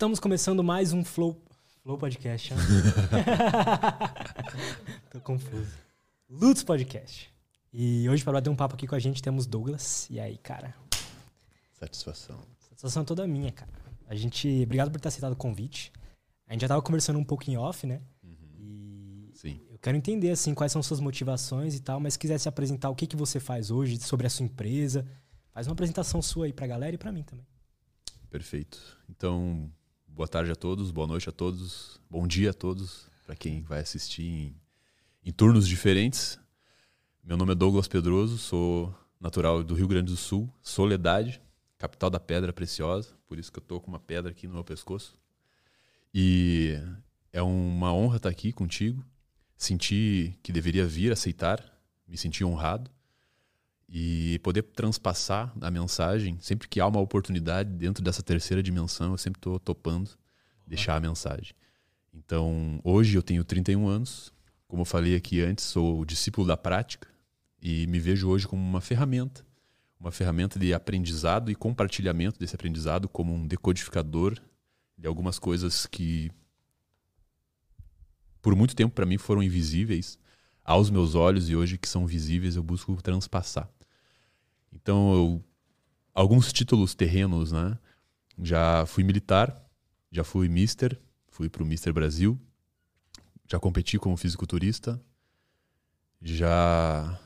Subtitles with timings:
[0.00, 1.38] Estamos começando mais um Flow,
[1.82, 2.54] Flow Podcast.
[2.54, 2.60] né?
[5.12, 5.70] Tô confuso.
[6.26, 7.30] Lutz Podcast.
[7.70, 10.08] E hoje, para bater um papo aqui com a gente, temos Douglas.
[10.08, 10.74] E aí, cara?
[11.74, 12.40] Satisfação.
[12.60, 13.70] Satisfação toda minha, cara.
[14.08, 14.62] A gente.
[14.62, 15.92] Obrigado por ter aceitado o convite.
[16.46, 18.00] A gente já tava conversando um pouco em off, né?
[18.24, 19.60] E Sim.
[19.68, 22.88] eu quero entender, assim, quais são suas motivações e tal, mas se quiser se apresentar
[22.88, 25.06] o que, que você faz hoje, sobre a sua empresa,
[25.52, 27.44] faz uma apresentação sua aí pra galera e pra mim também.
[28.30, 28.78] Perfeito.
[29.06, 29.70] Então,
[30.14, 33.80] boa tarde a todos, boa noite a todos, bom dia a todos, para quem vai
[33.80, 34.56] assistir em,
[35.24, 36.38] em turnos diferentes.
[37.22, 41.40] Meu nome é Douglas Pedroso, sou natural do Rio Grande do Sul, Soledade,
[41.78, 44.64] capital da Pedra Preciosa, por isso que eu tô com uma pedra aqui no meu
[44.64, 45.16] pescoço.
[46.12, 46.76] E
[47.32, 49.04] é uma honra estar aqui contigo.
[49.56, 51.64] Senti que deveria vir, aceitar,
[52.08, 52.90] me senti honrado
[53.90, 59.18] e poder transpassar a mensagem sempre que há uma oportunidade dentro dessa terceira dimensão eu
[59.18, 60.10] sempre estou topando
[60.64, 61.52] deixar a mensagem
[62.14, 64.32] então hoje eu tenho 31 anos
[64.68, 67.08] como eu falei aqui antes sou discípulo da prática
[67.60, 69.44] e me vejo hoje como uma ferramenta
[69.98, 74.38] uma ferramenta de aprendizado e compartilhamento desse aprendizado como um decodificador
[74.96, 76.30] de algumas coisas que
[78.40, 80.18] por muito tempo para mim foram invisíveis
[80.64, 83.68] aos meus olhos e hoje que são visíveis eu busco transpassar.
[84.72, 85.44] Então, eu,
[86.14, 87.78] alguns títulos terrenos, né?
[88.42, 89.68] Já fui militar,
[90.10, 92.40] já fui mister, fui pro Mister Brasil,
[93.46, 95.00] já competi como fisiculturista,
[96.22, 97.18] já...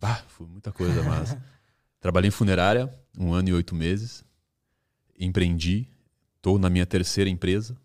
[0.00, 1.36] Ah, foi muita coisa, mas...
[2.00, 4.22] Trabalhei em funerária, um ano e oito meses,
[5.18, 5.88] empreendi,
[6.36, 7.78] estou na minha terceira empresa,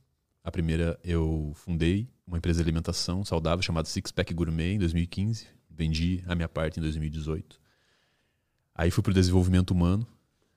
[0.44, 5.47] a primeira eu fundei uma empresa de alimentação saudável chamada Six Pack Gourmet em 2015.
[5.70, 7.59] Vendi a minha parte em 2018.
[8.80, 10.08] Aí fui para o desenvolvimento humano.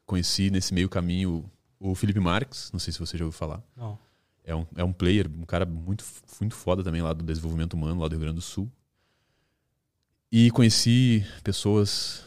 [0.06, 3.60] Conheci nesse meio caminho o Felipe Marques, não sei se você já ouviu falar.
[3.76, 3.98] Não.
[4.44, 6.04] É um, é um player, um cara muito,
[6.40, 8.70] muito foda também lá do desenvolvimento humano, lá do Rio Grande do Sul.
[10.30, 12.22] E conheci pessoas,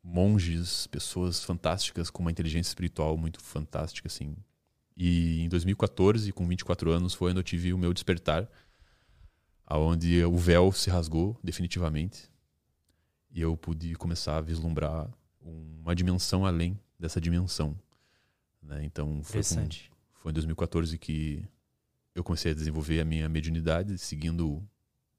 [0.00, 4.36] monges, pessoas fantásticas com uma inteligência espiritual muito fantástica, assim.
[4.96, 8.48] E em 2014, com 24 anos, foi onde eu tive o meu despertar,
[9.66, 12.30] aonde o véu se rasgou definitivamente
[13.30, 15.08] e eu pude começar a vislumbrar
[15.40, 17.78] uma dimensão além dessa dimensão.
[18.62, 18.84] Né?
[18.84, 19.68] Então foi, com,
[20.14, 21.44] foi em 2014 que
[22.14, 24.66] eu comecei a desenvolver a minha mediunidade, seguindo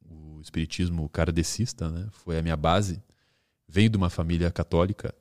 [0.04, 2.08] o espiritismo kardecista, né?
[2.12, 3.02] Foi a minha base.
[3.68, 5.14] Venho de uma família católica,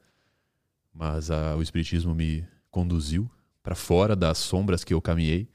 [0.92, 3.30] mas a, o espiritismo me conduziu
[3.62, 5.48] para fora das sombras que eu caminhei,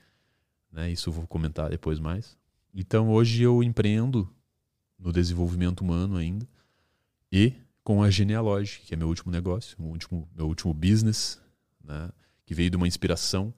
[0.71, 0.91] né?
[0.91, 2.37] Isso eu vou comentar depois mais.
[2.73, 4.29] Então hoje eu empreendo
[4.97, 6.47] no desenvolvimento humano ainda
[7.31, 7.53] e
[7.83, 11.41] com a Genealogy, que é meu último negócio, meu último, meu último business,
[11.83, 12.11] né?
[12.45, 13.53] que veio de uma inspiração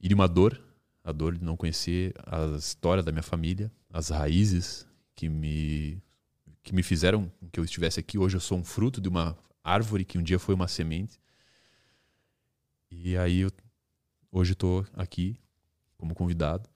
[0.00, 0.60] e de uma dor,
[1.02, 6.02] a dor de não conhecer a história da minha família, as raízes que me
[6.62, 8.18] que me fizeram que eu estivesse aqui.
[8.18, 11.20] Hoje eu sou um fruto de uma árvore que um dia foi uma semente.
[12.90, 13.50] E aí eu
[14.32, 15.38] hoje estou aqui
[15.96, 16.68] como convidado.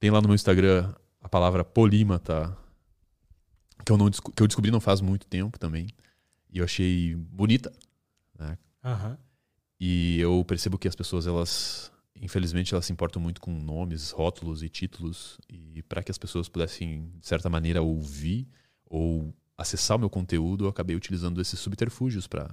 [0.00, 2.56] Tem lá no meu Instagram a palavra polímata,
[3.84, 5.88] que eu, não, que eu descobri não faz muito tempo também.
[6.50, 7.72] E eu achei bonita.
[8.38, 8.56] Né?
[8.84, 9.18] Aham.
[9.80, 14.62] E eu percebo que as pessoas, elas, infelizmente, elas se importam muito com nomes, rótulos
[14.62, 15.38] e títulos.
[15.48, 18.48] E para que as pessoas pudessem, de certa maneira, ouvir
[18.86, 22.50] ou acessar o meu conteúdo, eu acabei utilizando esses subterfúgios para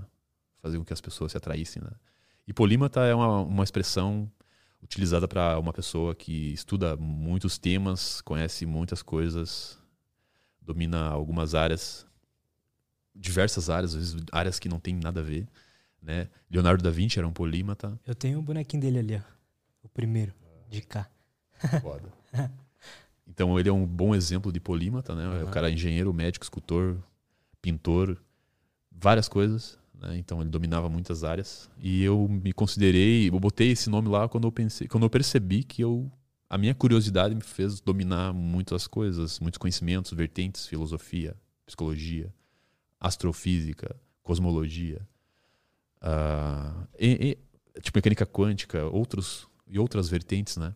[0.62, 1.82] fazer com que as pessoas se atraíssem.
[1.82, 1.92] Né?
[2.48, 4.32] E polímata é uma, uma expressão
[4.84, 9.81] utilizada para uma pessoa que estuda muitos temas, conhece muitas coisas,
[10.72, 12.06] domina algumas áreas,
[13.16, 15.48] diversas áreas, às vezes áreas que não tem nada a ver.
[16.02, 16.28] Né?
[16.50, 18.00] Leonardo da Vinci era um polímata.
[18.06, 19.22] Eu tenho o bonequinho dele ali, ó.
[19.84, 20.34] O primeiro,
[20.70, 21.10] de cá.
[21.82, 22.12] Foda.
[23.28, 25.26] Então ele é um bom exemplo de polímata, né?
[25.26, 25.52] O Aham.
[25.52, 26.98] cara é engenheiro, médico, escultor,
[27.62, 28.18] pintor,
[28.92, 29.80] várias coisas.
[29.94, 30.18] Né?
[30.18, 31.70] Então ele dominava muitas áreas.
[31.80, 35.64] E eu me considerei, eu botei esse nome lá quando eu pensei, quando eu percebi
[35.64, 36.12] que eu
[36.54, 41.34] a minha curiosidade me fez dominar muitas coisas, muitos conhecimentos, vertentes, filosofia,
[41.66, 42.34] psicologia,
[43.00, 45.08] astrofísica, cosmologia,
[46.02, 47.38] ah, e-
[47.76, 50.76] e, tipo mecânica quântica, outros e outras vertentes, né?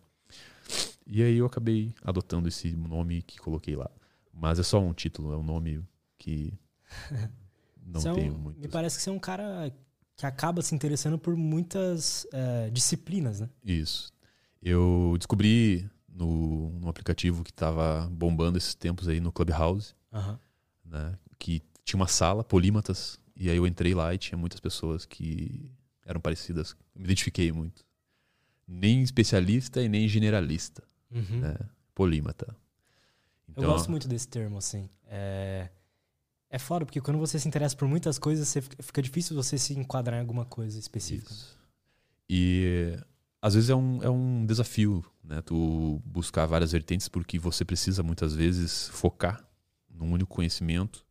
[1.05, 3.89] E aí eu acabei adotando esse nome que coloquei lá.
[4.33, 5.83] Mas é só um título, é um nome
[6.17, 6.53] que
[7.85, 8.69] não é um- tenho Me muito.
[8.69, 9.71] parece que você é um cara
[10.15, 13.49] que acaba se interessando por muitas eh, disciplinas, né?
[13.63, 14.13] Isso.
[14.67, 20.39] Eu descobri no, no aplicativo que estava bombando esses tempos aí no Clubhouse, Aham.
[20.83, 21.17] né?
[21.37, 25.71] Que tinha uma sala, polímatas, e aí eu entrei lá e tinha muitas pessoas que
[26.03, 26.75] eram parecidas.
[26.95, 27.85] Eu me identifiquei muito.
[28.67, 30.81] nem especialista e nem generalista.
[31.11, 31.41] Uhum.
[31.41, 31.55] Né?
[31.93, 32.55] Polímata.
[33.47, 34.89] Então, eu gosto muito desse termo, assim.
[35.05, 35.69] É...
[36.49, 39.77] é foda, porque quando você se interessa por muitas coisas, você fica difícil você se
[39.77, 41.31] enquadrar em alguma coisa específica.
[41.31, 41.55] Isso.
[42.27, 42.97] E
[43.45, 45.39] às vezes é um, é um desafio, né?
[45.39, 49.47] Tu buscar várias vertentes, porque você precisa muitas vezes focar
[49.87, 51.05] num único conhecimento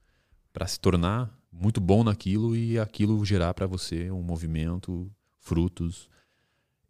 [0.52, 5.08] para se tornar muito bom naquilo e aquilo gerar para você um movimento,
[5.38, 6.10] frutos,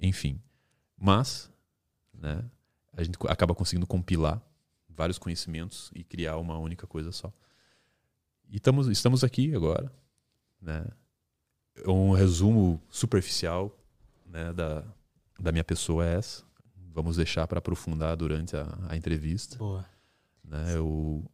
[0.00, 0.41] enfim.
[0.96, 1.52] Mas,
[2.14, 2.43] né,
[2.94, 4.41] a gente acaba conseguindo compilar
[4.88, 7.31] vários conhecimentos e criar uma única coisa só.
[8.49, 9.93] E estamos, estamos aqui agora,
[10.58, 10.87] né?
[11.87, 13.79] Um resumo superficial
[14.25, 14.82] né, da,
[15.39, 16.43] da minha pessoa é essa.
[16.93, 19.59] Vamos deixar para aprofundar durante a, a entrevista.
[19.59, 19.85] Boa.
[20.45, 21.25] Né, eu,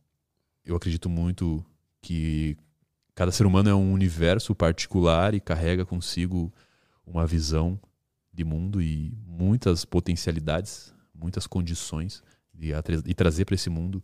[0.65, 1.65] eu acredito muito
[2.01, 2.57] que
[3.15, 6.53] cada ser humano é um universo particular e carrega consigo
[7.05, 7.79] uma visão
[8.33, 12.23] de mundo e muitas potencialidades, muitas condições
[12.55, 12.71] de,
[13.05, 14.03] de trazer para esse mundo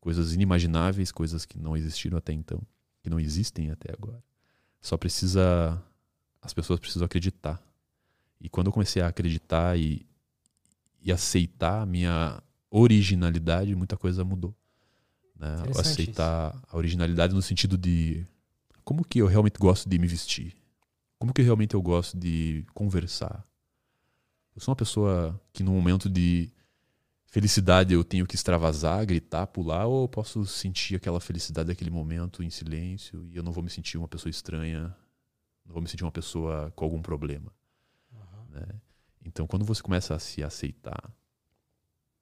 [0.00, 2.60] coisas inimagináveis, coisas que não existiram até então,
[3.02, 4.22] que não existem até agora.
[4.80, 5.80] Só precisa
[6.42, 7.62] as pessoas precisam acreditar.
[8.40, 10.06] E quando eu comecei a acreditar e,
[11.02, 14.54] e aceitar a minha originalidade, muita coisa mudou.
[15.36, 15.48] Né?
[15.78, 18.26] Aceitar a originalidade no sentido de
[18.84, 20.56] como que eu realmente gosto de me vestir?
[21.18, 23.44] Como que realmente eu gosto de conversar?
[24.54, 26.50] Eu sou uma pessoa que no momento de
[27.26, 32.42] felicidade eu tenho que extravasar, gritar, pular, ou eu posso sentir aquela felicidade daquele momento
[32.42, 34.94] em silêncio e eu não vou me sentir uma pessoa estranha,
[35.64, 37.52] não vou me sentir uma pessoa com algum problema.
[38.50, 38.66] Né?
[39.24, 41.12] Então, quando você começa a se aceitar,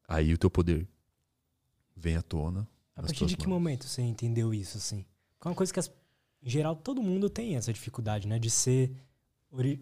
[0.06, 0.88] aí o teu poder
[1.96, 2.68] vem à tona.
[2.94, 3.58] A partir de que mãos.
[3.58, 5.04] momento você entendeu isso, assim?
[5.44, 5.90] É uma coisa que, as,
[6.42, 8.38] em geral, todo mundo tem essa dificuldade, né?
[8.38, 8.92] De ser,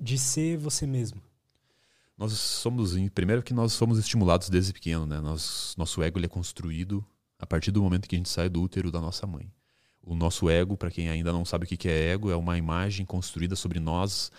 [0.01, 1.21] de ser você mesmo.
[2.17, 5.21] Nós somos, primeiro que nós somos estimulados desde pequeno, né?
[5.21, 7.05] Nós, nosso ego ele é construído
[7.39, 9.51] a partir do momento que a gente sai do útero da nossa mãe.
[10.03, 13.05] O nosso ego, para quem ainda não sabe o que é ego, é uma imagem
[13.05, 14.31] construída sobre nós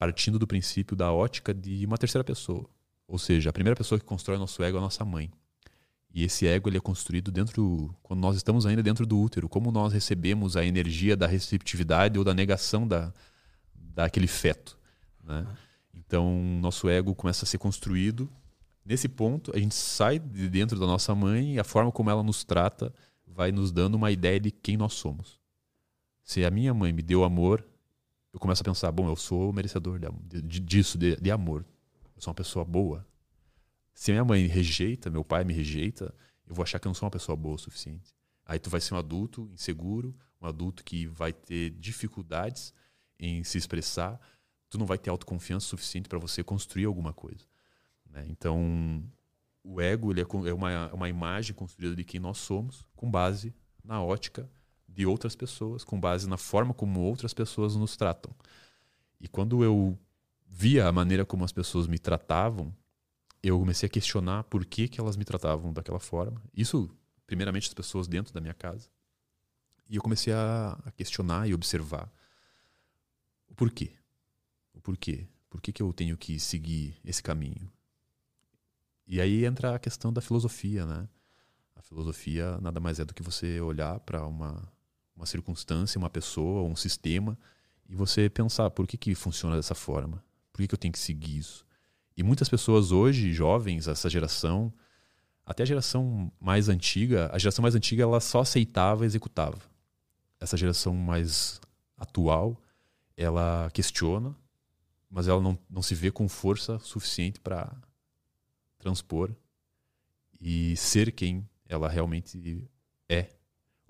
[0.00, 2.66] partindo do princípio da ótica de uma terceira pessoa.
[3.06, 5.30] Ou seja, a primeira pessoa que constrói nosso ego é a nossa mãe.
[6.10, 9.70] E esse ego ele é construído dentro, quando nós estamos ainda dentro do útero, como
[9.70, 13.12] nós recebemos a energia da receptividade ou da negação da,
[13.74, 14.78] daquele feto.
[15.22, 15.46] Né?
[15.92, 18.26] Então, nosso ego começa a ser construído.
[18.82, 22.22] Nesse ponto, a gente sai de dentro da nossa mãe e a forma como ela
[22.22, 22.90] nos trata
[23.26, 25.38] vai nos dando uma ideia de quem nós somos.
[26.24, 27.62] Se a minha mãe me deu amor,
[28.32, 31.64] eu começo a pensar: bom, eu sou merecedor de, de, disso, de, de amor.
[32.14, 33.06] Eu sou uma pessoa boa.
[33.92, 36.14] Se minha mãe rejeita, meu pai me rejeita,
[36.46, 38.14] eu vou achar que eu não sou uma pessoa boa o suficiente.
[38.46, 42.72] Aí tu vai ser um adulto inseguro, um adulto que vai ter dificuldades
[43.18, 44.18] em se expressar,
[44.68, 47.44] tu não vai ter autoconfiança suficiente para você construir alguma coisa.
[48.08, 48.26] Né?
[48.28, 49.04] Então,
[49.62, 53.54] o ego ele é, é uma, uma imagem construída de quem nós somos, com base
[53.84, 54.50] na ótica
[54.94, 58.34] de outras pessoas, com base na forma como outras pessoas nos tratam.
[59.20, 59.98] E quando eu
[60.46, 62.74] via a maneira como as pessoas me tratavam,
[63.42, 66.42] eu comecei a questionar por que, que elas me tratavam daquela forma.
[66.54, 66.90] Isso,
[67.26, 68.88] primeiramente, as pessoas dentro da minha casa.
[69.88, 72.12] E eu comecei a, questionar e observar
[73.48, 73.92] o porquê.
[74.74, 75.26] O porquê.
[75.48, 77.70] Por que, que eu tenho que seguir esse caminho?
[79.06, 81.08] E aí entra a questão da filosofia, né?
[81.74, 84.70] A filosofia nada mais é do que você olhar para uma,
[85.20, 87.38] uma circunstância, uma pessoa, um sistema,
[87.86, 90.24] e você pensar por que, que funciona dessa forma?
[90.50, 91.66] Por que, que eu tenho que seguir isso?
[92.16, 94.72] E muitas pessoas hoje, jovens, essa geração,
[95.44, 99.58] até a geração mais antiga, a geração mais antiga ela só aceitava e executava.
[100.40, 101.60] Essa geração mais
[101.98, 102.56] atual,
[103.14, 104.34] ela questiona,
[105.10, 107.70] mas ela não, não se vê com força suficiente para
[108.78, 109.34] transpor
[110.40, 112.66] e ser quem ela realmente
[113.06, 113.28] é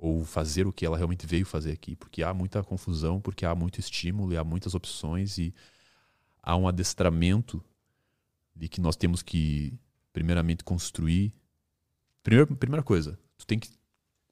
[0.00, 3.54] ou fazer o que ela realmente veio fazer aqui, porque há muita confusão, porque há
[3.54, 5.54] muito estímulo e há muitas opções e
[6.42, 7.62] há um adestramento
[8.57, 9.78] de que nós temos que,
[10.11, 11.35] primeiramente, construir.
[12.23, 13.69] Primeira, coisa, tu tem que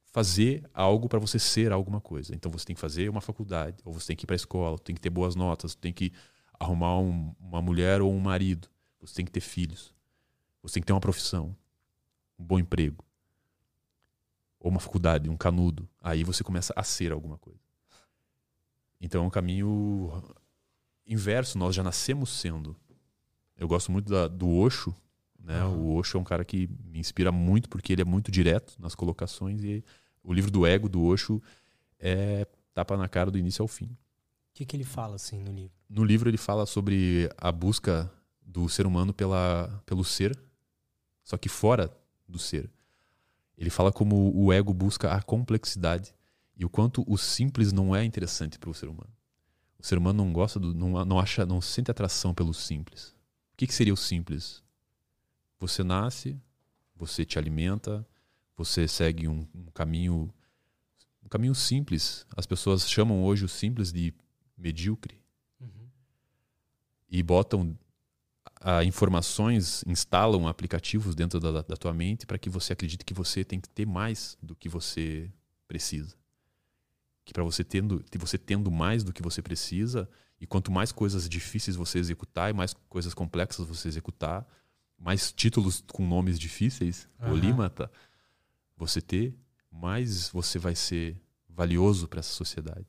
[0.07, 2.35] fazer algo para você ser alguma coisa.
[2.35, 4.79] Então você tem que fazer uma faculdade, ou você tem que ir para a escola,
[4.79, 6.13] tem que ter boas notas, tem que
[6.59, 8.69] arrumar um, uma mulher ou um marido,
[9.01, 9.95] você tem que ter filhos,
[10.63, 11.55] você tem que ter uma profissão,
[12.39, 13.05] um bom emprego,
[14.59, 15.89] ou uma faculdade, um canudo.
[16.01, 17.61] Aí você começa a ser alguma coisa.
[19.01, 20.23] Então é um caminho
[21.07, 22.77] inverso, nós já nascemos sendo
[23.59, 24.95] eu gosto muito da, do Osho.
[25.39, 25.63] Né?
[25.65, 25.79] Uhum.
[25.79, 28.95] O Osho é um cara que me inspira muito porque ele é muito direto nas
[28.95, 29.85] colocações e
[30.23, 31.43] o livro do ego do Osho
[31.99, 33.87] é tapa na cara do início ao fim.
[33.87, 33.99] O
[34.55, 35.77] que, que ele fala assim no livro?
[35.89, 38.11] No livro ele fala sobre a busca
[38.41, 40.39] do ser humano pela, pelo ser,
[41.25, 41.91] só que fora
[42.29, 42.71] do ser.
[43.59, 46.15] Ele fala como o ego busca a complexidade
[46.57, 49.13] e o quanto o simples não é interessante para o ser humano.
[49.79, 53.09] O ser humano não gosta do, não, não acha, não sente atração pelo simples.
[53.53, 54.63] O que, que seria o simples?
[55.59, 56.41] Você nasce,
[56.95, 58.07] você te alimenta,
[58.57, 60.33] você segue um, um caminho
[61.23, 62.27] um caminho simples.
[62.37, 64.15] As pessoas chamam hoje o simples de
[64.57, 65.21] medíocre
[65.61, 65.89] uhum.
[67.11, 67.77] e botam
[68.61, 73.45] a, informações, instalam aplicativos dentro da, da tua mente para que você acredite que você
[73.45, 75.31] tem que ter mais do que você
[75.67, 76.17] precisa.
[77.25, 80.09] Que para você tendo, você tendo mais do que você precisa,
[80.41, 84.47] e quanto mais coisas difíceis você executar e mais coisas complexas você executar,
[84.99, 87.29] mais títulos com nomes difíceis, uhum.
[87.29, 87.91] polímata,
[88.77, 89.37] você ter,
[89.71, 92.87] mais você vai ser valioso para essa sociedade.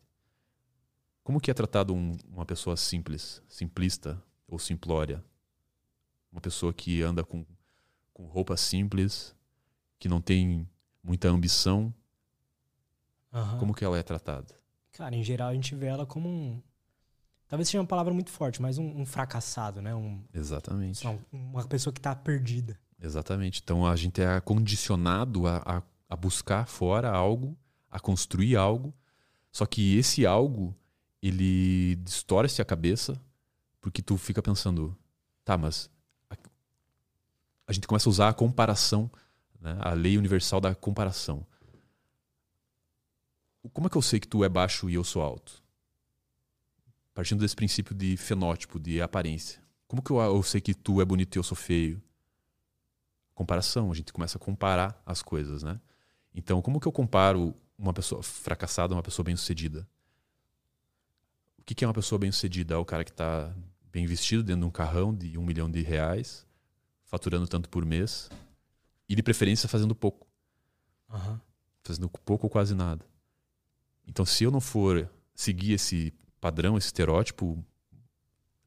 [1.23, 5.23] Como que é tratado um, uma pessoa simples, simplista ou simplória?
[6.31, 7.45] Uma pessoa que anda com,
[8.13, 9.35] com roupa simples,
[9.97, 10.67] que não tem
[11.03, 11.93] muita ambição.
[13.33, 13.57] Uhum.
[13.57, 14.55] Como que ela é tratada?
[14.91, 16.61] Cara, em geral a gente vê ela como um,
[17.49, 19.93] Talvez seja uma palavra muito forte, mas um, um fracassado, né?
[19.95, 21.03] Um, Exatamente.
[21.31, 22.79] uma pessoa que está perdida.
[23.01, 23.59] Exatamente.
[23.63, 27.57] Então a gente é condicionado a, a, a, buscar fora algo,
[27.89, 28.93] a construir algo,
[29.51, 30.75] só que esse algo
[31.23, 33.19] ele distorce a cabeça
[33.81, 34.95] porque tu fica pensando,
[35.43, 35.89] tá, mas
[37.69, 39.09] a, gente começa a usar a comparação,
[39.61, 39.77] né?
[39.79, 41.45] a lei universal da comparação.
[43.73, 45.61] Como é que eu sei que tu é baixo e eu sou alto?
[47.19, 49.61] partindo desse princípio de fenótipo, de aparência.
[49.89, 52.01] Como que eu, eu sei que tu é bonito e eu sou feio?
[53.35, 55.81] Comparação, a gente começa a comparar as coisas, né?
[56.33, 59.85] Então, como que eu comparo uma pessoa fracassada a uma pessoa bem-sucedida?
[61.57, 62.75] O que, que é uma pessoa bem-sucedida?
[62.75, 63.53] É o cara que está
[63.91, 66.47] bem vestido dentro de um carrão de um milhão de reais,
[67.09, 68.29] faturando tanto por mês,
[69.09, 70.27] e de preferência fazendo pouco.
[71.09, 71.39] Uhum.
[71.83, 73.03] Fazendo pouco ou quase nada.
[74.07, 77.63] Então, se eu não for seguir esse padrão, esse estereótipo,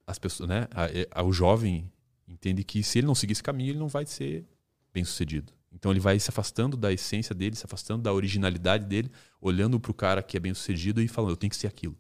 [0.05, 1.91] as pessoas, né, a, a, o jovem
[2.27, 4.45] entende que se ele não seguir esse caminho, ele não vai ser
[4.93, 5.53] bem sucedido.
[5.71, 9.91] Então ele vai se afastando da essência dele, se afastando da originalidade dele, olhando para
[9.91, 11.97] o cara que é bem sucedido e falando: eu tenho que ser aquilo.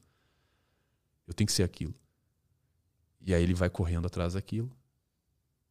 [1.26, 1.94] Eu tenho que ser aquilo.
[3.20, 4.70] E aí ele vai correndo atrás daquilo.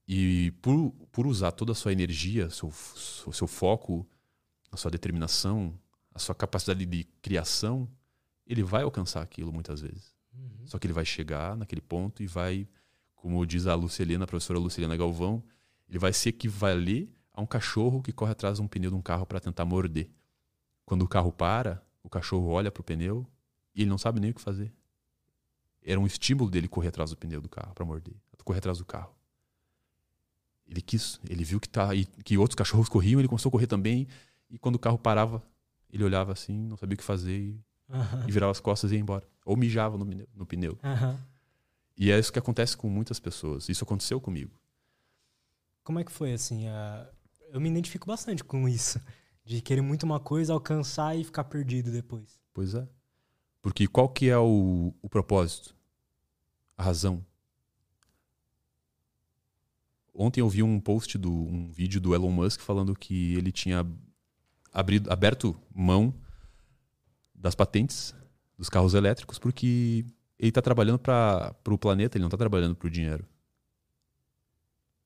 [0.08, 2.70] E por, por usar toda a sua energia, seu,
[3.26, 4.08] o seu foco,
[4.72, 5.78] a sua determinação,
[6.14, 7.88] a sua capacidade de criação,
[8.46, 10.14] ele vai alcançar aquilo muitas vezes.
[10.34, 10.66] Uhum.
[10.66, 12.68] Só que ele vai chegar naquele ponto e vai,
[13.16, 15.44] como diz a Lucilena, a professora Lucilena Galvão,
[15.88, 19.02] ele vai se equivaler a um cachorro que corre atrás de um pneu de um
[19.02, 20.10] carro para tentar morder.
[20.86, 23.26] Quando o carro para, o cachorro olha para o pneu
[23.74, 24.74] e ele não sabe nem o que fazer.
[25.84, 28.86] Era um estímulo dele correr atrás do pneu do carro para morder, correr atrás do
[28.86, 29.16] carro.
[30.72, 31.90] Ele quis, ele viu que, tá,
[32.24, 34.08] que outros cachorros corriam, ele começou a correr também.
[34.50, 35.44] E quando o carro parava,
[35.92, 37.60] ele olhava assim, não sabia o que fazer e
[37.92, 38.28] uhum.
[38.28, 39.28] e virava as costas e ia embora.
[39.46, 40.78] Ou mijava no, no pneu.
[40.84, 41.18] Uhum.
[41.98, 43.70] E é isso que acontece com muitas pessoas.
[43.70, 44.52] Isso aconteceu comigo.
[45.84, 46.68] Como é que foi assim?
[46.68, 47.08] Uh,
[47.52, 49.00] eu me identifico bastante com isso.
[49.44, 52.40] De querer muito uma coisa, alcançar e ficar perdido depois.
[52.54, 52.88] Pois é.
[53.62, 55.76] Porque qual que é o, o propósito?
[56.78, 57.24] A razão.
[60.14, 63.86] Ontem eu vi um post do um vídeo do Elon Musk falando que ele tinha
[64.74, 66.14] abrido, aberto mão
[67.34, 68.14] das patentes
[68.58, 70.06] dos carros elétricos, porque
[70.38, 73.26] ele está trabalhando para o planeta, ele não está trabalhando para o dinheiro.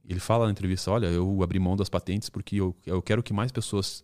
[0.04, 3.34] Ele fala na entrevista: Olha, eu abri mão das patentes porque eu, eu quero que
[3.34, 4.04] mais pessoas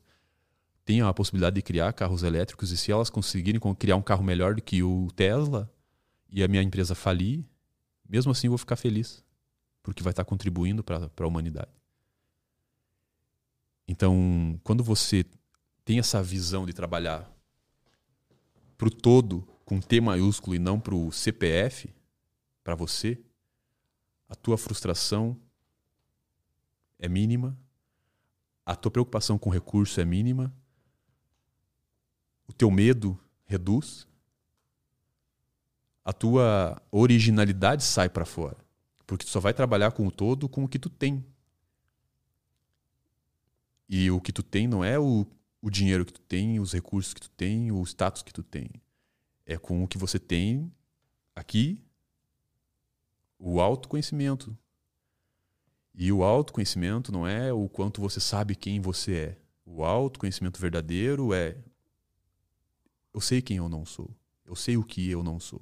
[0.83, 4.55] tenham a possibilidade de criar carros elétricos e se elas conseguirem criar um carro melhor
[4.55, 5.71] do que o Tesla
[6.29, 7.45] e a minha empresa falir,
[8.07, 9.23] mesmo assim eu vou ficar feliz,
[9.83, 11.71] porque vai estar contribuindo para a humanidade.
[13.87, 15.25] Então, quando você
[15.83, 17.29] tem essa visão de trabalhar
[18.77, 21.93] para o todo com T maiúsculo e não para o CPF,
[22.63, 23.19] para você,
[24.29, 25.37] a tua frustração
[26.97, 27.57] é mínima,
[28.65, 30.53] a tua preocupação com recurso é mínima,
[32.47, 34.07] o teu medo reduz,
[36.03, 38.57] a tua originalidade sai para fora,
[39.11, 41.25] porque tu só vai trabalhar com o todo com o que tu tem.
[43.89, 45.27] E o que tu tem não é o
[45.61, 48.71] o dinheiro que tu tem, os recursos que tu tem, o status que tu tem.
[49.45, 50.73] É com o que você tem
[51.35, 51.83] aqui,
[53.37, 54.57] o autoconhecimento.
[55.93, 59.37] E o autoconhecimento não é o quanto você sabe quem você é.
[59.65, 61.57] O autoconhecimento verdadeiro é
[63.13, 64.09] eu sei quem eu não sou.
[64.45, 65.61] Eu sei o que eu não sou.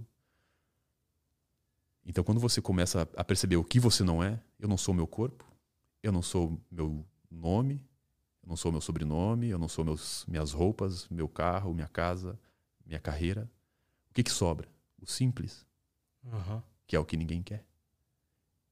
[2.10, 5.06] Então, quando você começa a perceber o que você não é eu não sou meu
[5.06, 5.46] corpo,
[6.02, 7.76] eu não sou meu nome,
[8.42, 12.40] eu não sou meu sobrenome, eu não sou meus, minhas roupas, meu carro, minha casa,
[12.84, 13.48] minha carreira.
[14.10, 14.68] O que, que sobra?
[15.00, 15.68] O simples,
[16.24, 16.60] Uhum.
[16.88, 17.64] que é o que ninguém quer,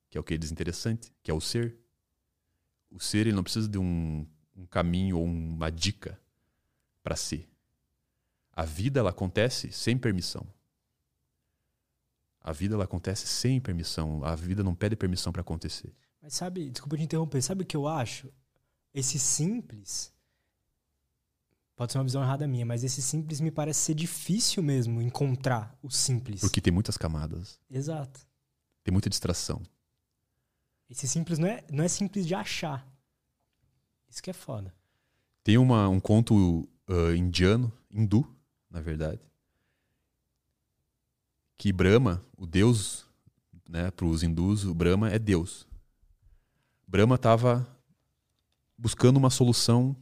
[0.10, 1.78] que é o que é desinteressante, que é o ser.
[2.90, 4.26] O ser ele não precisa de um,
[4.56, 6.20] um caminho ou uma dica
[7.04, 7.48] para ser.
[8.52, 10.44] A vida ela acontece sem permissão.
[12.48, 14.24] A vida ela acontece sem permissão.
[14.24, 15.94] A vida não pede permissão para acontecer.
[16.22, 18.32] Mas sabe, desculpa te interromper, sabe o que eu acho?
[18.94, 20.14] Esse simples.
[21.76, 25.78] Pode ser uma visão errada minha, mas esse simples me parece ser difícil mesmo encontrar
[25.84, 26.40] o simples.
[26.40, 28.26] Porque tem muitas camadas, Exato.
[28.82, 29.62] tem muita distração.
[30.90, 32.90] Esse simples não é, não é simples de achar.
[34.08, 34.74] Isso que é foda.
[35.44, 38.26] Tem uma, um conto ah, indiano, hindu,
[38.72, 39.20] na verdade,
[41.58, 43.06] que Brahma, o deus,
[43.68, 45.68] né, para os hindus, o Brahma é Deus.
[46.88, 47.68] Brahma estava
[48.78, 49.96] buscando uma solução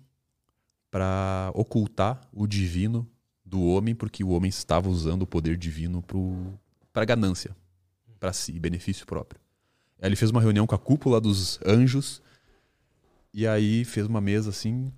[0.91, 3.09] para ocultar o divino
[3.43, 6.03] do homem, porque o homem estava usando o poder divino
[6.91, 7.55] para ganância,
[8.19, 9.39] para si, benefício próprio.
[9.99, 12.21] Ele fez uma reunião com a cúpula dos anjos
[13.33, 14.91] e aí fez uma mesa assim,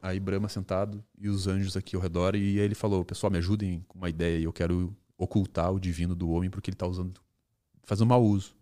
[0.00, 3.38] aí Brahma sentado e os anjos aqui ao redor e aí ele falou: "Pessoal, me
[3.38, 7.20] ajudem com uma ideia, eu quero ocultar o divino do homem porque ele está usando
[7.84, 8.54] fazendo mau uso.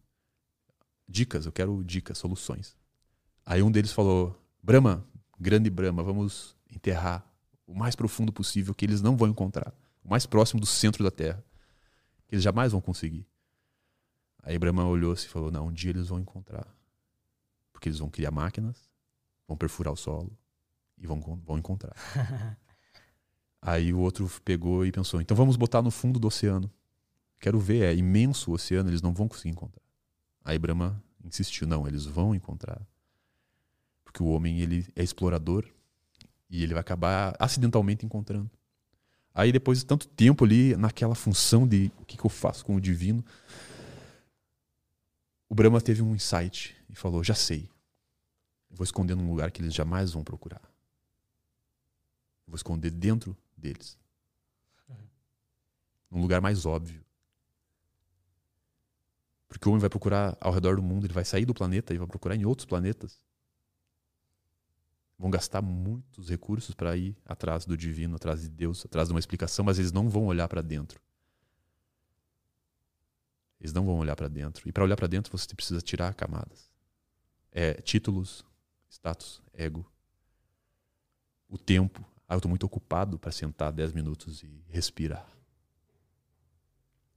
[1.08, 2.76] Dicas, eu quero dicas, soluções."
[3.44, 5.04] Aí um deles falou: "Brahma,
[5.38, 7.24] grande Brahma, vamos enterrar
[7.66, 9.72] o mais profundo possível que eles não vão encontrar,
[10.04, 11.44] o mais próximo do centro da Terra,
[12.26, 13.26] que eles jamais vão conseguir."
[14.42, 16.66] Aí Brahma olhou-se e falou: Não, um dia eles vão encontrar.
[17.72, 18.90] Porque eles vão criar máquinas,
[19.46, 20.36] vão perfurar o solo
[20.98, 21.94] e vão, vão encontrar.
[23.62, 26.70] Aí o outro pegou e pensou: Então vamos botar no fundo do oceano.
[27.38, 29.82] Quero ver, é imenso o oceano, eles não vão conseguir encontrar.
[30.44, 32.80] Aí Brahma insistiu: Não, eles vão encontrar.
[34.04, 35.64] Porque o homem ele é explorador
[36.48, 38.50] e ele vai acabar acidentalmente encontrando.
[39.32, 42.74] Aí depois de tanto tempo ali naquela função de o que, que eu faço com
[42.74, 43.24] o divino,
[45.48, 47.68] o Brahma teve um insight e falou: Já sei.
[48.70, 50.62] Vou esconder num lugar que eles jamais vão procurar.
[52.46, 53.98] Vou esconder dentro deles.
[56.10, 57.04] Num lugar mais óbvio.
[59.48, 61.98] Porque o homem vai procurar ao redor do mundo, ele vai sair do planeta e
[61.98, 63.20] vai procurar em outros planetas.
[65.18, 69.20] Vão gastar muitos recursos para ir atrás do divino, atrás de Deus, atrás de uma
[69.20, 71.00] explicação, mas eles não vão olhar para dentro.
[73.60, 74.66] Eles não vão olhar para dentro.
[74.68, 76.70] E para olhar para dentro, você precisa tirar camadas.
[77.52, 78.44] É, títulos,
[78.88, 79.84] status, ego,
[81.48, 82.02] o tempo.
[82.30, 85.28] Ah, eu estou muito ocupado para sentar 10 minutos e respirar.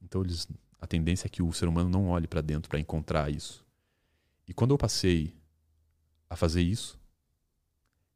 [0.02, 0.48] Então, eles,
[0.82, 3.64] a tendência é que o ser humano não olhe para dentro para encontrar isso.
[4.48, 5.38] E quando eu passei
[6.28, 7.00] a fazer isso,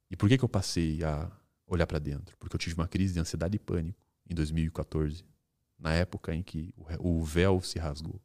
[0.09, 1.31] e por que, que eu passei a
[1.67, 2.35] olhar para dentro?
[2.39, 5.23] Porque eu tive uma crise de ansiedade e pânico em 2014
[5.77, 8.19] na época em que o véu se rasgou.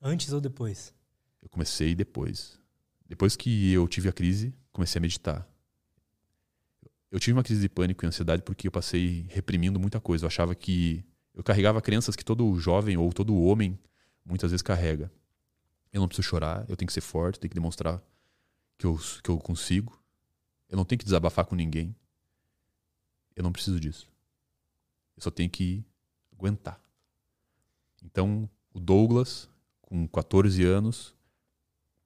[0.00, 0.94] Antes ou depois?
[1.42, 2.60] Eu comecei depois.
[3.08, 5.57] Depois que eu tive a crise, comecei a meditar.
[7.10, 10.24] Eu tive uma crise de pânico e ansiedade porque eu passei reprimindo muita coisa.
[10.24, 13.78] Eu achava que eu carregava crenças que todo jovem ou todo homem
[14.24, 15.10] muitas vezes carrega.
[15.92, 18.02] Eu não preciso chorar, eu tenho que ser forte, tenho que demonstrar
[18.76, 19.98] que eu, que eu consigo.
[20.68, 21.94] Eu não tenho que desabafar com ninguém.
[23.34, 24.06] Eu não preciso disso.
[25.16, 25.84] Eu só tenho que
[26.32, 26.80] aguentar.
[28.04, 29.48] Então, o Douglas,
[29.80, 31.14] com 14 anos,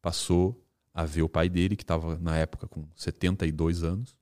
[0.01, 4.17] passou a ver o pai dele, que estava na época com 72 anos,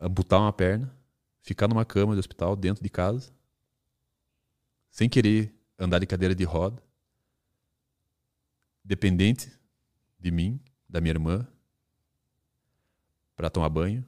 [0.00, 0.94] amputar uma perna,
[1.40, 3.32] ficar numa cama de hospital dentro de casa,
[4.90, 6.82] sem querer andar de cadeira de roda,
[8.82, 9.52] dependente
[10.18, 11.46] de mim, da minha irmã,
[13.34, 14.04] para tomar banho,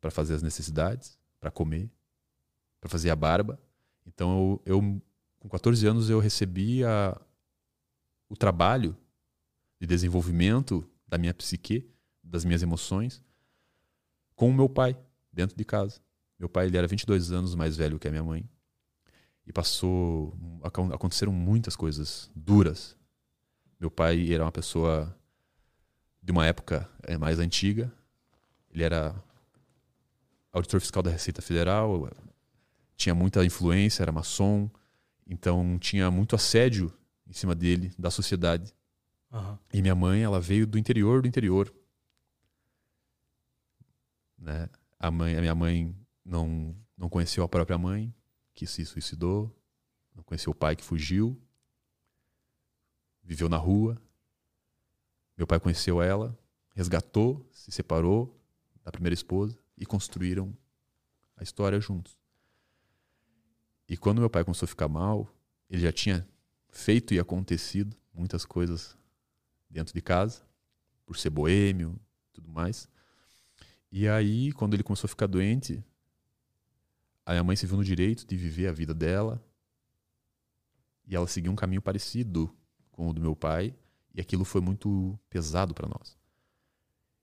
[0.00, 1.90] para fazer as necessidades, para comer,
[2.80, 3.60] para fazer a barba.
[4.06, 5.02] Então eu, eu,
[5.38, 7.20] com 14 anos eu recebi a,
[8.28, 8.96] o trabalho
[9.78, 13.22] de desenvolvimento da minha psique, das minhas emoções,
[14.42, 14.98] com o meu pai
[15.32, 16.00] dentro de casa.
[16.36, 18.44] Meu pai ele era 22 anos mais velho que a minha mãe
[19.46, 20.36] e passou
[20.92, 22.96] aconteceram muitas coisas duras.
[23.78, 25.16] Meu pai era uma pessoa
[26.20, 27.92] de uma época mais antiga.
[28.72, 29.14] Ele era
[30.50, 32.10] auditor fiscal da Receita Federal,
[32.96, 34.68] tinha muita influência, era maçom,
[35.24, 36.92] então tinha muito assédio
[37.28, 38.74] em cima dele, da sociedade.
[39.30, 39.56] Uhum.
[39.72, 41.72] E minha mãe, ela veio do interior do interior.
[44.42, 44.68] Né?
[44.98, 48.12] A, mãe, a minha mãe não, não conheceu a própria mãe,
[48.52, 49.56] que se suicidou,
[50.14, 51.40] não conheceu o pai que fugiu.
[53.22, 54.00] viveu na rua.
[55.36, 56.36] Meu pai conheceu ela,
[56.74, 58.38] resgatou, se separou
[58.84, 60.56] da primeira esposa e construíram
[61.36, 62.18] a história juntos.
[63.88, 65.32] E quando meu pai começou a ficar mal,
[65.70, 66.28] ele já tinha
[66.68, 68.96] feito e acontecido muitas coisas
[69.70, 70.42] dentro de casa,
[71.06, 71.98] por ser boêmio,
[72.32, 72.88] tudo mais.
[73.92, 75.84] E aí, quando ele começou a ficar doente,
[77.26, 79.44] a minha mãe se viu no direito de viver a vida dela.
[81.06, 82.50] E ela seguiu um caminho parecido
[82.90, 83.74] com o do meu pai,
[84.14, 86.16] e aquilo foi muito pesado para nós.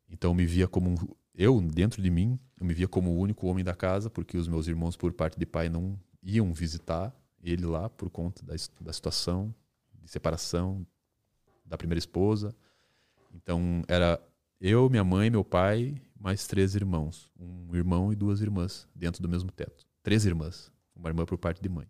[0.07, 3.47] Então eu me via como eu dentro de mim, eu me via como o único
[3.47, 7.65] homem da casa, porque os meus irmãos por parte de pai não iam visitar ele
[7.65, 9.53] lá por conta da, da situação
[10.01, 10.85] de separação
[11.65, 12.55] da primeira esposa.
[13.33, 14.21] Então era
[14.59, 19.29] eu, minha mãe, meu pai, mais três irmãos, um irmão e duas irmãs dentro do
[19.29, 19.87] mesmo teto.
[20.03, 21.87] Três irmãs, uma irmã por parte de mãe.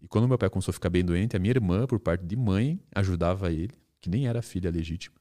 [0.00, 2.36] E quando meu pai começou a ficar bem doente, a minha irmã, por parte de
[2.36, 5.16] mãe, ajudava ele, que nem era filha legítima,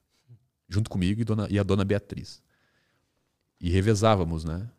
[0.67, 2.43] junto comigo e, dona, e a dona Beatriz.
[3.59, 4.69] E revezávamos, né?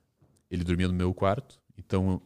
[0.50, 2.20] Ele dormia no meu quarto, então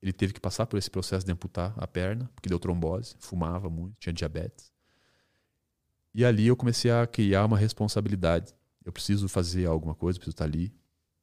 [0.00, 3.68] ele teve que passar por esse processo de amputar a perna, porque deu trombose, fumava
[3.68, 4.72] muito, tinha diabetes.
[6.14, 8.54] E ali eu comecei a criar uma responsabilidade.
[8.88, 10.74] Eu preciso fazer alguma coisa, preciso estar ali,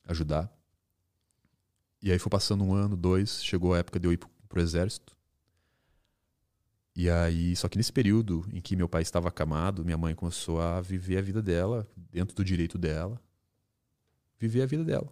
[0.03, 0.55] ajudar.
[1.99, 5.17] E aí foi passando um ano, dois, chegou a época de eu ir pro exército.
[6.95, 10.61] E aí, só que nesse período em que meu pai estava acamado, minha mãe começou
[10.61, 13.19] a viver a vida dela, dentro do direito dela,
[14.37, 15.11] viver a vida dela.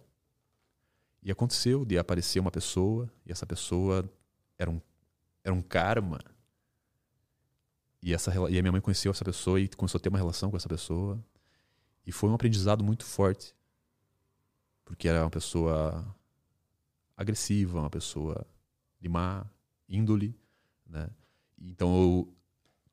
[1.24, 4.08] E aconteceu de aparecer uma pessoa, e essa pessoa
[4.56, 4.80] era um,
[5.42, 6.20] era um karma.
[8.00, 10.52] E, essa, e a minha mãe conheceu essa pessoa e começou a ter uma relação
[10.52, 11.20] com essa pessoa.
[12.06, 13.54] E foi um aprendizado muito forte.
[14.84, 16.14] Porque era uma pessoa
[17.16, 18.46] agressiva, uma pessoa
[19.00, 19.46] de má
[19.88, 20.38] índole,
[20.86, 21.08] né?
[21.58, 22.34] Então eu,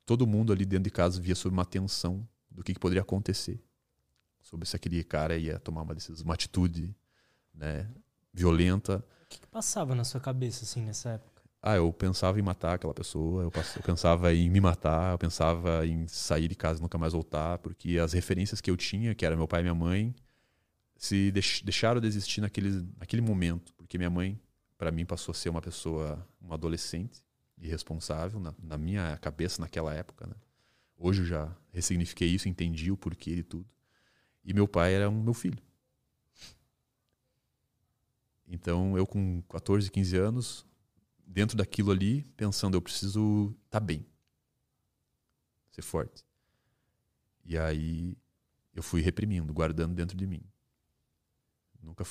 [0.06, 3.62] todo mundo ali dentro de casa via sob uma tensão do que, que poderia acontecer,
[4.40, 6.94] sobre se aquele cara ia tomar uma decisão, uma atitude,
[7.54, 7.90] né,
[8.32, 9.04] violenta.
[9.24, 11.31] O que, que passava na sua cabeça assim nessa época?
[11.62, 15.86] Ah, eu pensava em matar aquela pessoa, eu, eu pensava em me matar, eu pensava
[15.86, 19.24] em sair de casa e nunca mais voltar, porque as referências que eu tinha, que
[19.24, 20.12] era meu pai e minha mãe,
[20.96, 24.40] se deix deixaram de existir naquele, naquele momento, porque minha mãe,
[24.76, 27.22] para mim, passou a ser uma pessoa, uma adolescente
[27.60, 30.26] irresponsável, na, na minha cabeça naquela época.
[30.26, 30.34] Né?
[30.98, 33.66] Hoje eu já ressignifiquei isso, entendi o porquê de tudo.
[34.44, 35.58] E meu pai era um meu filho.
[38.48, 40.66] Então, eu com 14, 15 anos,
[41.32, 44.06] dentro daquilo ali, pensando, eu preciso estar tá bem.
[45.70, 46.24] Ser forte.
[47.44, 48.16] E aí,
[48.74, 50.42] eu fui reprimindo, guardando dentro de mim.
[51.82, 52.04] Nunca,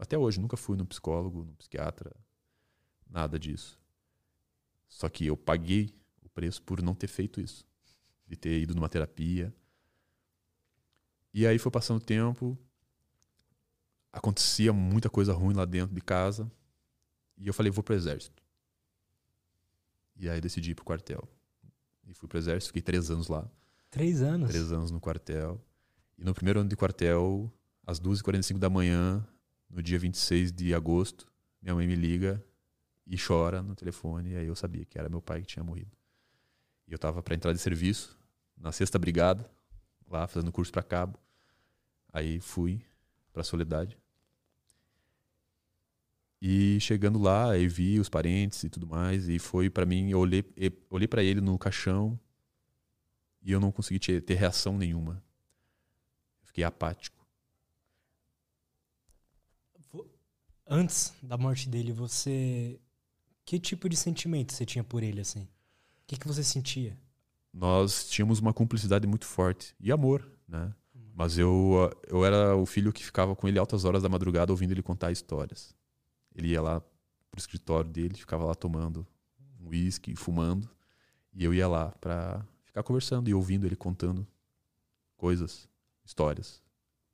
[0.00, 2.14] até hoje, nunca fui no psicólogo, no psiquiatra,
[3.08, 3.78] nada disso.
[4.88, 7.66] Só que eu paguei o preço por não ter feito isso.
[8.26, 9.52] De ter ido numa terapia.
[11.34, 12.56] E aí foi passando o tempo,
[14.12, 16.50] acontecia muita coisa ruim lá dentro de casa.
[17.36, 18.39] E eu falei, vou pro exército.
[20.20, 21.26] E aí decidi ir pro quartel.
[22.06, 23.50] E fui pro exército, fiquei três anos lá.
[23.90, 24.50] Três anos?
[24.50, 25.58] Três anos no quartel.
[26.18, 27.50] E no primeiro ano de quartel,
[27.86, 29.26] às 2h45 da manhã,
[29.70, 31.26] no dia 26 de agosto,
[31.62, 32.44] minha mãe me liga
[33.06, 34.32] e chora no telefone.
[34.32, 35.96] E aí eu sabia que era meu pai que tinha morrido.
[36.86, 38.18] E eu tava para entrar de serviço
[38.58, 39.50] na sexta brigada,
[40.06, 41.18] lá fazendo curso para cabo.
[42.12, 42.84] Aí fui
[43.32, 43.96] para Soledade.
[46.40, 50.18] E chegando lá, aí vi os parentes e tudo mais, e foi para mim, eu
[50.18, 50.44] olhei,
[50.88, 52.18] olhei para ele no caixão
[53.42, 55.22] e eu não consegui ter, ter reação nenhuma.
[56.40, 57.20] Eu fiquei apático.
[60.66, 62.80] Antes da morte dele, você
[63.44, 65.42] que tipo de sentimento você tinha por ele assim?
[65.42, 65.48] O
[66.06, 66.96] que que você sentia?
[67.52, 70.72] Nós tínhamos uma cumplicidade muito forte e amor, né?
[71.12, 74.70] Mas eu, eu era o filho que ficava com ele altas horas da madrugada ouvindo
[74.70, 75.74] ele contar histórias.
[76.34, 76.80] Ele ia lá
[77.30, 79.06] pro escritório dele, ficava lá tomando
[79.60, 80.68] um uísque, fumando,
[81.32, 84.26] e eu ia lá para ficar conversando e ouvindo ele contando
[85.16, 85.68] coisas,
[86.04, 86.62] histórias.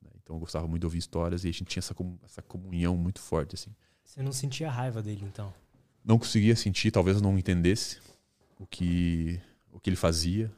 [0.00, 0.10] Né?
[0.22, 3.20] Então eu gostava muito de ouvir histórias e a gente tinha essa, essa comunhão muito
[3.20, 3.74] forte assim.
[4.04, 5.52] Você não sentia raiva dele então?
[6.04, 8.00] Não conseguia sentir, talvez eu não entendesse
[8.58, 9.40] o que
[9.72, 10.50] o que ele fazia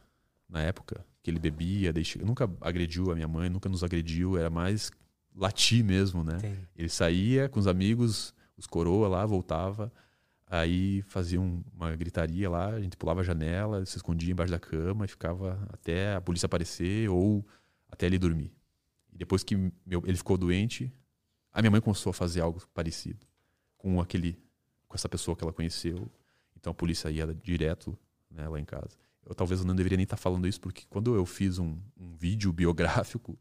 [0.48, 4.48] na época, que ele bebia, deixa, nunca agrediu a minha mãe, nunca nos agrediu, era
[4.48, 4.90] mais
[5.34, 6.38] latir mesmo, né?
[6.76, 9.90] Ele saía com os amigos, os coroa lá, voltava,
[10.46, 15.04] aí fazia uma gritaria lá, a gente pulava a janela, se escondia embaixo da cama
[15.04, 17.46] e ficava até a polícia aparecer ou
[17.88, 18.52] até ele dormir.
[19.12, 20.92] E depois que meu, ele ficou doente,
[21.52, 23.24] a minha mãe começou a fazer algo parecido
[23.76, 24.38] com aquele
[24.88, 26.10] com essa pessoa que ela conheceu.
[26.56, 27.96] Então a polícia ia direto
[28.30, 28.98] né, lá em casa.
[29.24, 32.52] eu talvez não deveria nem estar falando isso, porque quando eu fiz um, um vídeo
[32.52, 33.38] biográfico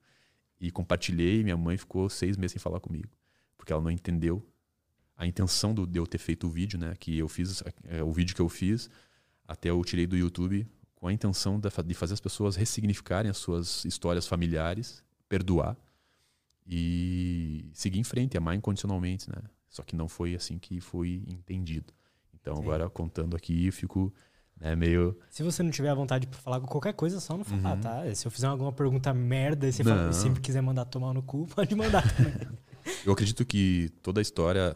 [0.59, 3.09] e compartilhei, minha mãe ficou seis meses sem falar comigo,
[3.57, 4.45] porque ela não entendeu
[5.17, 6.93] a intenção do, de eu ter feito o vídeo, né?
[6.99, 8.89] Que eu fiz, é, o vídeo que eu fiz,
[9.47, 13.37] até eu tirei do YouTube com a intenção de, de fazer as pessoas ressignificarem as
[13.37, 15.75] suas histórias familiares, perdoar
[16.65, 19.41] e seguir em frente, amar incondicionalmente, né?
[19.69, 21.93] Só que não foi assim que foi entendido.
[22.33, 22.61] Então Sim.
[22.61, 24.13] agora contando aqui, eu fico
[24.59, 25.17] né, meio.
[25.29, 27.81] Se você não tiver a vontade de falar qualquer coisa, só não falar, uhum.
[27.81, 28.15] tá?
[28.15, 31.47] Se eu fizer alguma pergunta merda e você fala, sempre quiser mandar tomar no cu,
[31.53, 32.33] pode mandar também.
[33.05, 34.75] eu acredito que toda a história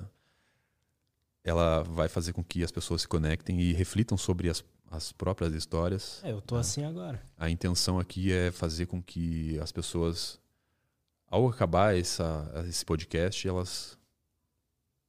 [1.44, 5.54] ela vai fazer com que as pessoas se conectem e reflitam sobre as, as próprias
[5.54, 6.22] histórias.
[6.24, 6.62] É, eu tô né?
[6.62, 7.22] assim agora.
[7.38, 10.40] A intenção aqui é fazer com que as pessoas,
[11.28, 13.98] ao acabar essa, esse podcast, elas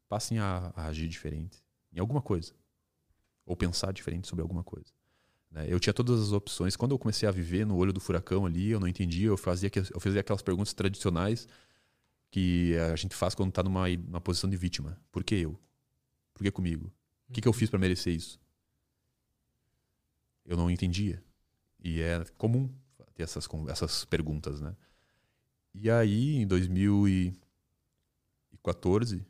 [0.08, 1.58] passem a, a agir diferente
[1.92, 2.52] em alguma coisa.
[3.44, 4.92] Ou pensar diferente sobre alguma coisa.
[5.50, 5.66] Né?
[5.68, 6.76] Eu tinha todas as opções.
[6.76, 9.70] Quando eu comecei a viver no olho do furacão ali, eu não entendia, eu fazia,
[9.92, 11.46] eu fazia aquelas perguntas tradicionais
[12.30, 14.98] que a gente faz quando está numa, numa posição de vítima.
[15.10, 15.58] Por que eu?
[16.42, 16.92] Por que comigo?
[17.28, 18.40] O que, que eu fiz para merecer isso?
[20.44, 21.22] Eu não entendia.
[21.78, 22.68] E é comum
[23.14, 24.74] ter essas, essas perguntas, né?
[25.72, 29.24] E aí, em 2014,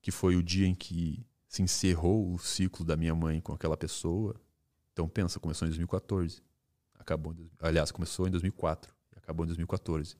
[0.00, 3.76] que foi o dia em que se encerrou o ciclo da minha mãe com aquela
[3.76, 4.34] pessoa.
[4.94, 6.42] Então, pensa, começou em 2014.
[6.94, 10.16] Acabou em, aliás, começou em 2004 e acabou em 2014.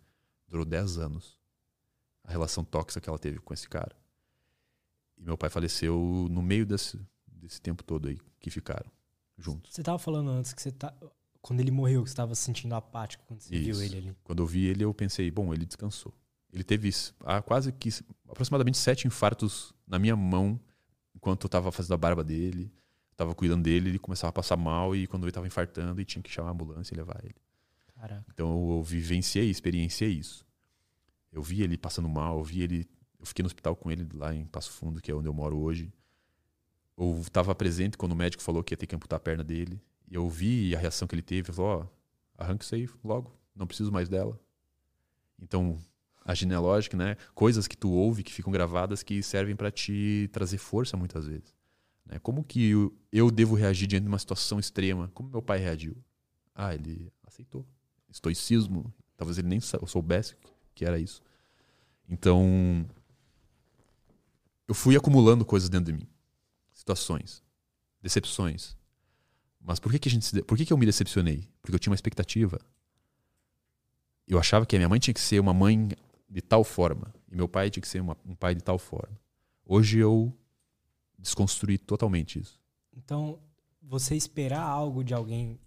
[0.47, 1.39] Durou 10 anos.
[2.23, 3.97] A relação tóxica que ela teve com esse cara.
[5.21, 8.91] E meu pai faleceu no meio desse, desse tempo todo aí que ficaram
[9.39, 9.73] juntos.
[9.73, 10.93] Você estava falando antes que você tá
[11.43, 13.65] quando ele morreu, que você estava se sentindo apático quando você Isso.
[13.65, 14.17] viu ele ali.
[14.23, 16.13] Quando eu vi ele, eu pensei, bom, ele descansou.
[16.53, 17.89] Ele teve ah, quase que
[18.29, 20.61] aproximadamente sete infartos na minha mão
[21.15, 22.73] enquanto eu estava fazendo a barba dele,
[23.13, 26.23] estava cuidando dele, ele começava a passar mal e quando ele estava infartando e tinha
[26.23, 27.37] que chamar a ambulância e levar ele.
[27.95, 28.25] Caraca.
[28.33, 30.47] Então eu vivenciei, experienciei isso.
[31.31, 32.89] Eu vi ele passando mal, eu vi ele
[33.21, 35.59] eu fiquei no hospital com ele lá em Passo Fundo, que é onde eu moro
[35.59, 35.93] hoje.
[36.97, 39.81] Eu estava presente quando o médico falou que ia ter que amputar a perna dele.
[40.11, 41.49] E eu vi a reação que ele teve.
[41.49, 44.41] Ele falou: Ó, oh, arranca isso aí logo, não preciso mais dela.
[45.39, 45.79] Então,
[46.25, 47.17] a genealógica, né?
[47.35, 51.55] Coisas que tu ouve, que ficam gravadas, que servem para te trazer força muitas vezes.
[52.05, 52.19] Né?
[52.19, 55.11] Como que eu, eu devo reagir diante de uma situação extrema?
[55.15, 55.97] Como meu pai reagiu?
[56.55, 57.67] Ah, ele aceitou.
[58.11, 58.93] Estoicismo.
[59.17, 60.37] Talvez ele nem soubesse
[60.75, 61.23] que era isso.
[62.09, 62.87] Então,
[64.71, 66.07] eu fui acumulando coisas dentro de mim.
[66.73, 67.43] Situações,
[68.01, 68.77] decepções.
[69.61, 71.49] Mas por que, que, a gente, por que, que eu me decepcionei?
[71.61, 72.57] Porque eu tinha uma expectativa.
[74.29, 75.89] Eu achava que a minha mãe tinha que ser uma mãe
[76.29, 79.19] de tal forma e meu pai tinha que ser uma, um pai de tal forma.
[79.67, 80.33] Hoje eu
[81.19, 82.61] desconstruí totalmente isso.
[82.97, 83.41] Então,
[83.83, 85.59] você esperar algo de alguém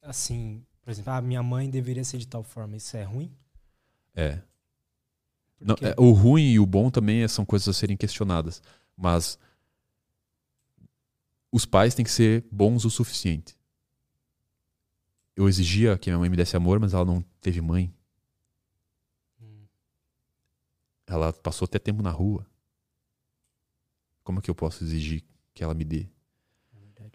[0.00, 3.30] assim, por exemplo, ah, minha mãe deveria ser de tal forma, isso é ruim?
[4.14, 4.40] É.
[5.60, 8.62] Não, é, o ruim e o bom também são coisas a serem questionadas.
[8.96, 9.38] Mas
[11.50, 13.56] os pais têm que ser bons o suficiente.
[15.34, 17.94] Eu exigia que minha mãe me desse amor, mas ela não teve mãe.
[19.40, 19.64] Hum.
[21.06, 22.46] Ela passou até tempo na rua.
[24.22, 26.06] Como é que eu posso exigir que ela me dê?
[26.74, 27.08] É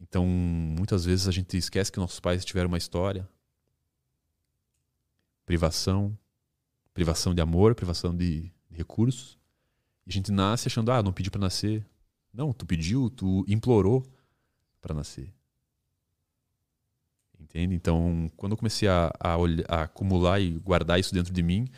[0.00, 3.28] então, muitas vezes a gente esquece que nossos pais tiveram uma história,
[5.44, 6.16] privação,
[6.98, 9.38] privação de amor, privação de, recursos.
[10.04, 11.86] E a gente nasce achando, ah, não pedi para nascer.
[12.34, 14.04] Não, tu pediu, tu implorou
[14.80, 15.32] para nascer.
[17.38, 17.72] Entende?
[17.72, 21.68] Então, quando eu comecei a, a, olhar, a, acumular e guardar isso dentro de mim,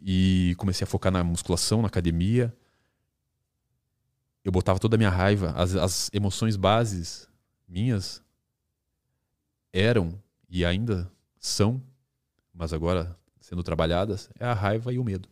[0.00, 2.54] e comecei a focar na musculação, na academia,
[4.42, 7.28] eu botava toda a minha raiva, as, as emoções bases
[7.68, 8.22] minhas
[9.70, 11.82] eram e ainda são,
[12.54, 15.28] mas agora sendo trabalhadas é a raiva e o medo.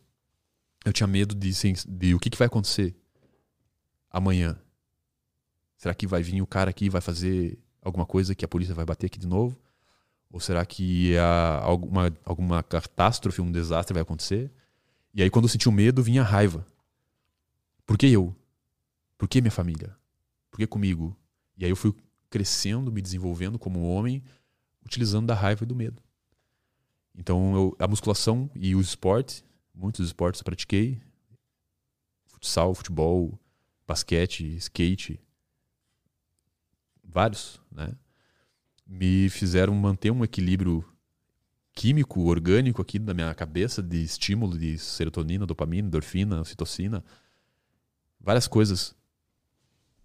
[0.85, 1.51] Eu tinha medo de,
[1.87, 2.95] de o que, que vai acontecer
[4.07, 4.55] amanhã.
[5.77, 8.75] Será que vai vir o cara aqui e vai fazer alguma coisa que a polícia
[8.75, 9.59] vai bater aqui de novo?
[10.29, 14.51] Ou será que a, alguma, alguma catástrofe, um desastre vai acontecer?
[15.11, 16.65] E aí, quando eu senti o medo, vinha a raiva.
[17.83, 18.35] Por que eu?
[19.17, 19.95] Por que minha família?
[20.51, 21.17] Por que comigo?
[21.57, 21.95] E aí eu fui
[22.29, 24.23] crescendo, me desenvolvendo como homem,
[24.85, 26.01] utilizando da raiva e do medo.
[27.15, 31.01] Então, eu, a musculação e o esporte, muitos esportes eu pratiquei.
[32.25, 33.39] Futsal, futebol,
[33.87, 35.19] basquete, skate,
[37.03, 37.95] vários, né?
[38.85, 40.83] Me fizeram manter um equilíbrio
[41.73, 47.03] químico, orgânico aqui na minha cabeça de estímulo de serotonina, dopamina, endorfina, citocina,
[48.19, 48.95] várias coisas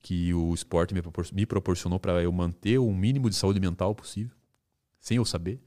[0.00, 4.36] que o esporte me, me proporcionou para eu manter o mínimo de saúde mental possível,
[5.00, 5.60] sem eu saber?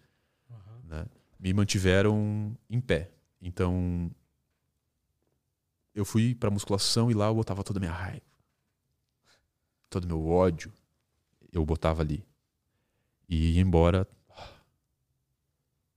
[1.42, 3.12] Me mantiveram em pé.
[3.42, 4.12] Então,
[5.96, 8.22] eu fui para musculação e lá eu botava toda a minha raiva,
[9.90, 10.72] todo o meu ódio,
[11.52, 12.24] eu botava ali.
[13.28, 14.08] E ia embora.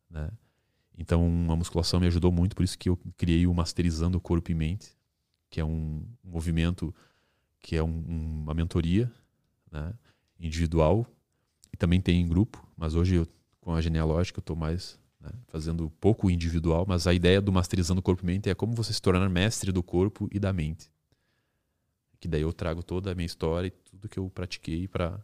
[0.09, 0.31] Né?
[0.97, 4.51] Então, a musculação me ajudou muito, por isso que eu criei o Masterizando o Corpo
[4.51, 4.97] e Mente,
[5.51, 6.95] que é um movimento
[7.61, 9.13] que é um, uma mentoria
[9.71, 9.93] né,
[10.39, 11.07] individual
[11.73, 13.29] e também tem em grupo, mas hoje eu,
[13.61, 18.01] com a genealógica eu estou mais né, fazendo pouco individual, mas a ideia do masterizando
[18.01, 20.93] o corpo e mente é como você se tornar mestre do corpo e da mente.
[22.21, 25.19] Que daí eu trago toda a minha história e tudo que eu pratiquei para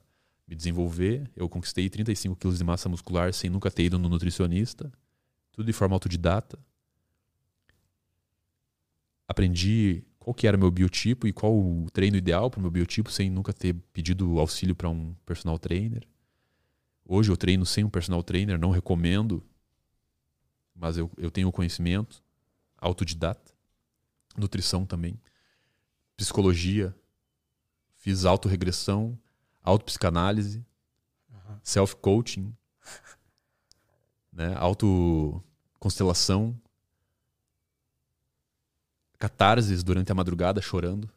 [0.47, 1.31] me desenvolver.
[1.37, 4.91] Eu conquistei 35 quilos de massa muscular sem nunca ter ido no nutricionista,
[5.53, 6.59] tudo de forma autodidata.
[9.29, 12.71] Aprendi qual que era o meu biotipo e qual o treino ideal para o meu
[12.71, 16.07] biotipo sem nunca ter pedido auxílio para um personal trainer.
[17.07, 19.43] Hoje eu treino sem um personal trainer, não recomendo,
[20.81, 22.25] mas eu, eu tenho conhecimento,
[22.79, 23.53] autodidata,
[24.35, 25.21] nutrição também,
[26.17, 26.97] psicologia,
[27.97, 29.19] fiz autorregressão,
[29.63, 30.65] autopsicanálise,
[31.31, 31.59] uhum.
[31.63, 32.57] self-coaching,
[34.33, 36.59] né, autoconstelação,
[39.19, 41.11] catarses durante a madrugada chorando.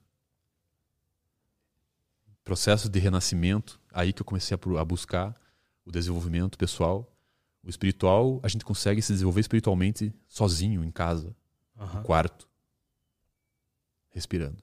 [2.43, 5.33] Processo de renascimento, aí que eu comecei a buscar
[5.85, 7.09] o desenvolvimento pessoal.
[7.63, 11.35] O espiritual, a gente consegue se desenvolver espiritualmente sozinho, em casa,
[11.79, 11.85] uhum.
[11.85, 12.47] no quarto,
[14.09, 14.61] respirando.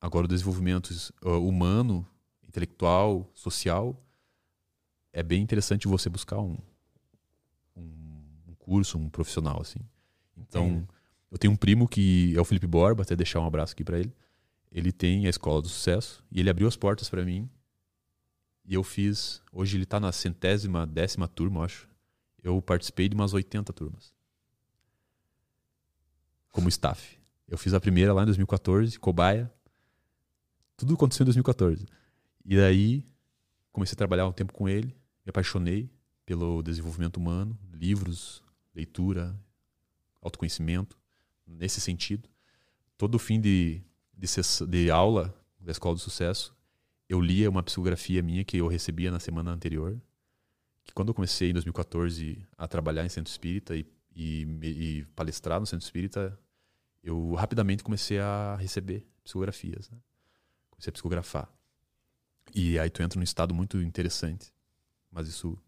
[0.00, 0.90] Agora, o desenvolvimento
[1.22, 2.06] humano,
[2.46, 4.00] intelectual, social,
[5.12, 6.56] é bem interessante você buscar um,
[7.76, 9.80] um, um curso, um profissional, assim.
[10.36, 10.86] Então,
[11.30, 13.98] eu tenho um primo que é o Felipe Borba, até deixar um abraço aqui para
[13.98, 14.12] ele.
[14.70, 17.48] Ele tem a Escola do Sucesso e ele abriu as portas para mim.
[18.64, 19.42] E eu fiz.
[19.52, 21.88] Hoje ele está na centésima, décima turma, acho.
[22.42, 24.12] Eu participei de umas 80 turmas.
[26.50, 27.18] Como staff.
[27.48, 29.52] Eu fiz a primeira lá em 2014, cobaia.
[30.76, 31.86] Tudo aconteceu em 2014.
[32.44, 33.06] E daí
[33.72, 34.88] comecei a trabalhar um tempo com ele,
[35.24, 35.90] me apaixonei
[36.26, 38.42] pelo desenvolvimento humano, livros,
[38.74, 39.38] leitura,
[40.20, 40.98] autoconhecimento
[41.46, 42.28] nesse sentido.
[42.96, 43.82] Todo fim de,
[44.16, 44.26] de,
[44.68, 46.54] de aula da Escola do Sucesso,
[47.12, 50.00] eu lia uma psicografia minha que eu recebia na semana anterior.
[50.82, 55.60] Que quando eu comecei em 2014 a trabalhar em centro espírita e, e, e palestrar
[55.60, 56.38] no centro espírita,
[57.04, 59.90] eu rapidamente comecei a receber psicografias.
[59.90, 59.98] Né?
[60.70, 61.52] Comecei a psicografar.
[62.54, 64.50] E aí tu entra num estado muito interessante.
[65.10, 65.58] Mas isso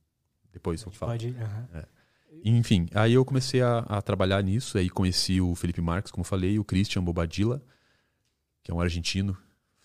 [0.50, 1.12] depois eu falo.
[1.12, 1.28] Pode,
[1.74, 1.86] é.
[2.42, 6.58] Enfim, aí eu comecei a, a, trabalhar nisso, aí conheci o Felipe Marques, como falei,
[6.58, 7.62] o Christian Bobadilla,
[8.62, 9.36] que é um argentino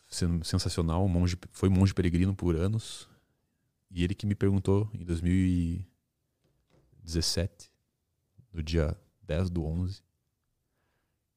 [0.09, 3.07] sensacional, um monge, foi monge peregrino por anos,
[3.91, 7.71] e ele que me perguntou em 2017,
[8.51, 10.03] no dia 10 do 11,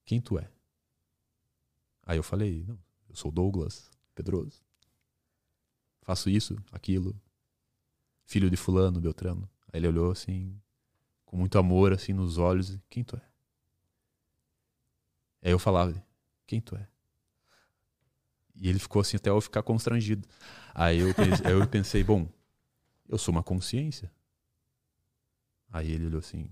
[0.04, 0.50] quem tu é?
[2.04, 4.60] Aí eu falei, não, eu sou Douglas Pedroso.
[6.02, 7.18] Faço isso, aquilo.
[8.24, 9.48] Filho de fulano, Beltrano.
[9.72, 10.60] Aí ele olhou assim,
[11.24, 13.22] com muito amor assim nos olhos, quem tu é?
[15.42, 15.94] Aí eu falava,
[16.46, 16.88] quem tu é?
[18.54, 20.28] E ele ficou assim até eu ficar constrangido.
[20.74, 22.28] Aí eu pensei, eu pensei, bom,
[23.08, 24.10] eu sou uma consciência.
[25.70, 26.50] Aí ele olhou assim.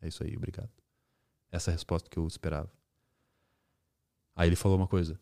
[0.00, 0.70] É isso aí, obrigado.
[1.50, 2.70] Essa é a resposta que eu esperava.
[4.34, 5.18] Aí ele falou uma coisa.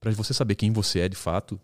[0.00, 1.60] Para você saber quem você é de fato,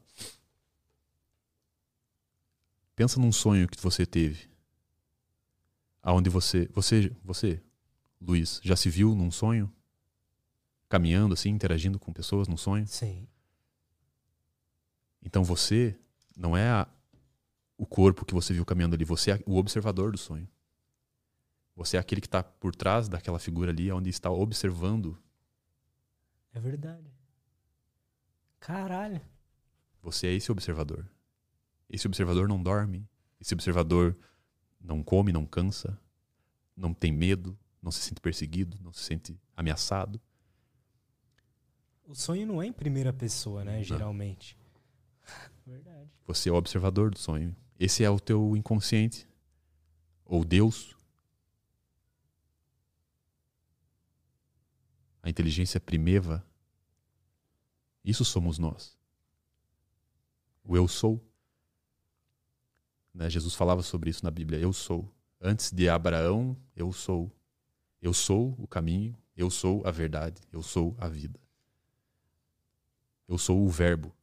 [2.96, 4.48] Pensa num sonho que você teve.
[6.02, 7.60] Aonde você, você, você,
[8.20, 9.72] Luiz, já se viu num sonho?
[10.94, 12.86] Caminhando assim, interagindo com pessoas num sonho?
[12.86, 13.26] Sim.
[15.20, 15.98] Então você
[16.36, 16.88] não é a,
[17.76, 20.48] o corpo que você viu caminhando ali, você é o observador do sonho.
[21.74, 25.20] Você é aquele que está por trás daquela figura ali, onde está observando.
[26.52, 27.10] É verdade.
[28.60, 29.20] Caralho.
[30.00, 31.10] Você é esse observador.
[31.90, 33.04] Esse observador não dorme,
[33.40, 34.16] esse observador
[34.80, 35.98] não come, não cansa,
[36.76, 40.20] não tem medo, não se sente perseguido, não se sente ameaçado.
[42.06, 43.76] O sonho não é em primeira pessoa, né?
[43.76, 43.82] Não.
[43.82, 44.58] Geralmente.
[45.66, 46.10] Verdade.
[46.26, 47.56] Você é o observador do sonho.
[47.78, 49.26] Esse é o teu inconsciente.
[50.24, 50.94] Ou Deus.
[55.22, 56.44] A inteligência primeva.
[58.04, 58.96] Isso somos nós.
[60.62, 61.22] O eu sou.
[63.12, 63.30] Né?
[63.30, 64.58] Jesus falava sobre isso na Bíblia.
[64.58, 65.10] Eu sou.
[65.40, 67.30] Antes de Abraão, eu sou.
[68.00, 71.40] Eu sou o caminho, Eu sou a verdade, eu sou a vida.
[73.28, 74.14] Eu sou o verbo.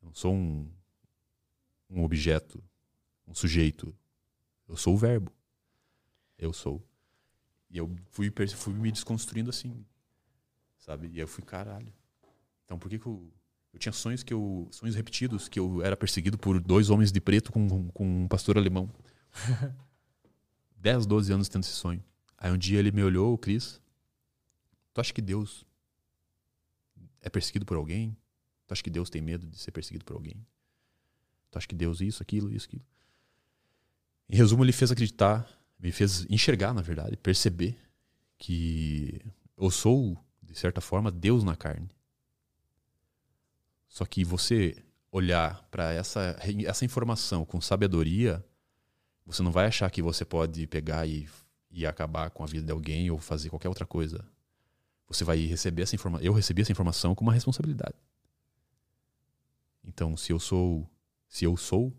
[0.00, 0.70] Eu não sou um,
[1.90, 2.62] um objeto,
[3.26, 3.94] um sujeito.
[4.68, 5.32] Eu sou o verbo.
[6.38, 6.82] Eu sou.
[7.70, 9.84] E eu fui, fui me desconstruindo assim.
[10.78, 11.08] Sabe?
[11.08, 11.92] E eu fui, caralho.
[12.64, 13.30] Então por que, que eu.
[13.72, 14.68] Eu tinha sonhos que eu.
[14.70, 18.56] Sonhos repetidos, que eu era perseguido por dois homens de preto com, com um pastor
[18.56, 18.90] alemão.
[20.76, 22.02] 10, 12 anos tendo esse sonho.
[22.38, 23.80] Aí um dia ele me olhou, o Cris.
[24.94, 25.66] Tu acha que Deus
[27.26, 28.16] é perseguido por alguém?
[28.66, 30.46] Tu acha que Deus tem medo de ser perseguido por alguém?
[31.50, 32.84] Tu acha que Deus isso, aquilo, isso, aquilo?
[34.28, 35.48] Em resumo, ele fez acreditar,
[35.78, 37.76] me fez enxergar, na verdade, perceber
[38.38, 39.20] que
[39.56, 41.90] eu sou, de certa forma, Deus na carne.
[43.88, 44.76] Só que você
[45.10, 48.44] olhar para essa, essa informação com sabedoria,
[49.24, 51.28] você não vai achar que você pode pegar e,
[51.70, 54.24] e acabar com a vida de alguém ou fazer qualquer outra coisa.
[55.08, 56.26] Você vai receber essa informação.
[56.26, 57.96] Eu recebi essa informação com uma responsabilidade.
[59.84, 60.88] Então, se eu sou,
[61.28, 61.96] se eu sou,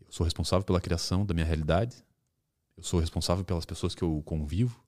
[0.00, 2.02] eu sou responsável pela criação da minha realidade.
[2.76, 4.82] Eu sou responsável pelas pessoas que eu convivo,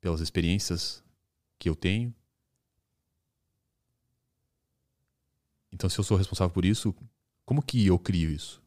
[0.00, 1.04] pelas experiências
[1.58, 2.12] que eu tenho.
[5.70, 6.94] Então, se eu sou responsável por isso,
[7.44, 8.60] como que eu crio isso?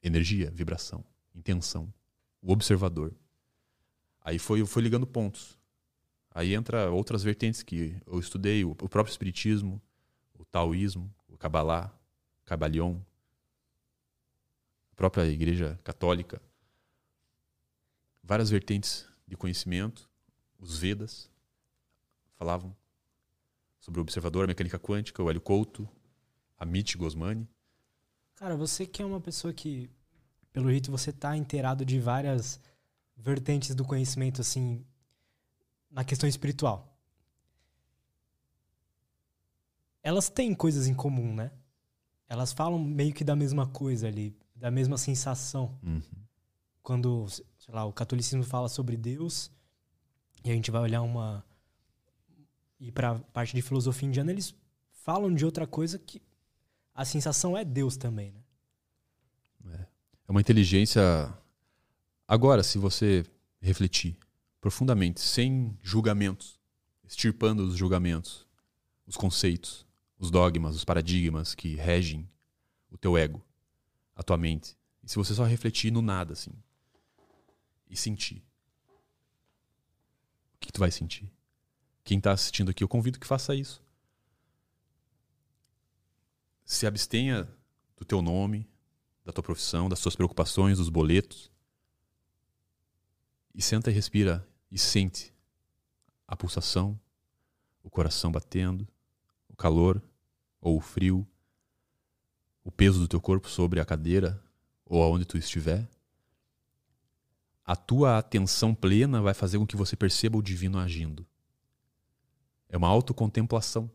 [0.00, 1.92] Energia, vibração, intenção,
[2.40, 3.12] o observador.
[4.20, 5.57] Aí foi, foi ligando pontos.
[6.30, 9.80] Aí entra outras vertentes que eu estudei, o, próprio espiritismo,
[10.38, 11.92] o taoísmo, o Kabbalah,
[12.44, 12.98] Kabalion,
[14.92, 16.40] a própria igreja católica.
[18.22, 20.08] Várias vertentes de conhecimento,
[20.58, 21.30] os Vedas
[22.36, 22.76] falavam
[23.80, 25.88] sobre o observador, a mecânica quântica, o Hélio Couto,
[26.58, 27.48] a Mitch Gosmani.
[28.34, 29.90] Cara, você que é uma pessoa que,
[30.52, 32.60] pelo jeito, você tá inteirado de várias
[33.16, 34.84] vertentes do conhecimento, assim,
[35.90, 36.96] na questão espiritual.
[40.02, 41.50] Elas têm coisas em comum, né?
[42.28, 45.78] Elas falam meio que da mesma coisa ali, da mesma sensação.
[45.82, 46.02] Uhum.
[46.82, 49.50] Quando, sei lá, o catolicismo fala sobre Deus
[50.44, 51.44] e a gente vai olhar uma
[52.80, 54.54] e para parte de filosofia indiana, eles
[54.92, 56.22] falam de outra coisa que
[56.94, 58.40] a sensação é Deus também, né?
[59.74, 59.80] É.
[60.28, 61.02] é uma inteligência.
[62.26, 63.24] Agora, se você
[63.60, 64.16] refletir
[64.60, 66.58] profundamente, sem julgamentos,
[67.04, 68.46] extirpando os julgamentos,
[69.06, 69.86] os conceitos,
[70.18, 72.28] os dogmas, os paradigmas que regem
[72.90, 73.44] o teu ego,
[74.14, 74.76] a tua mente.
[75.02, 76.52] E se você só refletir no nada, assim,
[77.88, 78.42] e sentir,
[80.54, 81.30] o que, tu vai sentir?
[82.04, 83.82] Quem está assistindo aqui, eu convido que faça isso
[86.68, 87.48] se abstenha
[87.96, 88.68] do teu nome,
[89.24, 91.50] da tua profissão, das tuas preocupações, dos boletos.
[93.54, 95.34] E senta e respira e sente
[96.26, 96.98] a pulsação,
[97.82, 98.86] o coração batendo,
[99.48, 100.02] o calor
[100.60, 101.26] ou o frio,
[102.62, 104.42] o peso do teu corpo sobre a cadeira
[104.84, 105.88] ou aonde tu estiver.
[107.64, 111.26] A tua atenção plena vai fazer com que você perceba o divino agindo.
[112.68, 113.90] É uma autocontemplação.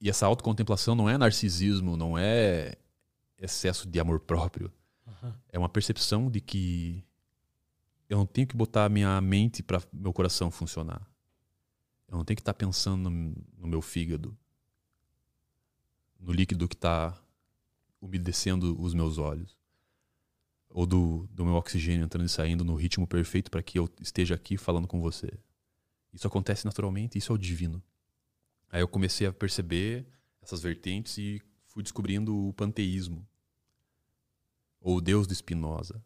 [0.00, 2.76] E essa autocontemplação não é narcisismo, não é
[3.38, 4.72] excesso de amor próprio.
[5.06, 5.32] Uhum.
[5.50, 7.04] É uma percepção de que
[8.08, 11.06] eu não tenho que botar a minha mente para meu coração funcionar.
[12.08, 14.36] Eu não tenho que estar tá pensando no, no meu fígado,
[16.18, 17.20] no líquido que está
[18.00, 19.56] umedecendo os meus olhos,
[20.70, 24.34] ou do, do meu oxigênio entrando e saindo no ritmo perfeito para que eu esteja
[24.34, 25.30] aqui falando com você.
[26.12, 27.82] Isso acontece naturalmente, isso é o divino.
[28.70, 30.06] Aí eu comecei a perceber
[30.40, 33.26] essas vertentes e fui descobrindo o panteísmo,
[34.80, 36.02] ou o Deus de Spinoza.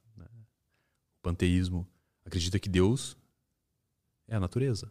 [1.23, 1.87] Panteísmo
[2.25, 3.17] acredita que Deus
[4.29, 4.91] é a natureza.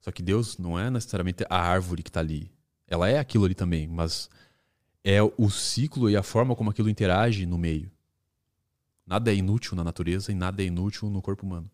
[0.00, 2.50] Só que Deus não é necessariamente a árvore que está ali.
[2.86, 4.28] Ela é aquilo ali também, mas
[5.02, 7.90] é o ciclo e a forma como aquilo interage no meio.
[9.06, 11.70] Nada é inútil na natureza e nada é inútil no corpo humano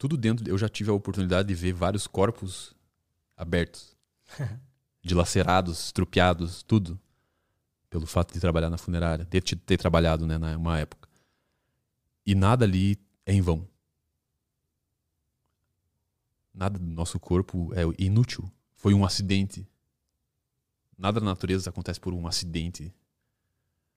[0.00, 0.48] tudo dentro.
[0.48, 2.74] Eu já tive a oportunidade de ver vários corpos
[3.36, 3.94] abertos,
[5.04, 6.98] dilacerados, estrupiados, tudo.
[7.90, 11.08] Pelo fato de trabalhar na funerária, de ter, ter trabalhado né, numa época.
[12.24, 13.68] E nada ali é em vão.
[16.54, 18.50] Nada do nosso corpo é inútil.
[18.76, 19.68] Foi um acidente.
[20.96, 22.94] Nada na natureza acontece por um acidente.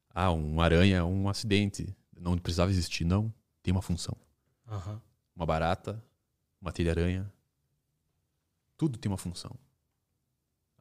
[0.10, 1.96] Ah, uma aranha é um acidente.
[2.20, 3.34] Não precisava existir, não.
[3.62, 4.18] Tem uma função.
[4.68, 5.00] Uhum
[5.36, 6.04] uma barata,
[6.62, 7.32] uma telha-aranha.
[8.78, 9.56] Tudo tem uma função.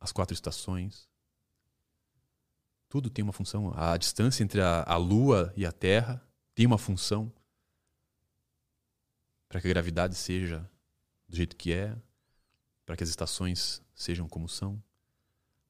[0.01, 1.09] As quatro estações.
[2.93, 3.73] Tudo tem uma função.
[3.75, 6.23] A distância entre a, a Lua e a Terra
[6.55, 7.33] tem uma função.
[9.49, 10.71] para que a gravidade seja
[11.27, 11.97] do jeito que é,
[12.85, 14.79] para que as estações sejam como são,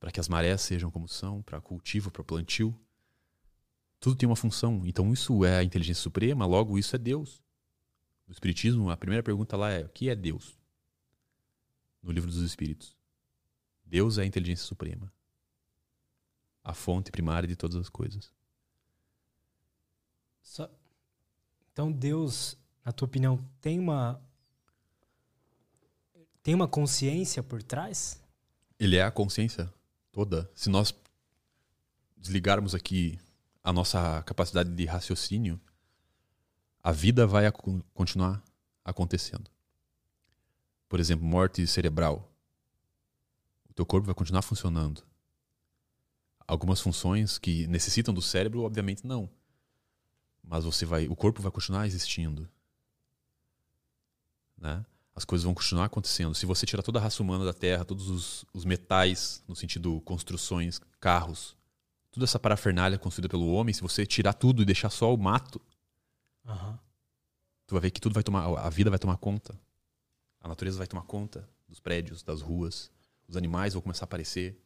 [0.00, 2.76] para que as marés sejam como são, para cultivo, para plantio.
[4.00, 4.82] Tudo tem uma função.
[4.84, 7.40] Então isso é a inteligência suprema, logo isso é Deus.
[8.26, 10.58] No Espiritismo, a primeira pergunta lá é: o que é Deus?
[12.02, 12.96] No livro dos Espíritos.
[13.84, 15.12] Deus é a inteligência suprema,
[16.64, 18.32] a fonte primária de todas as coisas.
[20.42, 20.70] Só...
[21.72, 24.20] Então Deus, na tua opinião, tem uma
[26.42, 28.20] tem uma consciência por trás?
[28.78, 29.72] Ele é a consciência
[30.10, 30.50] toda.
[30.54, 30.92] Se nós
[32.16, 33.18] desligarmos aqui
[33.62, 35.60] a nossa capacidade de raciocínio,
[36.82, 37.44] a vida vai
[37.94, 38.42] continuar
[38.84, 39.48] acontecendo.
[40.88, 42.28] Por exemplo, morte cerebral.
[43.70, 45.02] O teu corpo vai continuar funcionando.
[46.52, 49.26] Algumas funções que necessitam do cérebro, obviamente não.
[50.44, 52.46] Mas você vai, o corpo vai continuar existindo.
[54.58, 54.84] Né?
[55.16, 56.34] As coisas vão continuar acontecendo.
[56.34, 59.98] Se você tirar toda a raça humana da Terra, todos os, os metais, no sentido
[60.02, 61.56] construções, carros,
[62.10, 65.58] toda essa parafernália construída pelo homem, se você tirar tudo e deixar só o mato,
[66.44, 66.78] uhum.
[67.66, 69.58] tu vai ver que tudo vai tomar, a vida vai tomar conta.
[70.38, 72.90] A natureza vai tomar conta dos prédios, das ruas.
[73.26, 74.61] Os animais vão começar a aparecer.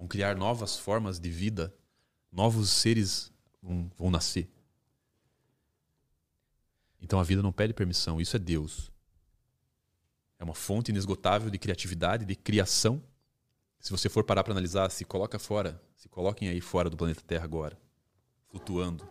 [0.00, 1.72] Vão criar novas formas de vida.
[2.32, 3.32] Novos seres
[3.62, 4.50] vão, vão nascer.
[7.00, 8.20] Então a vida não pede permissão.
[8.20, 8.90] Isso é Deus.
[10.40, 13.00] É uma fonte inesgotável de criatividade, de criação
[13.80, 17.22] se você for parar para analisar, se coloca fora, se coloquem aí fora do planeta
[17.26, 17.80] Terra agora,
[18.48, 19.08] flutuando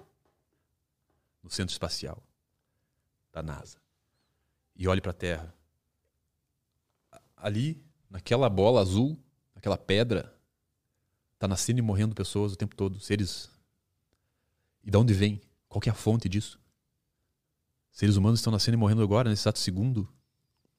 [1.41, 2.21] no centro espacial
[3.31, 3.79] da NASA.
[4.75, 5.53] E olhe para a Terra.
[7.35, 9.17] Ali, naquela bola azul,
[9.55, 10.37] naquela pedra,
[11.39, 13.49] tá nascendo e morrendo pessoas o tempo todo, seres.
[14.83, 15.41] E de onde vem?
[15.69, 16.59] Qual é a fonte disso?
[17.91, 20.07] Seres humanos estão nascendo e morrendo agora, nesse exato segundo,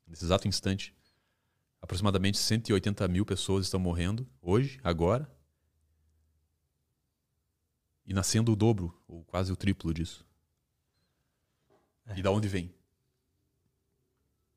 [0.07, 0.95] nesse exato instante.
[1.81, 5.31] Aproximadamente 180 mil pessoas estão morrendo hoje, agora.
[8.05, 10.27] E nascendo o dobro, ou quase o triplo disso.
[12.07, 12.19] É.
[12.19, 12.73] E da onde vem?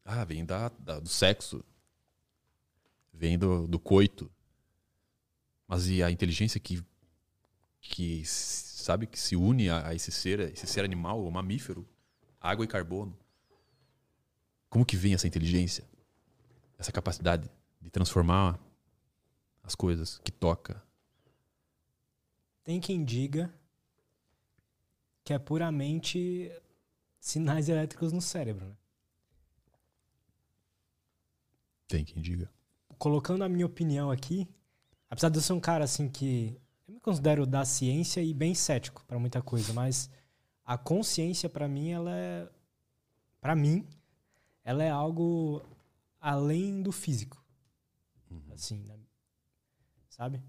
[0.03, 1.63] Ah, vem da, da do sexo.
[3.13, 4.29] Vem do, do coito.
[5.67, 6.83] Mas e a inteligência que,
[7.79, 11.87] que sabe que se une a, a esse ser, esse ser animal, o mamífero,
[12.39, 13.17] água e carbono?
[14.69, 15.87] Como que vem essa inteligência?
[16.83, 17.49] essa capacidade
[17.81, 18.59] de transformar
[19.63, 20.83] as coisas que toca.
[22.63, 23.53] Tem quem diga
[25.23, 26.51] que é puramente
[27.19, 28.67] sinais elétricos no cérebro.
[28.67, 28.75] Né?
[31.87, 32.51] Tem quem diga.
[32.97, 34.47] Colocando a minha opinião aqui,
[35.13, 38.55] apesar de eu ser um cara assim que eu me considero da ciência e bem
[38.55, 40.09] cético para muita coisa, mas
[40.65, 42.49] a consciência para mim ela é
[43.39, 43.87] para mim
[44.63, 45.61] ela é algo
[46.19, 47.43] além do físico.
[48.31, 48.41] Uhum.
[48.53, 48.97] Assim, né?
[50.09, 50.41] sabe?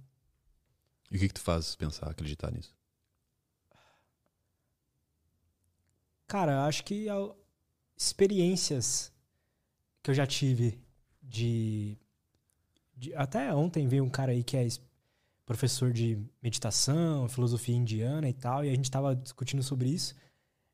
[1.10, 2.74] E o que, que tu faz pensar, acreditar nisso?
[6.26, 7.06] Cara, eu acho que
[7.94, 9.12] experiências
[10.02, 10.82] que eu já tive
[11.22, 11.98] de,
[12.97, 14.66] de, Até ontem veio um cara aí que é
[15.45, 20.14] professor de meditação, filosofia indiana e tal, e a gente tava discutindo sobre isso.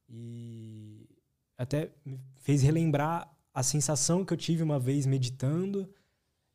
[0.08, 1.08] E
[1.56, 5.92] até me fez relembrar a sensação que eu tive uma vez meditando.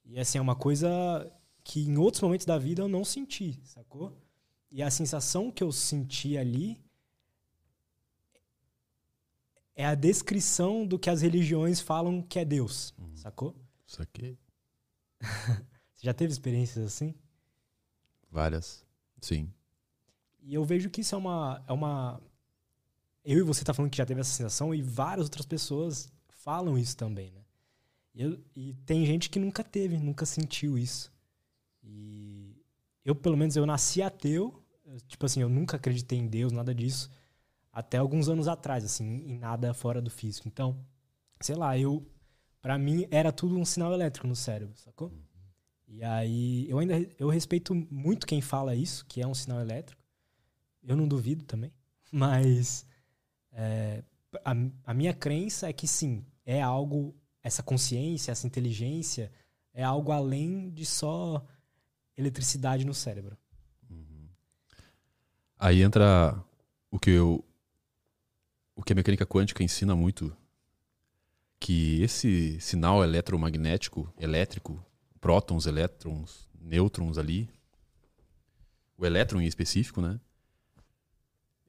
[0.04, 0.90] E assim, é uma coisa
[1.64, 4.16] que em outros momentos da vida eu não senti, sacou?
[4.72, 6.80] E a sensação que eu senti ali
[9.76, 13.16] é a descrição do que as religiões falam que é Deus, uhum.
[13.16, 13.56] sacou?
[13.86, 14.38] Saquei.
[15.94, 17.16] Você já teve experiências assim?
[18.30, 18.86] Várias,
[19.22, 19.52] sim.
[20.42, 22.22] E eu vejo que isso é uma, é uma.
[23.24, 26.78] Eu e você tá falando que já teve essa sensação e várias outras pessoas falam
[26.78, 27.42] isso também, né?
[28.14, 31.12] E, eu, e tem gente que nunca teve, nunca sentiu isso.
[31.84, 32.56] E
[33.04, 34.64] eu, pelo menos, eu nasci ateu.
[35.08, 37.10] Tipo assim, eu nunca acreditei em Deus, nada disso.
[37.72, 40.48] Até alguns anos atrás, assim, em nada fora do físico.
[40.48, 40.84] Então,
[41.42, 42.06] sei lá, eu...
[42.66, 45.14] para mim, era tudo um sinal elétrico no cérebro, sacou?
[45.88, 50.02] E aí, eu ainda eu respeito muito quem fala isso, que é um sinal elétrico.
[50.82, 51.72] Eu não duvido também.
[52.12, 52.84] Mas
[53.52, 54.04] é,
[54.44, 59.32] a, a minha crença é que sim, é algo, essa consciência, essa inteligência,
[59.72, 61.46] é algo além de só
[62.18, 63.38] eletricidade no cérebro.
[63.88, 64.28] Uhum.
[65.60, 66.44] Aí entra
[66.90, 67.46] o que eu,
[68.76, 70.36] o que a mecânica quântica ensina muito,
[71.66, 74.86] que esse sinal eletromagnético, elétrico,
[75.20, 77.50] prótons, elétrons, nêutrons ali,
[78.96, 80.20] o elétron em específico, né?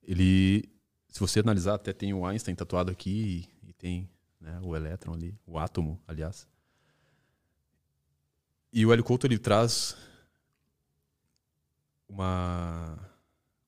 [0.02, 0.68] Ele,
[1.08, 4.06] se você analisar, até tem o Einstein tatuado aqui e, e tem
[4.38, 4.60] né?
[4.62, 6.46] o elétron ali, o átomo, aliás.
[8.70, 9.96] E o Hélio Couto ele traz
[12.06, 12.98] uma,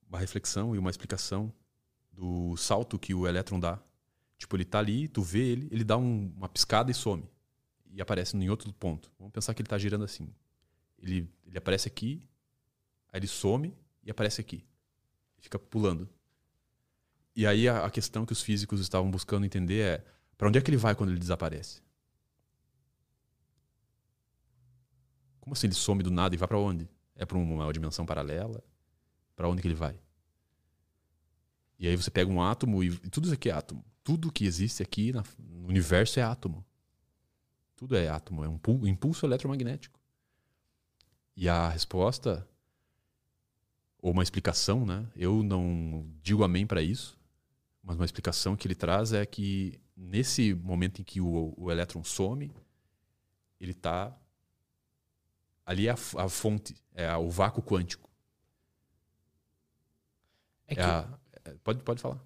[0.06, 1.50] uma reflexão e uma explicação
[2.12, 3.80] do salto que o elétron dá.
[4.38, 7.28] Tipo, ele tá ali, tu vê ele, ele dá um, uma piscada e some.
[7.90, 9.10] E aparece em outro ponto.
[9.18, 10.32] Vamos pensar que ele está girando assim.
[10.98, 12.22] Ele, ele aparece aqui,
[13.12, 14.64] aí ele some e aparece aqui.
[15.38, 16.08] Fica pulando.
[17.34, 20.04] E aí a, a questão que os físicos estavam buscando entender é
[20.36, 21.82] para onde é que ele vai quando ele desaparece?
[25.40, 26.88] Como assim ele some do nada e vai para onde?
[27.16, 28.62] É para uma dimensão paralela?
[29.34, 29.98] Para onde que ele vai?
[31.78, 33.84] E aí você pega um átomo e, e tudo isso aqui é átomo.
[34.02, 36.64] Tudo que existe aqui na, no universo é átomo.
[37.76, 40.00] Tudo é átomo, é um impulso eletromagnético.
[41.36, 42.48] E a resposta
[44.00, 45.06] ou uma explicação, né?
[45.14, 47.18] Eu não digo amém para isso,
[47.82, 52.02] mas uma explicação que ele traz é que nesse momento em que o, o elétron
[52.04, 52.52] some,
[53.60, 54.16] ele está
[55.66, 58.08] ali é a, a, fonte, é a, o vácuo quântico.
[60.66, 60.80] É, é que...
[60.80, 61.17] a,
[61.62, 62.18] pode, pode falar.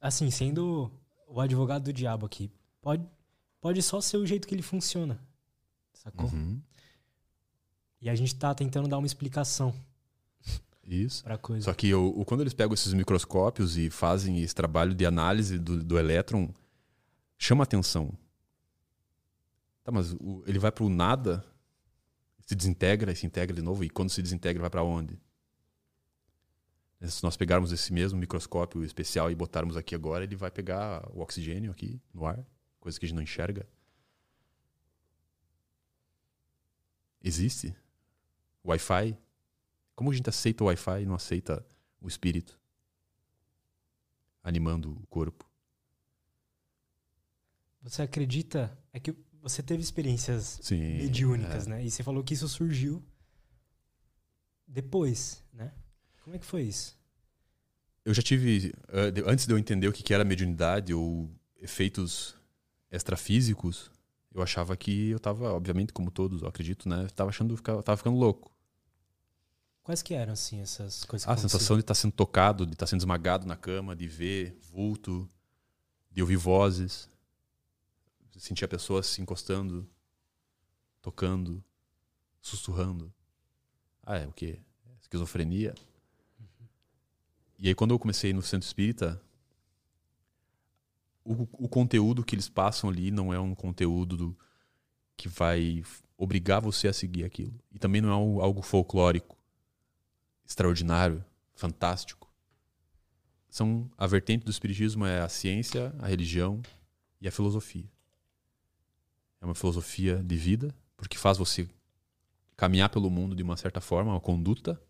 [0.00, 0.90] Assim, sendo
[1.28, 2.50] o advogado do diabo aqui,
[2.80, 3.06] pode,
[3.60, 5.18] pode só ser o jeito que ele funciona.
[5.92, 6.28] Sacou?
[6.30, 6.60] Uhum.
[8.00, 9.74] E a gente está tentando dar uma explicação
[10.86, 11.24] isso.
[11.60, 15.58] Só que o, o, quando eles pegam esses microscópios e fazem esse trabalho de análise
[15.58, 16.52] do, do elétron,
[17.38, 18.12] chama atenção.
[19.82, 21.44] Tá, mas o, ele vai para o nada,
[22.46, 25.18] se desintegra e se integra de novo, e quando se desintegra, vai para onde?
[27.08, 31.20] Se nós pegarmos esse mesmo microscópio especial e botarmos aqui agora, ele vai pegar o
[31.20, 32.44] oxigênio aqui no ar,
[32.80, 33.66] coisa que a gente não enxerga.
[37.22, 37.74] Existe?
[38.64, 39.16] Wi-Fi?
[39.94, 41.64] Como a gente aceita o Wi-Fi e não aceita
[42.00, 42.58] o espírito
[44.42, 45.48] animando o corpo?
[47.82, 48.76] Você acredita?
[48.92, 51.70] É que você teve experiências Sim, mediúnicas, é.
[51.70, 51.84] né?
[51.84, 53.02] E você falou que isso surgiu
[54.66, 55.72] depois, né?
[56.24, 56.96] Como é que foi isso?
[58.02, 58.72] Eu já tive,
[59.26, 62.34] antes de eu entender o que era mediunidade ou efeitos
[62.90, 63.90] extrafísicos,
[64.34, 67.04] eu achava que eu estava, obviamente, como todos, eu acredito, né?
[67.04, 68.50] Estava achando, estava ficando louco.
[69.82, 71.28] Quais que eram, assim, essas coisas?
[71.28, 74.08] a sensação de estar tá sendo tocado, de estar tá sendo esmagado na cama, de
[74.08, 75.28] ver vulto,
[76.10, 77.06] de ouvir vozes,
[78.38, 79.86] sentir a pessoa se encostando,
[81.02, 81.62] tocando,
[82.40, 83.12] sussurrando.
[84.02, 84.58] Ah, é o quê?
[85.02, 85.74] Esquizofrenia?
[87.58, 89.20] E aí, quando eu comecei no centro espírita,
[91.24, 94.38] o, o conteúdo que eles passam ali não é um conteúdo do,
[95.16, 95.82] que vai
[96.16, 97.54] obrigar você a seguir aquilo.
[97.72, 99.36] E também não é algo folclórico
[100.46, 101.24] extraordinário,
[101.54, 102.30] fantástico.
[103.48, 106.60] São a vertente do espiritismo é a ciência, a religião
[107.20, 107.88] e a filosofia.
[109.40, 111.68] É uma filosofia de vida, porque faz você
[112.56, 114.80] caminhar pelo mundo de uma certa forma, uma conduta.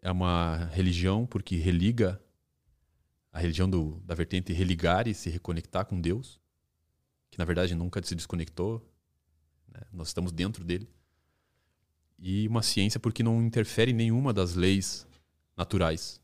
[0.00, 2.20] É uma religião porque religa
[3.32, 6.40] a religião do, da vertente religar e se reconectar com Deus,
[7.30, 8.86] que na verdade nunca se desconectou.
[9.68, 9.80] Né?
[9.92, 10.88] Nós estamos dentro dele
[12.18, 15.06] e uma ciência porque não interfere em nenhuma das leis
[15.56, 16.20] naturais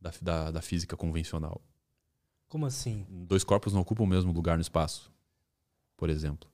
[0.00, 1.62] da, da, da física convencional.
[2.48, 3.06] Como assim?
[3.10, 5.12] Dois corpos não ocupam o mesmo lugar no espaço,
[5.96, 6.48] por exemplo.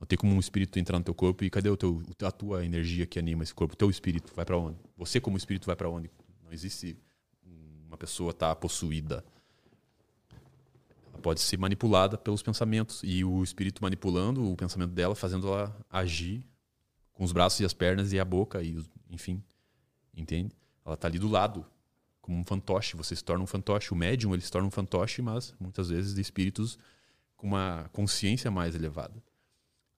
[0.00, 2.64] Não tem como um espírito entrar no teu corpo e cadê o teu, a tua
[2.64, 3.74] energia que anima esse corpo?
[3.74, 4.78] O teu espírito vai para onde?
[4.96, 6.10] Você como espírito vai para onde?
[6.44, 6.96] Não existe
[7.88, 9.24] uma pessoa tá possuída.
[11.12, 15.76] Ela pode ser manipulada pelos pensamentos e o espírito manipulando o pensamento dela, fazendo ela
[15.90, 16.44] agir
[17.12, 18.80] com os braços e as pernas e a boca e
[19.10, 19.42] enfim,
[20.14, 20.54] entende?
[20.84, 21.66] Ela está ali do lado,
[22.20, 22.96] como um fantoche.
[22.96, 23.92] Você se torna um fantoche.
[23.92, 26.78] O médium ele se torna um fantoche, mas muitas vezes de espíritos
[27.36, 29.14] com uma consciência mais elevada,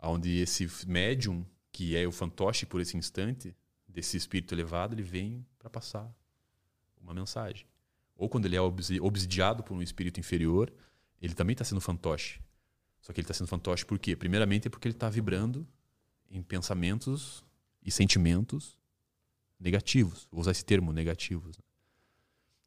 [0.03, 3.55] onde esse médium que é o fantoche por esse instante
[3.86, 6.12] desse espírito elevado, ele vem para passar
[7.01, 7.66] uma mensagem.
[8.16, 10.72] Ou quando ele é obsidiado por um espírito inferior,
[11.20, 12.40] ele também está sendo fantoche.
[13.01, 14.14] Só que ele está sendo fantoche por quê?
[14.14, 15.66] Primeiramente é porque ele está vibrando
[16.30, 17.44] em pensamentos
[17.82, 18.78] e sentimentos
[19.59, 20.28] negativos.
[20.30, 21.57] Vou usar esse termo, negativos.
[21.57, 21.64] Né?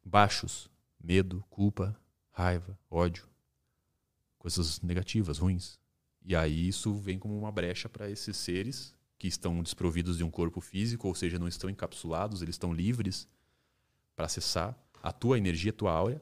[0.04, 0.70] Baixos,
[1.02, 1.96] medo, culpa,
[2.32, 3.28] raiva, ódio.
[4.38, 5.80] Coisas negativas, ruins.
[6.26, 10.32] E aí isso vem como uma brecha para esses seres que estão desprovidos de um
[10.32, 13.28] corpo físico, ou seja, não estão encapsulados, eles estão livres
[14.16, 16.22] para acessar a tua energia, a tua áurea.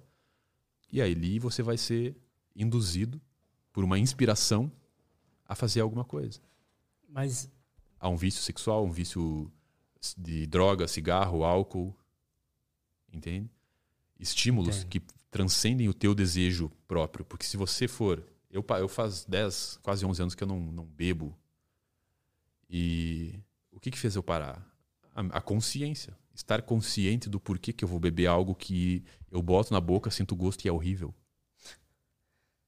[0.91, 2.15] E aí ali você vai ser
[2.55, 3.21] induzido
[3.71, 4.71] por uma inspiração
[5.47, 6.39] a fazer alguma coisa.
[7.07, 7.49] Mas.
[7.99, 9.51] Há um vício sexual, um vício
[10.17, 11.95] de droga, cigarro, álcool.
[13.11, 13.49] Entende?
[14.19, 14.89] Estímulos Entendo.
[14.89, 17.23] que transcendem o teu desejo próprio.
[17.25, 18.23] Porque se você for.
[18.51, 21.37] Eu, eu faz 10, quase 11 anos que eu não, não bebo.
[22.69, 23.39] E
[23.71, 24.65] o que, que fez eu parar?
[25.15, 26.17] A, a, consciência.
[26.33, 30.35] Estar consciente do porquê que eu vou beber algo que eu boto na boca, sinto
[30.35, 31.13] gosto e é horrível.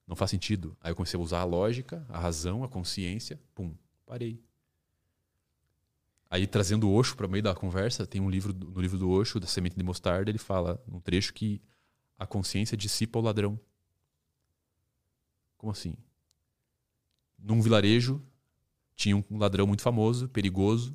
[0.08, 0.76] Não faz sentido.
[0.82, 3.40] Aí eu comecei a usar a lógica, a razão, a consciência.
[3.54, 3.76] Pum,
[4.06, 4.42] parei.
[6.30, 9.40] Aí trazendo o Osho para meio da conversa, tem um livro no livro do Osho,
[9.40, 11.62] da semente de mostarda, ele fala num trecho que
[12.18, 13.60] a consciência dissipa o ladrão.
[15.64, 15.96] Como assim?
[17.40, 18.22] Num vilarejo
[18.98, 20.94] tinha um ladrão muito famoso, perigoso,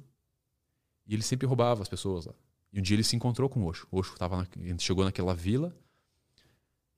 [1.07, 2.35] e ele sempre roubava as pessoas lá.
[2.71, 3.89] E um dia ele se encontrou com o Osho.
[3.91, 4.47] O Osho tava na,
[4.79, 5.75] chegou naquela vila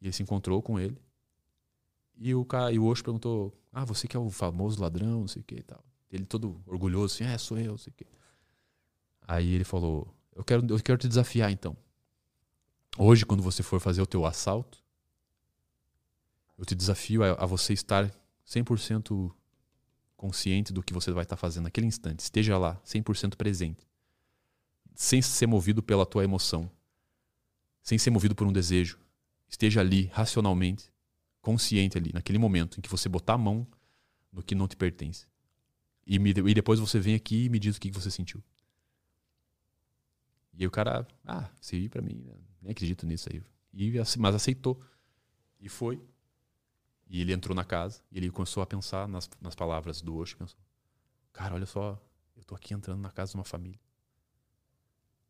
[0.00, 1.00] e ele se encontrou com ele.
[2.16, 5.28] E o, cara, e o Osho perguntou: Ah, você que é o famoso ladrão, não
[5.28, 5.84] sei o que e tal.
[6.10, 8.06] Ele todo orgulhoso, assim: É, sou eu, não sei o que.
[9.28, 11.76] Aí ele falou: eu quero, eu quero te desafiar então.
[12.98, 14.82] Hoje, quando você for fazer o teu assalto,
[16.60, 18.14] eu te desafio a, a você estar
[18.46, 19.32] 100%
[20.14, 22.20] consciente do que você vai estar fazendo naquele instante.
[22.20, 23.88] Esteja lá, 100% presente.
[24.94, 26.70] Sem ser movido pela tua emoção.
[27.82, 28.98] Sem ser movido por um desejo.
[29.48, 30.92] Esteja ali, racionalmente,
[31.40, 33.66] consciente ali, naquele momento em que você botar a mão
[34.30, 35.26] no que não te pertence.
[36.06, 38.44] E, me, e depois você vem aqui e me diz o que você sentiu.
[40.52, 42.34] E aí o cara, ah, serviu para mim, né?
[42.60, 43.42] nem acredito nisso aí.
[43.72, 44.78] E, mas aceitou.
[45.58, 45.98] E foi.
[47.10, 50.36] E ele entrou na casa e ele começou a pensar nas, nas palavras do Osho.
[50.36, 50.56] Pensou,
[51.32, 52.00] cara, olha só,
[52.36, 53.80] eu tô aqui entrando na casa de uma família.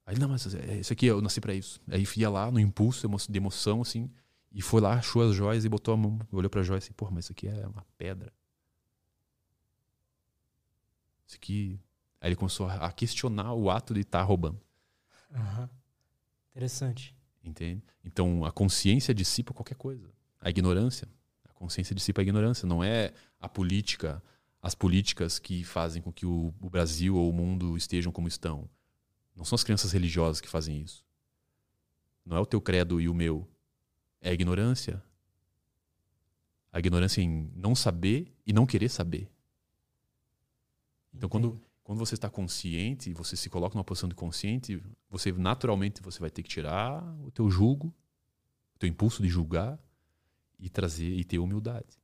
[0.04, 1.80] Aí, não, mas é, isso aqui, eu nasci para isso.
[1.88, 4.10] Aí ia lá, no impulso de emoção, assim,
[4.52, 7.12] e foi lá, achou as joias e botou a mão, olhou pra joia assim, porra,
[7.12, 8.30] mas isso aqui é uma pedra.
[11.26, 11.80] Isso aqui.
[12.20, 14.60] Aí ele começou a questionar o ato de estar tá roubando.
[15.30, 15.68] Uhum.
[16.50, 17.16] Interessante.
[17.42, 17.82] Entende?
[18.04, 20.12] Então a consciência dissipa qualquer coisa.
[20.40, 21.08] A ignorância.
[21.60, 22.66] Consciência dissipa a ignorância.
[22.66, 24.22] Não é a política,
[24.62, 28.66] as políticas que fazem com que o, o Brasil ou o mundo estejam como estão.
[29.36, 31.04] Não são as crenças religiosas que fazem isso.
[32.24, 33.46] Não é o teu credo e o meu.
[34.22, 35.02] É a ignorância.
[36.72, 39.30] A ignorância em não saber e não querer saber.
[41.12, 46.00] Então, quando, quando você está consciente, você se coloca numa posição de consciente, você naturalmente
[46.00, 47.94] você vai ter que tirar o teu julgo,
[48.74, 49.78] o teu impulso de julgar
[50.60, 51.98] e trazer e ter humildade.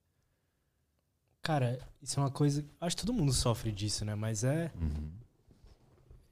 [1.43, 4.15] Cara, isso é uma coisa, acho que todo mundo sofre disso, né?
[4.15, 5.11] Mas é uhum.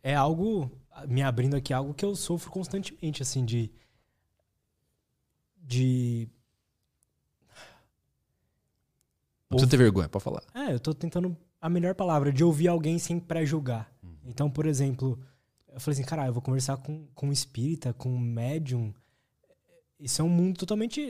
[0.03, 0.71] é algo
[1.07, 3.71] me abrindo aqui algo que eu sofro constantemente assim de
[5.57, 6.29] de
[9.51, 10.43] não precisa ter vergonha, pode falar.
[10.53, 13.91] É, eu tô tentando a melhor palavra, de ouvir alguém sem pré-julgar.
[14.03, 14.17] Uhum.
[14.25, 15.19] Então, por exemplo,
[15.73, 18.93] eu falei assim, cara, eu vou conversar com, com um espírita, com um médium.
[19.99, 21.01] Isso é um mundo totalmente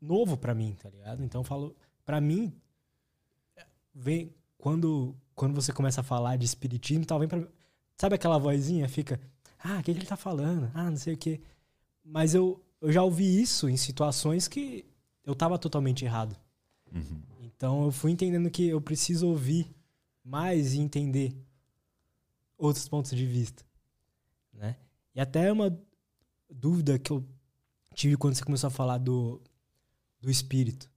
[0.00, 1.22] novo para mim, tá ligado?
[1.22, 2.52] Então, eu falo, para mim,
[3.94, 7.42] vem quando quando você começa a falar de espiritismo, tal, vem pra,
[7.96, 9.18] sabe aquela vozinha fica,
[9.58, 10.70] ah, o que, que ele tá falando?
[10.74, 11.40] Ah, não sei o quê.
[12.04, 14.84] Mas eu, eu já ouvi isso em situações que
[15.24, 16.36] eu tava totalmente errado.
[16.94, 17.22] Uhum.
[17.40, 19.74] Então eu fui entendendo que eu preciso ouvir
[20.22, 21.34] mais e entender
[22.58, 23.64] outros pontos de vista,
[24.52, 24.76] né?
[25.14, 25.74] E até uma
[26.50, 27.24] dúvida que eu
[27.94, 29.40] tive quando você começou a falar do,
[30.20, 30.90] do espírito.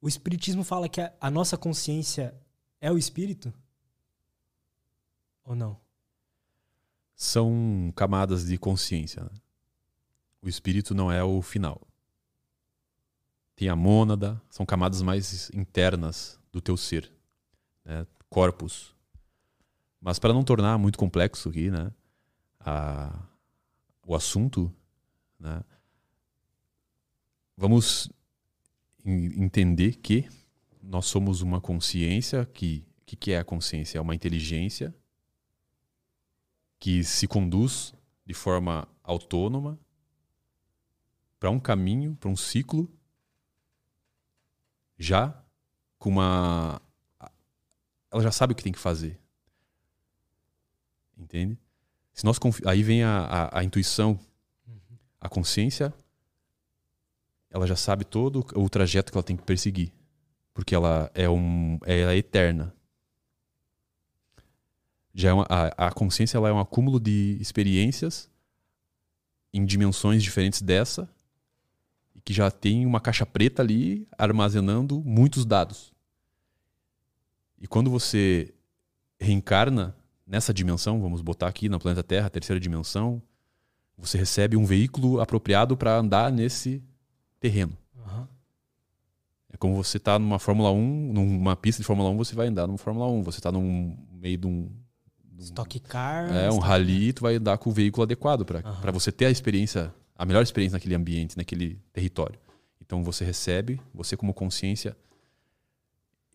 [0.00, 2.34] O espiritismo fala que a, a nossa consciência
[2.80, 3.52] é o espírito?
[5.44, 5.80] Ou não?
[7.14, 9.22] São camadas de consciência.
[9.22, 9.30] Né?
[10.40, 11.80] O espírito não é o final
[13.62, 17.12] tem a mônada, são camadas mais internas do teu ser,
[17.84, 18.04] né?
[18.28, 18.92] corpus.
[20.00, 21.92] Mas para não tornar muito complexo aqui, né,
[22.58, 23.16] a,
[24.04, 24.74] o assunto,
[25.38, 25.62] né,
[27.56, 28.10] vamos
[29.04, 30.28] entender que
[30.82, 33.98] nós somos uma consciência que que, que é a consciência?
[33.98, 34.94] É uma inteligência
[36.78, 37.92] que se conduz
[38.24, 39.78] de forma autônoma
[41.38, 42.90] para um caminho, para um ciclo
[44.98, 45.44] já
[45.98, 46.80] com uma.
[48.10, 49.20] Ela já sabe o que tem que fazer.
[51.16, 51.58] Entende?
[52.14, 52.62] Se nós confi...
[52.66, 54.18] Aí vem a, a, a intuição,
[55.20, 55.92] a consciência,
[57.52, 59.92] ela já sabe todo o trajeto que ela tem que perseguir.
[60.54, 62.74] Porque ela é, um, é eterna.
[65.14, 68.30] Já é uma, a, a consciência ela é um acúmulo de experiências
[69.52, 71.08] em dimensões diferentes dessa
[72.24, 75.92] que já tem uma caixa preta ali armazenando muitos dados.
[77.60, 78.54] E quando você
[79.20, 79.94] reencarna
[80.26, 83.22] nessa dimensão, vamos botar aqui na planeta Terra, terceira dimensão,
[83.98, 86.82] Você recebe um veículo apropriado para andar nesse
[87.42, 87.76] terreno.
[88.06, 88.28] Aham.
[89.52, 92.66] É como você tá numa Fórmula 1, numa pista de Fórmula 1, você vai andar
[92.66, 93.22] numa Fórmula 1.
[93.24, 94.70] Você tá num meio de um.
[95.24, 96.32] de um- Stock car.
[96.34, 99.26] é, um stock- rally, tu vai andar com o veículo adequado para para você ter
[99.26, 102.38] a experiência, a melhor experiência naquele ambiente, naquele território.
[102.80, 104.96] Então você recebe, você como consciência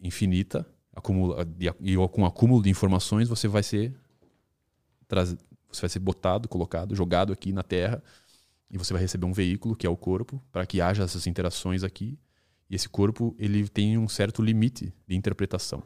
[0.01, 3.93] infinita, acumula, e, e com o acúmulo de informações, você vai ser
[5.07, 5.35] traz,
[5.71, 8.01] você vai ser botado, colocado, jogado aqui na Terra
[8.69, 11.83] e você vai receber um veículo que é o corpo para que haja essas interações
[11.83, 12.19] aqui.
[12.69, 15.81] E esse corpo ele tem um certo limite de interpretação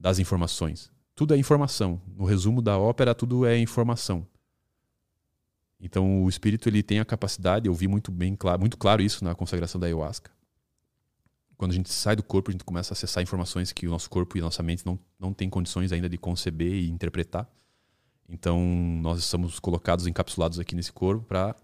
[0.00, 0.90] das informações.
[1.14, 2.00] Tudo é informação.
[2.16, 4.26] No resumo da ópera, tudo é informação.
[5.78, 9.22] Então o espírito ele tem a capacidade, eu vi muito bem claro, muito claro isso
[9.22, 10.30] na consagração da ayahuasca.
[11.56, 14.08] Quando a gente sai do corpo, a gente começa a acessar informações que o nosso
[14.10, 17.48] corpo e a nossa mente não, não tem condições ainda de conceber e interpretar.
[18.28, 18.58] Então
[19.02, 21.54] nós estamos colocados, encapsulados aqui nesse corpo para,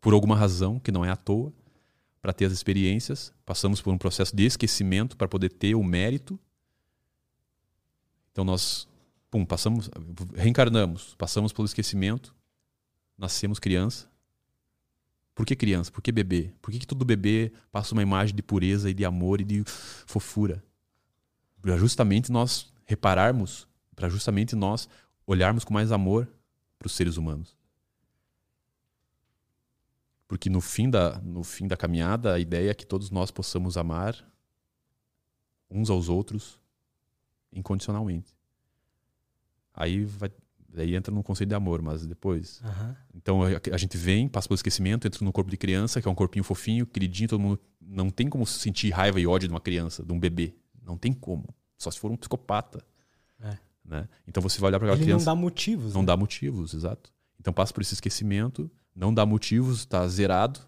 [0.00, 1.52] por alguma razão que não é à toa,
[2.20, 3.32] para ter as experiências.
[3.44, 6.38] Passamos por um processo de esquecimento para poder ter o mérito.
[8.32, 8.88] Então nós,
[9.30, 9.90] pum, passamos,
[10.34, 12.34] reencarnamos, passamos pelo esquecimento,
[13.16, 14.08] nascemos criança.
[15.34, 15.90] Por que criança?
[15.90, 16.52] Por que bebê?
[16.60, 19.64] Por que, que todo bebê passa uma imagem de pureza e de amor e de
[19.64, 20.62] fofura?
[21.62, 24.88] Para justamente nós repararmos, para justamente nós
[25.26, 26.28] olharmos com mais amor
[26.78, 27.56] para os seres humanos.
[30.30, 33.76] Porque no fim, da, no fim da caminhada, a ideia é que todos nós possamos
[33.76, 34.14] amar
[35.68, 36.60] uns aos outros
[37.52, 38.32] incondicionalmente.
[39.74, 40.30] Aí vai,
[40.68, 42.60] daí entra no conceito de amor, mas depois.
[42.62, 42.96] Aham.
[43.12, 46.10] Então a, a gente vem, passa pelo esquecimento, entra no corpo de criança, que é
[46.12, 47.60] um corpinho fofinho, queridinho, todo mundo.
[47.80, 50.54] Não tem como sentir raiva e ódio de uma criança, de um bebê.
[50.80, 51.52] Não tem como.
[51.76, 52.86] Só se for um psicopata.
[53.40, 53.58] É.
[53.84, 54.08] Né?
[54.28, 55.24] Então você vai olhar para aquela Ele criança.
[55.28, 55.92] não dá motivos.
[55.92, 56.06] Não né?
[56.06, 57.12] dá motivos, exato.
[57.40, 60.60] Então passa por esse esquecimento, não dá motivos, tá zerado,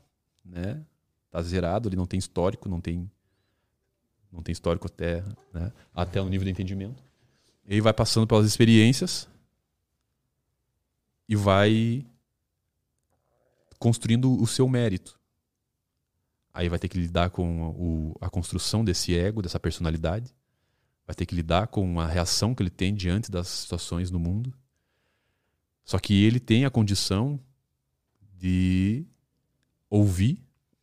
[0.44, 0.84] né?
[1.30, 3.10] Tá zerado, ele não tem histórico, não tem
[4.32, 5.70] não tem histórico até, né?
[5.94, 7.04] até o nível de entendimento.
[7.66, 9.28] Ele vai passando pelas experiências
[11.28, 12.06] e vai
[13.78, 15.20] construindo o seu mérito.
[16.54, 20.34] Aí vai ter que lidar com o, a construção desse ego, dessa personalidade.
[21.06, 24.52] Vai ter que lidar com a reação que ele tem diante das situações no mundo.
[25.84, 27.40] Só que ele tem a condição
[28.42, 29.06] de
[29.88, 30.36] ouvir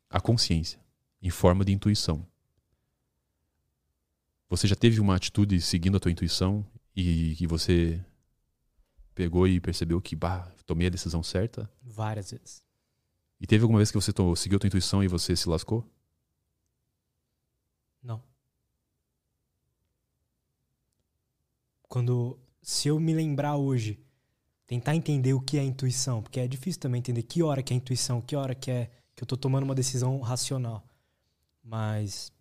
[0.10, 0.80] a consciência
[1.22, 2.26] em forma de intuição.
[4.50, 8.02] Você já teve uma atitude seguindo a tua intuição e que você
[9.14, 11.70] pegou e percebeu que, bah, tomei a decisão certa?
[11.84, 12.64] Várias vezes.
[13.42, 15.86] E teve alguma vez que você to- seguiu a tua intuição e você se lascou?
[18.02, 18.24] Não.
[21.90, 22.40] Quando.
[22.62, 24.00] Se eu me lembrar hoje,
[24.70, 27.76] tentar entender o que é intuição, porque é difícil também entender que hora que é
[27.76, 30.86] intuição, que hora que é que eu tô tomando uma decisão racional.
[31.64, 32.32] Mas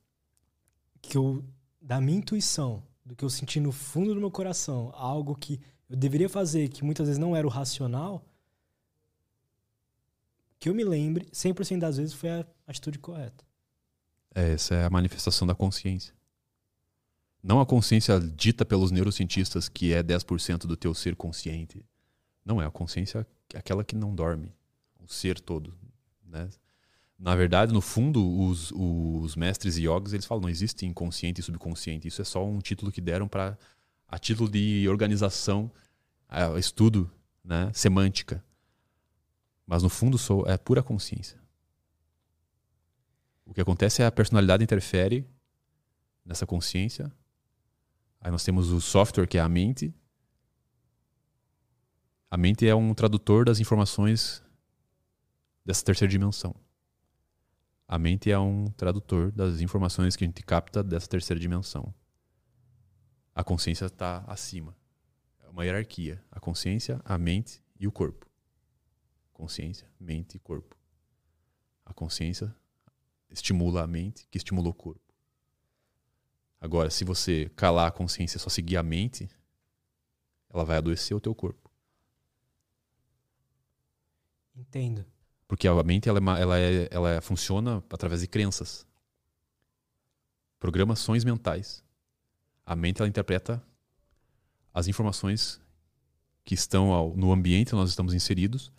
[1.00, 1.42] que eu
[1.80, 5.58] da minha intuição, do que eu senti no fundo do meu coração, algo que
[5.88, 8.22] eu deveria fazer, que muitas vezes não era o racional,
[10.60, 13.42] que eu me lembre, 100% das vezes foi a atitude correta.
[14.34, 16.12] É, essa é a manifestação da consciência.
[17.42, 21.82] Não a consciência dita pelos neurocientistas que é 10% do teu ser consciente.
[22.48, 24.50] Não é a consciência aquela que não dorme,
[24.98, 25.78] o ser todo,
[26.24, 26.48] né?
[27.18, 32.08] Na verdade, no fundo, os, os mestres yogis, eles falam, não existe inconsciente e subconsciente.
[32.08, 33.58] Isso é só um título que deram para
[34.06, 35.70] a título de organização,
[36.56, 37.10] estudo,
[37.44, 38.42] né, semântica.
[39.66, 41.38] Mas no fundo sou, é pura consciência.
[43.44, 45.26] O que acontece é a personalidade interfere
[46.24, 47.12] nessa consciência.
[48.22, 49.92] Aí nós temos o software, que é a mente.
[52.30, 54.42] A mente é um tradutor das informações
[55.64, 56.54] dessa terceira dimensão.
[57.86, 61.94] A mente é um tradutor das informações que a gente capta dessa terceira dimensão.
[63.34, 64.76] A consciência está acima.
[65.42, 66.22] É uma hierarquia.
[66.30, 68.26] A consciência, a mente e o corpo.
[69.32, 70.76] Consciência, mente e corpo.
[71.86, 72.54] A consciência
[73.30, 75.14] estimula a mente, que estimula o corpo.
[76.60, 79.30] Agora, se você calar a consciência e só seguir a mente,
[80.50, 81.67] ela vai adoecer o teu corpo.
[84.58, 85.04] Entendo.
[85.46, 88.84] Porque a mente ela, é ela, é, ela é- funciona através de crenças.
[90.58, 91.84] Programações mentais.
[92.66, 93.62] A mente ela interpreta
[94.74, 95.60] as informações
[96.44, 98.72] que estão ao- no ambiente onde nós estamos inseridos.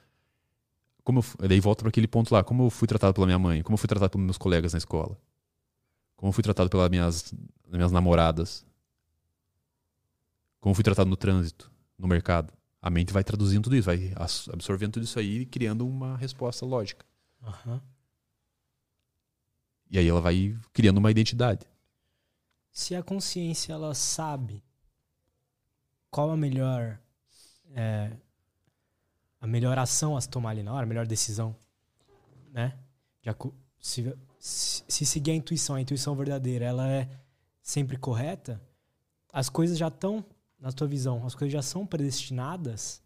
[1.03, 3.63] Como eu daí volta para aquele ponto lá, como eu fui tratado pela minha mãe,
[3.63, 5.17] como eu fui tratado pelos meus colegas na escola,
[6.15, 7.33] como eu fui tratado pelas minhas,
[7.67, 8.65] minhas namoradas,
[10.59, 12.53] como eu fui tratado no trânsito, no mercado.
[12.81, 14.13] A mente vai traduzindo tudo isso, vai
[14.51, 17.05] absorvendo tudo isso aí e criando uma resposta lógica.
[17.43, 17.81] Aham.
[19.91, 21.65] E aí ela vai criando uma identidade.
[22.71, 24.63] Se a consciência ela sabe
[26.09, 26.99] qual a melhor
[27.73, 28.11] é,
[29.41, 31.55] a melhor ação a se tomar ali na hora, a melhor decisão,
[32.51, 32.77] né?
[33.79, 37.09] Se, se, se seguir a intuição, a intuição verdadeira, ela é
[37.61, 38.61] sempre correta,
[39.31, 40.25] as coisas já estão,
[40.59, 43.01] na tua visão, as coisas já são predestinadas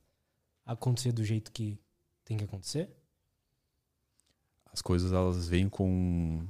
[0.65, 1.79] a acontecer do jeito que
[2.25, 2.89] tem que acontecer?
[4.65, 6.47] As coisas elas vêm com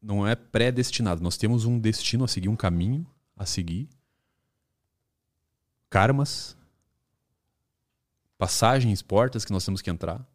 [0.00, 1.22] não é predestinado.
[1.22, 3.88] Nós temos um destino a seguir, um caminho a seguir.
[5.88, 6.56] Karmas,
[8.36, 10.26] passagens, portas que nós temos que entrar,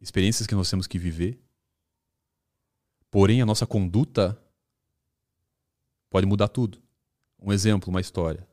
[0.00, 1.42] experiências que nós temos que viver.
[3.10, 4.40] Porém, a nossa conduta
[6.10, 6.80] pode mudar tudo.
[7.40, 8.46] Um exemplo, uma história.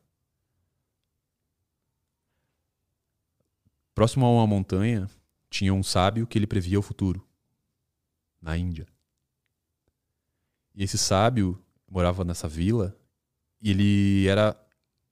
[3.93, 5.09] Próximo a uma montanha,
[5.49, 7.25] tinha um sábio que ele previa o futuro,
[8.41, 8.85] na Índia.
[10.75, 11.57] E esse sábio
[11.89, 12.95] morava nessa vila
[13.61, 14.55] e ele era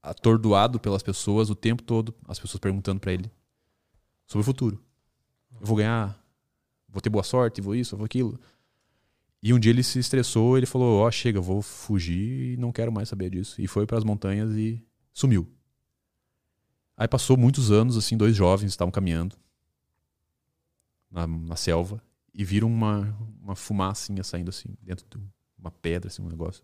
[0.01, 3.31] atordoado pelas pessoas o tempo todo, as pessoas perguntando para ele
[4.27, 4.83] sobre o futuro.
[5.61, 6.21] Eu vou ganhar,
[6.89, 8.37] vou ter boa sorte, vou isso, vou aquilo.
[9.43, 12.71] E um dia ele se estressou, ele falou: "Ó, chega, eu vou fugir e não
[12.71, 13.61] quero mais saber disso".
[13.61, 14.81] E foi para as montanhas e
[15.11, 15.45] sumiu.
[16.95, 19.35] Aí passou muitos anos assim, dois jovens estavam caminhando
[21.11, 22.01] na, na selva
[22.33, 25.21] e viram uma uma fumacinha saindo assim dentro de
[25.59, 26.63] uma pedra, assim, um negócio.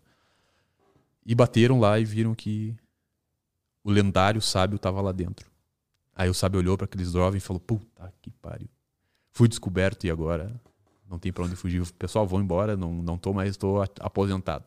[1.24, 2.74] E bateram lá e viram que
[3.84, 5.50] o lendário sábio estava lá dentro.
[6.14, 8.68] Aí o sábio olhou para aqueles jovens e falou: Puta que pariu.
[9.30, 10.58] Fui descoberto e agora
[11.10, 11.84] não tem para onde fugir.
[11.94, 14.64] Pessoal, vão embora, não, não tô mais, estou aposentado.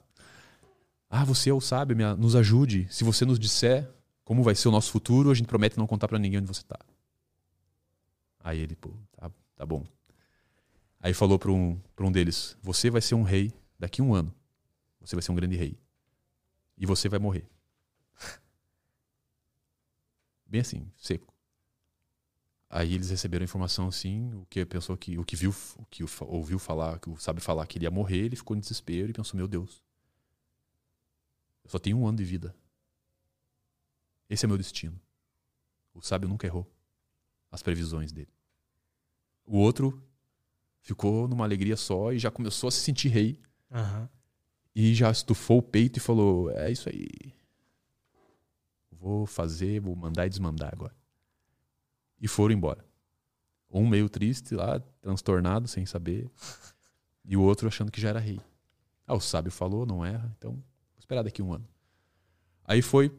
[1.09, 2.87] Ah, você é o sábio, me- nos ajude.
[2.91, 3.89] Se você nos disser
[4.25, 6.63] como vai ser o nosso futuro, a gente promete não contar para ninguém onde você
[6.63, 6.79] tá.
[8.39, 9.85] Aí ele, pô, tá, tá bom.
[10.99, 14.13] Aí falou para um, pra um deles: Você vai ser um rei daqui a um
[14.13, 14.33] ano.
[15.01, 15.77] Você vai ser um grande rei.
[16.77, 17.45] E você vai morrer.
[20.45, 21.32] Bem assim, seco.
[22.75, 25.85] Aí eles receberam a informação assim, o que a pessoa que o que viu, o
[25.85, 29.11] que ouviu falar, que o sabe falar que ele ia morrer, ele ficou em desespero
[29.11, 29.83] e pensou: "Meu Deus.
[31.63, 32.55] Eu só tenho um ano de vida.
[34.27, 34.99] Esse é meu destino."
[35.93, 36.67] O sábio nunca errou
[37.51, 38.33] as previsões dele.
[39.45, 40.01] O outro
[40.81, 43.39] ficou numa alegria só e já começou a se sentir rei
[43.71, 44.09] Aham.
[44.73, 47.35] e já estufou o peito e falou: É isso aí.
[48.91, 51.02] Vou fazer, vou mandar e desmandar agora.
[52.23, 52.85] E foram embora.
[53.69, 56.31] Um meio triste lá, transtornado, sem saber.
[57.25, 58.39] E o outro achando que já era rei.
[59.05, 61.67] Ah, o sábio falou, não erra, então vou esperar daqui um ano.
[62.63, 63.13] Aí foi.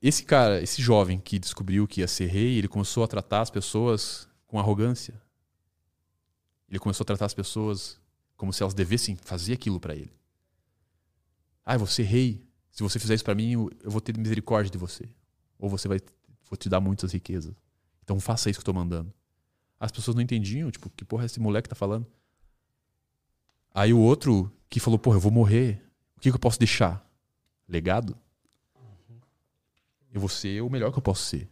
[0.00, 3.50] Esse cara, esse jovem que descobriu que ia ser rei, ele começou a tratar as
[3.50, 5.20] pessoas com arrogância.
[6.70, 8.00] Ele começou a tratar as pessoas
[8.38, 10.12] como se elas devessem fazer aquilo para ele.
[11.62, 12.42] Ah, você rei.
[12.70, 15.06] Se você fizer isso para mim, eu vou ter misericórdia de você.
[15.58, 16.00] Ou você vai
[16.48, 17.54] vou te dar muitas riquezas.
[18.02, 19.12] Então faça isso que eu tô mandando.
[19.78, 22.06] As pessoas não entendiam, tipo, que porra esse moleque tá falando?
[23.74, 25.82] Aí o outro que falou, porra, eu vou morrer.
[26.16, 27.04] O que, que eu posso deixar?
[27.68, 28.16] Legado?
[30.12, 31.48] Eu vou ser o melhor que eu posso ser.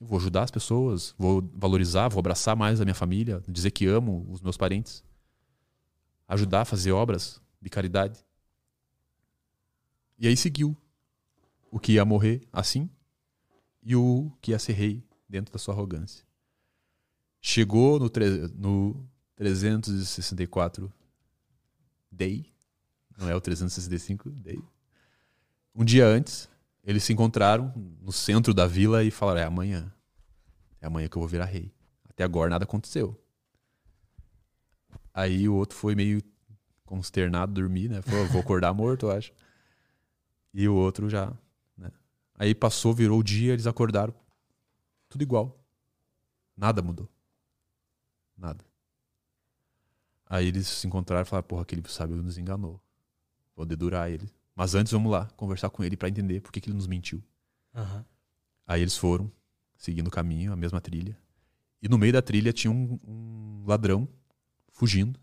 [0.00, 3.86] Eu vou ajudar as pessoas, vou valorizar, vou abraçar mais a minha família, dizer que
[3.86, 5.04] amo os meus parentes
[6.32, 8.18] ajudar a fazer obras de caridade.
[10.18, 10.76] E aí seguiu
[11.70, 12.88] o que ia morrer assim
[13.82, 16.24] e o que ia ser rei dentro da sua arrogância.
[17.40, 18.10] Chegou no,
[18.54, 20.92] no 364
[22.10, 22.46] Day,
[23.18, 24.62] não é o 365 Day.
[25.74, 26.48] Um dia antes,
[26.84, 29.92] eles se encontraram no centro da vila e falaram: é amanhã.
[30.80, 31.72] É amanhã que eu vou virar rei.
[32.08, 33.18] Até agora nada aconteceu.
[35.14, 36.22] Aí o outro foi meio
[36.84, 38.02] consternado dormir, né?
[38.02, 39.32] Falou, vou acordar morto, eu acho.
[40.52, 41.32] E o outro já?
[42.42, 44.12] Aí passou, virou o dia, eles acordaram.
[45.08, 45.64] Tudo igual.
[46.56, 47.08] Nada mudou.
[48.36, 48.64] Nada.
[50.26, 52.82] Aí eles se encontraram e falaram, porra, aquele sábio nos enganou.
[53.54, 54.28] Vou dedurar ele.
[54.56, 57.22] Mas antes vamos lá, conversar com ele pra entender por que, que ele nos mentiu.
[57.72, 58.04] Aham.
[58.66, 59.30] Aí eles foram,
[59.76, 61.16] seguindo o caminho, a mesma trilha.
[61.80, 64.08] E no meio da trilha tinha um, um ladrão
[64.72, 65.20] fugindo.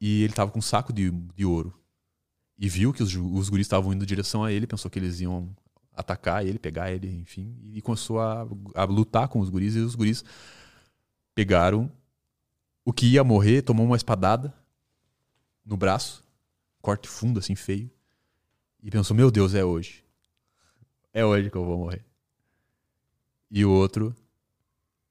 [0.00, 1.78] E ele tava com um saco de, de ouro.
[2.62, 5.18] E viu que os, os guris estavam indo em direção a ele, pensou que eles
[5.18, 5.52] iam
[5.96, 7.58] atacar ele, pegar ele, enfim.
[7.60, 8.46] E começou a,
[8.76, 9.74] a lutar com os guris.
[9.74, 10.24] E os guris
[11.34, 11.90] pegaram
[12.84, 14.54] o que ia morrer, tomou uma espadada
[15.66, 16.22] no braço,
[16.80, 17.90] corte fundo, assim, feio.
[18.80, 20.04] e pensou: meu Deus, é hoje.
[21.12, 22.04] É hoje que eu vou morrer.
[23.50, 24.14] E o outro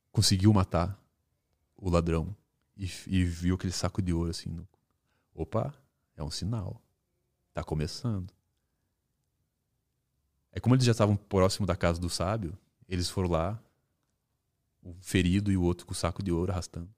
[0.10, 0.98] conseguiu matar
[1.76, 2.34] o ladrão
[2.78, 4.50] e, e viu aquele saco de ouro assim.
[4.50, 4.66] No...
[5.36, 5.74] Opa,
[6.16, 6.82] é um sinal.
[7.54, 8.32] Tá começando.
[10.52, 13.62] É como eles já estavam próximo da casa do sábio, eles foram lá,
[14.82, 16.90] o ferido e o outro com o saco de ouro arrastando.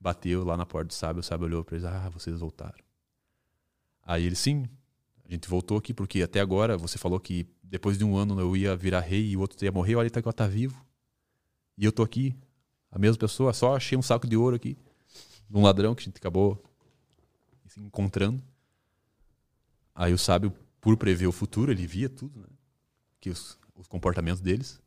[0.00, 2.84] Bateu lá na porta do sábio, o sábio olhou para eles: Ah, vocês voltaram.
[4.04, 4.68] Aí ele, sim,
[5.24, 8.56] a gente voltou aqui porque até agora você falou que depois de um ano eu
[8.56, 10.84] ia virar rei e o outro ia morrer, olha, tá, tá vivo.
[11.78, 12.36] E eu tô aqui,
[12.90, 14.76] a mesma pessoa, só achei um saco de ouro aqui,
[15.48, 16.62] de um ladrão que a gente acabou
[17.66, 18.42] se encontrando.
[19.94, 22.48] Aí o sábio, por prever o futuro, ele via tudo, né?
[23.20, 24.80] Que os, os comportamentos deles.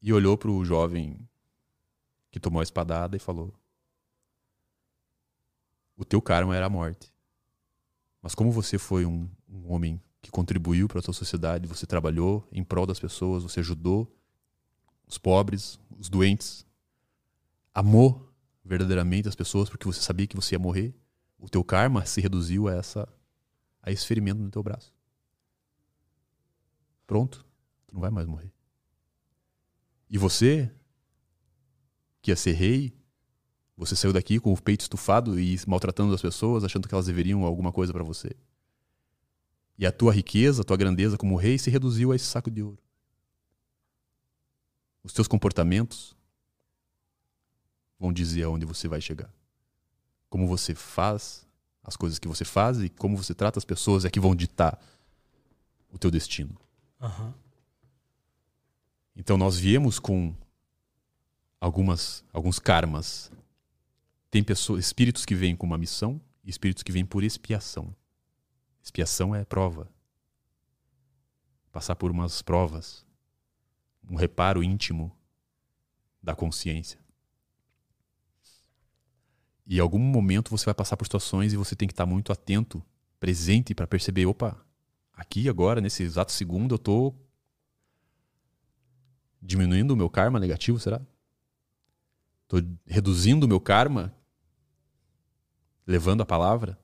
[0.00, 1.18] E olhou para o jovem
[2.30, 3.52] que tomou a espadada e falou:
[5.96, 7.12] O teu karma era a morte.
[8.20, 12.48] Mas como você foi um, um homem que contribuiu para a tua sociedade, você trabalhou
[12.50, 14.10] em prol das pessoas, você ajudou
[15.06, 16.66] os pobres, os doentes,
[17.74, 18.32] amou
[18.64, 20.94] verdadeiramente as pessoas porque você sabia que você ia morrer,
[21.38, 23.06] o teu karma se reduziu a essa
[23.84, 24.92] a esse ferimento no teu braço.
[27.06, 27.44] Pronto,
[27.86, 28.50] tu não vai mais morrer.
[30.08, 30.72] E você,
[32.22, 32.96] que ia ser rei,
[33.76, 37.44] você saiu daqui com o peito estufado e maltratando as pessoas, achando que elas deveriam
[37.44, 38.34] alguma coisa para você.
[39.76, 42.62] E a tua riqueza, a tua grandeza como rei se reduziu a esse saco de
[42.62, 42.82] ouro.
[45.02, 46.16] Os teus comportamentos
[47.98, 49.30] vão dizer aonde você vai chegar.
[50.30, 51.43] Como você faz
[51.84, 54.80] as coisas que você faz e como você trata as pessoas é que vão ditar
[55.92, 56.56] o teu destino.
[57.00, 57.32] Uhum.
[59.14, 60.34] Então nós viemos com
[61.60, 63.30] algumas alguns karmas
[64.30, 67.94] tem pessoas, espíritos que vêm com uma missão e espíritos que vêm por expiação.
[68.82, 69.88] Expiação é prova.
[71.70, 73.06] Passar por umas provas.
[74.10, 75.16] Um reparo íntimo
[76.20, 76.98] da consciência.
[79.66, 82.32] E em algum momento você vai passar por situações e você tem que estar muito
[82.32, 82.82] atento,
[83.18, 84.62] presente para perceber, opa,
[85.12, 87.18] aqui agora nesse exato segundo eu estou
[89.40, 91.00] diminuindo o meu karma negativo, será?
[92.42, 94.14] Estou reduzindo o meu karma
[95.86, 96.78] levando a palavra.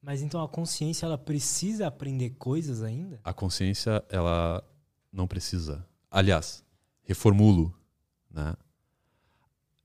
[0.00, 3.20] Mas então a consciência ela precisa aprender coisas ainda?
[3.24, 4.62] A consciência ela
[5.10, 5.88] não precisa.
[6.10, 6.62] Aliás,
[7.02, 7.74] reformulo,
[8.30, 8.54] né?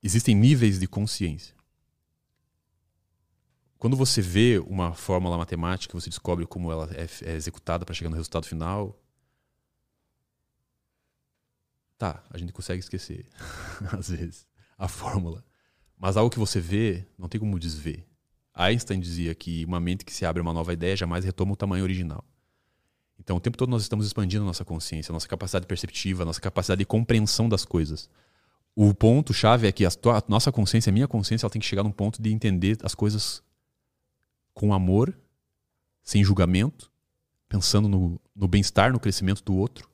[0.02, 1.56] Existem níveis de consciência.
[3.78, 8.10] Quando você vê uma fórmula matemática, você descobre como ela é, é executada para chegar
[8.10, 8.98] no resultado final.
[11.98, 13.26] Tá, a gente consegue esquecer,
[13.98, 14.48] às vezes,
[14.78, 15.44] a fórmula.
[15.98, 18.06] Mas algo que você vê, não tem como desver.
[18.54, 21.58] Einstein dizia que uma mente que se abre a uma nova ideia jamais retoma o
[21.58, 22.24] tamanho original.
[23.18, 26.26] Então, o tempo todo nós estamos expandindo a nossa consciência, a nossa capacidade perceptiva, a
[26.26, 28.10] nossa capacidade de compreensão das coisas.
[28.76, 31.60] O ponto chave é que a, tua, a nossa consciência, a minha consciência, ela tem
[31.60, 33.44] que chegar num ponto de entender as coisas
[34.54, 35.18] com amor,
[36.02, 36.92] sem julgamento,
[37.48, 39.90] pensando no, no bem-estar, no crescimento do outro,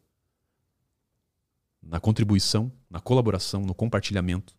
[1.81, 4.55] na contribuição, na colaboração, no compartilhamento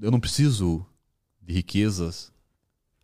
[0.00, 0.86] eu não preciso
[1.40, 2.32] de riquezas.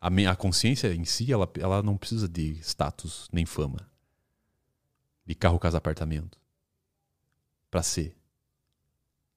[0.00, 3.88] A, minha, a consciência em si, ela, ela não precisa de status nem fama.
[5.26, 6.38] De carro, casa, apartamento.
[7.70, 8.16] Para ser.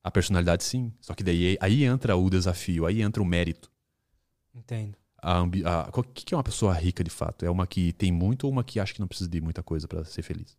[0.03, 0.91] A personalidade, sim.
[0.99, 3.71] Só que daí aí entra o desafio, aí entra o mérito.
[4.53, 4.97] Entendo.
[5.93, 7.45] O que é uma pessoa rica de fato?
[7.45, 9.87] É uma que tem muito ou uma que acha que não precisa de muita coisa
[9.87, 10.57] para ser feliz?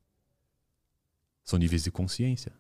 [1.44, 2.52] São níveis de consciência.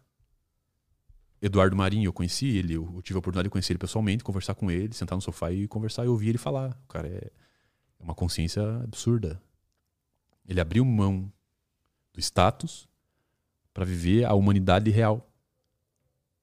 [1.40, 4.70] Eduardo Marinho, eu conheci ele, eu tive a oportunidade de conhecer ele pessoalmente, conversar com
[4.70, 6.78] ele, sentar no sofá e conversar e ouvir ele falar.
[6.84, 7.30] O cara é,
[7.98, 9.42] é uma consciência absurda.
[10.46, 11.32] Ele abriu mão
[12.12, 12.86] do status
[13.72, 15.30] para viver a humanidade real.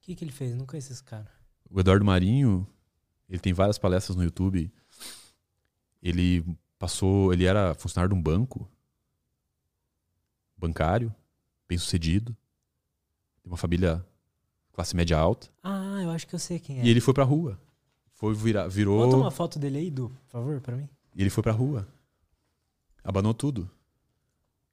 [0.02, 0.50] O que, que ele fez?
[0.50, 1.30] Eu não conheço esse cara.
[1.70, 2.66] O Eduardo Marinho,
[3.28, 4.68] ele tem várias palestras no YouTube.
[6.02, 6.44] Ele
[6.76, 8.68] passou, ele era funcionário de um banco,
[10.56, 11.14] bancário,
[11.68, 12.36] bem sucedido,
[13.44, 14.04] de uma família
[14.72, 15.48] classe média alta.
[15.62, 16.84] Ah, eu acho que eu sei quem é.
[16.84, 17.56] E ele foi pra rua.
[18.14, 19.04] Foi virar, virou.
[19.04, 20.88] Bota uma foto dele aí, Du, por favor, pra mim.
[21.14, 21.86] E ele foi pra rua.
[23.04, 23.70] Abanou tudo.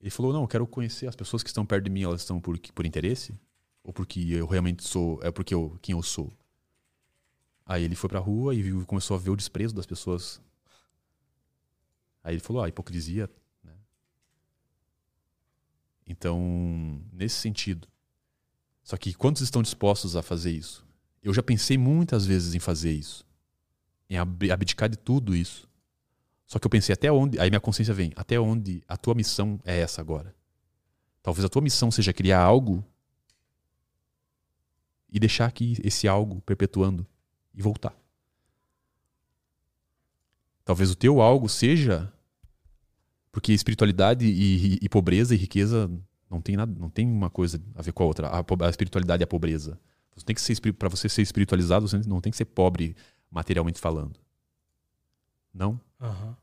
[0.01, 2.41] Ele falou: Não, eu quero conhecer as pessoas que estão perto de mim, elas estão
[2.41, 3.39] por, por interesse?
[3.83, 5.19] Ou porque eu realmente sou.
[5.23, 6.31] É porque eu, quem eu sou?
[7.65, 10.41] Aí ele foi pra rua e viu, começou a ver o desprezo das pessoas.
[12.23, 13.29] Aí ele falou: Ah, hipocrisia.
[13.63, 13.73] Né?
[16.05, 17.87] Então, nesse sentido,
[18.83, 20.85] só que quantos estão dispostos a fazer isso?
[21.21, 23.25] Eu já pensei muitas vezes em fazer isso,
[24.09, 25.69] em abdicar de tudo isso.
[26.47, 29.59] Só que eu pensei até onde, aí minha consciência vem, até onde a tua missão
[29.63, 30.33] é essa agora.
[31.21, 32.83] Talvez a tua missão seja criar algo
[35.11, 37.05] e deixar aqui esse algo perpetuando
[37.53, 37.95] e voltar.
[40.63, 42.11] Talvez o teu algo seja
[43.31, 45.89] porque espiritualidade e, e, e pobreza e riqueza
[46.29, 48.27] não tem nada, não tem uma coisa a ver com a outra.
[48.27, 49.79] A, a espiritualidade e a pobreza.
[50.15, 52.95] Você tem que ser para você ser espiritualizado, você não tem que ser pobre
[53.31, 54.19] materialmente falando.
[55.53, 55.79] Não.
[55.99, 56.35] Uhum.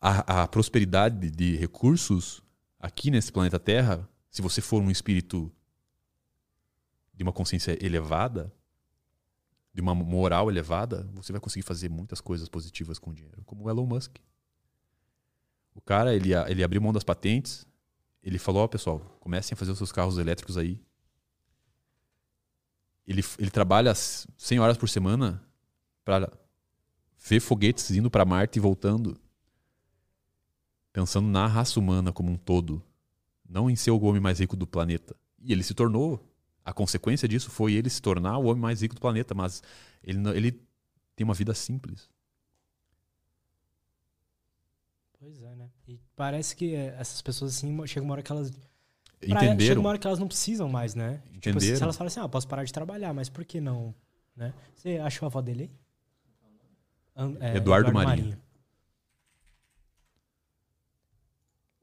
[0.00, 2.42] A, a prosperidade de recursos
[2.78, 5.50] aqui nesse planeta Terra, se você for um espírito
[7.16, 8.52] de uma consciência elevada,
[9.72, 13.64] de uma moral elevada, você vai conseguir fazer muitas coisas positivas com o dinheiro, como
[13.64, 14.16] o Elon Musk.
[15.74, 17.66] O cara, ele, ele abriu mão das patentes,
[18.22, 20.80] ele falou, ó, oh, pessoal, comecem a fazer os seus carros elétricos aí.
[23.06, 25.42] Ele, ele trabalha 100 horas por semana
[26.04, 26.32] para
[27.18, 29.20] ver foguetes indo para Marte e voltando,
[30.92, 32.82] pensando na raça humana como um todo,
[33.46, 35.14] não em ser o homem mais rico do planeta.
[35.38, 36.33] E ele se tornou.
[36.64, 39.62] A consequência disso foi ele se tornar o homem mais rico do planeta, mas
[40.02, 40.52] ele, ele
[41.14, 42.08] tem uma vida simples.
[45.18, 45.70] Pois é, né?
[45.86, 48.50] E parece que eh, essas pessoas assim, chega uma hora que elas.
[49.22, 49.60] Entenderam.
[49.60, 51.22] Chega uma hora que elas não precisam mais, né?
[51.32, 51.60] Entenderam.
[51.60, 53.94] Tipo, se elas falam assim, ah, posso parar de trabalhar, mas por que não?
[54.36, 54.52] Né?
[54.74, 55.70] Você achou a avó dele aí?
[57.16, 58.26] É, Eduardo, Eduardo Marinho.
[58.26, 58.42] Marinho.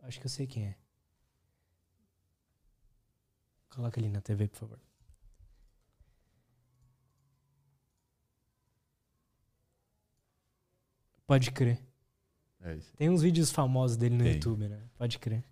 [0.03, 0.75] Acho que eu sei quem é.
[3.71, 4.79] Coloca ali na TV, por favor.
[11.25, 11.79] Pode crer.
[12.59, 14.33] É Tem uns vídeos famosos dele no Tem.
[14.33, 14.83] YouTube, né?
[14.97, 15.43] Pode crer.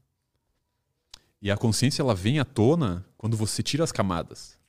[1.41, 4.60] E a consciência ela vem à tona quando você tira as camadas.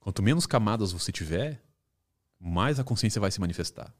[0.00, 1.62] Quanto menos camadas você tiver,
[2.38, 3.94] mais a consciência vai se manifestar.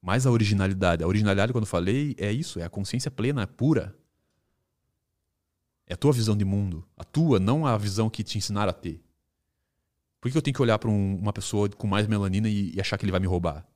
[0.00, 1.04] Mais a originalidade.
[1.04, 3.94] A originalidade, quando eu falei, é isso, é a consciência plena, pura.
[5.90, 6.86] É a tua visão de mundo.
[6.96, 9.02] A tua, não a visão que te ensinaram a ter.
[10.20, 12.80] Por que eu tenho que olhar para um, uma pessoa com mais melanina e, e
[12.80, 13.66] achar que ele vai me roubar?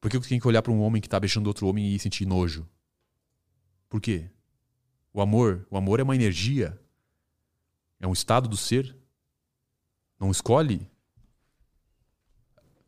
[0.00, 1.98] Por que eu tenho que olhar para um homem que está beijando outro homem e
[1.98, 2.66] sentir nojo?
[3.90, 4.30] Por quê?
[5.12, 6.80] O amor, o amor é uma energia,
[8.00, 8.96] é um estado do ser.
[10.18, 10.90] Não escolhe.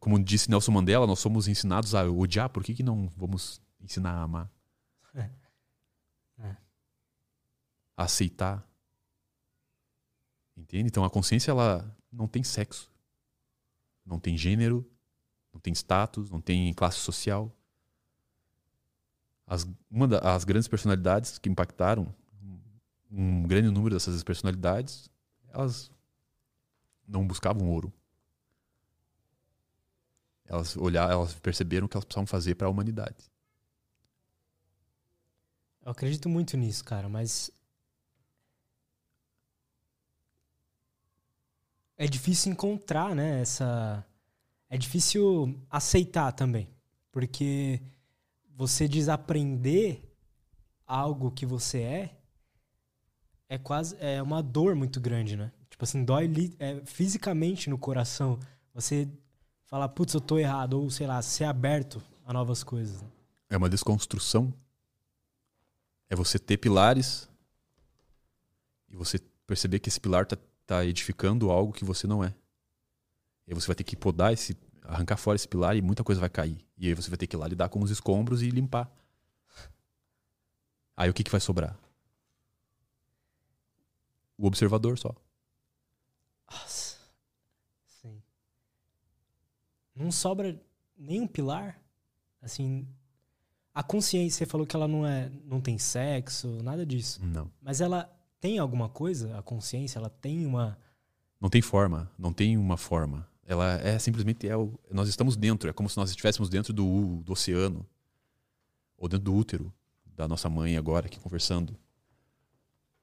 [0.01, 4.13] Como disse Nelson Mandela, nós somos ensinados a odiar, por que, que não vamos ensinar
[4.13, 4.51] a amar?
[7.99, 8.65] Aceitar.
[10.57, 10.89] Entende?
[10.89, 12.91] Então a consciência ela não tem sexo,
[14.07, 14.89] não tem gênero,
[15.53, 17.53] não tem status, não tem classe social.
[19.47, 22.15] As, uma das grandes personalidades que impactaram,
[23.11, 25.11] um grande número dessas personalidades,
[25.49, 25.91] elas
[27.07, 27.93] não buscavam ouro.
[30.45, 33.31] Elas olharam, elas perceberam o que elas precisavam fazer para a humanidade.
[35.83, 37.51] Eu acredito muito nisso, cara, mas
[41.99, 44.07] é difícil encontrar, né, essa
[44.71, 46.71] é difícil aceitar também.
[47.11, 47.83] Porque
[48.55, 50.03] você desaprender
[50.87, 52.15] algo que você é
[53.49, 55.51] é quase é uma dor muito grande, né?
[55.71, 58.39] Tipo assim, dói é, fisicamente no coração.
[58.75, 59.09] Você
[59.65, 63.01] falar, putz, eu tô errado, ou sei lá, ser aberto a novas coisas.
[63.01, 63.09] Né?
[63.51, 64.53] É uma desconstrução.
[66.11, 67.29] É você ter pilares
[68.89, 70.37] e você perceber que esse pilar tá,
[70.69, 72.35] tá edificando algo que você não é.
[73.47, 74.55] E você vai ter que podar esse.
[74.85, 76.63] arrancar fora esse pilar e muita coisa vai cair.
[76.77, 78.93] E aí você vai ter que ir lá lidar com os escombros e limpar.
[80.95, 81.75] Aí o que, que vai sobrar?
[84.37, 85.15] O observador só.
[86.51, 86.99] Nossa.
[87.87, 88.23] Sim.
[89.95, 90.61] Não sobra
[90.99, 91.81] nenhum pilar?
[92.43, 92.87] Assim.
[93.73, 95.31] A consciência, você falou que ela não é.
[95.45, 97.25] não tem sexo, nada disso.
[97.25, 97.51] Não.
[97.63, 99.37] Mas ela tem alguma coisa?
[99.39, 100.79] A consciência, ela tem uma.
[101.41, 103.29] Não tem forma, não tem uma forma.
[103.45, 107.23] Ela é simplesmente é o, nós estamos dentro, é como se nós estivéssemos dentro do,
[107.23, 107.87] do oceano
[108.97, 109.73] ou dentro do útero
[110.15, 111.75] da nossa mãe agora aqui conversando.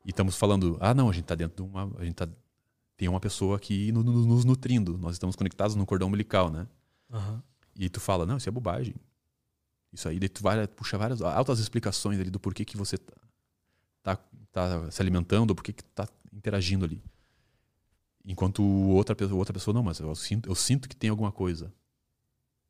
[0.05, 2.27] E estamos falando, ah, não, a gente está dentro de uma, a gente tá,
[2.95, 6.67] tem uma pessoa aqui no, no, nos nutrindo, nós estamos conectados no cordão umbilical, né?
[7.09, 7.41] Uhum.
[7.75, 8.93] E tu fala, não, isso é bobagem.
[9.91, 13.13] Isso aí, daí tu vai puxar várias altas explicações ali do porquê que você tá,
[14.05, 14.17] tá,
[14.51, 17.03] tá se alimentando, porquê que tá interagindo ali.
[18.23, 21.73] Enquanto outra pessoa, outra pessoa não, mas eu sinto, eu sinto que tem alguma coisa.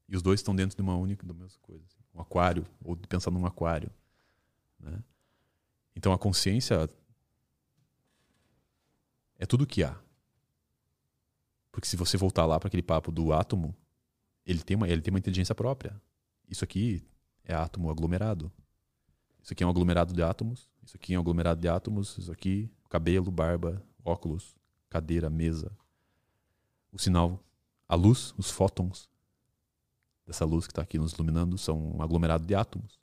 [0.07, 1.83] E os dois estão dentro de uma única, da mesma coisa.
[1.85, 1.97] Assim.
[2.13, 3.91] Um aquário, ou pensando num aquário.
[4.79, 5.03] Né?
[5.95, 6.89] Então a consciência
[9.37, 9.97] é tudo que há.
[11.71, 13.75] Porque se você voltar lá para aquele papo do átomo,
[14.45, 15.99] ele tem uma, ele tem uma inteligência própria.
[16.47, 17.03] Isso aqui
[17.43, 18.51] é átomo aglomerado.
[19.41, 20.69] Isso aqui é um aglomerado de átomos.
[20.85, 22.17] Isso aqui é um aglomerado de átomos.
[22.17, 24.55] Isso aqui, cabelo, barba, óculos,
[24.89, 25.71] cadeira, mesa.
[26.91, 27.43] O sinal,
[27.87, 29.09] a luz, os fótons
[30.25, 32.99] dessa luz que está aqui nos iluminando são um aglomerado de átomos.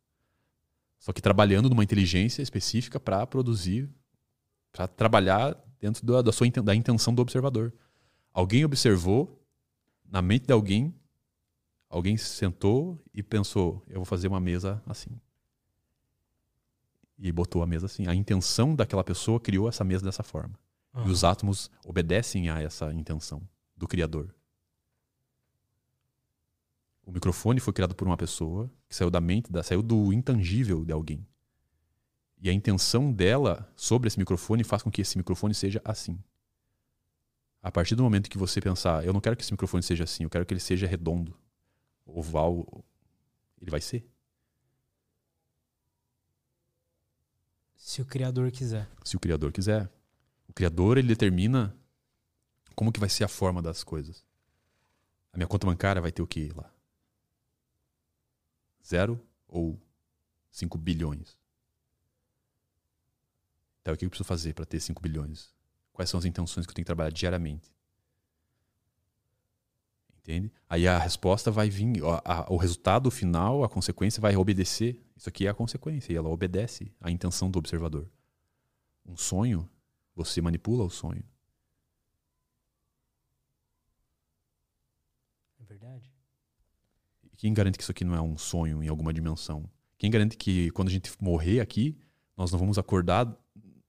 [0.98, 3.90] Só que trabalhando numa inteligência específica para produzir,
[4.70, 7.72] para trabalhar dentro da, da sua da intenção do observador.
[8.32, 9.44] Alguém observou
[10.08, 10.94] na mente de alguém,
[11.88, 15.10] alguém sentou e pensou: eu vou fazer uma mesa assim.
[17.18, 18.06] E botou a mesa assim.
[18.06, 20.58] A intenção daquela pessoa criou essa mesa dessa forma.
[20.94, 21.08] Uhum.
[21.08, 23.42] E os átomos obedecem a essa intenção
[23.76, 24.34] do Criador.
[27.04, 30.84] O microfone foi criado por uma pessoa que saiu da mente, da, saiu do intangível
[30.84, 31.26] de alguém.
[32.40, 36.18] E a intenção dela sobre esse microfone faz com que esse microfone seja assim.
[37.62, 40.24] A partir do momento que você pensar, eu não quero que esse microfone seja assim,
[40.24, 41.36] eu quero que ele seja redondo,
[42.04, 42.84] oval,
[43.60, 44.04] ele vai ser.
[47.82, 48.88] Se o criador quiser.
[49.02, 49.90] Se o criador quiser.
[50.46, 51.76] O criador ele determina
[52.76, 54.24] como que vai ser a forma das coisas.
[55.32, 56.72] A minha conta bancária vai ter o que lá?
[58.86, 59.76] Zero ou
[60.52, 61.36] 5 bilhões?
[63.80, 65.52] Então, o que eu preciso fazer para ter 5 bilhões?
[65.92, 67.74] Quais são as intenções que eu tenho que trabalhar diariamente?
[70.22, 70.52] Entende?
[70.68, 75.02] Aí a resposta vai vir, a, a, o resultado final, a consequência vai obedecer.
[75.16, 78.08] Isso aqui é a consequência, e ela obedece à intenção do observador.
[79.04, 79.68] Um sonho,
[80.14, 81.24] você manipula o sonho.
[85.60, 86.08] É verdade.
[87.36, 89.68] Quem garante que isso aqui não é um sonho em alguma dimensão?
[89.98, 91.98] Quem garante que quando a gente morrer aqui,
[92.36, 93.36] nós não vamos acordar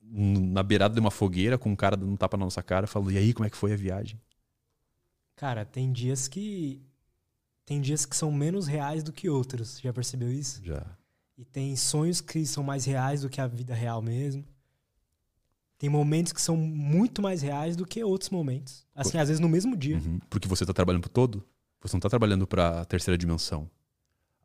[0.01, 3.11] na beirada de uma fogueira com um cara dando um tapa na nossa cara, falando:
[3.11, 4.19] "E aí, como é que foi a viagem?"
[5.35, 6.81] Cara, tem dias que
[7.65, 9.79] tem dias que são menos reais do que outros.
[9.79, 10.61] Já percebeu isso?
[10.63, 10.85] Já.
[11.37, 14.43] E tem sonhos que são mais reais do que a vida real mesmo.
[15.77, 18.85] Tem momentos que são muito mais reais do que outros momentos.
[18.93, 19.19] Assim, Por...
[19.19, 19.97] às vezes no mesmo dia.
[19.97, 20.19] Uhum.
[20.29, 21.43] Porque você está trabalhando pro todo?
[21.81, 23.69] Você não está trabalhando para a terceira dimensão.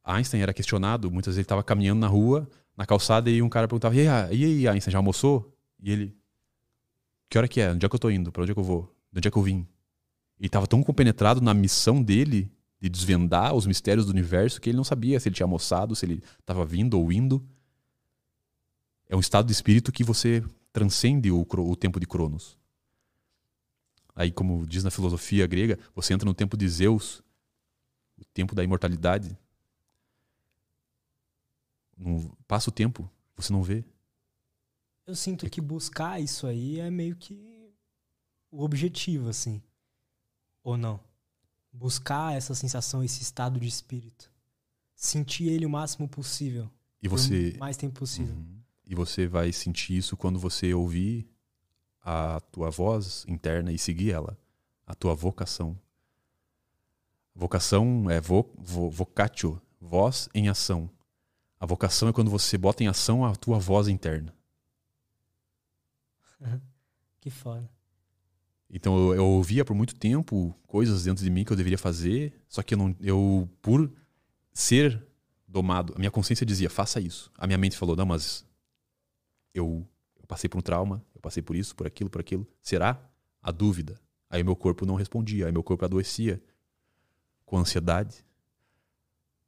[0.04, 3.68] Einstein era questionado, muitas vezes ele estava caminhando na rua, na calçada, e um cara
[3.68, 5.54] perguntava: E aí, e aí, Einstein, já almoçou?
[5.78, 6.16] E ele:
[7.28, 7.70] Que hora que é?
[7.70, 8.32] Onde é que eu estou indo?
[8.32, 8.92] Para onde é que eu vou?
[9.12, 9.66] De onde é que eu vim?
[10.38, 12.50] Ele estava tão compenetrado na missão dele
[12.80, 16.06] de desvendar os mistérios do universo que ele não sabia se ele tinha almoçado, se
[16.06, 17.44] ele estava vindo ou indo.
[19.08, 22.56] É um estado de espírito que você transcende o, o tempo de Cronos.
[24.14, 27.22] Aí, como diz na filosofia grega, você entra no tempo de Zeus,
[28.16, 29.36] o tempo da imortalidade.
[31.96, 33.84] Não, passa o tempo, você não vê.
[35.06, 37.72] Eu sinto que buscar isso aí é meio que
[38.50, 39.62] o objetivo, assim.
[40.68, 41.00] Ou não?
[41.72, 44.30] Buscar essa sensação, esse estado de espírito.
[44.94, 46.70] Sentir ele o máximo possível.
[47.02, 47.56] E você.
[47.58, 48.34] mais tempo possível.
[48.34, 48.60] Uhum.
[48.86, 51.26] E você vai sentir isso quando você ouvir
[52.04, 54.36] a tua voz interna e seguir ela.
[54.86, 55.74] A tua vocação.
[57.34, 60.90] Vocação é vo, vo, vocatio, voz em ação.
[61.58, 64.34] A vocação é quando você bota em ação a tua voz interna.
[67.20, 67.77] que foda.
[68.70, 72.32] Então eu, eu, ouvia por muito tempo coisas dentro de mim que eu deveria fazer,
[72.48, 73.90] só que eu não, eu por
[74.52, 75.02] ser
[75.46, 77.30] domado, a minha consciência dizia faça isso.
[77.36, 78.44] A minha mente falou não, mas
[79.54, 79.86] eu,
[80.20, 82.46] eu passei por um trauma, eu passei por isso, por aquilo, por aquilo.
[82.62, 83.00] Será?
[83.42, 83.98] A dúvida.
[84.28, 86.40] Aí meu corpo não respondia, aí meu corpo adoecia
[87.46, 88.16] com ansiedade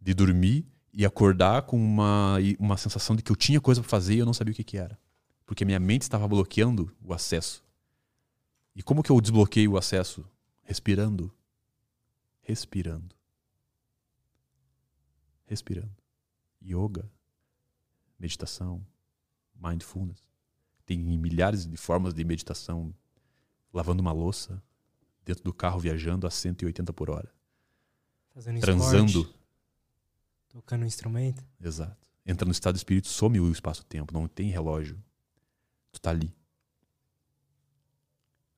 [0.01, 4.15] de dormir e acordar com uma, uma sensação de que eu tinha coisa para fazer
[4.15, 4.99] e eu não sabia o que, que era.
[5.45, 7.63] Porque minha mente estava bloqueando o acesso.
[8.75, 10.25] E como que eu desbloqueio o acesso?
[10.63, 11.33] Respirando.
[12.41, 13.15] Respirando.
[15.47, 15.97] Respirando.
[16.63, 17.11] Yoga,
[18.19, 18.87] meditação,
[19.55, 20.23] mindfulness.
[20.85, 22.95] Tem milhares de formas de meditação.
[23.73, 24.63] Lavando uma louça,
[25.25, 27.33] dentro do carro viajando a 180 por hora.
[28.31, 29.21] Fazendo transando.
[29.21, 29.39] Esporte,
[30.49, 31.45] tocando um instrumento.
[31.61, 32.09] Exato.
[32.27, 35.03] Entra no estado de espírito, some o espaço-tempo, não tem relógio.
[35.93, 36.35] Tu tá ali.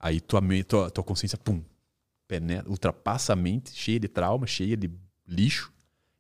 [0.03, 1.65] Aí tua, tua, tua consciência, pum,
[2.27, 4.91] penetra, ultrapassa a mente, cheia de trauma, cheia de
[5.25, 5.73] lixo,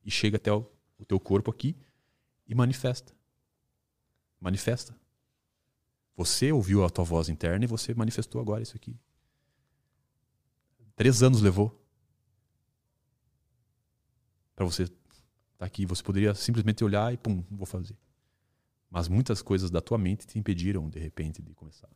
[0.04, 0.64] e chega até o,
[0.98, 1.76] o teu corpo aqui
[2.46, 3.12] e manifesta.
[4.40, 4.96] Manifesta.
[6.16, 8.96] Você ouviu a tua voz interna e você manifestou agora isso aqui.
[10.94, 11.76] Três anos levou
[14.54, 14.96] para você estar
[15.58, 15.86] tá aqui.
[15.86, 17.96] Você poderia simplesmente olhar e pum, vou fazer.
[18.88, 21.88] Mas muitas coisas da tua mente te impediram, de repente, de começar.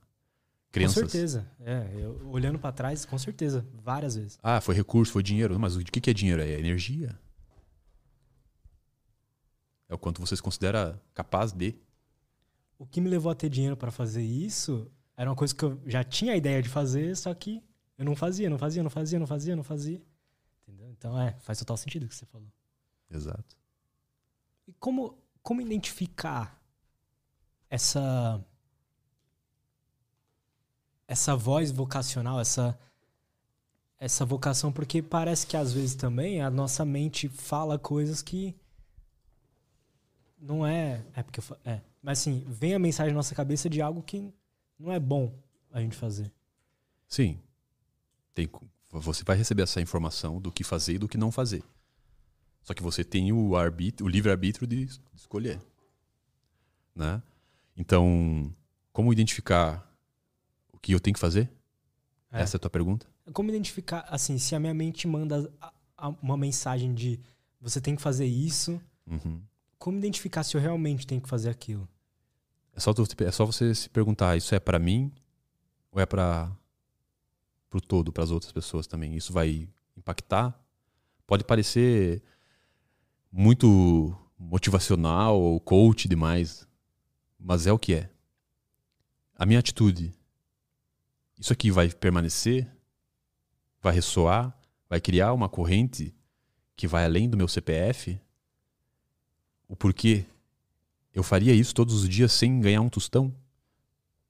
[0.76, 1.02] Crianças.
[1.02, 1.50] Com certeza.
[1.60, 4.38] É, eu, olhando para trás, com certeza, várias vezes.
[4.42, 5.58] Ah, foi recurso, foi dinheiro.
[5.58, 6.42] Mas o que é dinheiro?
[6.42, 7.18] É energia.
[9.88, 11.74] É o quanto você se considera capaz de.
[12.78, 15.80] O que me levou a ter dinheiro para fazer isso era uma coisa que eu
[15.86, 17.62] já tinha a ideia de fazer, só que
[17.96, 20.02] eu não fazia, não fazia, não fazia, não fazia, não fazia.
[20.62, 20.90] Entendeu?
[20.90, 22.52] Então é, faz total sentido o que você falou.
[23.10, 23.56] Exato.
[24.68, 26.60] E como, como identificar
[27.70, 28.44] essa
[31.08, 32.78] essa voz vocacional, essa
[33.98, 38.54] essa vocação, porque parece que às vezes também a nossa mente fala coisas que
[40.38, 43.80] não é, é porque eu, é, mas assim, vem a mensagem na nossa cabeça de
[43.80, 44.32] algo que
[44.78, 45.32] não é bom
[45.72, 46.30] a gente fazer.
[47.08, 47.40] Sim.
[48.34, 48.48] Tem,
[48.90, 51.64] você vai receber essa informação do que fazer e do que não fazer.
[52.62, 55.58] Só que você tem o, arbítrio, o livre-arbítrio de escolher.
[56.94, 57.22] Né?
[57.76, 58.54] Então,
[58.92, 59.86] como identificar
[60.86, 61.50] que eu tenho que fazer?
[62.30, 62.42] É.
[62.42, 63.08] Essa é a tua pergunta?
[63.32, 65.52] Como identificar, assim, se a minha mente manda
[66.22, 67.18] uma mensagem de
[67.60, 69.42] você tem que fazer isso, uhum.
[69.78, 71.88] como identificar se eu realmente tenho que fazer aquilo?
[72.72, 75.10] É só, tu, é só você se perguntar, isso é para mim
[75.90, 76.52] ou é para
[77.72, 79.16] o todo, para as outras pessoas também?
[79.16, 80.56] Isso vai impactar?
[81.26, 82.22] Pode parecer
[83.32, 86.64] muito motivacional ou coach demais,
[87.40, 88.10] mas é o que é.
[89.34, 90.14] A minha atitude,
[91.38, 92.66] isso aqui vai permanecer,
[93.82, 94.56] vai ressoar,
[94.88, 96.14] vai criar uma corrente
[96.74, 98.20] que vai além do meu CPF?
[99.68, 100.24] O porquê
[101.14, 103.34] eu faria isso todos os dias sem ganhar um tostão?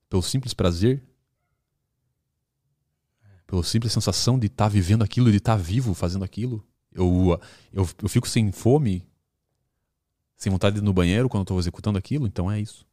[0.09, 1.03] Pelo simples prazer?
[3.47, 6.65] Pela simples sensação de estar tá vivendo aquilo, de estar tá vivo fazendo aquilo?
[6.93, 7.39] Eu,
[7.73, 9.07] eu, eu fico sem fome,
[10.37, 12.87] sem vontade de ir no banheiro quando estou executando aquilo, então é isso.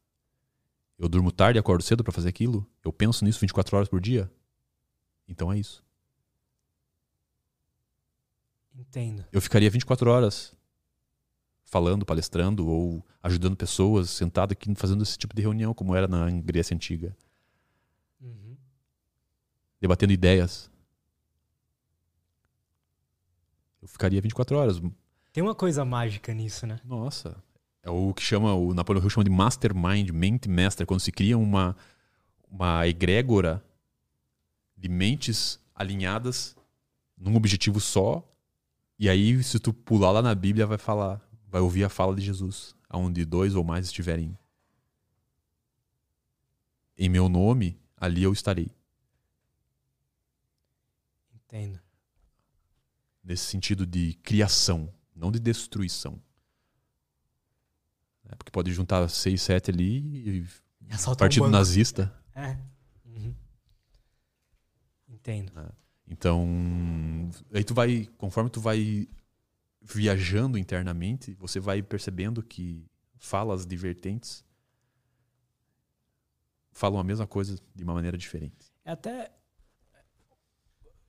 [0.97, 2.67] Eu durmo tarde e acordo cedo para fazer aquilo.
[2.83, 4.31] Eu penso nisso 24 horas por dia.
[5.27, 5.83] Então é isso.
[8.75, 9.25] Entendo.
[9.31, 10.55] Eu ficaria 24 horas
[11.65, 16.29] falando, palestrando ou ajudando pessoas, sentado aqui fazendo esse tipo de reunião, como era na
[16.29, 17.15] Grécia Antiga.
[18.21, 18.55] Uhum.
[19.79, 20.69] Debatendo ideias.
[23.81, 24.81] Eu ficaria 24 horas.
[25.31, 26.79] Tem uma coisa mágica nisso, né?
[26.85, 27.43] Nossa.
[27.83, 31.37] É o que chama, o Napoleão Hill chama de mastermind, mente mestra, quando se cria
[31.37, 31.75] uma,
[32.49, 33.63] uma egrégora
[34.77, 36.55] de mentes alinhadas
[37.17, 38.25] num objetivo só.
[38.97, 42.21] E aí, se tu pular lá na Bíblia, vai falar, vai ouvir a fala de
[42.21, 44.37] Jesus, aonde dois ou mais estiverem
[46.97, 48.71] em meu nome, ali eu estarei.
[51.33, 51.81] Entendo
[53.23, 56.21] nesse sentido de criação, não de destruição.
[58.33, 62.11] É porque pode juntar seis, sete ali e, e partido um nazista.
[62.33, 62.57] É.
[63.05, 63.35] Uhum.
[65.07, 65.51] Entendo.
[65.59, 65.69] É.
[66.07, 69.07] Então, aí tu vai, conforme tu vai
[69.79, 72.89] viajando internamente, você vai percebendo que
[73.19, 74.43] falas divertentes
[76.71, 78.73] falam a mesma coisa de uma maneira diferente.
[78.83, 79.31] É até.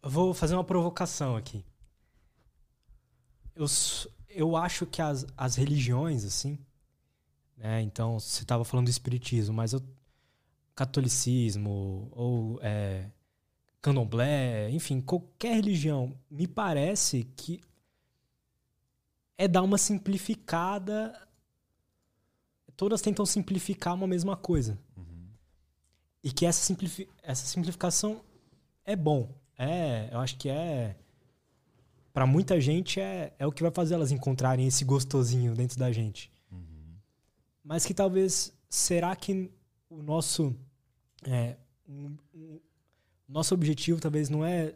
[0.02, 1.64] Eu vou fazer uma provocação aqui
[3.54, 3.66] eu,
[4.28, 6.58] eu acho que as, as religiões, assim,
[7.56, 7.82] né?
[7.82, 9.82] Então, você estava falando do espiritismo, mas o
[10.74, 13.10] catolicismo ou é,
[13.80, 17.60] candomblé, enfim, qualquer religião, me parece que
[19.36, 21.20] é dar uma simplificada.
[22.76, 24.78] Todas tentam simplificar uma mesma coisa.
[24.96, 25.28] Uhum.
[26.22, 28.20] E que essa, simplifi essa simplificação
[28.84, 29.28] é bom.
[29.56, 30.96] É, eu acho que é
[32.12, 35.92] para muita gente é, é o que vai fazer elas encontrarem esse gostosinho dentro da
[35.92, 36.32] gente.
[37.64, 39.50] Mas que talvez, será que
[39.88, 40.54] o nosso,
[41.24, 41.56] é,
[41.88, 42.60] um, um,
[43.28, 44.74] nosso objetivo talvez não é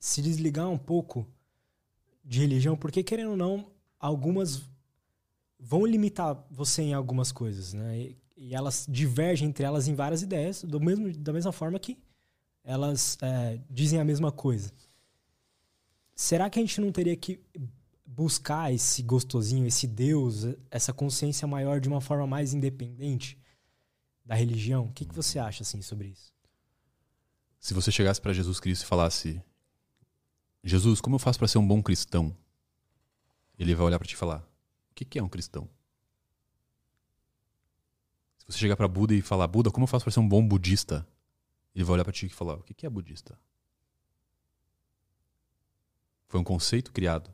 [0.00, 1.26] se desligar um pouco
[2.24, 3.70] de religião, porque querendo ou não,
[4.00, 4.62] algumas
[5.60, 7.98] vão limitar você em algumas coisas, né?
[7.98, 11.98] E, e elas divergem entre elas em várias ideias, do mesmo, da mesma forma que
[12.64, 14.72] elas é, dizem a mesma coisa
[16.14, 17.40] será que a gente não teria que
[18.04, 23.38] buscar esse gostosinho, esse Deus, essa consciência maior de uma forma mais independente
[24.24, 24.86] da religião?
[24.86, 26.32] O que, que você acha assim sobre isso?
[27.58, 29.42] Se você chegasse para Jesus Cristo e falasse:
[30.62, 32.36] Jesus, como eu faço para ser um bom cristão?
[33.58, 34.46] Ele vai olhar para ti e falar:
[34.90, 35.68] O que, que é um cristão?
[38.38, 40.46] Se você chegar para Buda e falar: Buda, como eu faço para ser um bom
[40.46, 41.06] budista?
[41.74, 43.38] Ele vai olhar para ti e falar: O que, que é budista?
[46.28, 47.32] Foi um conceito criado.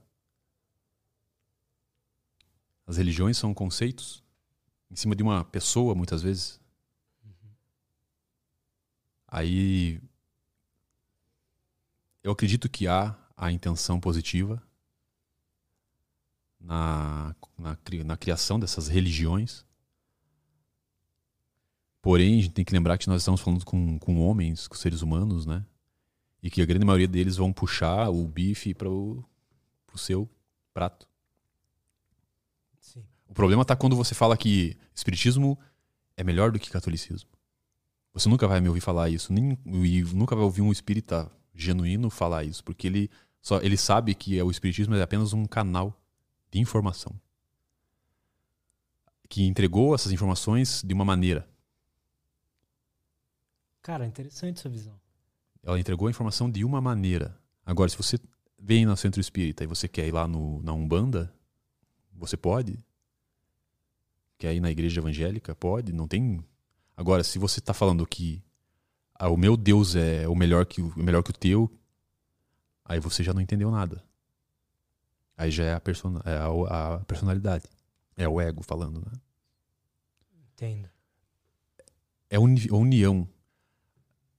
[2.91, 4.21] As religiões são conceitos
[4.91, 6.61] em cima de uma pessoa, muitas vezes.
[7.25, 7.51] Uhum.
[9.29, 10.03] Aí
[12.21, 14.61] eu acredito que há a intenção positiva,
[16.61, 19.65] na, na, na criação dessas religiões.
[22.03, 25.01] Porém, a gente tem que lembrar que nós estamos falando com, com homens, com seres
[25.01, 25.65] humanos, né?
[26.43, 29.25] E que a grande maioria deles vão puxar o bife para o
[29.95, 30.29] seu
[30.75, 31.10] prato.
[33.31, 35.57] O problema está quando você fala que espiritismo
[36.16, 37.31] é melhor do que catolicismo.
[38.12, 42.11] Você nunca vai me ouvir falar isso, nem e nunca vai ouvir um espírita genuíno
[42.11, 43.09] falar isso, porque ele
[43.40, 45.97] só ele sabe que o espiritismo é apenas um canal
[46.51, 47.15] de informação
[49.28, 51.48] que entregou essas informações de uma maneira.
[53.81, 55.01] Cara, interessante essa visão.
[55.62, 57.39] Ela entregou a informação de uma maneira.
[57.65, 58.19] Agora, se você
[58.59, 61.32] vem no centro espírita e você quer ir lá no, na Umbanda,
[62.12, 62.77] você pode.
[64.41, 65.55] Quer ir na igreja evangélica?
[65.55, 65.93] Pode.
[65.93, 66.43] Não tem.
[66.97, 68.43] Agora, se você está falando que
[69.15, 71.71] ah, o meu Deus é o melhor que o melhor que o teu,
[72.83, 74.03] aí você já não entendeu nada.
[75.37, 77.67] Aí já é a, person é a, a personalidade.
[78.17, 79.12] É o ego falando, né?
[80.55, 80.89] Entendo.
[82.31, 83.29] É uni a união.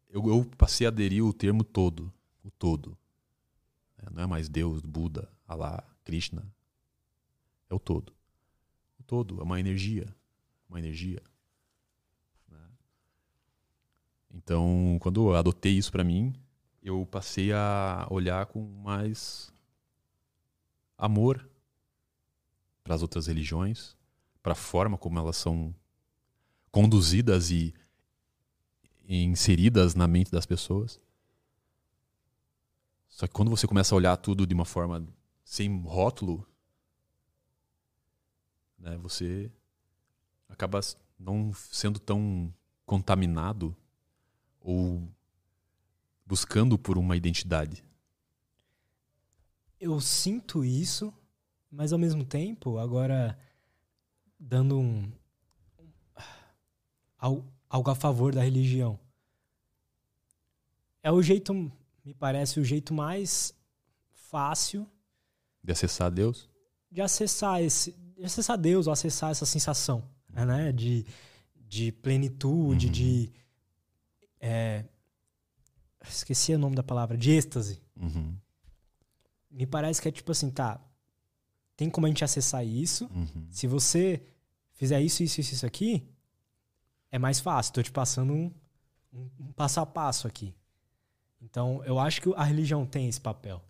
[0.09, 2.11] Eu, eu passei a aderir o termo todo.
[2.43, 2.97] O todo.
[3.99, 6.51] É, não é mais Deus, Buda, Allah, Krishna.
[7.69, 8.11] É o todo.
[9.11, 10.07] Todo é uma energia.
[10.69, 11.21] Uma energia.
[12.47, 12.65] Né?
[14.33, 16.33] Então, quando eu adotei isso para mim,
[16.81, 19.51] eu passei a olhar com mais
[20.97, 21.45] amor
[22.85, 23.97] para as outras religiões,
[24.41, 25.75] para a forma como elas são
[26.71, 27.73] conduzidas e
[29.09, 31.01] inseridas na mente das pessoas.
[33.09, 35.05] Só que quando você começa a olhar tudo de uma forma
[35.43, 36.47] sem rótulo,
[38.81, 39.51] né, você
[40.49, 40.79] acaba
[41.17, 42.53] não sendo tão
[42.85, 43.75] contaminado
[44.59, 45.07] ou
[46.25, 47.83] buscando por uma identidade.
[49.79, 51.13] Eu sinto isso,
[51.71, 53.37] mas ao mesmo tempo, agora
[54.39, 55.11] dando um
[57.69, 58.99] algo a favor da religião.
[61.03, 61.53] É o jeito,
[62.03, 63.53] me parece, o jeito mais
[64.11, 64.87] fácil
[65.63, 66.49] de acessar Deus,
[66.91, 67.95] de acessar esse,
[68.25, 71.05] acessar Deus, ou acessar essa sensação, né, de,
[71.55, 72.91] de plenitude, uhum.
[72.91, 73.31] de
[74.39, 74.85] é,
[76.07, 77.81] esqueci o nome da palavra, de êxtase.
[77.95, 78.35] Uhum.
[79.49, 80.79] Me parece que é tipo assim, tá,
[81.75, 83.09] tem como a gente acessar isso.
[83.13, 83.47] Uhum.
[83.49, 84.23] Se você
[84.73, 86.07] fizer isso, isso, isso, isso aqui,
[87.11, 87.73] é mais fácil.
[87.73, 88.51] Tô te passando um,
[89.13, 90.55] um, um passo a passo aqui.
[91.41, 93.63] Então, eu acho que a religião tem esse papel.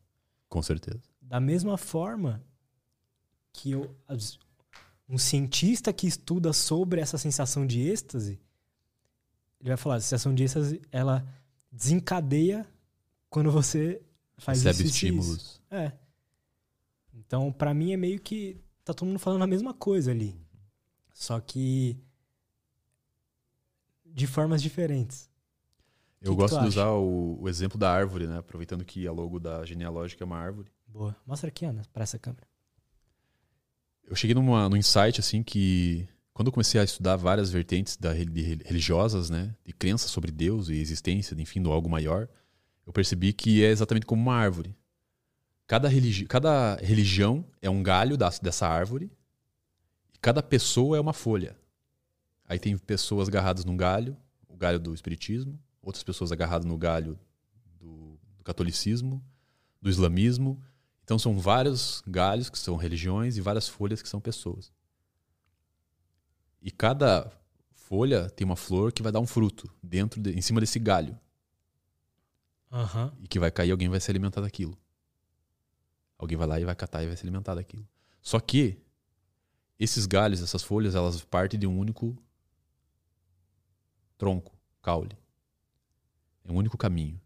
[0.50, 1.02] Com certeza.
[1.22, 2.44] Da mesma forma
[3.54, 3.96] que eu,
[5.08, 8.40] um cientista que estuda sobre essa sensação de êxtase,
[9.60, 11.26] ele vai falar, a sensação de êxtase, ela
[11.72, 12.66] desencadeia
[13.30, 14.02] quando você
[14.38, 15.38] faz Recebe isso, estímulos.
[15.38, 15.62] Isso.
[15.70, 15.92] É.
[17.14, 20.36] Então, para mim é meio que tá todo mundo falando a mesma coisa ali.
[21.14, 21.98] Só que
[24.06, 25.30] de formas diferentes.
[26.22, 28.38] Eu que gosto que de usar o, o, exemplo da árvore, né?
[28.38, 30.72] Aproveitando que a logo da genealógica é uma árvore.
[30.88, 31.16] Boa.
[31.26, 32.48] Mostra aqui, Ana, para essa câmera.
[34.12, 38.12] Eu cheguei numa, num insight, assim, que quando eu comecei a estudar várias vertentes da,
[38.12, 39.56] religiosas, né?
[39.66, 42.28] De crenças sobre Deus e existência, enfim, do algo maior,
[42.86, 44.76] eu percebi que é exatamente como uma árvore.
[45.66, 49.10] Cada, religi cada religião é um galho da, dessa árvore
[50.14, 51.56] e cada pessoa é uma folha.
[52.44, 54.18] Aí tem pessoas agarradas num galho,
[54.50, 57.18] o galho do espiritismo, outras pessoas agarradas no galho
[57.80, 59.24] do, do catolicismo,
[59.82, 60.62] do islamismo.
[61.12, 64.72] Então são vários galhos que são religiões e várias folhas que são pessoas.
[66.62, 67.30] E cada
[67.74, 71.20] folha tem uma flor que vai dar um fruto dentro de, em cima desse galho.
[72.72, 73.12] Uhum.
[73.20, 74.78] E que vai cair, alguém vai se alimentar daquilo.
[76.18, 77.86] Alguém vai lá e vai catar e vai se alimentar daquilo.
[78.22, 78.82] Só que
[79.78, 82.18] esses galhos, essas folhas, elas partem de um único
[84.18, 85.18] tronco, caule.
[86.46, 87.20] É o único caminho.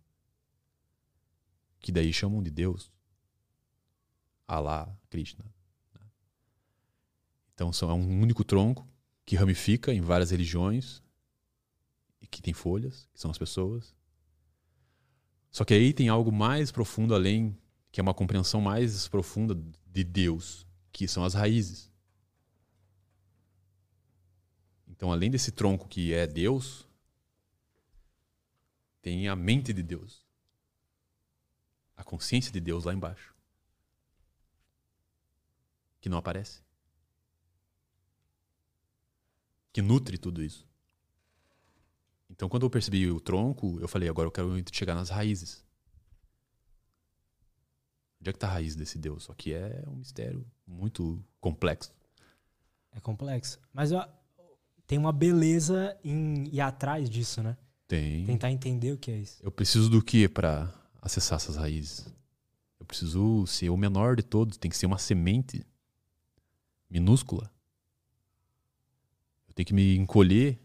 [1.79, 2.94] Que daí chamam de Deus.
[4.47, 5.45] Alá, Krishna.
[5.93, 6.01] Né?
[7.53, 8.87] Então são, é um único tronco
[9.25, 11.01] que ramifica em várias religiões
[12.21, 13.95] e que tem folhas, que são as pessoas.
[15.51, 17.57] Só que aí tem algo mais profundo além,
[17.91, 19.57] que é uma compreensão mais profunda
[19.87, 21.91] de Deus, que são as raízes.
[24.87, 26.87] Então, além desse tronco que é Deus,
[29.01, 30.25] tem a mente de Deus.
[31.95, 33.34] A consciência de Deus lá embaixo.
[36.05, 36.61] Que não aparece.
[39.73, 40.63] Que nutre tudo isso.
[42.29, 45.65] Então, quando eu percebi o tronco, eu falei, agora eu quero chegar nas raízes.
[48.21, 49.23] Onde é que está a raiz desse Deus?
[49.23, 51.91] Só que é um mistério muito complexo.
[52.91, 53.59] É complexo.
[53.73, 54.07] Mas ó,
[54.85, 57.57] tem uma beleza em ir atrás disso, né?
[57.87, 58.27] Tem.
[58.27, 59.41] Tentar entender o que é isso.
[59.41, 60.71] Eu preciso do que para
[61.01, 62.05] acessar essas raízes?
[62.79, 65.65] Eu preciso ser o menor de todos, tem que ser uma semente
[66.89, 67.51] minúscula.
[69.47, 70.59] Eu tenho que me encolher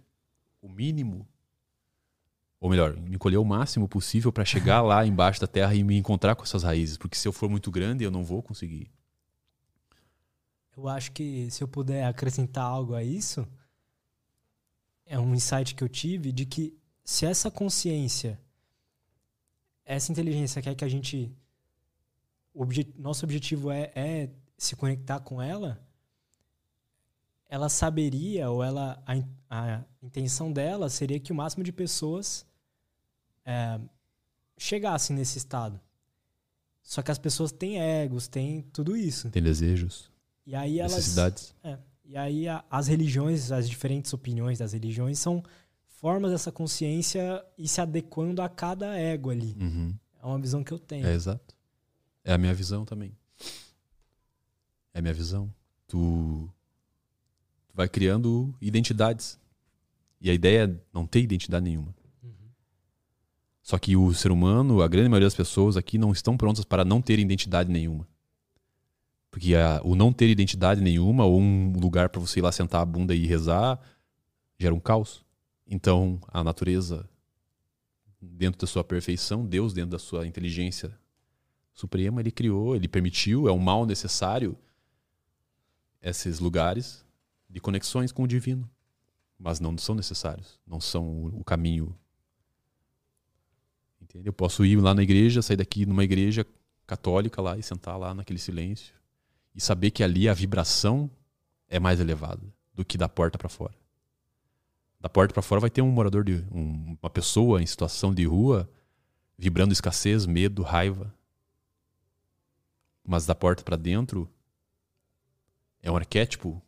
[0.61, 1.27] o mínimo,
[2.61, 5.97] ou melhor, me encolher o máximo possível para chegar lá embaixo da terra e me
[5.97, 8.91] encontrar com essas raízes, porque se eu for muito grande, eu não vou conseguir.
[10.77, 13.47] Eu acho que se eu puder acrescentar algo a isso,
[15.05, 18.41] é um insight que eu tive de que se essa consciência,
[19.85, 21.31] essa inteligência quer que a gente.
[22.55, 25.85] Obje, nosso objetivo é, é se conectar com ela,
[27.51, 29.15] ela saberia, ou ela a,
[29.51, 32.47] a intenção dela seria que o máximo de pessoas
[33.45, 33.79] é,
[34.57, 35.79] chegassem nesse estado.
[36.83, 39.29] Só que as pessoas têm egos, têm tudo isso.
[39.31, 40.11] Tem desejos,
[40.47, 40.95] E aí elas.
[40.95, 41.55] necessidades.
[41.63, 45.43] É, e aí a- as religiões, as diferentes opiniões das religiões são
[45.89, 49.57] formas dessa consciência e se adequando a cada ego ali.
[49.61, 49.95] Uhum.
[50.23, 51.07] É uma visão que eu tenho.
[51.07, 51.55] É exato.
[52.25, 53.13] É a minha visão também.
[54.95, 55.53] É a minha visão.
[55.87, 56.60] Tu, tu
[57.81, 59.41] vai criando identidades.
[60.21, 61.95] E a ideia é não ter identidade nenhuma.
[62.23, 62.31] Uhum.
[63.63, 66.85] Só que o ser humano, a grande maioria das pessoas aqui não estão prontas para
[66.85, 68.07] não ter identidade nenhuma.
[69.31, 72.83] Porque a- o não ter identidade nenhuma ou um lugar para você ir lá sentar
[72.83, 73.81] a bunda e rezar
[74.59, 75.25] gera um caos.
[75.67, 77.09] Então, a natureza
[78.21, 80.95] dentro da sua perfeição, Deus dentro da sua inteligência
[81.73, 84.55] suprema, ele criou, ele permitiu, é um mal necessário
[86.03, 87.09] esses lugares
[87.51, 88.71] de conexões com o divino,
[89.39, 91.95] mas não são necessários, não são o, caminho.
[94.01, 94.29] Entende?
[94.29, 96.47] Eu posso ir lá na igreja, sair daqui numa igreja
[96.87, 98.95] católica lá e sentar lá naquele silêncio
[99.55, 101.11] e saber que ali a vibração
[101.69, 102.43] é mais elevada
[102.75, 103.75] do que da porta para fora.
[105.01, 108.25] Da porta para fora vai ter um morador de um- uma pessoa em situação de
[108.25, 108.71] rua
[109.37, 111.13] vibrando escassez, medo, raiva.
[113.03, 114.29] Mas da porta para dentro
[115.83, 116.61] é um arquétipo,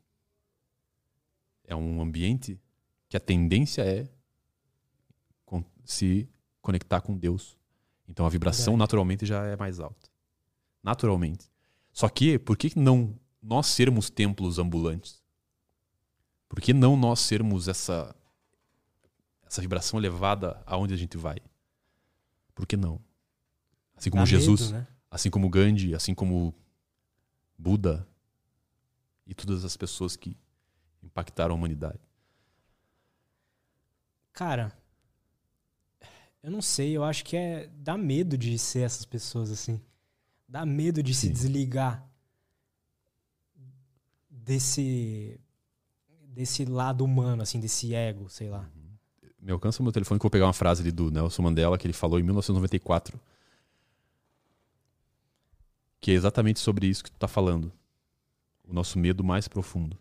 [1.73, 2.61] é um ambiente
[3.09, 4.09] que a tendência é
[5.85, 6.29] se
[6.61, 7.59] conectar com Deus.
[8.09, 8.79] Então a vibração Verdade.
[8.79, 10.11] naturalmente já é mais alta.
[10.83, 11.51] Naturalmente.
[11.93, 15.23] Só que por que não nós sermos templos ambulantes?
[16.49, 18.15] Por que não nós sermos essa
[19.45, 21.37] essa vibração elevada aonde a gente vai?
[22.55, 23.01] Por que não?
[23.95, 24.87] Assim como Dá Jesus, medo, né?
[25.11, 26.55] assim como Gandhi, assim como
[27.59, 28.07] Buda
[29.27, 30.37] e todas as pessoas que
[31.03, 32.01] impactaram a humanidade.
[34.33, 34.73] Cara,
[36.43, 37.69] eu não sei, eu acho que é.
[37.77, 39.81] Dá medo de ser essas pessoas assim.
[40.49, 41.33] Dá medo de se Sim.
[41.33, 42.07] desligar
[44.29, 45.41] desse.
[46.29, 48.69] desse lado humano, assim, desse ego, sei lá.
[49.41, 51.77] Me alcança o meu telefone que eu vou pegar uma frase ali do Nelson Mandela
[51.77, 53.21] que ele falou em 1994.
[56.01, 57.73] Que é exatamente sobre isso que tu tá falando.
[58.65, 59.99] O nosso medo mais profundo.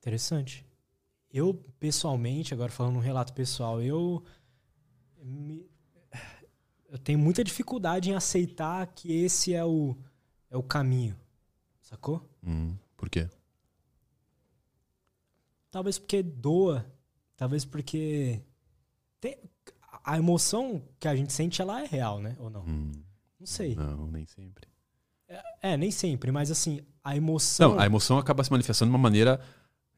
[0.00, 0.64] Interessante.
[1.30, 4.22] Eu, pessoalmente, agora falando um relato pessoal, eu.
[5.22, 5.68] me-
[6.88, 9.96] eu tenho muita dificuldade em aceitar que esse é o,
[10.50, 11.14] é o caminho.
[11.82, 12.26] Sacou?
[12.42, 13.28] Hum, por quê?
[15.70, 16.86] Talvez porque doa.
[17.36, 18.40] Talvez porque.
[19.20, 19.38] tem-
[20.04, 22.34] a emoção que a gente sente, ela é real, né?
[22.38, 22.62] Ou não?
[22.62, 22.92] Hum,
[23.38, 23.74] Não sei.
[23.74, 24.66] não, nem sempre.
[25.60, 27.72] É, nem sempre, mas assim, a emoção.
[27.74, 29.38] Não, a emoção acaba se manifestando de uma maneira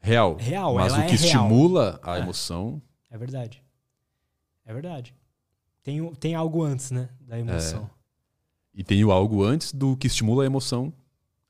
[0.01, 0.35] real.
[0.35, 1.15] Real, mas o que é real.
[1.15, 2.21] estimula a É.
[2.21, 3.63] emoção É verdade.
[4.65, 5.15] É verdade.
[5.83, 7.09] Tem, tem algo antes, né?
[7.21, 7.89] Da emoção.
[8.73, 10.93] e tem o algo antes do que estimula a emoção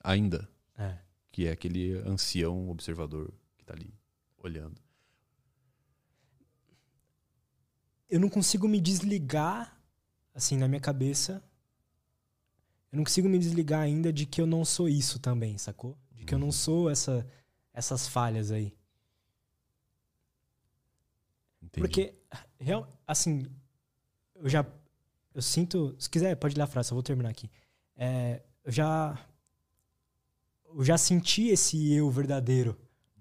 [0.04, 0.48] ainda,
[0.78, 0.98] É.
[1.32, 3.94] que é aquele ancião observador que tá ali
[4.38, 4.80] olhando.
[8.10, 9.74] eu não consigo me desligar,
[10.36, 11.42] assim, na minha cabeça.
[12.92, 15.98] Eu não consigo me desligar ainda de que eu não sou isso também, sacou?
[16.12, 17.26] De que eu não sou essa,
[17.74, 18.74] essas falhas aí.
[21.62, 21.88] Entendi.
[21.88, 22.14] Porque,
[22.60, 23.46] real, assim,
[24.36, 24.66] eu já.
[25.34, 25.96] Eu sinto.
[25.98, 27.50] Se quiser, pode ler a frase, eu vou terminar aqui.
[27.96, 29.18] É, eu já.
[30.74, 32.78] Eu já senti esse eu verdadeiro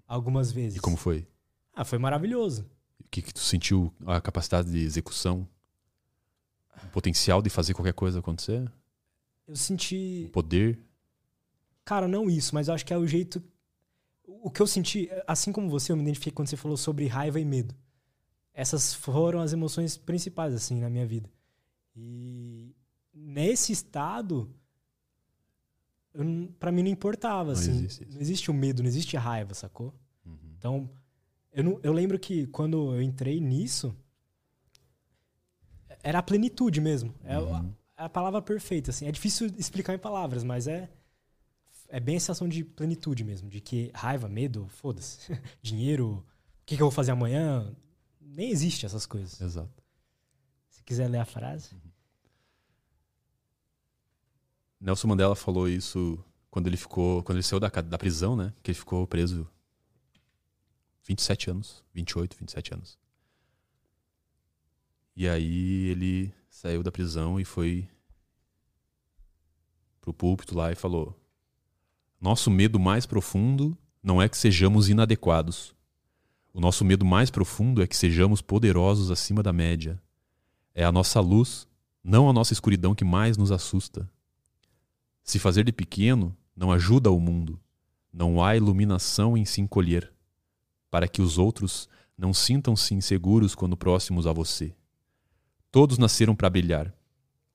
[0.07, 0.77] algumas vezes.
[0.77, 1.27] E como foi?
[1.73, 2.69] Ah, foi maravilhoso.
[2.99, 5.47] O que, que tu sentiu a capacidade de execução?
[6.83, 8.71] O potencial de fazer qualquer coisa acontecer?
[9.47, 10.25] Eu senti.
[10.27, 10.79] O poder?
[11.83, 13.43] Cara, não isso, mas eu acho que é o jeito.
[14.43, 17.39] O que eu senti, assim como você, eu me identifiquei quando você falou sobre raiva
[17.39, 17.75] e medo.
[18.53, 21.29] Essas foram as emoções principais, assim, na minha vida.
[21.95, 22.75] E
[23.13, 24.53] nesse estado,
[26.59, 27.71] para mim não importava, Não assim.
[27.71, 28.05] existe.
[28.11, 29.93] Não existe o medo, não existe a raiva, sacou?
[30.57, 30.89] Então,
[31.53, 33.95] eu, não, eu lembro que quando eu entrei nisso,
[36.03, 37.13] era a plenitude mesmo.
[37.23, 37.73] É a- Uhum.
[37.95, 39.07] a, palavra perfeita, assim.
[39.07, 40.89] É difícil explicar em palavras, mas é
[41.91, 45.37] é bem a sensação de plenitude mesmo, de que raiva, medo, foda-se.
[45.61, 46.25] Dinheiro,
[46.61, 47.75] o que, que eu vou fazer amanhã?
[48.19, 49.39] Nem existe essas coisas.
[49.41, 49.83] Exato.
[50.69, 51.75] Se quiser ler a frase.
[54.79, 58.53] Nelson Mandela falou isso quando ele ficou, quando ele saiu da, da prisão, né?
[58.63, 59.47] Que ele ficou preso
[61.03, 62.97] 27 anos, 28, 27 anos.
[65.13, 67.87] E aí ele saiu da prisão e foi
[69.99, 71.20] pro púlpito lá e falou:
[72.21, 75.73] Nosso medo mais profundo não é que sejamos inadequados.
[76.53, 79.99] O nosso medo mais profundo é que sejamos poderosos acima da média.
[80.75, 81.67] É a nossa luz,
[82.03, 84.07] não a nossa escuridão que mais nos assusta.
[85.23, 87.59] Se fazer de pequeno não ajuda o mundo.
[88.13, 90.13] Não há iluminação em se encolher,
[90.91, 94.75] para que os outros não sintam-se inseguros quando próximos a você.
[95.71, 96.93] Todos nasceram para brilhar,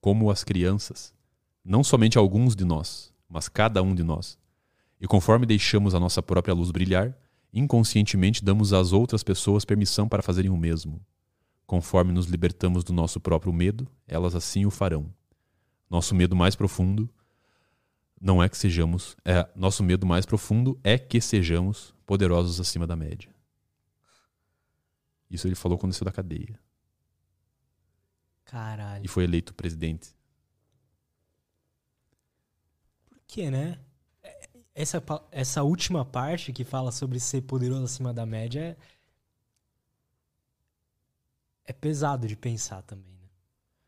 [0.01, 1.15] como as crianças,
[1.65, 4.37] não somente alguns de nós, mas cada um de nós.
[5.01, 7.17] E conforme deixamos a nossa própria luz brilhar,
[7.53, 11.05] inconscientemente damos às outras pessoas permissão para fazerem o mesmo.
[11.67, 15.13] Conforme nos libertamos do nosso próprio medo, elas assim o farão.
[15.91, 17.09] Nosso medo mais profundo
[18.21, 22.97] não é que sejamos, é, nosso medo mais profundo é que sejamos poderosos acima da
[22.97, 23.35] média.
[25.31, 26.59] Isso ele falou quando saiu da cadeia
[28.45, 29.05] Caralho.
[29.05, 30.15] e foi eleito presidente.
[33.07, 33.79] Por quê, né?
[34.79, 38.77] Essa, essa última parte que fala sobre ser poderoso acima da média
[41.65, 43.27] é, é pesado de pensar também, né?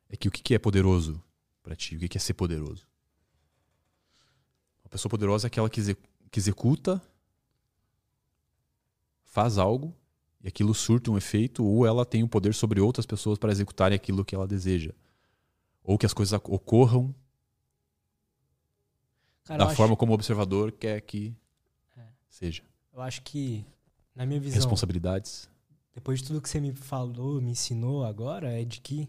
[0.08, 1.22] É que o que é poderoso
[1.62, 1.94] para ti?
[1.94, 2.88] O que é ser poderoso?
[4.82, 7.02] Uma pessoa poderosa é aquela que, exec- que executa,
[9.26, 9.94] faz algo
[10.40, 13.94] e aquilo surte um efeito, ou ela tem o poder sobre outras pessoas para executarem
[13.94, 14.94] aquilo que ela deseja.
[15.84, 17.14] Ou que as coisas ocorram
[19.48, 21.34] Cara, da forma acho, como o observador quer que
[21.96, 22.06] É.
[22.28, 22.62] seja.
[22.92, 23.64] eu acho que,
[24.14, 25.48] na minha visão, Responsabilidades.
[25.94, 29.08] depois de tudo que você me falou, me ensinou agora, é de que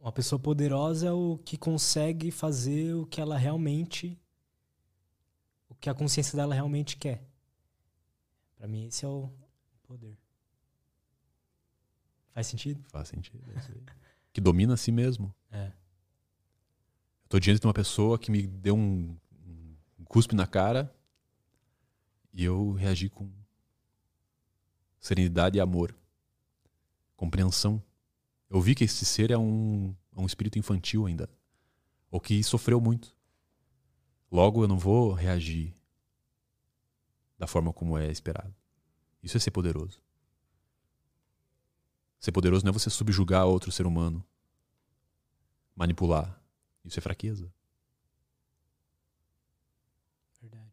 [0.00, 4.18] uma pessoa poderosa é o que consegue fazer o que ela realmente.
[5.68, 7.22] o que a consciência dela realmente quer.
[8.56, 9.28] Pra mim, esse é o
[9.82, 10.16] poder.
[12.32, 12.82] Faz sentido?
[12.90, 13.42] Faz sentido.
[13.50, 13.54] é
[14.32, 15.34] que domina a si mesmo.
[15.50, 15.66] É.
[15.66, 19.16] Eu tô diante de uma pessoa que me deu um,
[20.04, 20.94] cuspe na cara
[22.32, 23.30] e eu reagi com
[24.98, 25.94] serenidade e amor,
[27.16, 27.82] compreensão.
[28.48, 31.28] Eu vi que esse ser é um, é um espírito infantil ainda,
[32.10, 33.14] ou que sofreu muito.
[34.30, 35.74] Logo, eu não vou reagir
[37.38, 38.54] da forma como é esperado.
[39.22, 40.00] Isso é ser poderoso.
[42.18, 44.24] Ser poderoso não é você subjugar outro ser humano,
[45.76, 46.40] manipular.
[46.84, 47.52] Isso é fraqueza.
[50.40, 50.72] Verdade.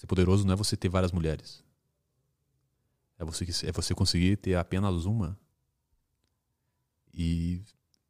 [0.00, 1.62] Ser poderoso não é você ter várias mulheres.
[3.18, 5.38] É você, é você conseguir ter apenas uma
[7.12, 7.62] e,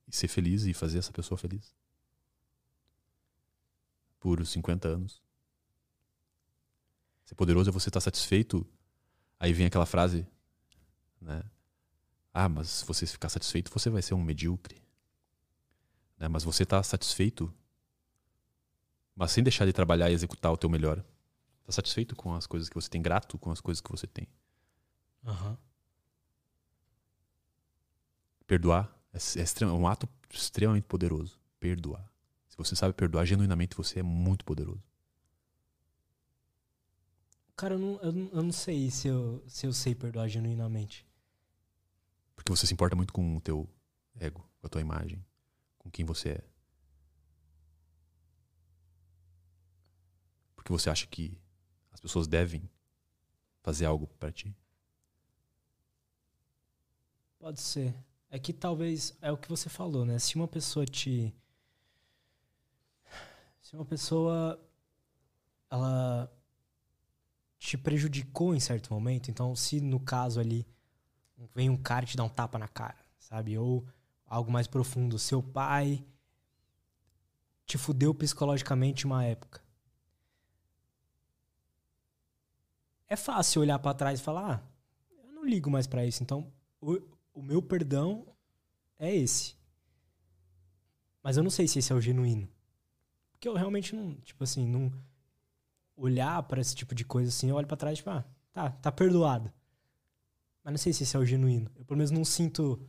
[0.06, 1.74] e ser feliz e fazer essa pessoa feliz.
[4.20, 5.20] Por 50 anos.
[7.24, 8.64] Ser poderoso é você estar satisfeito.
[9.40, 10.24] Aí vem aquela frase,
[11.20, 11.42] né?
[12.32, 14.80] Ah, mas se você ficar satisfeito, você vai ser um medíocre.
[16.16, 16.28] Né?
[16.28, 17.52] Mas você está satisfeito,
[19.12, 21.04] mas sem deixar de trabalhar e executar o teu melhor.
[21.64, 24.26] Tá satisfeito com as coisas que você tem, grato com as coisas que você tem.
[25.24, 25.56] Aham.
[28.46, 31.38] Perdoar é, é é um ato extremamente poderoso.
[31.58, 32.10] Perdoar.
[32.48, 34.82] Se você sabe perdoar genuinamente, você é muito poderoso.
[37.56, 41.06] Cara, eu não, eu, não, eu não sei se eu, se eu sei perdoar genuinamente.
[42.34, 43.68] Porque você se importa muito com o teu
[44.18, 45.22] ego, com a tua imagem,
[45.78, 46.44] com quem você é.
[50.56, 51.38] Porque você acha que
[52.00, 52.66] as pessoas devem
[53.62, 54.56] fazer algo pra ti.
[57.38, 57.94] Pode ser.
[58.30, 60.18] É que talvez é o que você falou, né?
[60.18, 61.34] Se uma pessoa te.
[63.60, 64.58] Se uma pessoa.
[65.70, 66.32] Ela
[67.58, 70.66] te prejudicou em certo momento, então se no caso ali
[71.54, 73.58] vem um cara e te dá um tapa na cara, sabe?
[73.58, 73.86] Ou
[74.26, 76.02] algo mais profundo, seu pai
[77.66, 79.62] te fudeu psicologicamente uma época.
[83.10, 84.60] É fácil olhar pra trás e falar, ah,
[85.26, 86.50] eu não ligo mais pra isso, então
[86.80, 86.96] o,
[87.34, 88.24] o meu perdão
[88.96, 89.56] é esse.
[91.20, 92.48] Mas eu não sei se esse é o genuíno.
[93.32, 94.92] Porque eu realmente não, tipo assim, não
[95.96, 98.92] olhar para esse tipo de coisa assim, eu olho para trás, tipo, ah, tá, tá
[98.92, 99.52] perdoado.
[100.62, 101.68] Mas não sei se esse é o genuíno.
[101.74, 102.80] Eu pelo menos não sinto,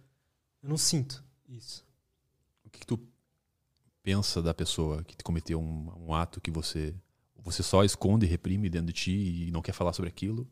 [0.62, 1.84] eu não sinto isso.
[2.64, 3.00] O que, que tu
[4.04, 6.94] pensa da pessoa que cometeu um, um ato que você
[7.44, 10.50] você só esconde e reprime dentro de ti e não quer falar sobre aquilo?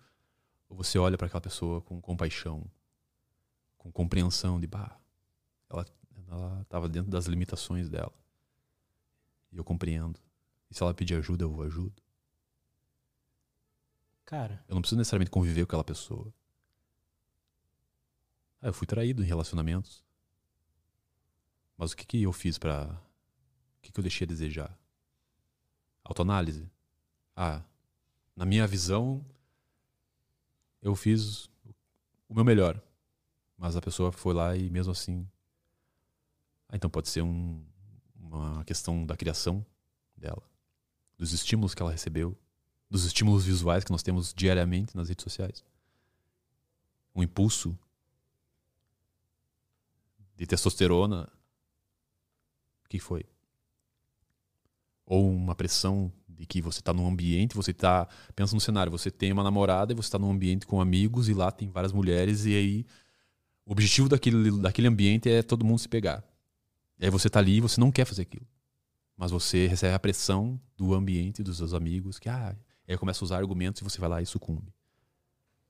[0.68, 2.70] Ou você olha para aquela pessoa com compaixão,
[3.78, 5.00] com compreensão de, bah,
[5.70, 5.86] ela
[6.32, 8.14] ela estava dentro das limitações dela.
[9.52, 10.20] E eu compreendo.
[10.70, 12.02] E se ela pedir ajuda, eu ajudo.
[14.26, 14.64] Cara.
[14.68, 16.32] Eu não preciso necessariamente conviver com aquela pessoa.
[18.62, 20.04] Ah, eu fui traído em relacionamentos.
[21.76, 22.86] Mas o que, que eu fiz para
[23.78, 24.78] O que, que eu deixei a desejar?
[26.04, 26.70] Autoanálise.
[27.42, 27.64] Ah,
[28.36, 29.26] na minha visão,
[30.82, 31.50] eu fiz
[32.28, 32.84] o meu melhor.
[33.58, 35.26] Mas a pessoa foi lá e mesmo assim
[36.68, 37.66] ah, então pode ser um,
[38.20, 39.66] uma questão da criação
[40.18, 40.44] dela,
[41.18, 42.38] dos estímulos que ela recebeu,
[42.90, 45.64] dos estímulos visuais que nós temos diariamente nas redes sociais.
[47.16, 47.80] Um impulso
[50.36, 51.32] de testosterona.
[52.84, 53.26] O que foi?
[55.06, 58.08] Ou uma pressão de que você está num ambiente, você está.
[58.34, 61.34] Pensa no cenário, você tem uma namorada e você está num ambiente com amigos e
[61.34, 62.86] lá tem várias mulheres, e aí
[63.66, 66.24] o objetivo daquele, daquele ambiente é todo mundo se pegar.
[66.98, 68.48] E aí você tá ali e você não quer fazer aquilo.
[69.18, 72.56] Mas você recebe a pressão do ambiente, dos seus amigos, que ah,
[72.88, 74.74] aí começa a usar argumentos e você vai lá e sucumbe.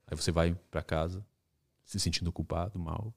[0.06, 1.26] Aí você vai para casa
[1.84, 3.12] se sentindo culpado, mal.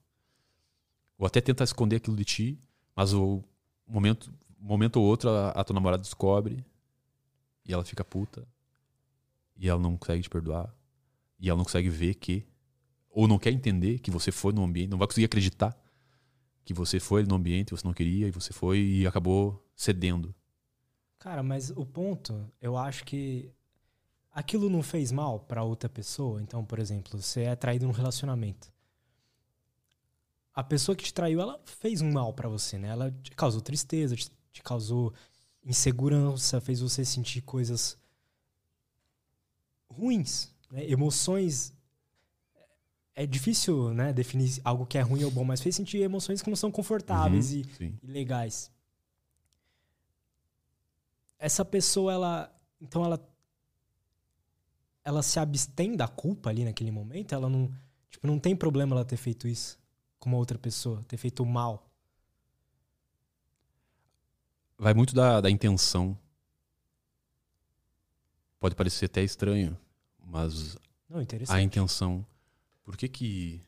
[1.16, 2.58] Ou até tenta esconder aquilo de ti,
[2.96, 3.44] mas o
[3.86, 6.64] momento, momento ou outro a, a tua namorada descobre
[7.64, 8.46] e ela fica puta.
[9.56, 10.74] E ela não consegue te perdoar.
[11.38, 12.46] E ela não consegue ver que
[13.10, 15.78] ou não quer entender que você foi no ambiente, não vai conseguir acreditar
[16.64, 20.34] que você foi no ambiente, você não queria, e você foi e acabou cedendo.
[21.18, 23.52] Cara, mas o ponto, eu acho que
[24.32, 26.42] aquilo não fez mal para outra pessoa.
[26.42, 28.72] Então, por exemplo, você é traído num relacionamento.
[30.54, 32.88] A pessoa que te traiu, ela fez um mal para você, né?
[32.88, 35.12] Ela te causou tristeza, te, te causou
[35.64, 37.96] insegurança, fez você sentir coisas
[39.88, 40.88] ruins, né?
[40.90, 41.72] emoções
[43.14, 46.50] é difícil, né, definir algo que é ruim ou bom, mas fez sentir emoções que
[46.50, 48.70] não são confortáveis uhum, e, e, legais.
[51.38, 53.24] Essa pessoa, ela, então ela,
[55.04, 57.34] ela se abstém da culpa ali naquele momento.
[57.34, 57.70] Ela não,
[58.10, 59.78] tipo, não tem problema ela ter feito isso
[60.18, 61.88] com uma outra pessoa, ter feito mal.
[64.78, 66.18] Vai muito da, da intenção.
[68.58, 69.78] Pode parecer até estranho,
[70.18, 70.76] mas
[71.08, 72.26] não, a intenção
[72.84, 73.62] por que que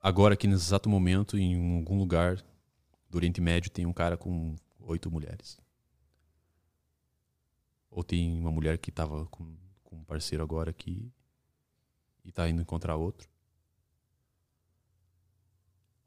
[0.00, 2.36] agora aqui nesse exato momento em algum lugar
[3.10, 5.58] do Oriente Médio tem um cara com oito mulheres?
[7.90, 11.12] Ou tem uma mulher que estava com, com um parceiro agora aqui
[12.24, 13.28] e está indo encontrar outro?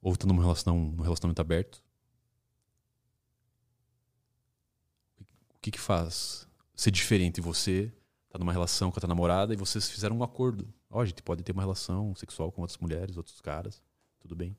[0.02, 1.84] Ou está relação, num relacionamento aberto?
[5.66, 7.92] Que, que faz ser diferente você
[8.30, 10.72] tá numa relação com a tua namorada e vocês fizeram um acordo.
[10.92, 13.82] Ó, oh, a gente pode ter uma relação sexual com outras mulheres, outros caras,
[14.20, 14.56] tudo bem.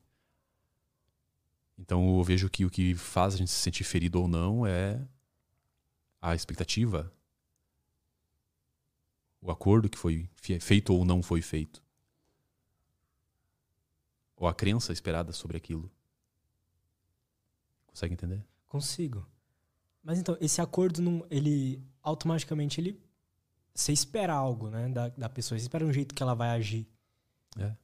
[1.77, 5.01] Então eu vejo que o que faz a gente se sentir ferido ou não é
[6.21, 7.09] a expectativa,
[9.39, 10.29] o acordo que foi
[10.59, 11.81] feito ou não foi feito,
[14.35, 15.89] ou a crença esperada sobre aquilo.
[17.85, 18.45] Consegue entender?
[18.67, 19.25] Consigo.
[20.07, 22.97] Mas então, esse acordo, não, ele automaticamente ele
[23.73, 25.59] você espera algo, né, da, da pessoa.
[25.59, 26.87] Você espera um jeito que ela vai agir.
[27.59, 27.75] É.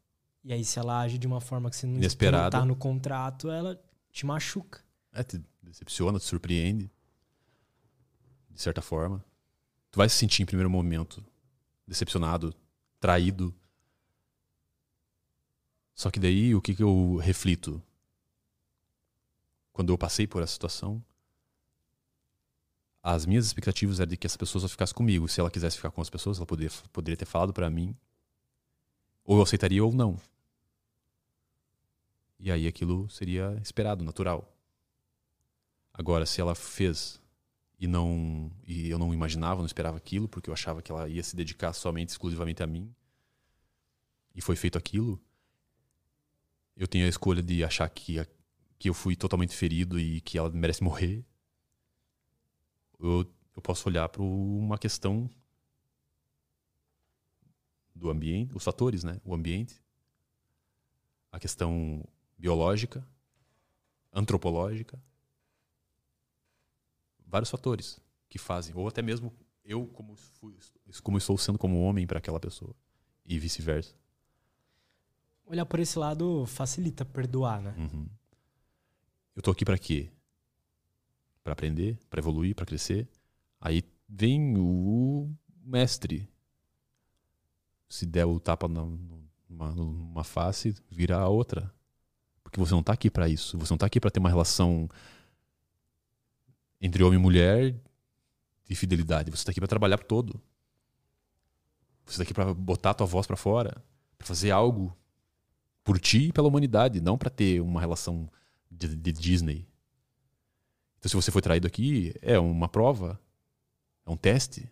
[0.42, 2.58] E aí, se ela age de uma forma que você não, Inesperada.
[2.58, 3.78] tá no contrato, ela
[4.10, 4.82] te machuca.
[5.12, 6.90] É, te decepciona, te surpreende.
[8.50, 9.22] De certa forma.
[9.92, 11.22] Tu vai se sentir em primeiro momento
[11.86, 12.56] decepcionado,
[13.02, 13.54] traído.
[15.94, 17.84] Só que daí, o que, que eu reflito?
[19.74, 21.04] Quando eu passei por essa situação,
[23.04, 25.28] as minhas expectativas eram de que essa pessoa só ficasse comigo.
[25.28, 27.94] Se ela quisesse ficar com as pessoas, ela poderia, poderia ter falado para mim.
[29.26, 30.18] Ou eu aceitaria ou não.
[32.40, 34.50] E aí aquilo seria esperado, natural.
[35.94, 37.22] Agora, se ela fez
[37.78, 41.22] e não e eu não imaginava, não esperava aquilo, porque eu achava que ela ia
[41.22, 42.94] se dedicar somente, exclusivamente a mim,
[44.34, 45.22] e foi feito aquilo,
[46.76, 48.26] eu tenho a escolha de achar que,
[48.80, 51.26] que eu fui totalmente ferido e que ela merece morrer,
[53.08, 55.30] eu, eu posso olhar para uma questão
[57.94, 59.20] do ambiente, os fatores, né?
[59.24, 59.82] O ambiente,
[61.32, 62.04] a questão
[62.38, 63.06] biológica,
[64.12, 65.02] antropológica,
[67.26, 68.00] vários fatores
[68.30, 70.56] que fazem, ou até mesmo eu como, fui,
[71.02, 72.76] como estou sendo como homem para aquela pessoa
[73.26, 73.96] e vice-versa.
[75.46, 77.76] Olhar por esse lado facilita perdoar, né?
[77.78, 78.08] Uhum.
[79.36, 80.12] Eu tô aqui para quê?
[81.44, 83.08] Para aprender, para evoluir, para crescer.
[83.60, 85.30] Aí vem o
[85.64, 86.30] mestre.
[87.90, 91.74] Se der o tapa numa, numa face, vira a outra.
[92.44, 93.58] Porque você não tá aqui para isso.
[93.58, 94.90] Você não tá aqui para ter uma relação
[96.80, 97.76] entre homem e mulher
[98.68, 99.32] de fidelidade.
[99.32, 100.42] Você tá aqui para trabalhar pro todo.
[102.06, 103.84] Você tá aqui para botar a tua voz para fora,
[104.18, 104.96] para fazer algo
[105.84, 108.30] por ti e pela humanidade, não para ter uma relação
[108.70, 109.68] de, de, Disney.
[111.04, 113.20] Então, se você foi traído aqui, é uma prova,
[114.06, 114.72] é um teste.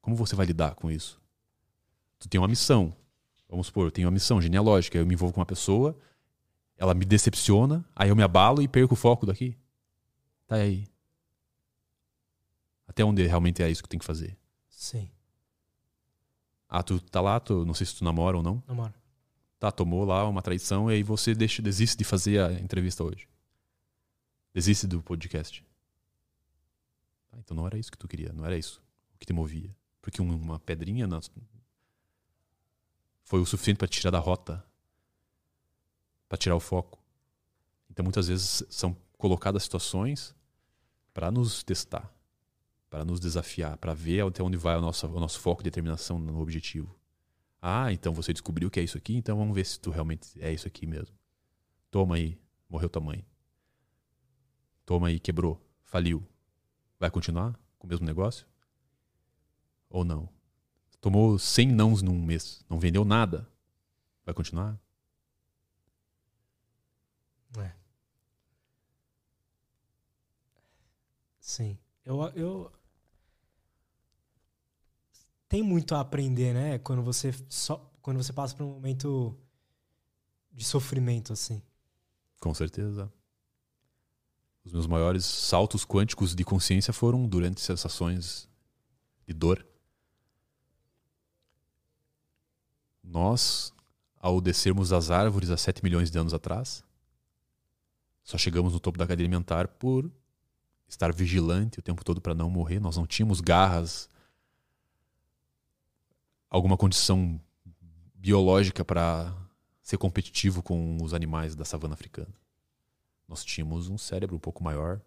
[0.00, 1.20] Como você vai lidar com isso?
[2.18, 2.96] Tu tem uma missão.
[3.46, 4.96] Vamos supor, eu tenho uma missão genealógica.
[4.96, 5.94] Eu me envolvo com uma pessoa,
[6.74, 9.58] ela me decepciona, aí eu me abalo e perco o foco daqui.
[10.46, 10.88] Tá aí.
[12.86, 14.38] Até onde realmente é isso que tem que fazer?
[14.70, 15.10] Sim.
[16.66, 18.62] Ah, tu tá lá, tu, não sei se tu namora ou não.
[18.66, 18.94] Namora.
[19.60, 23.28] Tá, tomou lá uma traição e aí você deixa, desiste de fazer a entrevista hoje.
[24.52, 25.64] Desiste do podcast.
[27.32, 28.82] Ah, então não era isso que tu queria, não era isso
[29.14, 29.74] o que te movia.
[30.00, 31.20] Porque uma pedrinha na...
[33.24, 34.64] foi o suficiente para te tirar da rota,
[36.28, 37.02] para tirar o foco.
[37.90, 40.34] Então muitas vezes são colocadas situações
[41.12, 42.12] para nos testar,
[42.88, 46.18] para nos desafiar, para ver até onde vai o nosso, o nosso foco e determinação
[46.18, 46.96] no objetivo.
[47.60, 50.52] Ah, então você descobriu que é isso aqui, então vamos ver se tu realmente é
[50.52, 51.14] isso aqui mesmo.
[51.90, 52.38] Toma aí,
[52.68, 53.26] morreu tua mãe.
[54.88, 56.26] Toma aí, quebrou, faliu.
[56.98, 58.46] Vai continuar com o mesmo negócio?
[59.90, 60.30] Ou não?
[60.98, 63.46] Tomou 100 nãos num mês, não vendeu nada.
[64.24, 64.80] Vai continuar?
[67.58, 67.70] É.
[71.38, 71.78] Sim.
[72.02, 72.72] Eu, eu,
[75.50, 76.78] tem muito a aprender, né?
[76.78, 79.38] Quando você só quando você passa por um momento
[80.50, 81.60] de sofrimento assim.
[82.40, 83.12] Com certeza.
[84.68, 88.46] Os meus maiores saltos quânticos de consciência foram durante sensações
[89.26, 89.66] de dor.
[93.02, 93.72] Nós,
[94.18, 96.84] ao descermos das árvores há 7 milhões de anos atrás,
[98.22, 100.12] só chegamos no topo da cadeia alimentar por
[100.86, 102.78] estar vigilante o tempo todo para não morrer.
[102.78, 104.06] Nós não tínhamos garras
[106.50, 107.40] alguma condição
[108.14, 109.34] biológica para
[109.82, 112.34] ser competitivo com os animais da savana africana.
[113.28, 115.00] Nós tínhamos um cérebro um pouco maior.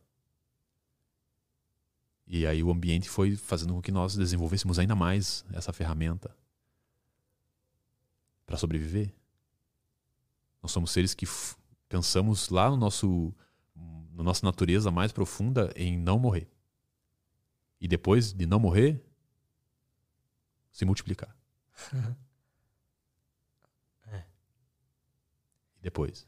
[2.28, 6.34] E aí o ambiente foi fazendo com que nós desenvolvêssemos ainda mais essa ferramenta
[8.46, 9.12] para sobreviver.
[10.62, 11.26] Nós somos seres que
[11.90, 13.34] pensamos lá no nosso
[14.14, 16.48] na nossa natureza mais profunda em não morrer.
[17.80, 19.04] E depois de não morrer,
[20.72, 21.36] se multiplicar.
[24.08, 24.24] é.
[25.78, 26.28] E depois?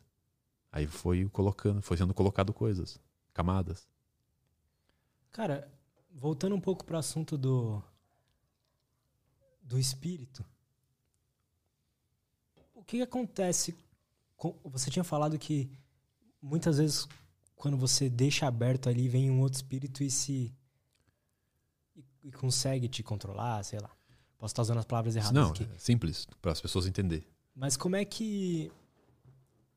[0.74, 3.00] Aí foi colocando, foi sendo colocado coisas,
[3.32, 3.88] camadas.
[5.32, 5.72] Cara,
[6.12, 7.80] voltando um pouco para o assunto do
[9.62, 10.44] do espírito.
[12.74, 13.76] O que, que acontece?
[14.36, 15.70] Com, você tinha falado que
[16.42, 17.08] muitas vezes
[17.56, 20.52] quando você deixa aberto ali vem um outro espírito e se
[21.96, 23.92] e, e consegue te controlar, sei lá.
[24.40, 25.70] Posso estar usando as palavras erradas Não, aqui.
[25.72, 27.28] É simples, para as pessoas entenderem.
[27.56, 28.72] Mas como é que,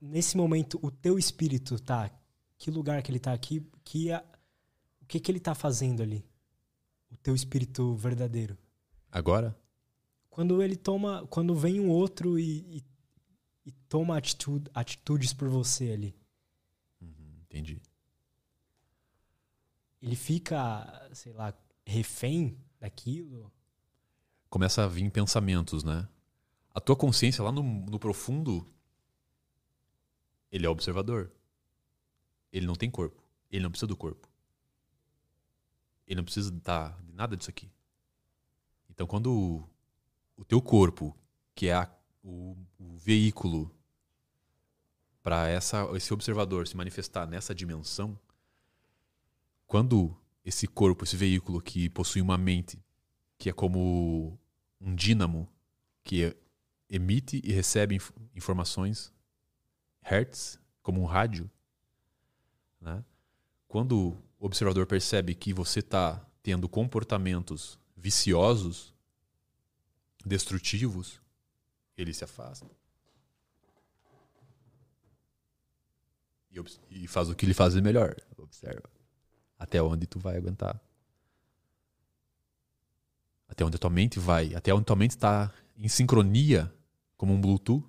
[0.01, 2.11] nesse momento, o teu espírito tá?
[2.59, 3.67] Que lugar que ele tá aqui?
[3.85, 4.25] Que a,
[5.01, 6.25] o que, que ele tá fazendo ali?
[7.11, 8.57] O teu espírito verdadeiro.
[9.11, 9.57] Agora?
[10.31, 11.27] Quando ele toma.
[11.29, 12.85] Quando vem um outro e, e,
[13.67, 16.17] e toma atitude, atitudes por você ali.
[17.01, 17.81] Uhum, entendi.
[20.03, 21.55] Ele fica, sei lá,
[21.85, 23.51] refém daquilo?
[24.57, 26.09] começa a vir pensamentos, né?
[26.75, 28.67] A tua consciência lá no, no profundo,
[30.51, 31.31] ele é observador.
[32.53, 33.23] Ele não tem corpo.
[33.51, 34.29] Ele não precisa do corpo.
[36.07, 37.71] Ele não precisa tá, de nada disso aqui.
[38.89, 39.69] Então, quando o,
[40.37, 41.17] o teu corpo,
[41.55, 41.91] que é a,
[42.23, 43.75] o, o veículo
[45.23, 48.19] para esse observador se manifestar nessa dimensão,
[49.67, 52.79] quando esse corpo, esse veículo que possui uma mente,
[53.37, 54.39] que é como
[54.81, 55.49] um dínamo
[56.05, 56.37] que
[56.89, 59.13] emite e recebe inf informações,
[60.07, 61.51] hertz, como um rádio.
[62.81, 63.05] Né?
[63.67, 68.95] Quando o observador percebe que você está tendo comportamentos viciosos,
[70.25, 71.21] destrutivos,
[71.97, 72.71] ele se afasta.
[76.89, 78.17] E, faz o que ele faz melhor.
[78.39, 78.89] Observa.
[79.59, 80.81] Até onde tu vai aguentar.
[83.49, 84.55] Até onde a tua mente vai.
[84.55, 86.73] Até onde tua mente está em sincronia,
[87.17, 87.85] como um Bluetooth.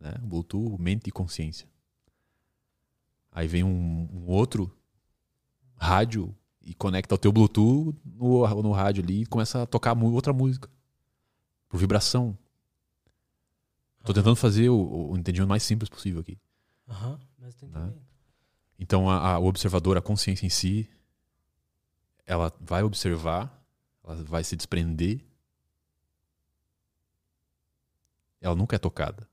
[0.00, 0.14] Né?
[0.22, 1.68] Bluetooth, mente e consciência.
[3.30, 4.74] Aí vem um, um outro
[5.76, 10.32] rádio e conecta o teu Bluetooth no, no rádio ali e começa a tocar outra
[10.32, 10.68] música.
[11.68, 12.36] Por vibração.
[14.02, 16.38] Tô tentando fazer o, o entendimento mais simples possível aqui.
[16.88, 17.78] Aham, mas tô Né?
[17.80, 18.02] entendendo.
[18.78, 20.88] Então, a, a, o observador, a consciência em si,
[22.26, 23.62] ela vai observar,
[24.02, 25.22] ela vai se desprender.
[28.40, 29.28] Ela nunca é tocada.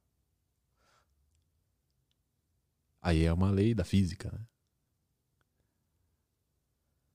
[3.08, 4.30] Aí é uma lei da física.
[4.30, 4.40] Né?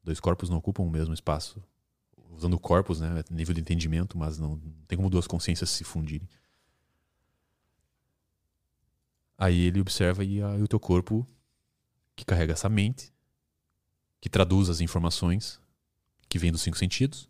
[0.03, 1.63] Dois corpos não ocupam o mesmo espaço.
[2.31, 3.21] Usando corpos, né?
[3.21, 6.27] é Nível de entendimento, mas não, não tem como duas consciências se fundirem.
[9.37, 11.29] Aí ele observa e, a- e o teu corpo
[12.17, 13.13] que carrega essa mente,
[14.19, 15.61] que traduz as informações
[16.27, 17.29] que vêm dos cinco sentidos,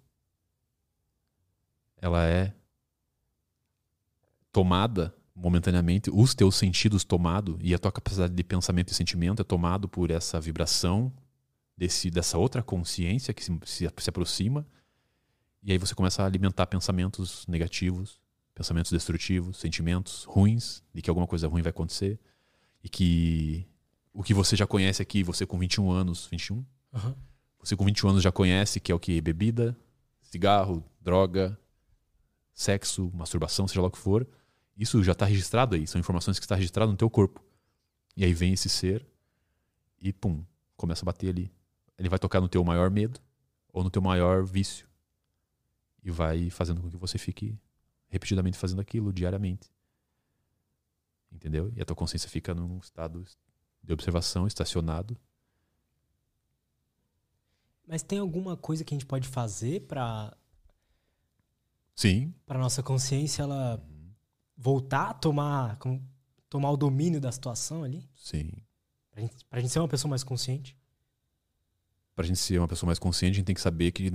[1.96, 2.54] ela é
[4.52, 9.44] tomada momentaneamente, os teus sentidos tomado e a tua capacidade de pensamento e sentimento é
[9.44, 11.12] tomado por essa vibração
[11.76, 14.66] desse, dessa outra consciência que se, se, se aproxima
[15.62, 18.20] e aí você começa a alimentar pensamentos negativos,
[18.52, 22.18] pensamentos destrutivos, sentimentos ruins de que alguma coisa ruim vai acontecer
[22.82, 23.66] e que
[24.12, 26.64] o que você já conhece aqui, você com 21 anos, 21?
[26.92, 27.14] Aham.
[27.60, 29.20] Você com 21 anos já conhece que é o que?
[29.20, 29.76] Bebida,
[30.20, 31.56] cigarro, droga,
[32.52, 34.26] sexo, masturbação, seja lá o que for.
[34.76, 37.44] Isso já está registrado aí, são informações que está registrado no teu corpo.
[38.16, 39.06] E aí vem esse ser
[40.00, 40.44] e pum,
[40.76, 41.52] começa a bater ali.
[41.98, 43.20] Ele vai tocar no teu maior medo
[43.72, 44.88] ou no teu maior vício.
[46.02, 47.58] E vai fazendo com que você fique
[48.08, 49.70] repetidamente fazendo aquilo diariamente.
[51.30, 51.72] Entendeu?
[51.74, 53.24] E a tua consciência fica num estado
[53.82, 55.16] de observação, estacionado.
[57.86, 60.36] Mas tem alguma coisa que a gente pode fazer pra,
[61.94, 63.82] Sim, pra nossa consciência ela
[64.56, 65.78] voltar a tomar,
[66.48, 68.08] tomar o domínio da situação ali?
[68.14, 68.50] sim.
[69.10, 70.74] Pra gente, pra gente ser uma pessoa mais consciente?
[72.14, 74.12] Pra gente ser uma pessoa mais consciente, a gente tem que saber que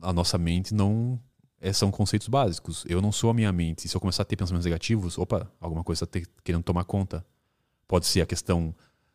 [0.00, 1.20] a nossa mente não
[1.60, 2.84] é, são conceitos básicos.
[2.88, 3.84] Eu não sou a minha mente.
[3.84, 7.26] E se eu começar a ter pensamentos negativos, opa, alguma coisa está querendo tomar conta.
[7.86, 8.74] Pode ser a questão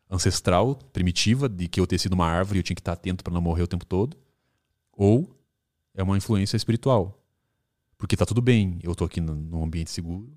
[0.10, 3.24] ancestral, primitiva, de que eu ter sido uma árvore e eu tinha que estar atento
[3.24, 4.16] para não morrer o tempo todo.
[4.92, 5.36] Ou
[5.96, 7.24] é uma influência espiritual.
[7.98, 10.32] Porque tá tudo bem, eu tô aqui no- num ambiente seguro,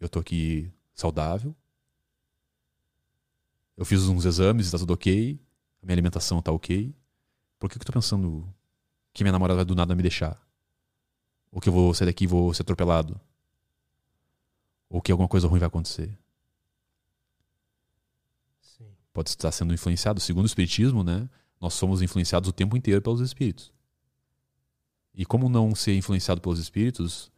[0.00, 1.54] eu tô aqui saudável,
[3.76, 5.38] eu fiz uns exames, tá tudo ok,
[5.82, 6.94] a minha alimentação tá ok.
[7.58, 8.48] Por que, que eu tô pensando
[9.12, 10.40] que minha namorada vai do nada me deixar?
[11.50, 13.20] Ou que eu vou sair daqui e vou ser atropelado?
[14.88, 16.16] Ou que alguma coisa ruim vai acontecer?
[18.60, 18.86] Sim.
[19.12, 20.20] Pode estar sendo influenciado.
[20.20, 21.28] Segundo o Espiritismo, né?
[21.60, 23.72] Nós somos influenciados o tempo inteiro pelos espíritos.
[25.14, 27.30] E como não ser influenciado pelos espíritos,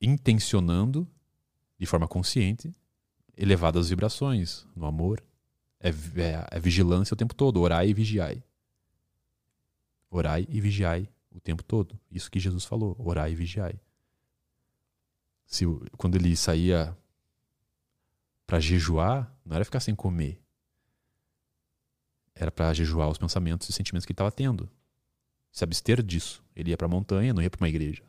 [0.00, 1.08] intencionando,
[1.80, 2.74] de forma consciente,
[3.34, 5.24] elevadas vibrações no amor.
[5.80, 7.58] É, é, é vigilância o tempo todo.
[7.58, 8.44] Orai e vigiai.
[10.10, 11.98] Orai e vigiai o tempo todo.
[12.10, 12.94] Isso que Jesus falou.
[12.98, 13.80] Orai e vigiai.
[15.46, 15.64] Se,
[15.96, 16.94] quando ele saía
[18.46, 20.38] para jejuar, não era ficar sem comer.
[22.34, 24.68] Era para jejuar os pensamentos e sentimentos que ele estava tendo.
[25.50, 26.44] Se abster disso.
[26.54, 28.04] Ele ia para a montanha, não ia para uma igreja.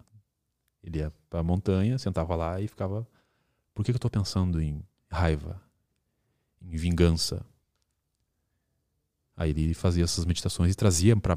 [0.83, 3.07] Ele ia para a montanha, sentava lá e ficava.
[3.73, 5.61] Por que, eu estou pensando em raiva,
[6.61, 7.45] em vingança?
[9.35, 11.35] Aí ele fazia essas meditações e trazia para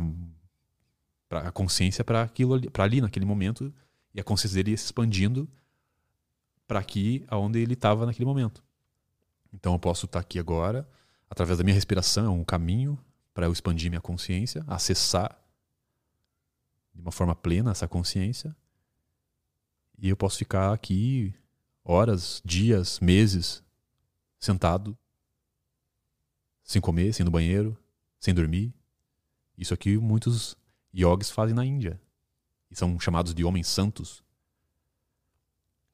[1.31, 3.73] a consciência para aquilo para ali naquele momento
[4.13, 5.49] e a consciência dele ia se expandindo
[6.67, 8.63] para aqui aonde ele estava naquele momento.
[9.53, 10.89] Então eu posso estar aqui agora
[11.29, 12.99] através da minha respiração, é um caminho
[13.33, 15.37] para eu expandir minha consciência, acessar
[16.95, 18.55] de uma forma plena essa consciência.
[19.99, 21.35] E eu posso ficar aqui
[21.85, 23.63] horas, dias, meses
[24.39, 24.97] sentado,
[26.63, 27.77] sem comer, sem ir no banheiro,
[28.19, 28.73] sem dormir.
[29.57, 30.57] Isso aqui muitos
[30.95, 32.01] yogis fazem na Índia.
[32.71, 34.25] E são chamados de homens santos.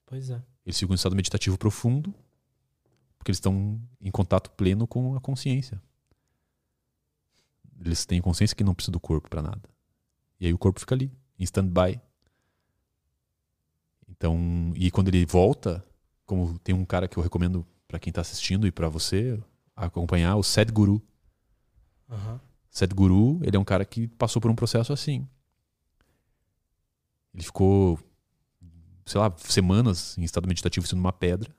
[0.06, 0.42] Pois é.
[0.64, 2.14] Eles ficam em estado meditativo profundo,
[3.18, 5.82] porque eles estão em contato pleno com a consciência.
[7.80, 9.68] Eles têm consciência que não precisa do corpo para nada.
[10.38, 12.00] E aí o corpo fica ali, em stand-by.
[14.20, 15.82] Então, e quando ele volta,
[16.26, 19.42] como tem um cara que eu recomendo para quem tá assistindo e para você
[19.74, 21.00] acompanhar, o Sadhguru.
[22.06, 22.38] Aham.
[22.70, 25.26] Sadhguru, ele é um cara que passou por um processo assim.
[27.32, 27.98] Ele ficou,
[29.06, 31.50] sei lá, semanas em estado meditativo sendo uma pedra.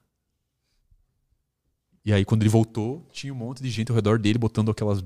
[2.05, 5.03] E aí, quando ele voltou, tinha um monte de gente ao redor dele botando aquelas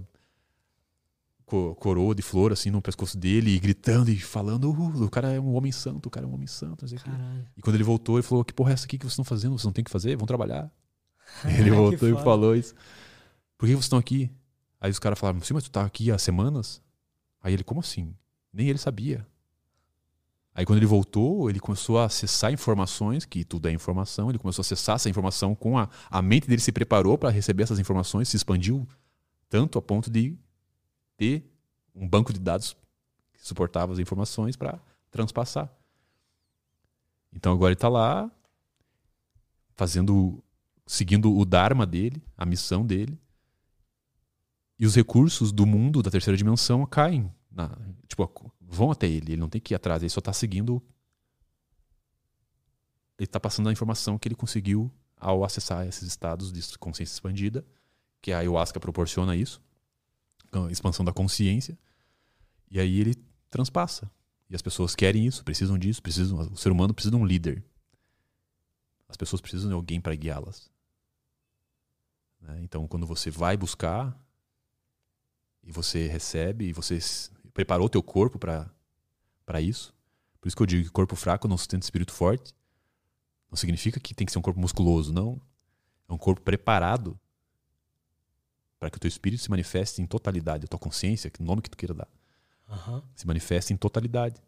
[1.46, 5.40] coroa de flor assim no pescoço dele e gritando e falando: uh, o cara é
[5.40, 6.86] um homem santo, o cara é um homem santo.
[7.56, 9.52] E quando ele voltou, ele falou: Que porra é essa aqui que vocês estão fazendo?
[9.52, 10.16] Vocês não tem que fazer?
[10.16, 10.72] Vão trabalhar.
[11.58, 12.74] ele voltou e falou isso.
[13.58, 14.32] Por que vocês estão aqui?
[14.82, 16.82] Aí os caras falaram: Sim, mas tu tá aqui há semanas?
[17.42, 18.16] Aí ele: Como assim?
[18.52, 19.26] Nem ele sabia.
[20.56, 24.62] Aí quando ele voltou, ele começou a acessar informações, que tudo é informação, ele começou
[24.62, 28.30] a acessar essa informação com a, a mente dele se preparou para receber essas informações,
[28.30, 28.88] se expandiu
[29.50, 30.38] tanto a ponto de
[31.18, 31.50] ter
[31.94, 32.76] um banco de dados
[33.34, 34.80] que suportava as informações para
[35.10, 35.72] transpassar.
[37.34, 38.32] Então agora ele está lá
[39.76, 40.44] fazendo,
[40.86, 43.20] seguindo o dharma dele, a missão dele,
[44.78, 47.78] e os recursos do mundo da terceira dimensão caem, na,
[48.08, 50.82] tipo vão até ele, ele não tem que ir atrás, ele só está seguindo.
[53.18, 57.66] Ele está passando a informação que ele conseguiu ao acessar esses estados de consciência expandida,
[58.22, 59.62] que a ayahuasca proporciona isso,
[60.70, 61.78] expansão da consciência,
[62.70, 63.16] e aí ele
[63.50, 64.10] transpassa.
[64.50, 67.64] E as pessoas querem isso, precisam disso, precisam, o ser humano precisa de um líder.
[69.08, 70.70] As pessoas precisam de alguém para guiá-las.
[72.42, 72.60] Né?
[72.62, 74.18] Então, quando você vai buscar
[75.64, 77.00] e você recebe e você
[77.54, 79.94] preparou teu corpo para isso.
[80.40, 82.54] Por isso que eu digo que corpo fraco não sustenta espírito forte.
[83.50, 85.42] Não significa que tem que ser um corpo musculoso, não.
[86.08, 87.20] É um corpo preparado
[88.86, 91.72] para que o teu espírito se manifeste em totalidade, a tua consciência, que nome que
[91.72, 92.08] tu queira dar,
[92.70, 93.02] uhum.
[93.16, 94.40] se manifeste em totalidade.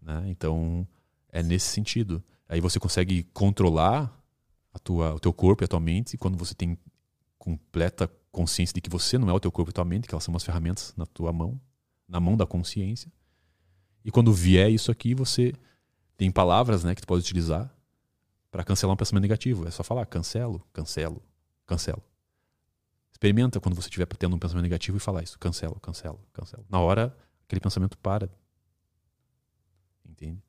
[0.00, 0.22] Né?
[0.28, 0.86] Então,
[1.28, 2.22] é nesse sentido.
[2.48, 4.16] Aí você consegue controlar
[4.72, 6.78] a tua, o teu corpo e a tua mente quando você tem
[7.38, 10.22] completa consciência de que você não é o teu corpo e tua mente, que elas
[10.22, 11.60] são umas ferramentas na tua mão,
[12.06, 13.10] na mão da consciência.
[14.04, 15.52] E quando vier isso aqui, você
[16.16, 17.68] tem palavras, né, que tu pode utilizar
[18.48, 19.66] para cancelar um pensamento negativo.
[19.66, 21.20] É só falar cancelo, cancelo,
[21.66, 22.11] cancelo.
[23.22, 26.66] Experimenta quando você estiver tendo um pensamento negativo e falar isso, cancelo, cancelo, cancelo.
[26.68, 27.16] Na hora,
[27.46, 28.28] aquele pensamento para.
[30.04, 30.42] Entende?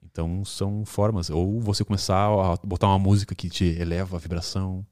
[0.00, 1.30] Então são formas.
[1.30, 4.86] Ou você começar a botar uma música que te eleva a vibração,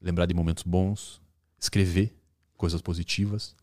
[0.00, 1.22] lembrar de momentos bons,
[1.60, 2.12] escrever
[2.56, 3.54] coisas positivas,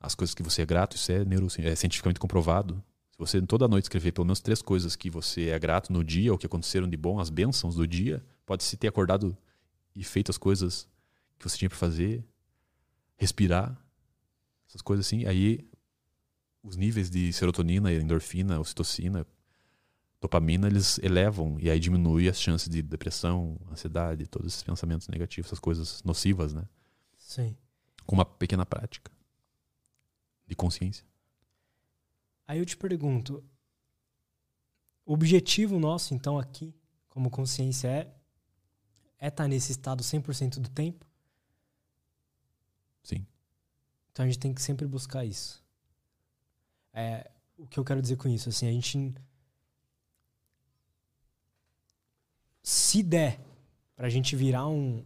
[0.00, 2.82] as coisas que você é grato, isso é, neuro, é cientificamente comprovado.
[3.12, 6.32] Se você toda noite escrever pelo menos três coisas que você é grato no dia,
[6.32, 9.38] ou que aconteceram de bom, as bênçãos do dia, pode se ter acordado
[9.94, 10.90] e feito as coisas
[11.42, 12.24] que você tinha para fazer,
[13.16, 13.76] respirar,
[14.68, 15.26] essas coisas assim.
[15.26, 15.68] Aí
[16.62, 19.26] os níveis de serotonina, endorfina, ocitocina,
[20.20, 25.48] dopamina, eles elevam e aí diminui as chances de depressão, ansiedade, todos esses pensamentos negativos,
[25.48, 26.64] essas coisas nocivas, né?
[27.18, 27.56] Sim.
[28.06, 29.10] Com uma pequena prática
[30.46, 31.04] de consciência.
[32.46, 33.42] Aí eu te pergunto,
[35.04, 36.74] o objetivo nosso, então, aqui,
[37.08, 38.14] como consciência, é
[39.22, 41.06] é estar tá nesse estado 100% do tempo?
[43.02, 43.26] Sim.
[44.10, 45.62] Então a gente tem que sempre buscar isso.
[46.92, 49.14] É, o que eu quero dizer com isso, assim, a gente
[52.62, 53.40] se der
[53.96, 55.04] pra gente virar um,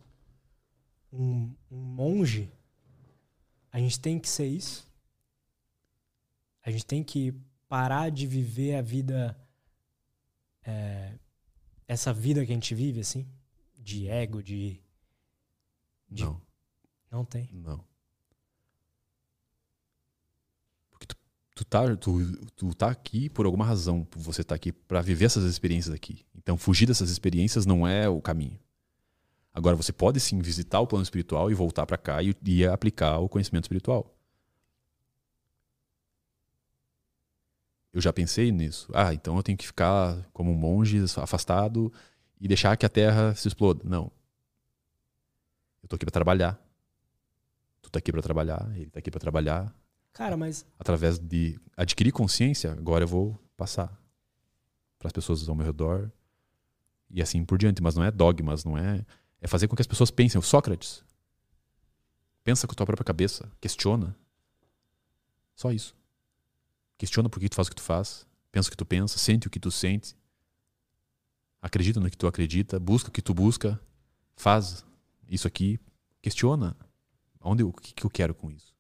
[1.13, 2.53] um, um monge,
[3.73, 4.87] a gente tem que ser isso.
[6.63, 7.33] A gente tem que
[7.69, 9.39] parar de viver a vida.
[10.63, 11.17] É,
[11.87, 13.27] essa vida que a gente vive, assim,
[13.79, 14.81] de ego, de.
[16.11, 16.46] de não.
[17.17, 17.49] Não tem.
[17.51, 17.83] Não.
[20.91, 21.17] Porque tu,
[21.55, 24.07] tu, tá, tu, tu tá aqui por alguma razão.
[24.17, 26.27] Você tá aqui para viver essas experiências aqui.
[26.35, 28.61] Então, fugir dessas experiências não é o caminho.
[29.55, 33.19] Agora, você pode sim visitar o plano espiritual e voltar para cá e, e aplicar
[33.19, 34.15] o conhecimento espiritual.
[37.95, 38.91] Eu já pensei nisso.
[38.93, 41.91] Ah, então eu tenho que ficar como um monge afastado
[42.39, 43.81] e deixar que a terra se exploda.
[43.89, 44.13] Não.
[45.83, 46.66] Eu tô aqui para trabalhar.
[47.87, 49.73] Tu tá aqui para trabalhar, ele tá aqui para trabalhar.
[50.13, 53.87] Cara, mas através de adquirir consciência, agora eu vou passar
[54.99, 56.11] para as pessoas ao meu redor
[57.09, 59.07] e assim por diante, mas não é dogmas, não é
[59.41, 60.39] é fazer com que as pessoas pensem.
[60.39, 61.05] O Sócrates
[62.43, 64.17] pensa com a tua própria cabeça, questiona.
[65.55, 65.95] Só isso.
[66.99, 69.47] Questiona por que tu faz o que tu faz, pensa o que tu pensa, sente
[69.47, 70.17] o que tu sente,
[71.63, 73.81] acredita no que tu acredita, busca o que tu busca,
[74.35, 74.85] faz
[75.29, 75.79] isso aqui,
[76.21, 76.77] questiona.
[77.47, 78.75] Onde, o que, que eu quero com isso?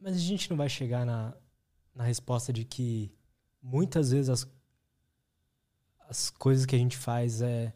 [0.00, 1.36] Mas a gente não vai chegar na,
[1.94, 3.12] na resposta de que
[3.60, 4.58] muitas vezes as
[6.08, 7.74] as coisas que a gente faz é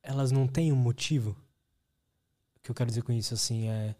[0.00, 1.30] elas não têm um motivo.
[2.56, 3.96] O que eu quero dizer com isso assim é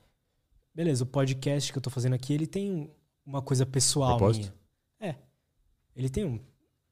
[0.74, 2.94] beleza, o podcast que eu tô fazendo aqui, ele tem
[3.24, 4.52] uma coisa pessoal Propósito?
[5.00, 5.12] minha.
[5.12, 5.16] É.
[5.96, 6.40] Ele tem um,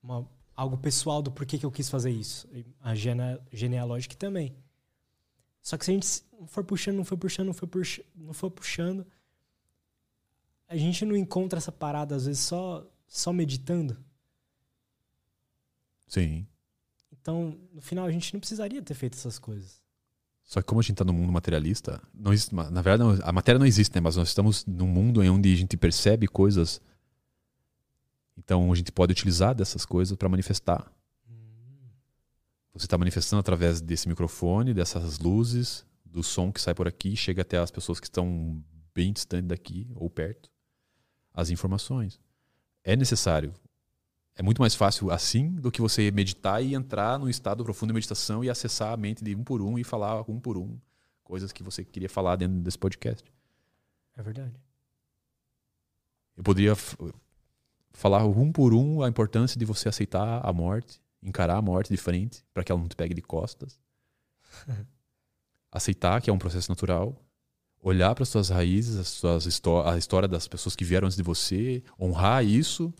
[0.03, 2.49] uma, algo pessoal do porquê que eu quis fazer isso.
[2.81, 4.55] A gene, genealógica também.
[5.63, 8.33] Só que se a gente não for puxando, não for puxando, não for puxando, não
[8.33, 9.07] for puxando,
[10.69, 13.97] a gente não encontra essa parada, às vezes, só, só meditando.
[16.07, 16.47] Sim.
[17.13, 19.83] Então, no final, a gente não precisaria ter feito essas coisas.
[20.45, 23.33] Só que como a gente está no mundo materialista, não existe, na verdade não, a
[23.33, 24.01] matéria não existe, né?
[24.01, 26.81] Mas nós estamos num mundo em onde a gente percebe coisas.
[28.37, 30.91] Então a gente pode utilizar dessas coisas para manifestar.
[32.73, 37.43] Você está manifestando através desse microfone, dessas luzes, do som que sai por aqui, chega
[37.43, 38.63] até as pessoas que estão
[38.95, 40.51] bem distantes daqui ou perto,
[41.35, 42.19] as informações.
[42.83, 43.53] É necessário.
[44.35, 47.95] É muito mais fácil assim do que você meditar e entrar num estado profundo de
[47.95, 50.79] meditação e acessar a mente de um por um e falar um por um
[51.23, 53.25] coisas que você queria falar dentro desse podcast.
[54.17, 54.55] É verdade.
[56.37, 56.75] Eu poderia
[57.93, 61.97] falar um por um a importância de você aceitar a morte, encarar a morte de
[61.97, 63.79] frente para que ela não te pegue de costas.
[65.71, 67.17] aceitar que é um processo natural,
[67.83, 69.47] olhar para as suas raízes, as suas
[69.87, 72.93] a história das pessoas que vieram antes de você, honrar isso,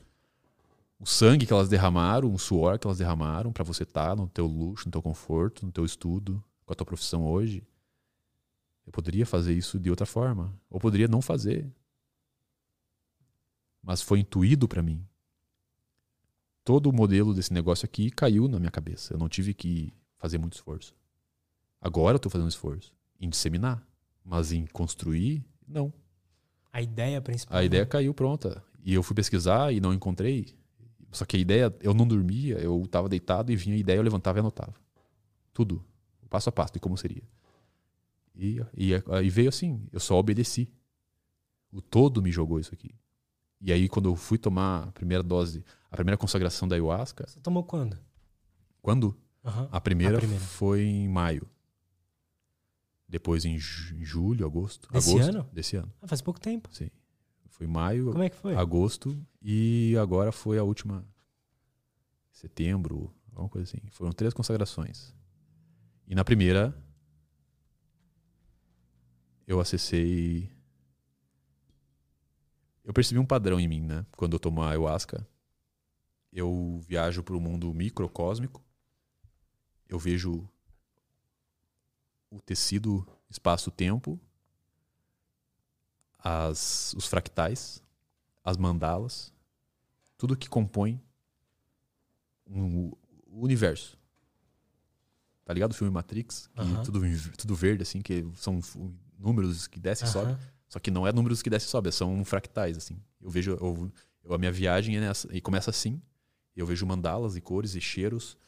[0.99, 4.29] o sangue que elas derramaram, o suor que elas derramaram para você estar tá no
[4.29, 7.63] teu luxo, no teu conforto, no teu estudo, com a tua profissão hoje.
[8.87, 11.71] Eu poderia fazer isso de outra forma, ou poderia não fazer.
[13.83, 15.05] Mas foi intuído para mim.
[16.65, 19.15] Todo o modelo desse negócio aqui caiu na minha cabeça.
[19.15, 20.95] Eu não tive que fazer muito esforço.
[21.81, 23.85] Agora eu estou fazendo esforço em disseminar,
[24.25, 25.93] mas em construir, não.
[26.73, 27.59] A ideia principal.
[27.59, 28.63] A ideia caiu pronta.
[28.85, 30.55] E eu fui pesquisar e não encontrei.
[31.11, 34.03] Só que a ideia, eu não dormia, eu estava deitado e vinha a ideia, eu
[34.03, 34.75] levantava e anotava.
[35.53, 35.85] Tudo.
[36.31, 37.23] Passo a passo de como seria.
[38.35, 40.73] E, e aí veio assim, eu só obedeci.
[41.71, 42.95] O todo me jogou isso aqui.
[43.63, 47.25] E aí, quando eu fui tomar a primeira dose, a primeira consagração da ayahuasca.
[47.29, 47.97] Você tomou quando?
[48.83, 49.17] Quando?
[49.45, 49.69] Uhum.
[49.71, 51.49] A, primeira a, primeira foi em maio.
[53.09, 54.91] Depois em julho, agosto.
[54.91, 55.49] Desse agosto, ano?
[55.53, 55.93] Desse ano.
[56.01, 56.69] Ah, faz pouco tempo.
[56.73, 56.91] Sim.
[57.51, 58.11] Foi maio.
[58.11, 58.57] Como é que foi?
[58.57, 59.17] Agosto.
[59.41, 61.07] E agora foi a última.
[62.33, 63.87] Setembro, alguma coisa assim.
[63.91, 65.15] Foram três consagrações.
[66.09, 66.75] E na primeira.
[69.47, 70.51] Eu acessei.
[72.85, 74.05] Eu percebi um padrão em mim, né?
[74.17, 75.27] Quando eu tomo ayahuasca.
[76.33, 78.63] Eu viajo para o mundo microcósmico.
[79.89, 80.49] Eu vejo
[82.31, 84.19] o tecido espaço-tempo,
[86.19, 87.83] as, os fractais,
[88.43, 89.33] as mandalas,
[90.17, 91.01] tudo que compõe
[92.47, 92.91] um,
[93.27, 93.99] o universo.
[95.45, 96.49] Tá ligado o filme Matrix?
[96.55, 97.01] Que tudo,
[97.37, 98.61] tudo verde, assim, que são
[99.19, 100.37] números que descem e sobem.
[100.73, 102.99] Só que não é números que descem e sobem, são fractais, assim.
[103.21, 103.51] Eu vejo.
[103.53, 103.93] Eu,
[104.25, 106.01] eu, a minha viagem é nessa, e começa assim.
[106.57, 108.39] Eu vejo mandalas e cores e cheiros.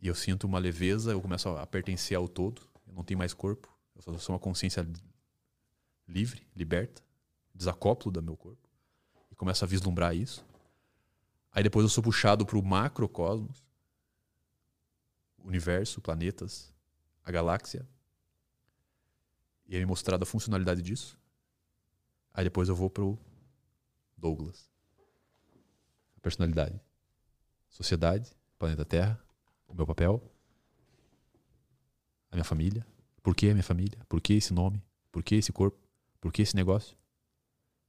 [0.00, 3.34] E eu sinto uma leveza, eu começo a pertencer ao todo eu não tenho mais
[3.34, 4.86] corpo, eu só sou uma consciência
[6.06, 7.02] livre, liberta,
[7.54, 8.68] desacoplo do meu corpo
[9.30, 10.44] e começo a vislumbrar isso.
[11.50, 13.64] Aí depois eu sou puxado para o macrocosmos,
[15.38, 16.72] universo, planetas,
[17.24, 17.88] a galáxia.
[19.66, 21.18] E é me mostrada a funcionalidade disso.
[22.36, 23.18] Aí depois eu vou pro
[24.14, 24.68] Douglas.
[26.20, 26.78] Personalidade.
[27.70, 29.18] Sociedade, planeta Terra,
[29.66, 30.22] o meu papel,
[32.30, 32.86] a minha família.
[33.22, 33.98] Por que a minha família?
[34.06, 34.84] Por que esse nome?
[35.10, 35.78] Por que esse corpo?
[36.20, 36.94] Por que esse negócio?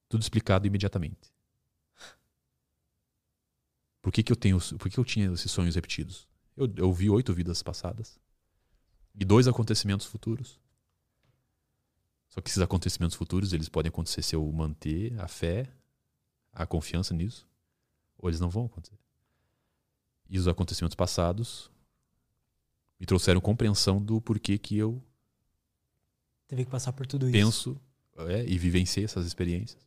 [0.07, 1.29] Tudo explicado imediatamente.
[4.01, 6.25] Por que, que eu tenho, por que eu tinha esses sonhos repetidos?
[6.55, 8.17] Eu, eu vi oito vidas passadas
[9.13, 10.57] e dois acontecimentos futuros.
[12.29, 15.69] Só que esses acontecimentos futuros eles podem acontecer se eu manter a fé,
[16.51, 17.47] a confiança nisso,
[18.17, 18.97] ou eles não vão acontecer.
[20.29, 21.71] E os acontecimentos passados
[22.99, 25.01] me trouxeram compreensão do porquê que eu
[26.47, 27.79] teve que passar por tudo penso,
[28.15, 28.29] isso.
[28.29, 29.85] É, e vivenciei essas experiências.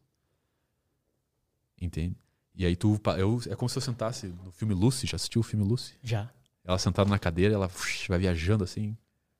[1.80, 2.16] Entende?
[2.54, 5.44] E aí tu eu, é como se eu sentasse no filme Lucy, já assistiu o
[5.44, 5.94] filme Lucy?
[6.02, 6.30] Já.
[6.62, 7.70] Ela sentada na cadeira, ela
[8.08, 8.96] vai viajando assim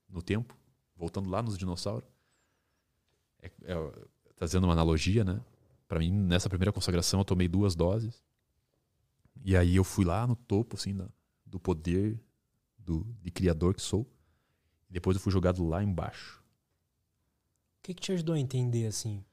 [0.09, 0.57] no tempo,
[0.97, 2.09] voltando lá nos dinossauros.
[3.43, 3.93] É, é,
[4.37, 5.41] trazendo uma analogia, né?
[5.87, 8.23] Para mim, nessa primeira consagração, eu tomei duas doses.
[9.45, 11.09] E aí eu fui lá no topo, assim, da,
[11.45, 12.21] do poder
[12.79, 14.07] do, de criador que sou.
[14.89, 16.43] E depois eu fui jogado lá embaixo.
[17.79, 19.25] O que, que te ajudou a entender, assim,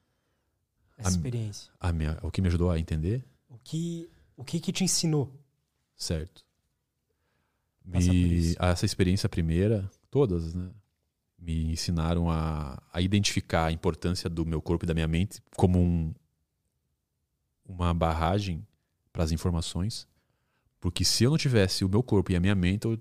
[0.96, 1.72] essa a, experiência?
[1.78, 3.24] A minha, o que me ajudou a entender?
[3.48, 5.32] O que, o que, que te ensinou?
[5.96, 6.44] Certo.
[7.84, 10.70] Me, essa experiência primeira, todas, né?
[11.38, 15.78] Me ensinaram a, a identificar a importância do meu corpo e da minha mente como
[15.78, 16.12] um,
[17.64, 18.66] uma barragem
[19.12, 20.06] para as informações.
[20.80, 22.98] Porque se eu não tivesse o meu corpo e a minha mente, eu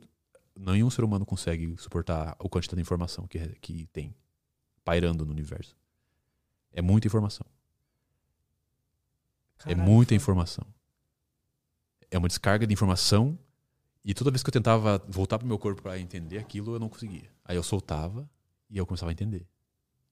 [0.59, 4.15] nenhum ser humano consegue suportar a quantidade de informação que, que tem
[4.84, 5.76] pairando no universo.
[6.73, 7.45] É muita informação.
[9.57, 10.65] Caralho, é muita informação.
[12.09, 13.38] É uma descarga de informação
[14.03, 16.90] e toda vez que eu tentava voltar pro meu corpo para entender aquilo, eu não
[16.90, 17.30] conseguia.
[17.44, 18.30] Aí eu soltava
[18.69, 19.45] e eu começava a entender.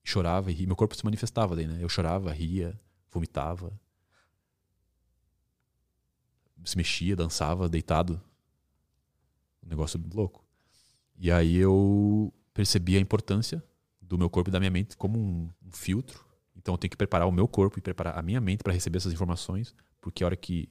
[0.04, 0.68] Chorava e ria.
[0.68, 1.78] Meu corpo se manifestava daí, né?
[1.82, 2.80] Eu chorava, ria,
[3.12, 3.72] vomitava.
[6.64, 8.22] Se mexia, dançava, deitado.
[9.64, 10.46] Um negócio louco.
[11.18, 13.64] E aí eu percebi a importância
[14.02, 16.26] do meu corpo e da minha mente como um, um filtro.
[16.56, 18.98] Então eu tenho que preparar o meu corpo e preparar a minha mente para receber
[18.98, 20.70] essas informações, porque a hora que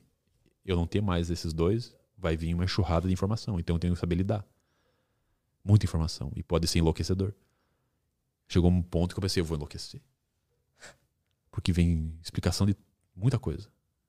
[0.64, 3.58] eu não ter mais esses dois, vai vir uma enxurrada de informação.
[3.58, 4.44] Então eu tenho que saber lidar.
[5.64, 6.30] Muita informação.
[6.36, 7.32] E pode ser enlouquecedor.
[8.48, 10.00] Chegou um ponto que eu pensei, eu vou enlouquecer.
[11.50, 12.76] Porque vem explicação de
[13.14, 13.68] muita coisa.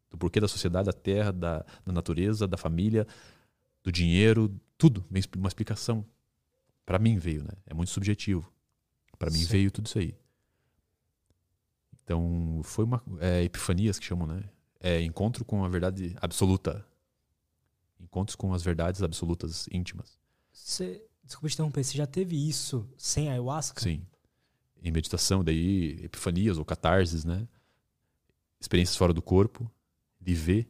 [0.10, 3.08] Do porquê da sociedade, da terra, da, da natureza, da família,
[3.84, 5.06] do dinheiro, tudo.
[5.10, 6.06] Vem uma explicação.
[6.86, 7.54] Para mim veio, né?
[7.66, 8.52] É muito subjetivo.
[9.18, 9.46] Para mim Sim.
[9.46, 10.16] veio tudo isso aí.
[12.04, 14.44] Então, foi uma é, epifanias que chamam, né?
[14.80, 16.86] É encontro com a verdade absoluta.
[18.00, 20.18] Encontros com as verdades absolutas íntimas.
[20.52, 23.82] Você, desculpa te interromper, você já teve isso sem ayahuasca?
[23.82, 24.06] Sim.
[24.82, 27.48] Em meditação, daí epifanias ou catarses, né?
[28.60, 29.70] Experiências fora do corpo,
[30.20, 30.70] de ver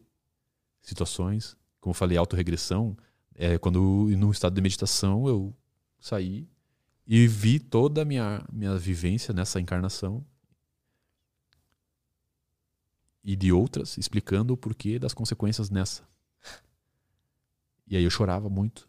[0.81, 1.57] situações.
[1.79, 2.97] Como eu falei, autorregressão.
[3.33, 3.79] É, quando,
[4.17, 5.53] num estado de meditação, eu
[5.99, 6.47] saí
[7.05, 10.25] e vi toda a minha, minha vivência nessa encarnação
[13.23, 16.07] e de outras, explicando o porquê das consequências nessa.
[17.87, 18.87] E aí eu chorava muito.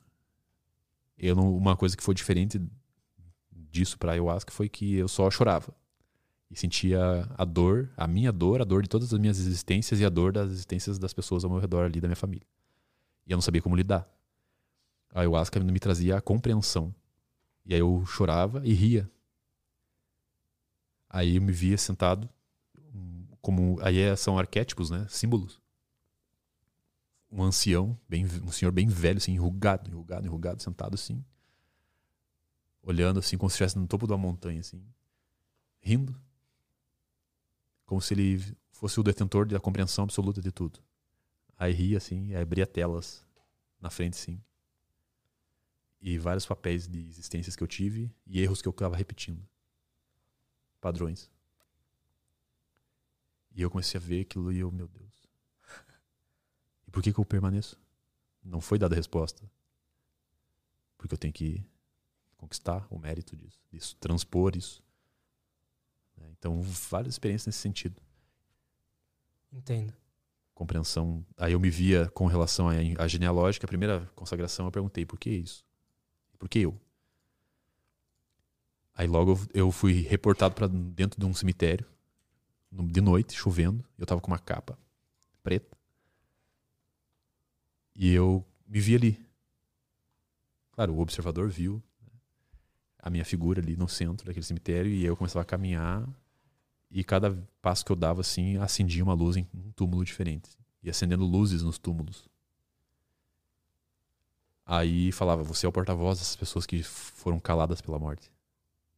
[1.19, 2.61] Eu não, uma coisa que foi diferente
[3.51, 5.75] disso para ayahuasca foi que eu só chorava
[6.51, 7.01] e sentia
[7.37, 10.33] a dor, a minha dor, a dor de todas as minhas existências e a dor
[10.33, 12.47] das existências das pessoas ao meu redor ali da minha família.
[13.27, 14.09] E eu não sabia como lidar.
[15.13, 16.95] A ayahuasca me trazia a compreensão.
[17.65, 19.11] E aí eu chorava e ria.
[21.09, 22.29] Aí eu me via sentado
[22.95, 25.07] hum, como aí é- são arquétipos, né?
[25.09, 25.61] Símbolos.
[27.31, 31.25] Um ancião, bem, um senhor bem velho, assim, enrugado, enrugado, enrugado, sentado assim,
[32.83, 34.83] olhando assim como se estivesse no topo de uma montanha, assim,
[35.81, 36.19] rindo,
[37.85, 40.81] como se ele fosse o detentor da compreensão absoluta de tudo.
[41.59, 43.25] Aí ria assim, aí abria telas
[43.81, 44.41] na frente, sim,
[46.01, 49.43] e vários papéis de existências que eu tive e erros que eu estava repetindo,
[50.81, 51.31] padrões.
[53.55, 55.16] E eu comecei a ver aquilo e eu, meu Deus.
[56.97, 57.79] Por que, que eu permaneço?
[58.43, 59.43] Não foi dada a resposta.
[60.97, 61.63] Porque eu tenho que
[62.39, 64.83] conquistar o mérito disso, disso transpor isso.
[66.17, 66.27] né?
[66.39, 68.01] Então, várias experiências nesse sentido.
[69.53, 69.93] Entendo.
[70.55, 71.23] Compreensão.
[71.37, 72.67] Aí eu me via com relação
[72.99, 75.67] à genealógica, a primeira consagração, eu perguntei por que isso?
[76.39, 76.81] Por que eu?
[78.95, 81.87] Aí logo eu- fui reportado para dentro de um cemitério,
[82.73, 83.85] de noite, chovendo.
[83.99, 84.79] Eu tava com uma capa
[85.43, 85.76] preta.
[87.97, 89.27] E eu me vi ali.
[90.73, 92.13] Claro, o observador viu né,
[92.99, 96.07] a minha figura ali no centro daquele cemitério e eu começava a caminhar
[96.91, 100.51] e cada passo que eu dava assim acendia uma luz em um túmulo diferente
[100.83, 102.29] e acendendo luzes nos túmulos.
[104.67, 108.31] Aí falava: "Você é o porta-voz dessas pessoas que foram caladas pela morte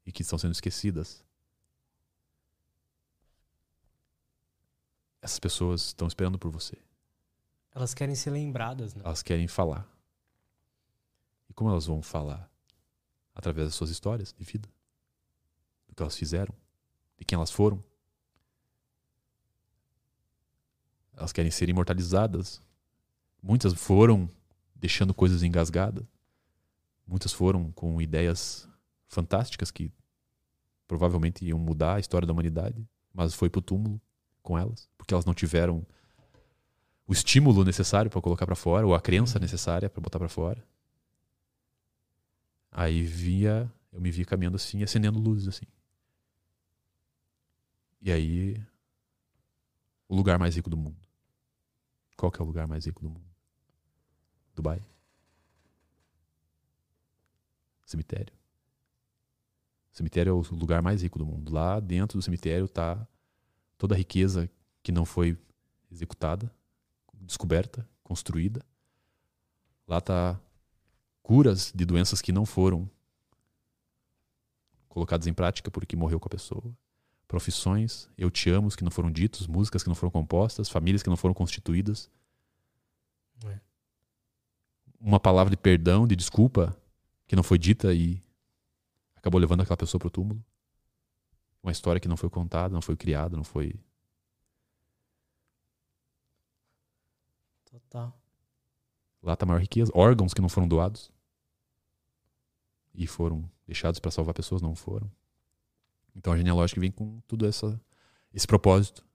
[0.05, 1.25] e que estão sendo esquecidas.
[5.23, 6.77] Essas pessoas estão esperando por você.
[7.75, 9.03] Elas querem ser lembradas, né?
[9.05, 9.87] Elas querem falar.
[11.49, 12.51] E como elas vão falar?
[13.35, 14.69] Através das suas histórias de vida.
[15.89, 16.55] Do que elas fizeram.
[17.17, 17.83] De quem elas foram.
[21.17, 22.63] Elas querem ser imortalizadas.
[23.43, 24.29] Muitas foram
[24.75, 26.05] deixando coisas engasgadas.
[27.07, 28.69] Muitas foram com ideias
[29.07, 29.91] fantásticas que
[30.87, 34.01] provavelmente iam mudar a história da humanidade, mas foi pro túmulo
[34.43, 35.87] com elas, porque elas não tiveram
[37.09, 40.63] o estímulo necessário para colocar para fora, ou a crença necessária para botar para fora.
[42.71, 45.65] Aí via, eu me vi caminhando assim, acendendo luzes assim.
[48.03, 48.63] E aí
[50.07, 50.99] o lugar mais rico do mundo.
[52.15, 53.27] Qual que é o lugar mais rico do mundo?
[54.55, 54.85] Dubai.
[57.87, 58.35] Cemitério.
[59.93, 61.53] Cemitério é o lugar mais rico do mundo.
[61.53, 63.09] Lá dentro do cemitério está
[63.79, 64.51] toda a riqueza
[64.83, 65.39] que não foi
[65.91, 66.53] executada,
[67.29, 68.65] descoberta, construída.
[69.87, 70.41] Lá está
[71.23, 72.91] curas de doenças que não foram
[74.89, 76.77] colocadas em prática porque morreu com a pessoa.
[77.29, 81.11] Profissões, eu te amo, que não foram ditos, músicas que não foram compostas, famílias que
[81.11, 82.11] não foram constituídas.
[83.45, 83.61] É.
[84.99, 86.75] Uma palavra de perdão, de desculpa
[87.27, 88.23] que não foi dita e
[89.15, 90.43] acabou levando aquela pessoa pro túmulo.
[91.63, 93.75] Uma história que não foi contada, não foi criada, não foi.
[97.79, 98.19] Total.
[99.23, 99.93] Lá tá a maior riqueza.
[99.95, 101.11] Órgãos que não foram doados
[102.95, 105.11] e foram deixados para salvar pessoas, não foram.
[106.15, 107.81] Então a genealógica vem com tudo essa,
[108.33, 109.07] esse propósito.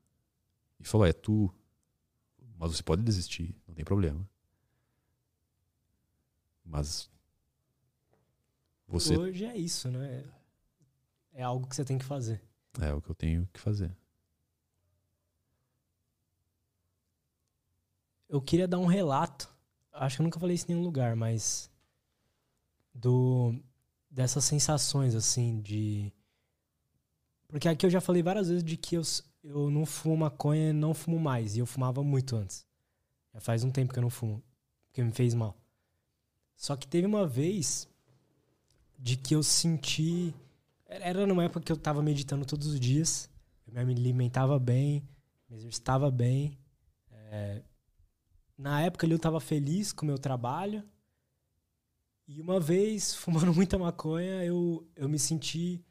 [0.80, 1.54] E falou: é tu,
[2.58, 4.28] mas você pode desistir, não tem problema.
[6.64, 7.10] Mas
[8.88, 10.24] você Hoje é isso, né?
[11.34, 12.42] É algo que você tem que fazer.
[12.80, 13.96] é o que eu tenho que fazer.
[18.34, 19.48] Eu queria dar um relato.
[19.92, 21.70] Acho que eu nunca falei isso em nenhum lugar, mas
[22.94, 23.54] do
[24.10, 26.12] dessas sensações assim de
[27.48, 29.04] porque aqui eu já falei várias vezes de que eu,
[29.44, 31.56] eu não fumo maconha e não fumo mais.
[31.56, 32.66] E eu fumava muito antes.
[33.32, 34.42] Já faz um tempo que eu não fumo.
[34.88, 35.56] Porque me fez mal.
[36.56, 37.88] Só que teve uma vez
[38.98, 40.34] de que eu senti.
[40.88, 43.30] Era numa época que eu tava meditando todos os dias.
[43.68, 45.08] Eu me alimentava bem,
[45.48, 46.58] me exercitava bem.
[47.12, 47.62] É,
[48.58, 50.84] na época ali eu tava feliz com o meu trabalho.
[52.28, 55.84] E uma vez, fumando muita maconha, eu, eu me senti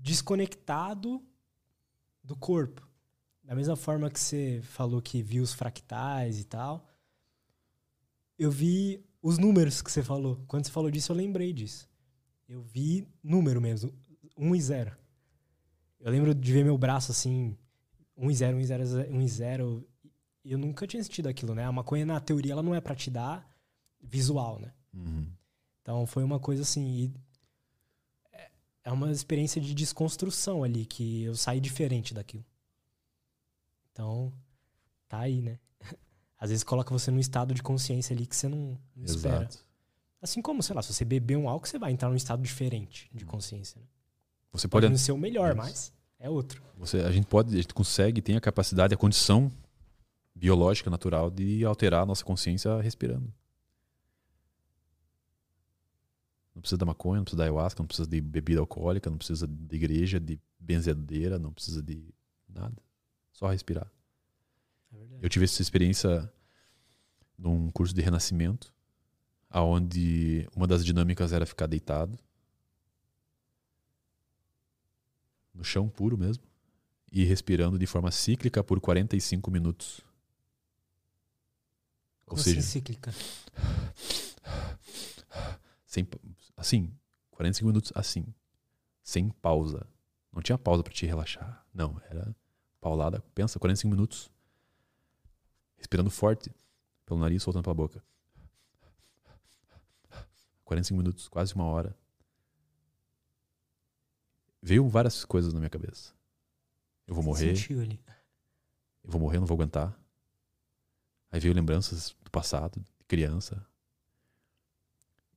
[0.00, 1.22] desconectado
[2.22, 2.86] do corpo.
[3.42, 6.86] Da mesma forma que você falou que viu os fractais e tal,
[8.38, 10.44] eu vi os números que você falou.
[10.46, 11.88] Quando você falou disso, eu lembrei disso.
[12.48, 13.92] Eu vi número mesmo,
[14.36, 14.96] 1 e 0.
[16.00, 17.56] Eu lembro de ver meu braço assim,
[18.16, 19.88] 1 e 0, 1 e 0, 1 e 0.
[20.48, 21.64] E eu nunca tinha sentido aquilo, né?
[21.64, 23.46] A maconha, na teoria, ela não é pra te dar
[24.02, 24.72] visual, né?
[24.94, 25.26] Uhum.
[25.82, 27.12] Então foi uma coisa assim.
[28.32, 28.50] é-
[28.84, 32.46] É uma experiência de desconstrução ali, que eu saí diferente daquilo.
[33.92, 34.32] Então,
[35.06, 35.58] tá aí, né?
[36.40, 39.50] Às vezes coloca você num estado de consciência ali que você não, não espera.
[40.22, 43.10] Assim como, sei lá, se você beber um álcool, você vai entrar num estado diferente
[43.12, 43.78] de consciência.
[43.78, 43.86] Né?
[44.52, 45.56] Você Pode pode, não ser o melhor, Isso.
[45.58, 46.62] mas é outro.
[46.78, 49.52] você, a gente pode, a gente consegue, tem a capacidade, a condição
[50.38, 53.32] biológica natural de alterar a nossa consciência respirando.
[56.54, 59.46] Não precisa da maconha, não precisa da ayahuasca, não precisa de bebida alcoólica, não precisa
[59.46, 62.02] de igreja, de benzedeira, não precisa de
[62.48, 62.76] nada.
[63.32, 63.90] Só respirar.
[64.92, 64.96] É.
[65.22, 66.32] Eu tive essa experiência
[67.36, 68.72] num curso de renascimento,
[69.48, 72.18] aonde uma das dinâmicas era ficar deitado
[75.54, 76.44] no chão puro mesmo
[77.10, 80.07] e respirando de forma cíclica por 45 minutos.
[82.28, 83.12] Ou Como seja, assim, cíclica?
[85.86, 86.06] sem
[86.56, 86.92] assim,
[87.30, 88.26] 45 minutos assim,
[89.02, 89.86] sem pausa.
[90.32, 91.66] Não tinha pausa pra te relaxar.
[91.72, 92.34] Não, era
[92.80, 93.20] paulada.
[93.34, 94.30] Pensa, 45 minutos
[95.76, 96.52] respirando forte
[97.06, 98.04] pelo nariz, soltando pela boca.
[100.64, 101.96] 45 minutos, quase uma hora.
[104.60, 106.12] Veio várias coisas na minha cabeça.
[107.06, 107.54] Eu vou morrer,
[109.02, 109.98] eu vou morrer, não vou aguentar.
[111.30, 113.66] Aí veio lembranças do passado, de criança.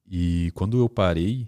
[0.06, 1.48] E quando eu parei,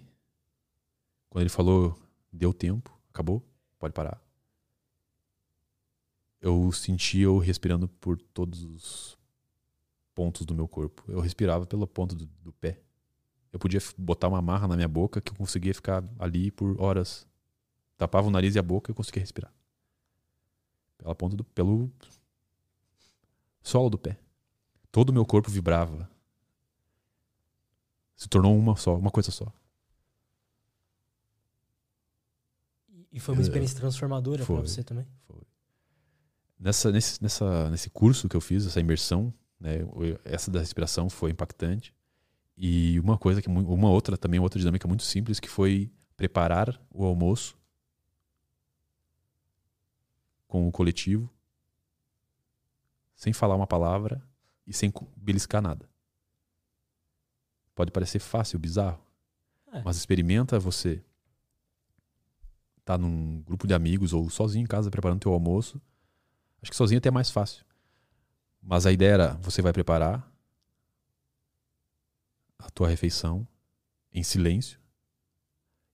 [1.28, 1.96] quando ele falou,
[2.32, 3.44] deu tempo, acabou,
[3.78, 4.20] pode parar.
[6.40, 9.18] Eu senti eu respirando por todos os
[10.14, 11.04] pontos do meu corpo.
[11.08, 12.80] Eu respirava pela ponta do, do pé.
[13.52, 17.26] Eu podia botar uma marra na minha boca que eu conseguia ficar ali por horas.
[17.96, 19.52] Tapava o nariz e a boca e eu conseguia respirar.
[20.98, 21.90] Pela ponta do, pelo
[23.62, 24.18] solo do pé.
[24.94, 26.08] Todo o meu corpo vibrava.
[28.14, 29.52] Se tornou uma só, uma coisa só.
[33.10, 35.04] E- foi uma É, experiência transformadora pra você também?
[35.26, 35.42] Foi.
[36.60, 39.78] Nessa, nesse, nessa, nesse curso que eu fiz, essa imersão, né,
[40.24, 41.92] essa da respiração foi impactante.
[42.56, 46.80] E uma coisa que mu- uma outra também outra dinâmica muito simples que foi preparar
[46.88, 47.58] o almoço
[50.46, 51.28] com o coletivo,
[53.16, 54.22] sem falar uma palavra
[54.66, 55.88] e sem beliscar nada.
[57.74, 59.00] Pode parecer fácil, bizarro,
[59.72, 59.82] É.
[59.82, 61.02] mas experimenta você
[62.84, 65.80] tá num grupo de amigos ou sozinho em casa preparando teu almoço.
[66.62, 67.64] Acho que sozinho até é mais fácil.
[68.62, 70.30] Mas a ideia era, você vai preparar
[72.58, 73.46] a tua refeição
[74.12, 74.78] em silêncio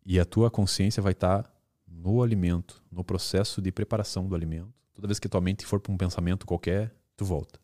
[0.05, 1.51] e a tua consciência vai estar
[1.86, 4.72] no alimento, no processo de preparação do alimento.
[4.94, 7.59] Toda vez que tua mente for para um pensamento qualquer, tu volta.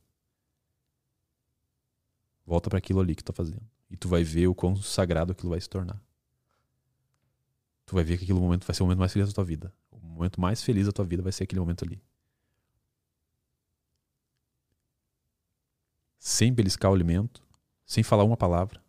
[2.46, 3.68] Volta para aquilo ali que tu tá fazendo.
[3.90, 6.00] E tu vai ver o quão sagrado aquilo vai se tornar.
[7.84, 9.74] Tu vai ver que aquele momento vai ser o momento mais feliz da tua vida.
[9.90, 12.00] O momento mais feliz da tua vida vai ser aquele momento ali.
[16.18, 17.42] Sem beliscar o alimento,
[17.84, 18.82] sem falar uma palavra,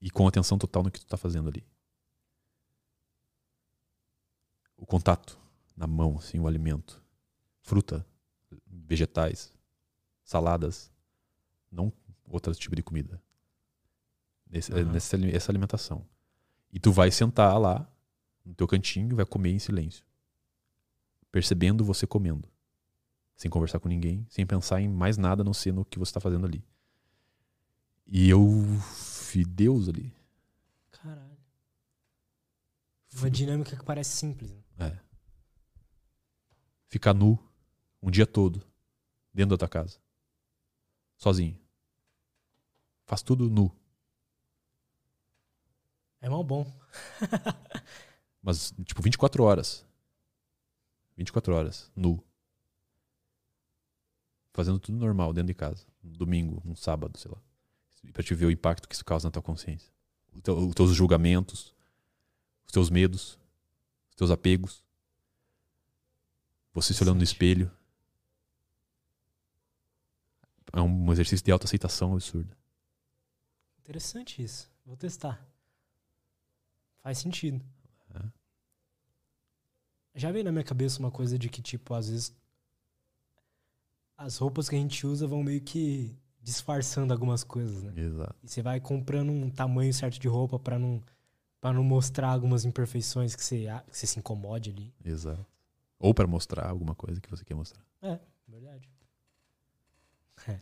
[0.00, 1.66] e com atenção total no que tu está fazendo ali.
[4.76, 5.38] O contato
[5.76, 7.02] na mão, assim, o alimento.
[7.62, 8.06] Fruta,
[8.66, 9.52] vegetais,
[10.22, 10.90] saladas,
[11.70, 11.92] não
[12.28, 13.20] outro tipo de comida.
[14.50, 14.92] Nesse, uhum.
[14.92, 16.06] nessa, essa alimentação.
[16.72, 17.90] E tu vai sentar lá
[18.44, 20.04] no teu cantinho e vai comer em silêncio.
[21.30, 22.48] Percebendo você comendo.
[23.36, 26.10] Sem conversar com ninguém, sem pensar em mais nada a não ser no que você
[26.10, 26.64] está fazendo ali.
[28.06, 28.42] E eu
[29.32, 30.12] vi Deus ali.
[30.90, 31.38] Caralho.
[33.16, 34.50] Uma dinâmica que parece simples.
[34.76, 34.88] Né?
[34.88, 34.98] É.
[36.88, 37.38] Ficar nu
[38.02, 38.64] um dia todo
[39.32, 39.98] dentro da tua casa.
[41.16, 41.58] Sozinho.
[43.08, 43.74] Faz tudo nu.
[46.20, 46.70] É mal bom.
[48.42, 49.82] Mas, tipo, 24 horas.
[51.16, 52.22] 24 horas, nu.
[54.52, 55.86] Fazendo tudo normal dentro de casa.
[56.04, 57.38] Um domingo, um sábado, sei lá.
[58.12, 59.90] Pra te ver o impacto que isso causa na tua consciência.
[60.42, 61.74] Teu, os teus julgamentos,
[62.66, 63.38] os teus medos,
[64.10, 64.84] os teus apegos.
[66.74, 67.72] Você se olhando no espelho.
[70.74, 72.54] É um exercício de autoaceitação absurdo.
[73.88, 74.70] Interessante isso.
[74.84, 75.42] Vou testar.
[77.02, 77.64] Faz sentido.
[78.14, 78.20] É.
[80.14, 82.36] Já veio na minha cabeça uma coisa de que, tipo, às vezes
[84.14, 87.94] as roupas que a gente usa vão meio que disfarçando algumas coisas, né?
[87.96, 88.36] Exato.
[88.42, 91.02] E você vai comprando um tamanho certo de roupa para não
[91.58, 94.94] para não mostrar algumas imperfeições que você, que você se incomode ali.
[95.02, 95.46] Exato.
[95.98, 97.82] Ou para mostrar alguma coisa que você quer mostrar.
[98.02, 98.86] É, verdade.
[100.46, 100.60] É.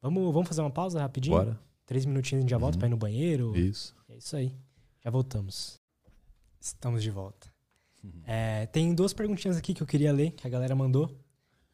[0.00, 1.36] Vamos, vamos fazer uma pausa rapidinho?
[1.36, 1.73] Bora.
[1.86, 2.80] Três minutinhos a gente já volta uhum.
[2.80, 3.56] pra ir no banheiro.
[3.56, 3.94] Isso.
[4.08, 4.56] É isso aí.
[5.02, 5.80] Já voltamos.
[6.60, 7.52] Estamos de volta.
[8.02, 8.22] Uhum.
[8.26, 11.10] É, tem duas perguntinhas aqui que eu queria ler, que a galera mandou.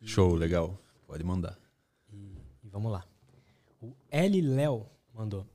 [0.03, 0.79] Show, legal.
[1.07, 1.59] Pode mandar.
[2.13, 3.05] E, e vamos lá.
[3.81, 4.41] O L.
[4.41, 5.47] Léo mandou.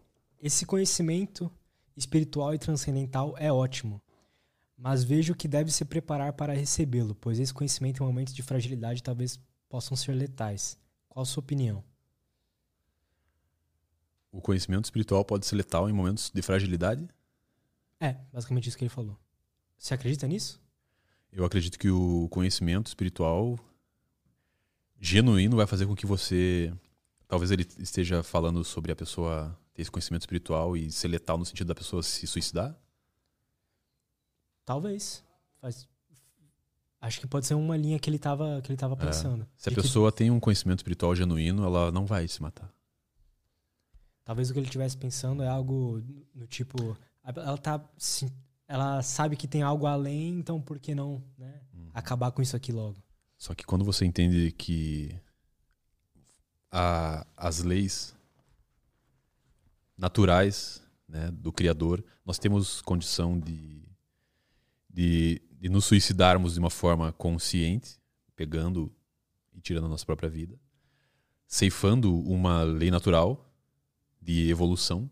[0.41, 1.51] Esse conhecimento
[1.95, 4.01] espiritual e transcendental é ótimo,
[4.77, 9.01] mas vejo que deve se preparar para recebê-lo, pois esse conhecimento em momentos de fragilidade
[9.01, 10.77] talvez possam ser letais.
[11.07, 11.83] Qual a sua opinião?
[14.35, 17.07] O conhecimento espiritual pode ser letal em momentos de fragilidade?
[18.01, 19.17] É, basicamente isso que ele falou.
[19.77, 20.61] Você acredita nisso?
[21.31, 23.57] Eu acredito que o conhecimento espiritual
[24.99, 26.73] genuíno vai fazer com que você.
[27.29, 31.45] Talvez ele esteja falando sobre a pessoa ter esse conhecimento espiritual e ser letal no
[31.45, 32.77] sentido da pessoa se suicidar?
[34.65, 35.23] Talvez.
[35.61, 35.87] Faz...
[36.99, 38.97] Acho que pode ser uma linha que ele estava que ele tava é.
[38.97, 39.43] pensando.
[39.43, 39.47] É.
[39.55, 40.17] Se a pessoa que...
[40.17, 42.69] tem um conhecimento espiritual genuíno, ela não vai se matar.
[44.25, 47.79] Talvez o que ele estivesse pensando é algo no tipo, ela tá
[48.67, 51.61] ela sabe que tem algo além, então por que não, né?
[51.71, 51.91] Uhum.
[51.93, 52.97] Acabar com isso aqui logo.
[53.37, 55.15] Só que quando você entende que
[56.71, 58.15] a, as leis
[59.95, 63.83] naturais né, do Criador, nós temos condição de,
[64.89, 67.99] de, de nos suicidarmos de uma forma consciente,
[68.35, 68.91] pegando
[69.53, 70.59] e tirando a nossa própria vida,
[71.45, 73.44] ceifando uma lei natural
[74.25, 75.09] de evolução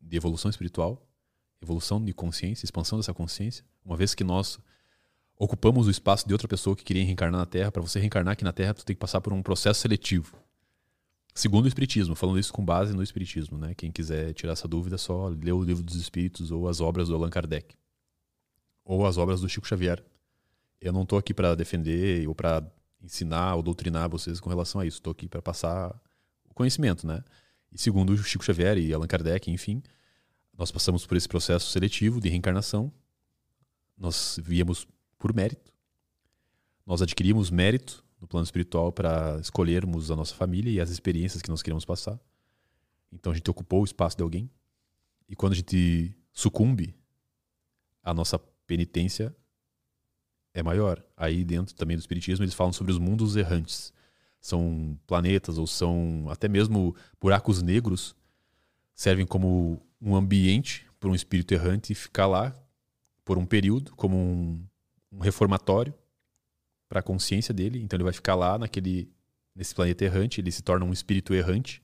[0.00, 1.04] de evolução espiritual,
[1.60, 4.58] evolução de consciência, expansão dessa consciência, uma vez que nós
[5.36, 8.44] ocupamos o espaço de outra pessoa que queria reencarnar na Terra, para você reencarnar aqui
[8.44, 10.38] na Terra, tu tem que passar por um processo seletivo.
[11.34, 13.74] Segundo o Espiritismo, falando isso com base no Espiritismo, né?
[13.74, 17.14] Quem quiser tirar essa dúvida, só lê o Livro dos Espíritos ou as obras do
[17.14, 17.74] Allan Kardec.
[18.84, 20.02] Ou as obras do Chico Xavier.
[20.80, 22.66] Eu não estou aqui para defender ou para
[23.02, 24.98] ensinar ou doutrinar vocês com relação a isso.
[24.98, 26.00] Estou aqui para passar
[26.56, 27.22] conhecimento, né?
[27.70, 29.82] E segundo Chico Xavier e Allan Kardec, enfim,
[30.56, 32.90] nós passamos por esse processo seletivo de reencarnação.
[33.96, 35.72] Nós viemos por mérito.
[36.84, 41.50] Nós adquirimos mérito no plano espiritual para escolhermos a nossa família e as experiências que
[41.50, 42.18] nós queremos passar.
[43.12, 44.50] Então a gente ocupou o espaço de alguém.
[45.28, 46.96] E quando a gente sucumbe,
[48.02, 49.36] a nossa penitência
[50.54, 51.04] é maior.
[51.16, 53.92] Aí dentro também do espiritismo eles falam sobre os mundos errantes.
[54.46, 58.14] São planetas ou são até mesmo buracos negros
[58.94, 62.54] servem como um ambiente para um espírito errante ficar lá
[63.24, 64.64] por um período, como um,
[65.10, 65.92] um reformatório
[66.88, 67.82] para a consciência dele.
[67.82, 69.12] Então ele vai ficar lá naquele
[69.52, 71.82] nesse planeta errante, ele se torna um espírito errante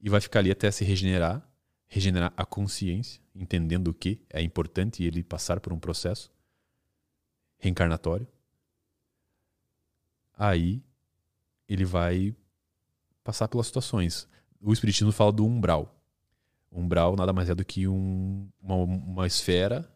[0.00, 1.46] e vai ficar ali até se regenerar,
[1.86, 6.32] regenerar a consciência, entendendo o que é importante ele passar por um processo
[7.58, 8.26] reencarnatório.
[10.32, 10.82] Aí
[11.72, 12.36] ele vai
[13.24, 14.28] passar pelas situações.
[14.60, 15.98] O espiritismo fala do umbral.
[16.70, 19.90] Umbral nada mais é do que um, uma, uma esfera,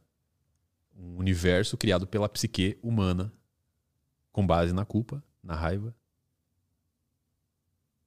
[0.95, 3.33] um universo criado pela psique humana,
[4.33, 5.95] com base na culpa, na raiva,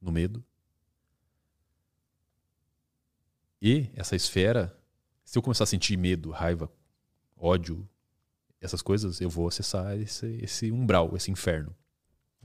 [0.02, 0.44] no medo.
[3.62, 4.76] E essa esfera,
[5.24, 6.72] se eu começar a sentir medo, raiva,
[7.36, 7.88] ódio,
[8.62, 11.76] essas coisas, eu vou acessar esse, esse umbral, esse inferno.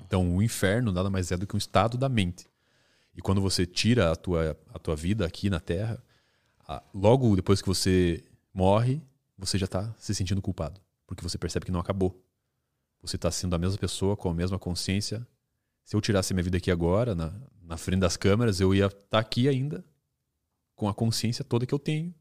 [0.00, 2.46] Então, o inferno nada mais é do que um estado da mente.
[3.16, 6.02] E quando você tira a tua, a tua vida aqui na Terra,
[6.92, 9.00] logo depois que você morre,
[9.38, 10.80] você já está se sentindo culpado.
[11.06, 12.20] Porque você percebe que não acabou.
[13.02, 15.26] Você está sendo a mesma pessoa, com a mesma consciência.
[15.84, 17.32] Se eu tirasse minha vida aqui agora, na,
[17.62, 19.84] na frente das câmeras, eu ia estar tá aqui ainda,
[20.74, 22.14] com a consciência toda que eu tenho.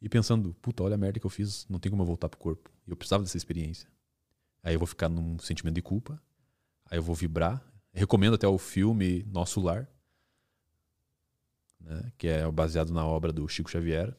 [0.00, 2.38] E pensando, puta, olha a merda que eu fiz, não tem como eu voltar pro
[2.38, 2.70] corpo.
[2.88, 3.88] Eu precisava dessa experiência.
[4.62, 6.20] Aí eu vou ficar num sentimento de culpa.
[6.92, 7.64] Aí eu vou vibrar.
[7.90, 9.88] Recomendo até o filme Nosso Lar,
[11.80, 14.14] né, que é baseado na obra do Chico Xavier,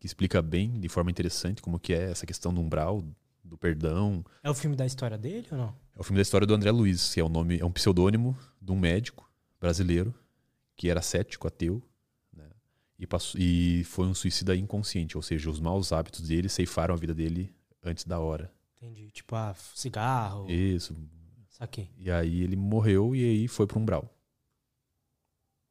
[0.00, 3.04] que explica bem, de forma interessante, como que é essa questão do umbral,
[3.44, 4.24] do perdão.
[4.42, 5.76] É o filme da história dele ou não?
[5.94, 8.34] É o filme da história do André Luiz, que é o nome, é um pseudônimo
[8.58, 9.30] de um médico
[9.60, 10.14] brasileiro
[10.74, 11.82] que era cético, ateu,
[12.32, 12.48] né?
[12.98, 16.96] e, passou, e foi um suicida inconsciente, ou seja, os maus hábitos dele ceifaram a
[16.96, 18.50] vida dele antes da hora.
[18.76, 19.10] Entendi.
[19.10, 20.50] Tipo, ah, cigarro.
[20.50, 20.96] Isso.
[21.56, 21.90] Saquei.
[21.96, 24.14] E aí ele morreu e aí foi para um umbral.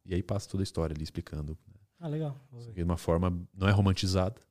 [0.03, 1.55] E aí passa toda a história ali explicando.
[1.67, 1.79] Né?
[1.99, 2.35] Ah, legal.
[2.73, 4.41] De uma forma não é romantizada.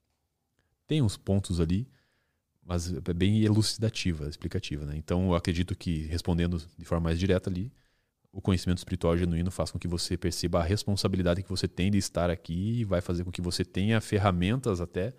[0.87, 1.89] Tem uns pontos ali,
[2.63, 4.87] mas é bem elucidativa, explicativa.
[4.87, 4.97] Né?
[4.97, 7.73] Então, eu acredito que, respondendo de forma mais direta ali,
[8.31, 11.99] o conhecimento espiritual genuíno faz com que você perceba a responsabilidade que você tem de
[11.99, 15.13] estar aqui e vai fazer com que você tenha ferramentas até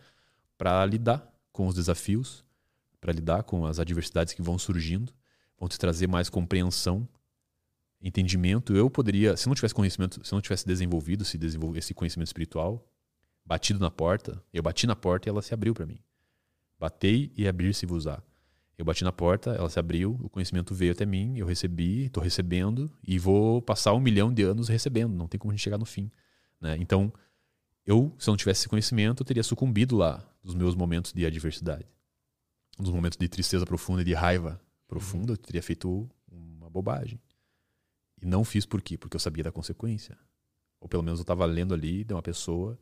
[0.58, 2.46] para lidar com os desafios,
[3.02, 5.14] para lidar com as adversidades que vão surgindo,
[5.58, 7.08] vão te trazer mais compreensão,
[8.02, 8.76] entendimento.
[8.76, 11.40] Eu poderia, se não tivesse conhecimento, se não tivesse desenvolvido esse,
[11.76, 12.88] esse conhecimento espiritual,
[13.46, 16.00] batido na porta, eu bati na porta e ela se abriu para mim.
[16.80, 18.22] Batei e abrir-se-vos-á.
[18.78, 22.22] Eu bati na porta, ela se abriu, o conhecimento veio até mim, eu recebi, estou
[22.22, 25.14] recebendo e vou passar um milhão de anos recebendo.
[25.14, 26.12] Não tem como a gente chegar no fim.
[26.60, 26.76] Né?
[26.80, 27.14] Então,
[27.86, 31.26] eu, se eu não tivesse esse conhecimento, eu teria sucumbido lá nos meus momentos de
[31.26, 31.86] adversidade.
[32.78, 37.20] Nos momentos de tristeza profunda e de raiva profunda, eu teria feito uma bobagem.
[38.22, 38.98] E não fiz por quê?
[38.98, 40.18] Porque eu sabia da consequência.
[40.80, 42.78] Ou pelo menos eu estava lendo ali de uma pessoa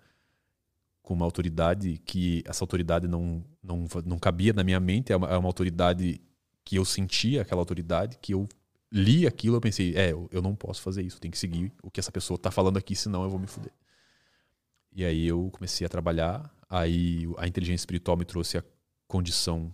[1.01, 5.27] com uma autoridade que essa autoridade não, não, não cabia na minha mente, é uma,
[5.27, 6.21] é uma autoridade
[6.63, 8.47] que eu sentia aquela autoridade, que eu
[8.89, 11.91] li aquilo, eu pensei, é, eu, eu não posso fazer isso, tem que seguir o
[11.91, 13.73] que essa pessoa está falando aqui, senão eu vou me fuder.
[14.95, 18.63] E aí eu comecei a trabalhar, aí a inteligência espiritual me trouxe a
[19.07, 19.73] condição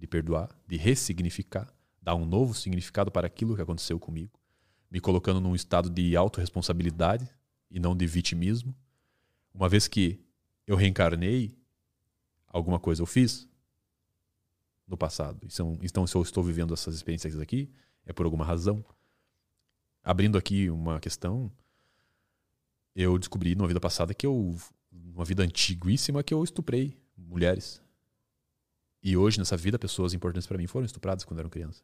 [0.00, 1.70] de perdoar, de ressignificar,
[2.00, 4.32] dar um novo significado para aquilo que aconteceu comigo,
[4.90, 7.28] me colocando num estado de autorresponsabilidade
[7.70, 8.74] e não de vitimismo.
[9.52, 10.18] Uma vez que
[10.66, 11.54] eu reencarnei,
[12.46, 13.46] alguma coisa eu fiz
[14.88, 15.38] no passado.
[15.44, 17.70] Então, então, se eu estou vivendo essas experiências aqui,
[18.06, 18.82] é por alguma razão.
[20.02, 21.52] Abrindo aqui uma questão,
[22.96, 24.56] eu descobri numa vida passada que eu,
[24.90, 27.82] numa vida antiguíssima, que eu estuprei mulheres.
[29.02, 31.82] E hoje, nessa vida, pessoas importantes para mim foram estupradas quando eram criança.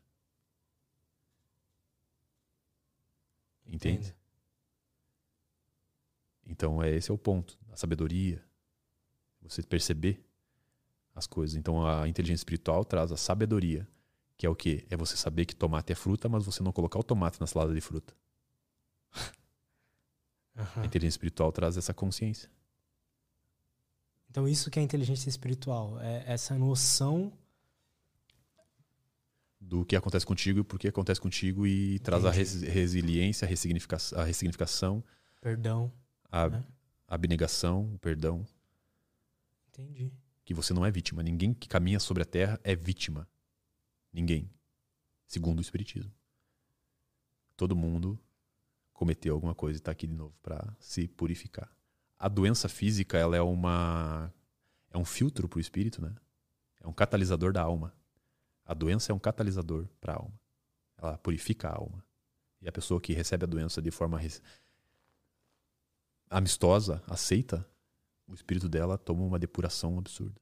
[3.66, 4.14] Entende?
[6.46, 7.58] Então, é, esse é o ponto.
[7.72, 8.42] A sabedoria,
[9.40, 10.26] você perceber
[11.16, 11.56] as coisas.
[11.56, 13.88] Então a inteligência espiritual traz a sabedoria,
[14.36, 14.86] que é o quê?
[14.90, 17.74] É você saber que tomate é fruta, mas você não colocar o tomate na salada
[17.74, 18.14] de fruta.
[20.58, 20.84] Uhum.
[20.84, 22.48] A inteligência espiritual traz essa consciência.
[24.36, 27.32] Então isso que é inteligência espiritual, é essa noção
[29.58, 32.00] do que acontece contigo e por que acontece contigo e Entendi.
[32.00, 35.02] traz a res resiliência, a ressignificação, a ressignificação,
[35.40, 35.90] perdão,
[36.30, 36.62] a né?
[37.08, 38.46] abnegação, o perdão.
[39.68, 40.12] Entendi.
[40.44, 41.22] Que você não é vítima.
[41.22, 43.26] Ninguém que caminha sobre a terra é vítima.
[44.12, 44.50] Ninguém.
[45.26, 46.12] Segundo o Espiritismo.
[47.56, 48.22] Todo mundo
[48.92, 51.74] cometeu alguma coisa e está aqui de novo para se purificar.
[52.18, 54.32] A doença física ela é uma
[54.90, 56.14] é um filtro para o espírito, né?
[56.80, 57.92] É um catalisador da alma.
[58.64, 60.40] A doença é um catalisador para a alma.
[60.96, 62.04] Ela purifica a alma.
[62.60, 64.20] E a pessoa que recebe a doença de forma
[66.30, 67.68] amistosa, aceita,
[68.26, 70.40] o espírito dela toma uma depuração absurda.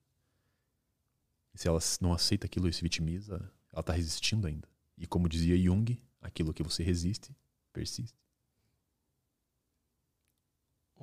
[1.52, 3.36] E se ela não aceita aquilo e se vitimiza,
[3.72, 4.68] ela está resistindo ainda.
[4.96, 7.34] E como dizia Jung, aquilo que você resiste,
[7.72, 8.23] persiste.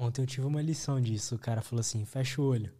[0.01, 1.35] Ontem eu tive uma lição disso.
[1.35, 2.73] O cara falou assim: fecha o olho.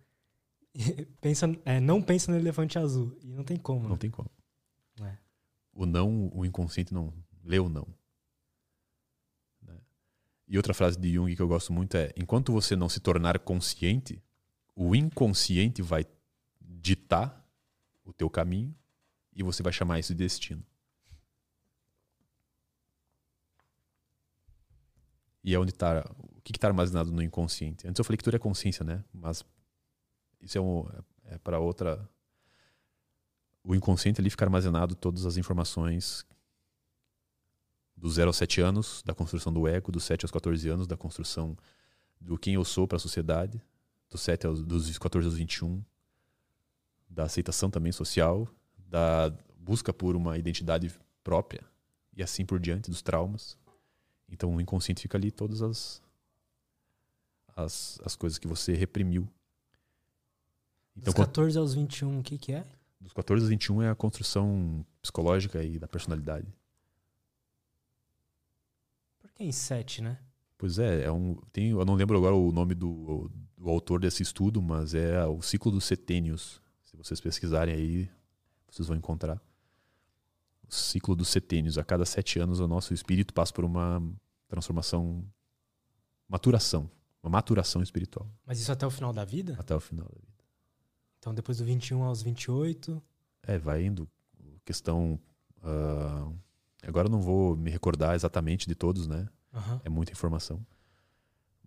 [1.22, 3.16] pensa, é, não pensa no elefante azul.
[3.22, 3.84] E não tem como.
[3.84, 3.98] Não né?
[3.98, 4.30] tem como.
[5.02, 5.18] É.
[5.72, 7.14] O não, o inconsciente não.
[7.44, 7.88] Lê o não.
[10.48, 13.38] E outra frase de Jung que eu gosto muito é: enquanto você não se tornar
[13.38, 14.22] consciente,
[14.76, 16.06] o inconsciente vai
[16.60, 17.48] ditar
[18.04, 18.76] o teu caminho
[19.32, 20.66] e você vai chamar isso de destino.
[25.44, 26.04] E é onde está
[26.42, 27.88] o que está armazenado no inconsciente.
[27.88, 29.04] Antes eu falei que tudo é consciência, né?
[29.14, 29.46] Mas
[30.42, 30.88] isso é, um,
[31.26, 32.10] é para outra.
[33.64, 36.26] O inconsciente ali fica armazenado todas as informações
[37.96, 40.98] do 0 aos 7 anos, da construção do ego, dos 7 aos 14 anos, da
[40.98, 41.56] construção
[42.20, 43.62] do quem eu sou para a sociedade,
[44.10, 45.84] dos, 7 aos, dos 14 aos 21,
[47.08, 50.92] da aceitação também social, da busca por uma identidade
[51.24, 51.64] própria
[52.18, 53.56] e assim por diante, dos traumas.
[54.28, 56.02] Então o inconsciente fica ali todas as,
[57.56, 59.28] as, as coisas que você reprimiu.
[60.96, 62.66] Então, dos 14 aos 21, o que, que é?
[63.00, 66.48] Dos 14 aos 21 é a construção psicológica e da personalidade.
[69.20, 70.20] Por que em 7, né?
[70.58, 74.22] Pois é, é um, tem, eu não lembro agora o nome do, do autor desse
[74.22, 76.62] estudo, mas é o ciclo dos setênios.
[76.84, 78.10] Se vocês pesquisarem aí,
[78.70, 79.42] vocês vão encontrar.
[80.68, 81.80] O ciclo dos setênios.
[81.80, 84.04] A cada sete anos, o nosso espírito passa por uma
[84.48, 85.26] transformação,
[86.30, 86.90] maturação,
[87.24, 88.30] uma maturação espiritual.
[88.46, 89.56] Mas isso até o final da vida?
[89.60, 90.32] Até o final da vida.
[91.20, 93.02] Então, depois do 21 aos 28?
[93.44, 94.10] É, vai indo.
[94.66, 95.20] Questão.
[95.58, 96.36] Uh,
[96.82, 99.30] agora eu não vou me recordar exatamente de todos, né?
[99.54, 99.82] Uhum.
[99.86, 100.66] É muita informação.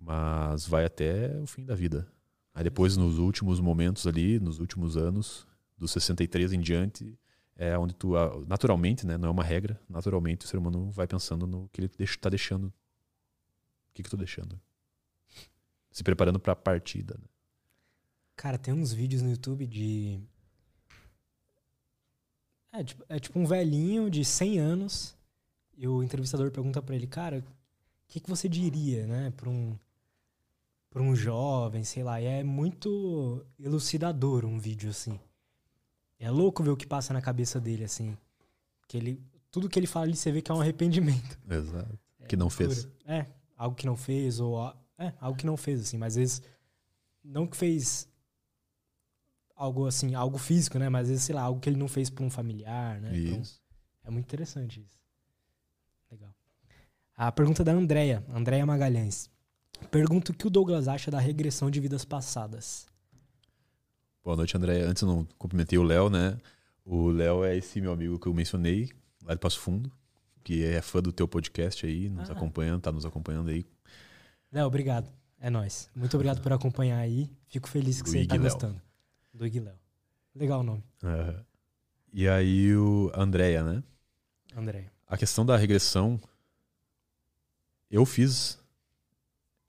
[0.01, 2.07] Mas vai até o fim da vida.
[2.53, 5.47] Aí depois, nos últimos momentos ali, nos últimos anos,
[5.79, 7.19] dos 63 em diante,
[7.57, 9.17] é onde tu, ah, naturalmente, né?
[9.17, 12.67] Não é uma regra, naturalmente o ser humano vai pensando no que ele está deixando.
[12.67, 12.73] O
[13.95, 14.61] que, que eu tô deixando?
[15.95, 17.25] Se preparando para a partida, né?
[18.35, 20.21] Cara, tem uns vídeos no YouTube de.
[22.73, 25.17] É tipo, é tipo um velhinho de 100 anos
[25.77, 27.45] e o entrevistador pergunta para ele, cara, o
[28.09, 29.79] que, que você diria, né, pra um,
[30.91, 32.21] pra um jovem, sei lá.
[32.21, 35.21] E é muito elucidador um vídeo assim.
[36.19, 38.19] É louco ver o que passa na cabeça dele, assim.
[38.89, 41.39] Que ele, tudo que ele fala ali, você vê que é um arrependimento.
[41.49, 41.97] Exato.
[42.19, 42.89] É, que não fez.
[43.07, 44.59] É, algo que não fez, ou.
[45.07, 45.99] É, algo que não fez, assim.
[45.99, 46.43] Mas às vezes.
[47.23, 48.07] Não que fez
[49.57, 50.89] algo assim, algo físico, né?
[50.89, 53.17] Mas às vezes, sei lá, algo que ele não fez para um familiar, né?
[53.17, 53.63] Então, isso.
[54.01, 54.99] Então, é muito interessante isso.
[56.11, 56.35] Legal.
[57.17, 59.31] A pergunta da Andrea, Andrea Magalhães.
[59.91, 62.87] Pergunta o que o Douglas acha da regressão de vidas passadas.
[64.23, 64.81] Boa noite, André.
[64.81, 66.39] Antes eu não cumprimentei o Léo, né?
[66.85, 68.91] O Léo é esse meu amigo que eu mencionei,
[69.23, 69.91] lá de Passo Fundo,
[70.43, 72.33] que é fã do teu podcast aí, nos ah.
[72.33, 73.65] acompanhando, tá nos acompanhando aí.
[74.55, 75.11] Léo, obrigado.
[75.41, 75.91] É nós.
[75.97, 77.29] Muito obrigado por acompanhar aí.
[77.49, 78.81] Fico feliz que você tá gostando.
[79.33, 79.75] Do Léo.
[80.33, 80.85] Legal o nome.
[81.03, 81.45] Uhum.
[82.13, 83.83] E aí o Andréia, né?
[84.57, 84.93] Andréia.
[85.09, 86.21] A questão da regressão,
[87.91, 88.57] eu fiz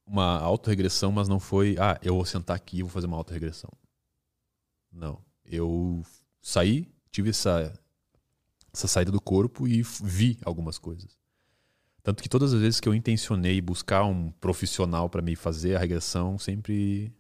[0.06, 3.72] uma autorregressão, mas não foi, ah, eu vou sentar aqui e vou fazer uma autorregressão.
[4.92, 5.20] Não.
[5.44, 6.04] Eu
[6.40, 7.74] saí, tive essa,
[8.72, 11.25] essa saída do corpo e vi algumas coisas.
[12.06, 15.80] Tanto que todas as vezes que eu intencionei buscar um profissional para me fazer a
[15.80, 17.12] regressão, sempre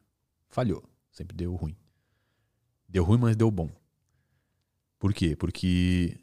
[0.48, 1.76] falhou, sempre deu ruim.
[2.88, 3.72] Deu ruim, mas deu bom.
[5.00, 5.36] Por quê?
[5.36, 6.20] Porque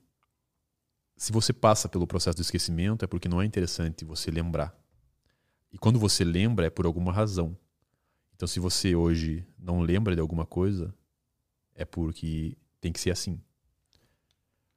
[1.16, 4.72] se você passa pelo processo do esquecimento, é porque não é interessante você lembrar.
[5.72, 7.58] E quando você lembra, é por alguma razão.
[8.36, 10.94] Então, se você hoje não lembra de alguma coisa,
[11.74, 13.40] é porque tem que ser assim.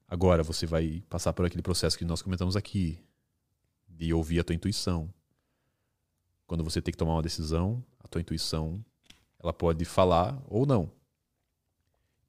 [0.07, 3.04] Agora você vai passar por aquele processo que nós comentamos aqui,
[3.97, 5.13] de ouvir a tua intuição.
[6.45, 8.83] Quando você tem que tomar uma decisão, a tua intuição,
[9.39, 10.91] ela pode falar ou não.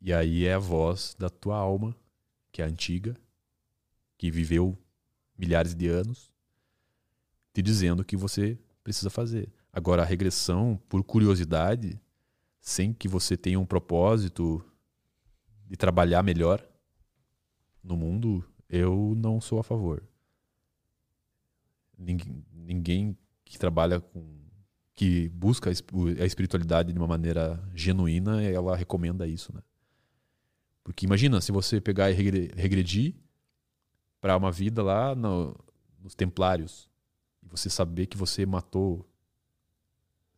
[0.01, 1.95] E aí é a voz da tua alma,
[2.53, 3.17] que é antiga,
[4.17, 4.79] que viveu
[5.37, 6.33] milhares de anos,
[7.53, 9.53] te dizendo o que você precisa fazer.
[9.73, 12.01] Agora, a regressão, por curiosidade,
[12.61, 14.65] sem que você tenha um propósito
[15.67, 16.67] de trabalhar melhor
[17.83, 20.03] no mundo, eu não sou a favor.
[21.97, 24.37] Ninguém, ninguém que trabalha com
[24.95, 29.63] que busca a espiritualidade de uma maneira genuína, ela recomenda isso, né?
[30.83, 33.15] Porque imagina se você pegar e regredir
[34.21, 35.55] para uma vida lá no,
[36.01, 36.89] nos Templários
[37.43, 39.07] e você saber que você matou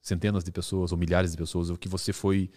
[0.00, 2.50] centenas de pessoas ou milhares de pessoas, ou que você foi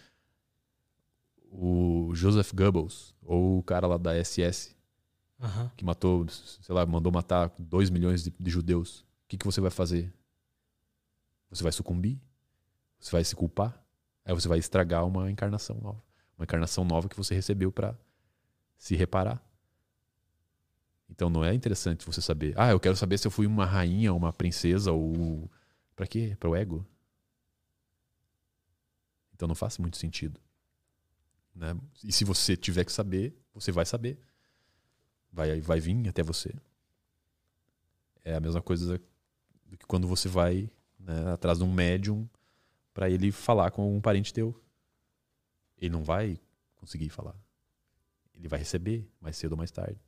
[1.51, 4.75] o Joseph Goebbels, ou o cara lá da SS,
[5.41, 5.69] uhum.
[5.75, 8.99] que matou, sei lá, mandou matar 2 milhões de, de judeus.
[8.99, 10.13] O que, que você vai fazer?
[11.49, 12.19] Você vai sucumbir?
[12.99, 13.83] Você vai se culpar?
[14.23, 16.01] Aí você vai estragar uma encarnação nova.
[16.37, 17.97] Uma encarnação nova que você recebeu para
[18.77, 19.43] se reparar.
[21.09, 22.53] Então não é interessante você saber.
[22.57, 25.49] Ah, eu quero saber se eu fui uma rainha, uma princesa ou.
[25.95, 26.35] Pra quê?
[26.39, 26.85] Para o ego?
[29.33, 30.39] Então não faz muito sentido.
[31.53, 31.75] Né?
[32.03, 34.19] E se você tiver que saber, você vai saber.
[35.31, 36.53] Vai, vai vir até você.
[38.23, 39.01] É a mesma coisa
[39.65, 40.69] do que quando você vai
[40.99, 42.27] né, atrás de um médium
[42.93, 44.59] para ele falar com um parente teu.
[45.77, 46.39] Ele não vai
[46.75, 47.35] conseguir falar.
[48.35, 49.99] Ele vai receber mais cedo ou mais tarde.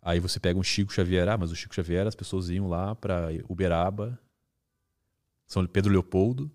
[0.00, 2.94] Aí você pega um Chico Xavier, ah, mas o Chico Xavier, as pessoas iam lá
[2.94, 4.18] para Uberaba,
[5.46, 6.50] São Pedro Leopoldo,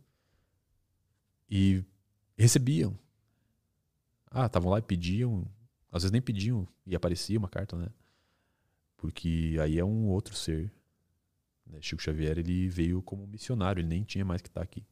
[1.50, 1.83] e
[2.38, 2.98] recebiam.
[4.32, 5.45] Ah, estavam lá e pediam,
[5.94, 7.88] às vezes nem pediam e aparecia uma carta, né?
[8.98, 10.74] Porque aí é um outro ser.
[11.68, 11.80] Né?
[11.82, 14.84] Chico Xavier ele veio como missionário, ele nem tinha mais que estar tá aqui.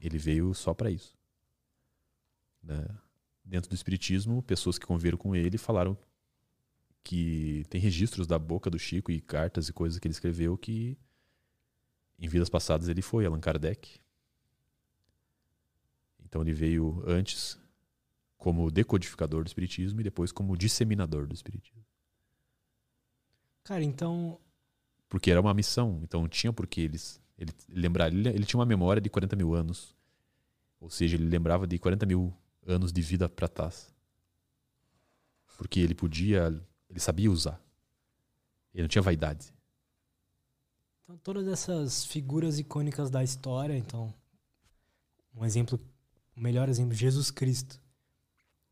[0.00, 1.16] Ele veio só para isso.
[2.60, 2.84] Né?
[3.44, 5.96] Dentro do Espiritismo, pessoas que conviveram com ele falaram
[7.04, 10.98] que tem registros da boca do Chico e cartas e coisas que ele escreveu que
[12.18, 14.00] em vidas passadas ele foi Allan Kardec.
[16.24, 17.59] Então ele veio antes
[18.40, 21.84] como decodificador do espiritismo e depois como disseminador do espiritismo.
[23.62, 24.40] Cara, então
[25.08, 28.66] porque era uma missão, então tinha por que eles ele lembrar, ele, ele tinha uma
[28.66, 29.94] memória de 40 mil anos,
[30.80, 32.34] ou seja, ele lembrava de 40 mil
[32.66, 33.94] anos de vida para trás,
[35.56, 36.48] porque ele podia
[36.88, 37.62] ele sabia usar.
[38.74, 39.54] Ele não tinha vaidade.
[41.04, 44.12] Então, todas essas figuras icônicas da história, então,
[45.34, 45.78] um exemplo,
[46.36, 47.80] o melhor exemplo, Jesus Cristo.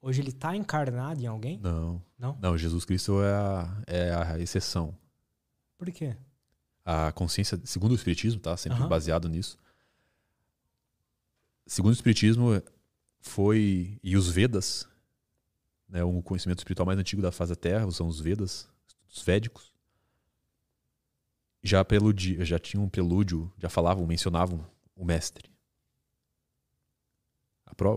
[0.01, 1.59] Hoje ele está encarnado em alguém?
[1.59, 2.03] Não.
[2.19, 2.39] Não?
[2.41, 4.97] Não, Jesus Cristo é a, é a exceção.
[5.77, 6.17] Por quê?
[6.85, 8.57] A consciência, segundo o Espiritismo, tá?
[8.57, 8.89] Sempre uhum.
[8.89, 9.59] baseado nisso.
[11.67, 12.63] Segundo o Espiritismo,
[13.21, 13.99] foi.
[14.03, 14.89] E os Vedas,
[15.89, 18.69] né, o conhecimento espiritual mais antigo da face da Terra, são os Vedas,
[19.09, 19.73] os Védicos.
[21.63, 25.51] Já, preludi, já tinham um prelúdio, já falavam, mencionavam o mestre.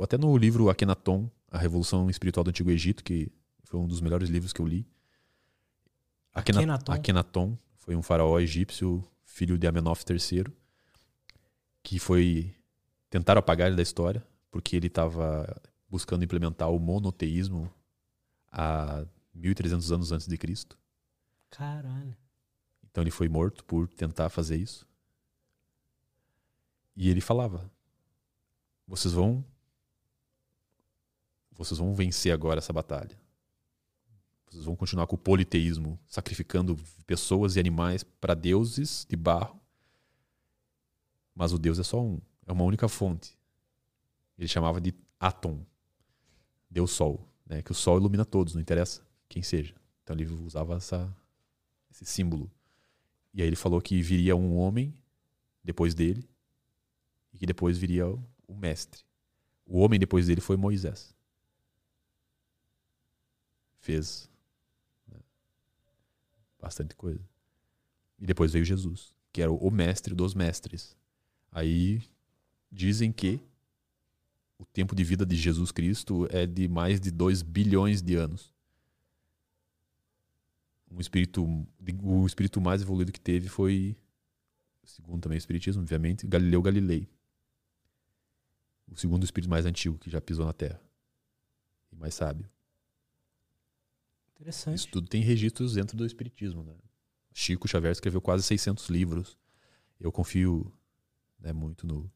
[0.04, 3.30] Até no livro Akhenaton, A Revolução Espiritual do Antigo Egito, que
[3.66, 4.88] foi um dos melhores livros que eu li.
[6.34, 6.92] Akhenaton.
[6.92, 10.46] Akhenaton foi um faraó egípcio, filho de Amenófis III,
[11.84, 12.56] que foi
[13.10, 17.70] tentar apagar ele da história, porque ele estava buscando implementar o monoteísmo
[18.50, 20.78] a 1300 anos antes de Cristo.
[21.50, 22.16] Caralho.
[22.90, 24.88] Então ele foi morto por tentar fazer isso.
[26.96, 27.70] E ele falava:
[28.88, 29.44] "Vocês vão
[31.52, 33.20] vocês vão vencer agora essa batalha.
[34.50, 39.60] Vocês vão continuar com o politeísmo, sacrificando pessoas e animais para deuses de barro.
[41.34, 43.38] Mas o Deus é só um, é uma única fonte.
[44.38, 45.66] Ele chamava de Atom,
[46.70, 47.62] Deus Sol né?
[47.62, 49.76] Que o sol ilumina todos, não interessa quem seja.
[50.02, 51.14] Então ele usava essa,
[51.92, 52.50] esse símbolo.
[53.34, 54.94] E aí ele falou que viria um homem
[55.62, 56.28] depois dele
[57.34, 59.04] e que depois viria o, mestre.
[59.66, 61.14] O homem depois dele foi Moisés.
[63.82, 64.30] Fez
[65.08, 65.20] né?
[66.60, 67.22] bastante coisa.
[68.20, 70.96] E depois veio Jesus, que era o mestre dos mestres.
[71.52, 72.02] Aí
[72.72, 73.42] dizem que
[74.58, 78.54] o tempo de vida de Jesus Cristo é de mais de 2 bilhões de anos.
[80.90, 81.44] Um espírito,
[82.04, 83.96] o espírito mais evoluído que teve foi,
[84.84, 87.10] segundo também o espiritismo, obviamente, Galileu Galilei.
[88.88, 90.80] O segundo espírito mais antigo que já pisou na Terra.
[91.92, 92.48] E mais sábio.
[94.42, 94.76] Interessante.
[94.76, 96.74] Isso tudo tem registros dentro do espiritismo, né?
[97.32, 99.38] Chico Xavier escreveu quase 600 livros.
[100.00, 100.74] Eu confio
[101.40, 102.12] né, muito no,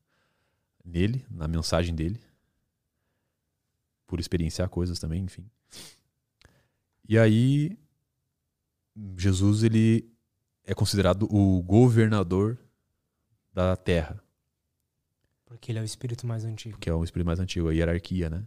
[0.84, 2.20] nele, na mensagem dele
[4.08, 5.46] por experienciar coisas também, enfim.
[7.08, 7.78] E aí
[9.18, 10.12] Jesus ele
[10.64, 12.58] é considerado o governador
[13.54, 14.20] da terra.
[15.46, 16.78] Porque ele é o espírito mais antigo.
[16.80, 18.44] Que é o espírito mais antigo, a hierarquia, né?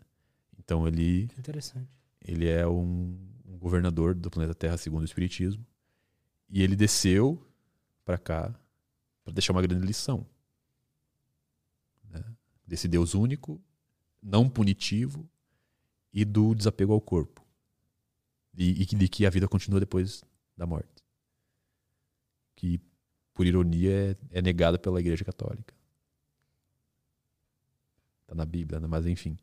[0.59, 1.89] Então ele Interessante.
[2.21, 3.17] Ele é um
[3.59, 5.65] governador do planeta Terra segundo o espiritismo.
[6.49, 7.47] E ele desceu
[8.05, 8.55] para cá
[9.25, 10.27] para deixar uma grande lição.
[12.11, 12.25] Né?
[12.67, 13.61] Desse Deus único,
[14.23, 15.29] não punitivo,
[16.13, 17.45] e do desapego ao corpo.
[18.57, 20.25] E, e de que a vida continua depois
[20.57, 21.05] da morte.
[22.57, 22.81] Que,
[23.33, 25.75] por ironia, é, é negada pela Igreja Católica.
[28.23, 28.87] Está na Bíblia, né?
[28.87, 29.37] mas enfim.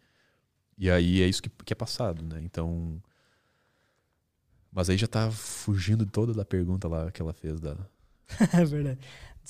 [0.78, 2.42] E aí é isso que, que é passado, né?
[2.42, 3.02] Então.
[4.76, 7.78] Mas aí já tá fugindo toda da pergunta lá que ela fez da.
[8.52, 9.00] é verdade.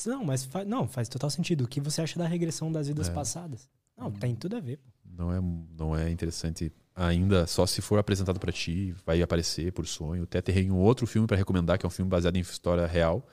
[0.06, 1.64] Não, mas faz, não, faz total sentido.
[1.64, 3.12] O que você acha da regressão das vidas é.
[3.12, 3.68] passadas?
[3.98, 4.80] Não, tem tudo a ver.
[5.04, 5.42] Não é,
[5.76, 10.24] não é interessante ainda, só se for apresentado para ti, vai aparecer por sonho.
[10.24, 13.26] Até tem um outro filme para recomendar, que é um filme baseado em história real,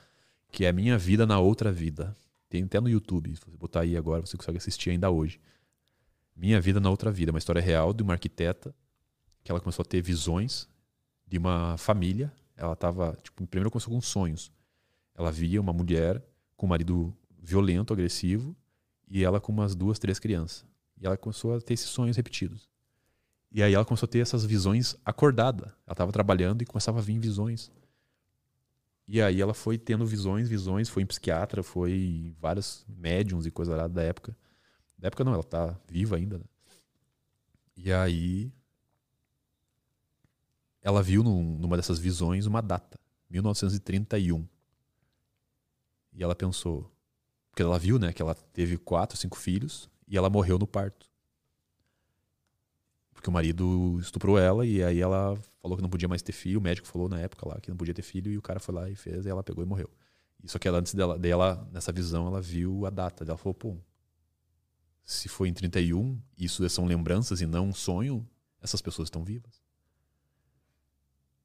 [0.51, 2.17] que é Minha Vida na Outra Vida.
[2.49, 5.39] Tem até no YouTube, se você botar aí agora, você consegue assistir ainda hoje.
[6.35, 8.73] Minha Vida na Outra Vida, uma história real de uma arquiteta
[9.43, 10.67] que ela começou a ter visões
[11.27, 12.31] de uma família.
[12.55, 14.51] Ela estava, tipo, primeiro começou com sonhos.
[15.15, 16.23] Ela via uma mulher
[16.55, 18.55] com o marido violento, agressivo,
[19.07, 20.65] e ela com umas duas, três crianças.
[20.99, 22.69] E ela começou a ter esses sonhos repetidos.
[23.51, 25.65] E aí ela começou a ter essas visões acordada.
[25.85, 27.71] Ela estava trabalhando e começava a vir visões.
[29.07, 33.51] E aí ela foi tendo visões, visões, foi em psiquiatra, foi em vários médiums e
[33.51, 34.35] coisa lá da época.
[34.97, 36.37] Da época não, ela tá viva ainda.
[36.37, 36.45] Né?
[37.75, 38.51] E aí
[40.83, 44.45] ela viu num, numa dessas visões uma data, 1931.
[46.11, 46.91] E ela pensou,
[47.49, 51.09] porque ela viu, né, que ela teve quatro, cinco filhos e ela morreu no parto.
[53.13, 56.59] Porque o marido estuprou ela e aí ela falou que não podia mais ter filho.
[56.59, 58.75] O médico falou na época lá que não podia ter filho e o cara foi
[58.75, 59.89] lá e fez e ela pegou e morreu.
[60.43, 63.23] E só que ela, antes dela, dela, nessa visão, ela viu a data.
[63.23, 63.77] Ela falou, pô,
[65.05, 68.27] se foi em 31, isso são lembranças e não um sonho,
[68.61, 69.62] essas pessoas estão vivas.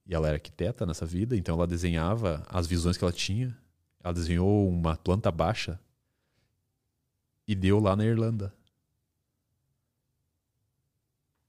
[0.09, 3.55] E ela era arquiteta nessa vida, então ela desenhava as visões que ela tinha.
[4.03, 5.79] Ela desenhou uma planta baixa
[7.47, 8.55] e deu lá na Irlanda.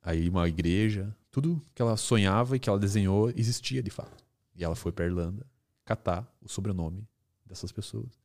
[0.01, 4.25] Aí uma igreja, tudo que ela sonhava e que ela desenhou existia de fato.
[4.53, 5.45] E ela foi para Irlanda
[5.85, 7.07] catar o sobrenome
[7.45, 8.19] dessas pessoas.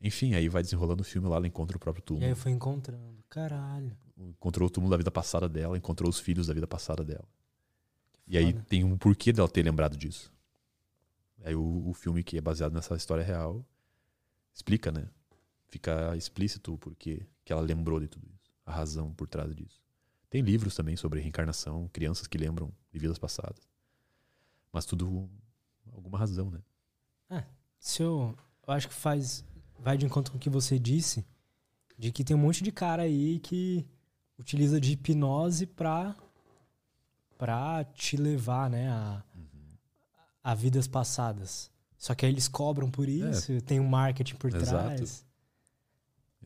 [0.00, 2.24] Enfim, aí vai desenrolando o filme lá, ela encontra o próprio túmulo.
[2.24, 3.24] E aí foi encontrando.
[3.28, 3.96] Caralho.
[4.16, 7.26] Encontrou o túmulo da vida passada dela, encontrou os filhos da vida passada dela.
[8.26, 10.32] E aí tem um porquê dela ter lembrado disso.
[11.42, 13.64] Aí o, o filme que é baseado nessa história real
[14.54, 15.06] explica, né?
[15.68, 18.52] Fica explícito o porquê que ela lembrou de tudo isso.
[18.64, 19.82] A razão por trás disso.
[20.30, 23.68] Tem livros também sobre reencarnação, crianças que lembram de vidas passadas.
[24.72, 25.28] Mas tudo
[25.92, 26.60] alguma razão, né?
[27.30, 27.44] É,
[27.78, 28.36] se eu,
[28.66, 29.44] eu acho que faz
[29.78, 31.24] vai de encontro com o que você disse,
[31.98, 33.86] de que tem um monte de cara aí que
[34.38, 36.16] utiliza de hipnose pra,
[37.44, 39.76] pra te levar, né, a, uhum.
[40.42, 41.70] a vidas passadas.
[41.98, 43.12] Só que aí eles cobram por é.
[43.12, 43.60] isso, é.
[43.60, 44.70] tem um marketing por Exato.
[44.70, 45.26] trás.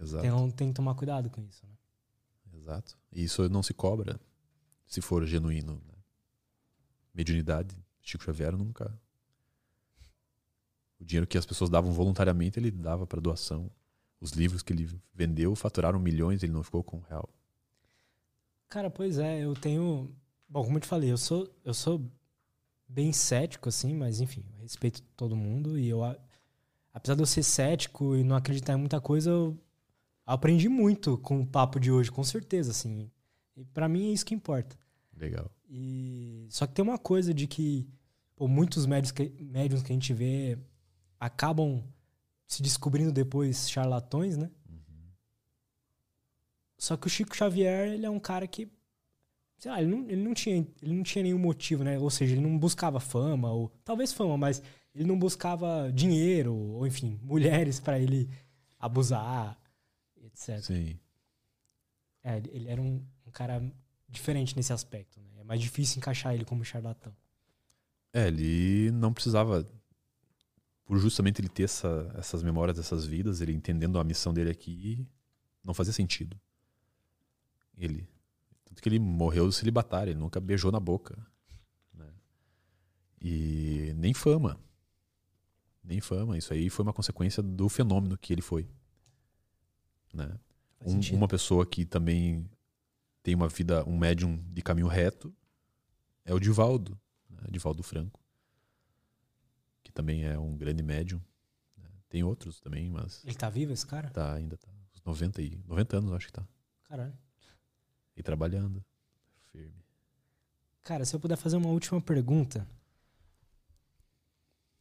[0.00, 0.26] Exato.
[0.26, 1.72] Então tem que tomar cuidado com isso, né?
[2.56, 2.98] Exato.
[3.12, 4.20] E isso não se cobra
[4.86, 5.74] se for genuíno.
[5.86, 5.94] Né?
[7.14, 8.92] Mediunidade, Chico Xavier nunca.
[10.98, 13.70] O dinheiro que as pessoas davam voluntariamente, ele dava para doação.
[14.20, 17.28] Os livros que ele vendeu faturaram milhões, ele não ficou com um real.
[18.68, 20.12] Cara, pois é, eu tenho.
[20.48, 22.10] Bom, como eu te falei, eu sou, eu sou
[22.88, 26.00] bem cético, assim, mas enfim, eu respeito todo mundo e eu.
[26.92, 29.58] Apesar de eu ser cético e não acreditar em muita coisa, eu
[30.24, 33.10] aprendi muito com o papo de hoje, com certeza, assim.
[33.56, 34.76] E para mim é isso que importa.
[35.14, 35.50] Legal.
[35.68, 37.86] E só que tem uma coisa de que
[38.34, 40.58] pô, muitos médios que, médiums que a gente vê
[41.20, 41.84] acabam
[42.46, 44.50] se descobrindo depois charlatões, né?
[44.68, 45.10] Uhum.
[46.78, 48.66] Só que o Chico Xavier, ele é um cara que
[49.58, 51.98] sei lá, ele não, ele não tinha ele não tinha nenhum motivo, né?
[51.98, 54.62] Ou seja, ele não buscava fama ou talvez fama, mas
[54.94, 58.30] ele não buscava dinheiro ou enfim, mulheres para ele
[58.78, 59.58] abusar
[60.24, 60.60] etc.
[60.60, 60.98] Sim.
[62.22, 63.62] É, ele era um, um, cara
[64.08, 65.28] diferente nesse aspecto, né?
[65.38, 67.14] É mais difícil encaixar ele como charlatão.
[68.12, 69.66] É, ele não precisava,
[70.84, 75.06] por justamente ele ter essa, essas memórias dessas vidas, ele entendendo a missão dele aqui,
[75.62, 76.38] não fazia sentido.
[77.76, 78.08] Ele.
[78.78, 81.18] Tanto que ele morreu celibatário, ele nunca beijou na boca.
[81.92, 82.06] Né?
[83.20, 84.58] E nem fama.
[85.82, 86.38] Nem fama.
[86.38, 88.68] Isso aí foi uma consequência do fenômeno que ele foi.
[90.14, 90.32] Né?
[90.80, 92.48] Um, uma pessoa que também
[93.20, 95.34] tem uma vida, um médium de caminho reto,
[96.24, 96.96] é o Divaldo,
[97.28, 97.42] né?
[97.50, 98.20] Divaldo Franco,
[99.82, 101.20] que também é um grande médium.
[101.76, 101.88] Né?
[102.08, 103.24] Tem outros também, mas.
[103.24, 104.08] Ele tá vivo, esse cara?
[104.10, 104.68] Tá, ainda tá.
[104.94, 106.46] Uns 90, e, 90 anos, acho que tá.
[106.84, 107.18] Caralho.
[108.18, 108.84] E trabalhando.
[109.52, 109.84] Firme.
[110.82, 112.68] Cara, se eu puder fazer uma última pergunta.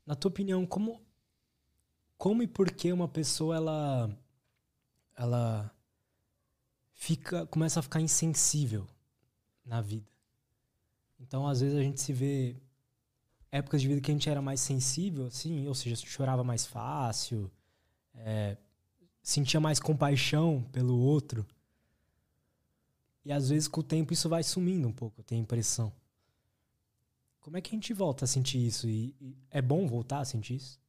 [0.03, 0.99] Na tua opinião, como,
[2.17, 4.17] como e por que uma pessoa ela
[5.15, 5.71] ela
[6.93, 8.87] fica começa a ficar insensível
[9.63, 10.09] na vida.
[11.19, 12.55] Então, às vezes a gente se vê
[13.51, 17.51] épocas de vida que a gente era mais sensível, assim, ou seja, chorava mais fácil,
[18.15, 18.57] é,
[19.21, 21.45] sentia mais compaixão pelo outro.
[23.27, 25.91] E às vezes com o tempo isso vai sumindo um pouco, eu tenho a impressão.
[27.39, 28.87] Como é que a gente volta a sentir isso?
[28.87, 30.79] E, e é bom voltar a sentir isso?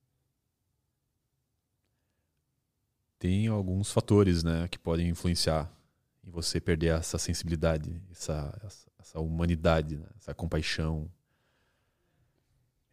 [3.19, 5.71] tem alguns fatores né, que podem influenciar
[6.25, 11.11] em você perder essa sensibilidade, essa, essa, essa humanidade, né, essa compaixão.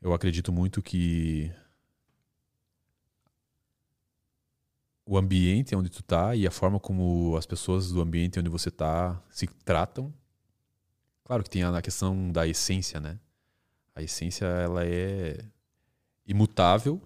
[0.02, 1.52] Eu acredito muito que
[5.06, 8.72] o ambiente onde tu tá e a forma como as pessoas do ambiente onde você
[8.72, 10.14] tá se tratam.
[11.24, 13.19] Claro que tem a questão da essência, né?
[13.93, 15.45] A essência ela é
[16.25, 17.01] imutável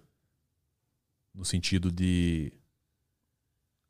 [1.33, 2.51] no sentido de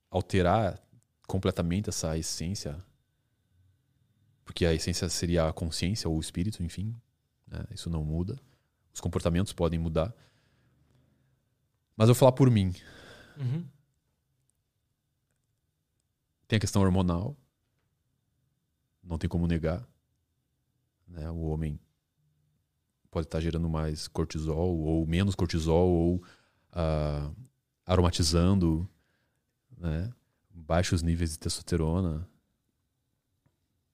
[0.09, 0.81] alterar
[1.27, 2.77] completamente essa essência,
[4.43, 6.95] porque a essência seria a consciência ou o espírito, enfim,
[7.47, 7.63] né?
[7.71, 8.39] isso não muda.
[8.93, 10.13] Os comportamentos podem mudar.
[11.95, 12.73] Mas eu vou falar por mim.
[13.37, 13.65] Uhum.
[16.49, 17.37] Tem a questão hormonal,
[19.03, 19.87] não tem como negar.
[21.07, 21.29] Né?
[21.29, 21.79] O homem
[23.11, 27.35] pode estar gerando mais cortisol ou menos cortisol ou uh,
[27.85, 28.89] aromatizando,
[29.77, 30.11] né?
[30.49, 32.27] baixos níveis de testosterona,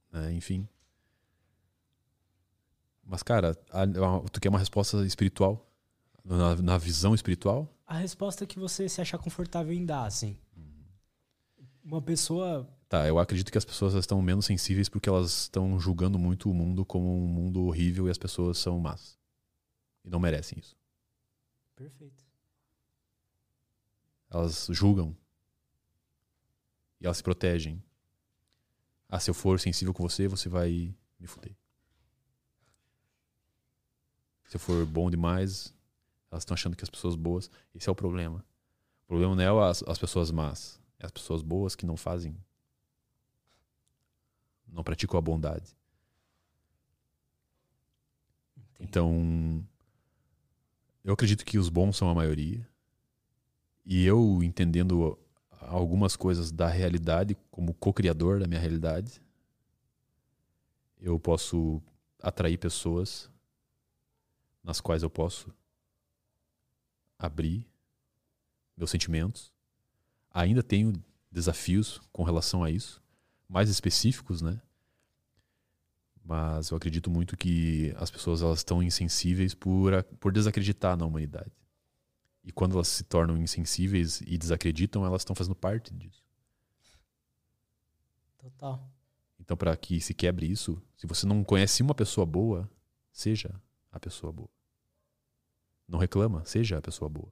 [0.10, 0.32] né?
[0.32, 0.66] enfim.
[3.04, 3.54] Mas, cara,
[4.32, 5.70] tu quer uma resposta espiritual?
[6.24, 7.70] Na, na, visão espiritual?
[7.86, 10.38] A resposta que você se achar confortável em dar, assim.
[11.86, 12.68] Uma pessoa.
[12.90, 16.54] Tá, eu acredito que as pessoas estão menos sensíveis porque elas estão julgando muito o
[16.54, 19.20] mundo como um mundo horrível e as pessoas são más.
[20.04, 20.76] E não merecem isso.
[21.76, 22.26] Perfeito.
[24.32, 25.16] Elas julgam.
[27.00, 27.84] E elas se protegem.
[29.08, 31.56] Ah, se eu for sensível com você, você vai me fuder.
[34.48, 35.72] Se eu for bom demais,
[36.32, 37.50] elas estão achando que as pessoas boas.
[37.76, 38.44] Esse é o problema.
[39.04, 42.38] O problema não é as, as pessoas más, é as pessoas boas que não fazem.
[44.68, 45.76] Não praticam a bondade.
[48.58, 48.90] Entendi.
[48.90, 49.66] Então,
[51.04, 52.68] eu acredito que os bons são a maioria.
[53.86, 55.18] E eu entendendo
[55.52, 59.22] algumas coisas da realidade como co-criador da minha realidade,
[61.00, 61.82] eu posso
[62.22, 63.30] atrair pessoas
[64.64, 65.54] nas quais eu posso
[67.20, 67.68] abrir
[68.76, 69.55] meus sentimentos.
[70.36, 70.92] Ainda tenho
[71.32, 73.02] desafios com relação a isso,
[73.48, 74.62] mais específicos, né?
[76.22, 81.54] Mas eu acredito muito que as pessoas elas estão insensíveis por, por desacreditar na humanidade.
[82.44, 86.22] E quando elas se tornam insensíveis e desacreditam, elas estão fazendo parte disso.
[88.38, 88.92] Total.
[89.40, 92.70] Então, para que se quebre isso, se você não conhece uma pessoa boa,
[93.10, 93.56] seja
[93.90, 94.50] a pessoa boa.
[95.88, 97.32] Não reclama, seja a pessoa boa.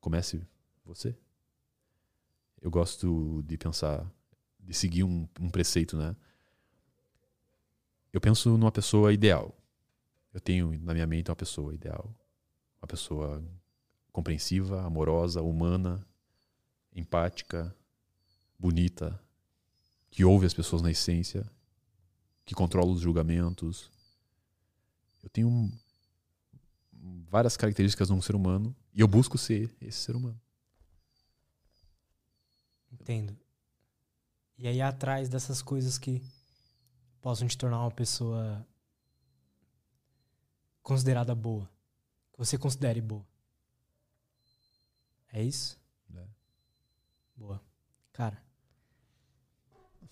[0.00, 0.46] Comece
[0.84, 1.16] você.
[2.60, 4.10] Eu gosto de pensar,
[4.58, 6.14] de seguir um, um preceito, né?
[8.12, 9.56] Eu penso numa pessoa ideal.
[10.32, 12.14] Eu tenho na minha mente uma pessoa ideal.
[12.80, 13.42] Uma pessoa
[14.12, 16.04] compreensiva, amorosa, humana,
[16.94, 17.74] empática,
[18.58, 19.18] bonita,
[20.10, 21.48] que ouve as pessoas na essência,
[22.44, 23.90] que controla os julgamentos.
[25.22, 25.70] Eu tenho
[27.28, 30.40] várias características de um ser humano e eu busco ser esse ser humano.
[33.00, 33.36] Entendo.
[34.58, 36.22] E aí atrás dessas coisas que
[37.20, 38.66] possam te tornar uma pessoa
[40.82, 41.68] considerada boa,
[42.32, 43.24] que você considere boa.
[45.32, 45.78] É isso?
[46.14, 46.24] É.
[47.36, 47.60] Boa.
[48.12, 48.42] Cara,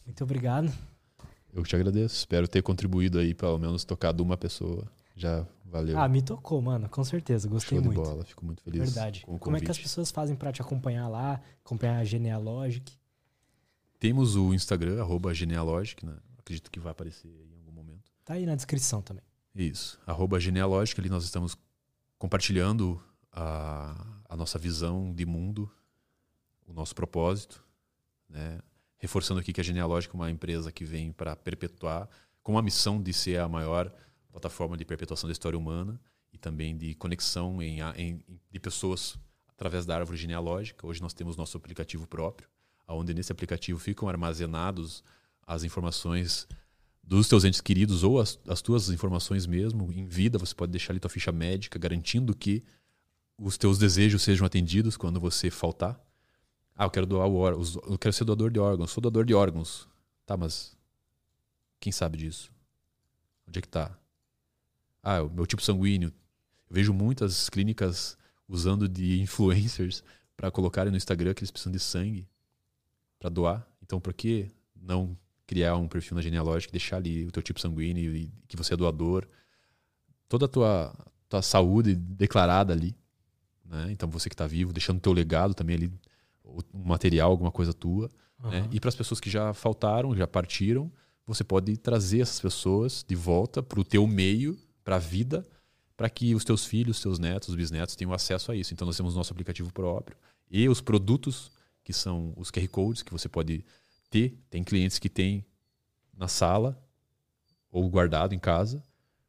[0.07, 0.73] muito obrigado.
[1.53, 2.15] Eu te agradeço.
[2.15, 4.91] Espero ter contribuído aí, pelo menos tocado uma pessoa.
[5.19, 5.99] Já valeu.
[5.99, 7.49] Ah, me tocou, mano, com certeza.
[7.49, 8.01] Gostei Show muito.
[8.01, 8.93] De bola, fico muito feliz.
[8.93, 9.23] Verdade.
[9.27, 12.93] Com Como é que as pessoas fazem para te acompanhar lá, acompanhar a Genealogic?
[13.99, 16.15] Temos o Instagram, arroba Genealogic, né?
[16.39, 18.13] Acredito que vai aparecer em algum momento.
[18.25, 19.25] Tá aí na descrição também.
[19.53, 19.99] Isso.
[20.07, 21.57] Arroba Genealogic, ali nós estamos
[22.17, 25.69] compartilhando a, a nossa visão de mundo,
[26.65, 27.65] o nosso propósito,
[28.29, 28.61] né?
[28.99, 32.09] Reforçando aqui que a Genealogic é uma empresa que vem para perpetuar,
[32.41, 33.93] com a missão de ser a maior
[34.31, 36.01] plataforma de perpetuação da história humana
[36.33, 40.87] e também de conexão em, em, de pessoas através da árvore genealógica.
[40.87, 42.49] Hoje nós temos nosso aplicativo próprio,
[42.87, 45.03] onde nesse aplicativo ficam armazenados
[45.47, 46.47] as informações
[47.03, 49.91] dos teus entes queridos ou as, as tuas informações mesmo.
[49.93, 52.63] Em vida, você pode deixar ali tua ficha médica, garantindo que
[53.39, 55.99] os teus desejos sejam atendidos quando você faltar.
[56.77, 59.35] Ah, eu quero doar o órgão, eu quero ser doador de órgãos, sou doador de
[59.35, 59.89] órgãos.
[60.27, 60.77] Tá, mas
[61.81, 62.53] quem sabe disso?
[63.49, 63.99] Onde é que tá?
[65.09, 66.13] Ah, o meu tipo sanguíneo.
[66.69, 70.05] Eu vejo muitas clínicas usando de influencers
[70.37, 72.29] para colocarem no Instagram que eles precisam de sangue
[73.19, 73.67] para doar.
[73.83, 78.15] Então, por que não criar um perfil na genealógica, deixar ali o teu tipo sanguíneo
[78.15, 79.27] e que você é doador,
[80.29, 80.95] toda a tua,
[81.27, 82.95] tua saúde declarada ali,
[83.65, 83.89] né?
[83.91, 85.93] Então, você que está vivo, deixando o teu legado também ali,
[86.45, 88.11] um material, alguma coisa tua,
[88.45, 88.51] uhum.
[88.51, 88.69] né?
[88.71, 90.93] E para as pessoas que já faltaram, já partiram,
[91.27, 94.59] você pode trazer essas pessoas de volta para o teu meio
[94.89, 95.47] para a vida,
[95.95, 98.73] para que os teus filhos, teus netos, bisnetos tenham acesso a isso.
[98.73, 100.17] Então nós temos nosso aplicativo próprio
[100.51, 101.51] e os produtos
[101.85, 103.63] que são os QR codes que você pode
[104.09, 104.39] ter.
[104.49, 105.45] Tem clientes que têm
[106.17, 106.83] na sala
[107.71, 108.83] ou guardado em casa,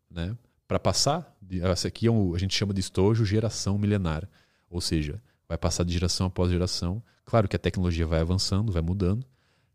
[0.10, 0.34] né?
[0.66, 4.30] Para passar, essa aqui é um, a gente chama de estojo geração milenar,
[4.70, 7.04] ou seja, vai passar de geração após geração.
[7.26, 9.28] Claro que a tecnologia vai avançando, vai mudando,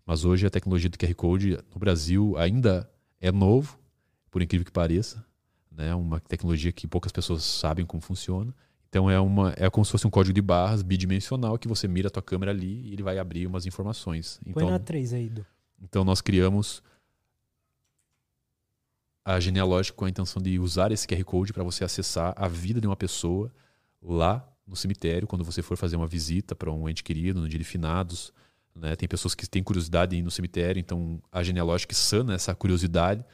[0.07, 2.91] mas hoje a tecnologia do QR Code no Brasil ainda
[3.21, 3.79] é novo,
[4.31, 5.23] por incrível que pareça,
[5.77, 5.94] né?
[5.94, 8.55] Uma tecnologia que poucas pessoas sabem como funciona.
[8.89, 12.09] Então é uma é como se fosse um código de barras bidimensional que você mira
[12.09, 14.41] a tua câmera ali e ele vai abrir umas informações.
[14.47, 15.33] Então, Põe na 3 aí,
[15.83, 16.83] então nós criamos
[19.25, 22.81] a genealógica com a intenção de usar esse QR Code para você acessar a vida
[22.81, 23.51] de uma pessoa
[24.03, 27.59] lá no cemitério, quando você for fazer uma visita para um ente querido, no dia
[27.59, 28.33] de finados.
[28.75, 28.94] Né?
[28.97, 33.25] Tem pessoas que têm curiosidade de ir no cemitério, então a genealógica sana essa curiosidade.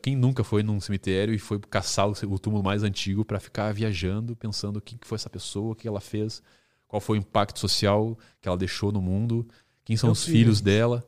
[0.00, 4.36] Quem nunca foi num cemitério e foi caçar o túmulo mais antigo para ficar viajando,
[4.36, 6.40] pensando quem que foi essa pessoa, o que ela fez,
[6.86, 9.46] qual foi o impacto social que ela deixou no mundo,
[9.84, 10.36] quem são Meu os filho.
[10.38, 11.04] filhos dela.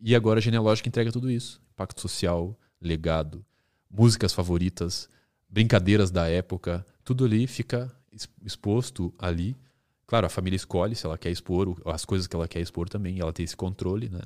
[0.00, 3.44] E agora a genealógica entrega tudo isso: impacto social, legado,
[3.88, 5.08] músicas favoritas,
[5.48, 9.56] brincadeiras da época, tudo ali fica ex- exposto ali.
[10.04, 12.88] Claro, a família escolhe se ela quer expor o- as coisas que ela quer expor
[12.88, 14.22] também, ela tem esse controle, né?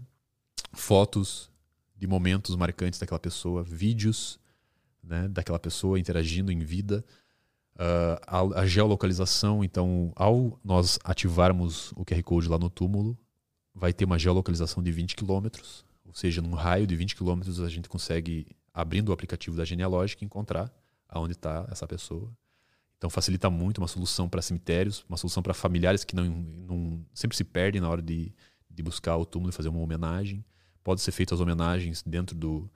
[0.73, 1.51] Fotos
[1.97, 4.39] de momentos marcantes daquela pessoa, vídeos
[5.03, 7.05] né, daquela pessoa interagindo em vida,
[7.77, 9.65] Ah, a, a geolocalização.
[9.65, 13.19] Então, ao nós ativarmos o QR Code lá no túmulo,
[13.75, 17.69] vai ter uma geolocalização de 20 quilômetros, ou seja, num raio de 20 quilômetros a
[17.69, 20.73] gente consegue, abrindo o aplicativo da genealógica, encontrar
[21.09, 22.31] aonde está essa pessoa.
[22.97, 27.37] Então facilita muito uma solução para cemitérios, uma solução para familiares que não, não sempre
[27.37, 28.33] se perdem na hora de,
[28.71, 30.45] de buscar o túmulo e fazer uma homenagem.
[30.85, 32.71] Pode ser feitas as homenagens dentro do,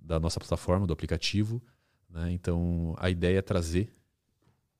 [0.00, 1.62] da nossa plataforma, do aplicativo.
[2.10, 2.32] Né?
[2.32, 3.94] Então a ideia é trazer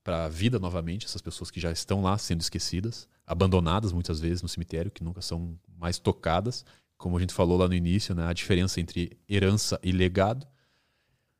[0.03, 4.43] para a vida novamente essas pessoas que já estão lá sendo esquecidas, abandonadas muitas vezes
[4.43, 6.63] no cemitério, que nunca são mais tocadas.
[6.97, 8.27] Como a gente falou lá no início, né?
[8.27, 10.45] a diferença entre herança e legado.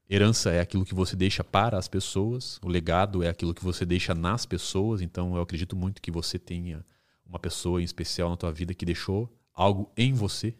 [0.09, 3.85] Herança é aquilo que você deixa para as pessoas, o legado é aquilo que você
[3.85, 5.01] deixa nas pessoas.
[5.01, 6.85] Então eu acredito muito que você tenha
[7.25, 10.55] uma pessoa em especial na tua vida que deixou algo em você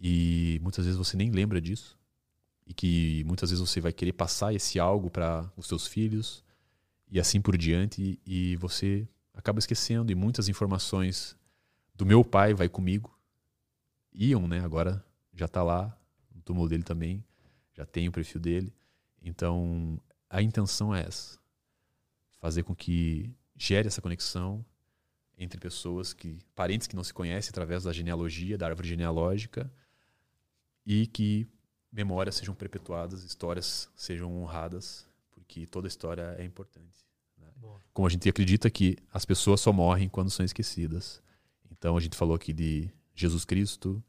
[0.00, 1.98] e muitas vezes você nem lembra disso.
[2.66, 6.44] E que muitas vezes você vai querer passar esse algo para os seus filhos.
[7.10, 8.20] E assim por diante.
[8.24, 10.12] E você acaba esquecendo.
[10.12, 11.36] E muitas informações
[11.94, 13.18] do meu pai vai comigo.
[14.12, 14.60] Iam, né?
[14.60, 15.04] Agora
[15.34, 15.96] já está lá
[16.34, 17.24] no túmulo dele também,
[17.74, 18.72] já tem o perfil dele.
[19.22, 21.38] Então a intenção é essa:
[22.38, 24.64] fazer com que gere essa conexão
[25.36, 29.70] entre pessoas que parentes que não se conhecem através da genealogia, da árvore genealógica
[30.88, 31.46] e que
[31.92, 37.06] memórias sejam perpetuadas, histórias sejam honradas, porque toda história é importante.
[37.36, 37.46] Né?
[37.92, 41.22] Como a gente acredita que as pessoas só morrem quando são esquecidas.
[41.70, 44.02] Então a gente falou aqui de Jesus Cristo,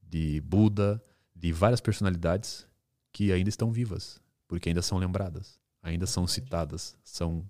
[0.00, 1.02] de Buda,
[1.36, 2.66] de várias personalidades
[3.12, 7.46] que ainda estão vivas, porque ainda são lembradas, ainda são citadas, são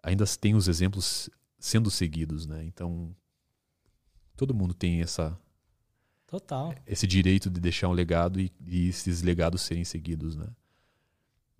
[0.00, 1.28] ainda tem os exemplos
[1.58, 2.62] sendo seguidos, né?
[2.64, 3.16] Então
[4.36, 5.36] todo mundo tem essa
[6.26, 6.74] Total.
[6.86, 10.48] esse direito de deixar um legado e, e esses legados serem seguidos, né?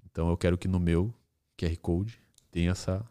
[0.05, 1.15] Então eu quero que no meu
[1.57, 2.19] QR Code
[2.51, 3.05] tenha essa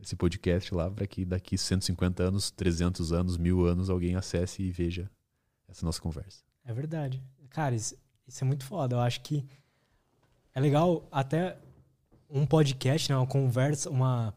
[0.00, 4.70] esse podcast lá para que daqui 150 anos, 300 anos, mil anos alguém acesse e
[4.70, 5.08] veja
[5.68, 6.42] essa nossa conversa.
[6.64, 7.22] É verdade.
[7.50, 8.96] Cara, isso, isso é muito foda.
[8.96, 9.44] Eu acho que
[10.54, 11.56] é legal até
[12.28, 14.34] um podcast, né, uma conversa, uma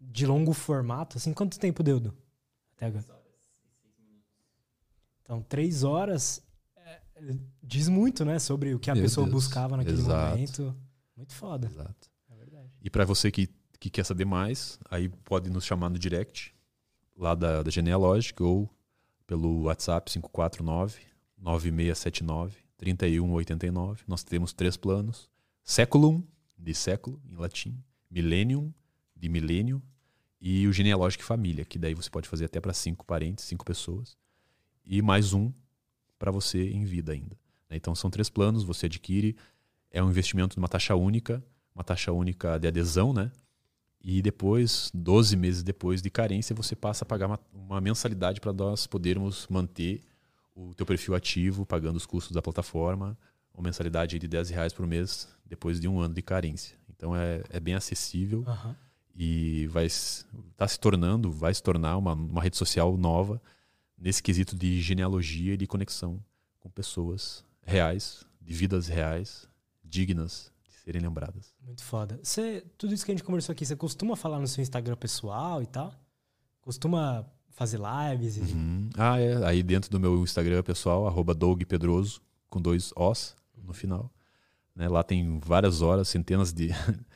[0.00, 1.16] de longo formato.
[1.16, 2.14] Assim, quanto tempo deu, Du?
[2.76, 3.17] Até agora?
[5.28, 6.42] Então, três horas
[6.74, 7.00] é,
[7.62, 9.44] diz muito, né, sobre o que a Meu pessoa Deus.
[9.44, 10.30] buscava naquele Exato.
[10.30, 10.76] momento.
[11.14, 11.66] Muito foda.
[11.66, 12.10] Exato.
[12.30, 12.70] É verdade.
[12.80, 13.46] E para você que,
[13.78, 16.54] que quer saber mais, aí pode nos chamar no direct
[17.14, 18.70] lá da, da Genealogic ou
[19.26, 21.02] pelo WhatsApp 549
[21.36, 24.04] 9679 3189.
[24.06, 25.28] Nós temos três planos:
[25.62, 26.22] Séculum,
[26.56, 27.76] de século em latim,
[28.10, 28.72] Millennium,
[29.14, 29.82] de milênio,
[30.40, 34.16] e o Genealogic Família, que daí você pode fazer até para cinco parentes, cinco pessoas,
[34.88, 35.52] e mais um
[36.18, 37.36] para você em vida ainda.
[37.68, 37.76] né?
[37.76, 39.36] Então são três planos, você adquire,
[39.90, 41.44] é um investimento numa taxa única,
[41.74, 43.30] uma taxa única de adesão, né?
[44.00, 48.52] E depois, 12 meses depois de carência, você passa a pagar uma, uma mensalidade para
[48.52, 50.02] nós podermos manter
[50.54, 53.18] o teu perfil ativo, pagando os custos da plataforma,
[53.52, 56.76] uma mensalidade de 10 reais por mês depois de um ano de carência.
[56.88, 58.76] Então é, é bem acessível Aham.
[59.14, 63.42] e vai está se tornando, vai se tornar uma, uma rede social nova
[63.98, 66.22] nesse quesito de genealogia e de conexão
[66.60, 69.48] com pessoas reais, de vidas reais,
[69.84, 71.52] dignas de serem lembradas.
[71.64, 72.18] Muito foda.
[72.22, 75.62] Você, tudo isso que a gente conversou aqui, você costuma falar no seu Instagram pessoal
[75.62, 75.92] e tal?
[76.60, 78.36] Costuma fazer lives?
[78.36, 78.40] E...
[78.40, 78.90] Uhum.
[78.96, 79.44] Ah, é.
[79.44, 84.10] Aí dentro do meu Instagram pessoal, arroba Doug Pedroso, com dois Os no final.
[84.74, 84.88] Né?
[84.88, 86.70] Lá tem várias horas, centenas de.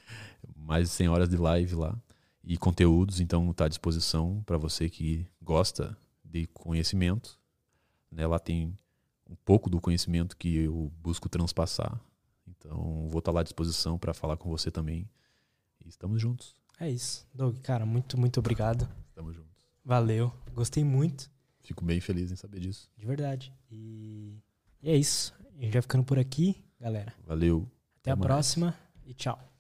[0.56, 1.96] mais de 100 horas de live lá.
[2.44, 5.96] e conteúdos, então está à disposição para você que gosta
[6.32, 7.38] de conhecimento.
[8.10, 8.26] Né?
[8.26, 8.76] Lá tem
[9.28, 12.00] um pouco do conhecimento que eu busco transpassar.
[12.46, 15.08] Então, vou estar tá lá à disposição para falar com você também.
[15.84, 16.56] E estamos juntos.
[16.80, 17.26] É isso.
[17.34, 18.88] Doug, cara, muito, muito obrigado.
[19.08, 19.50] Estamos juntos.
[19.84, 20.32] Valeu.
[20.54, 21.30] Gostei muito.
[21.60, 22.90] Fico bem feliz em saber disso.
[22.96, 23.52] De verdade.
[23.70, 24.36] E,
[24.82, 25.34] e é isso.
[25.56, 27.14] A gente vai ficando por aqui, galera.
[27.26, 27.68] Valeu.
[28.00, 28.26] Até, Até a mais.
[28.26, 29.51] próxima e tchau.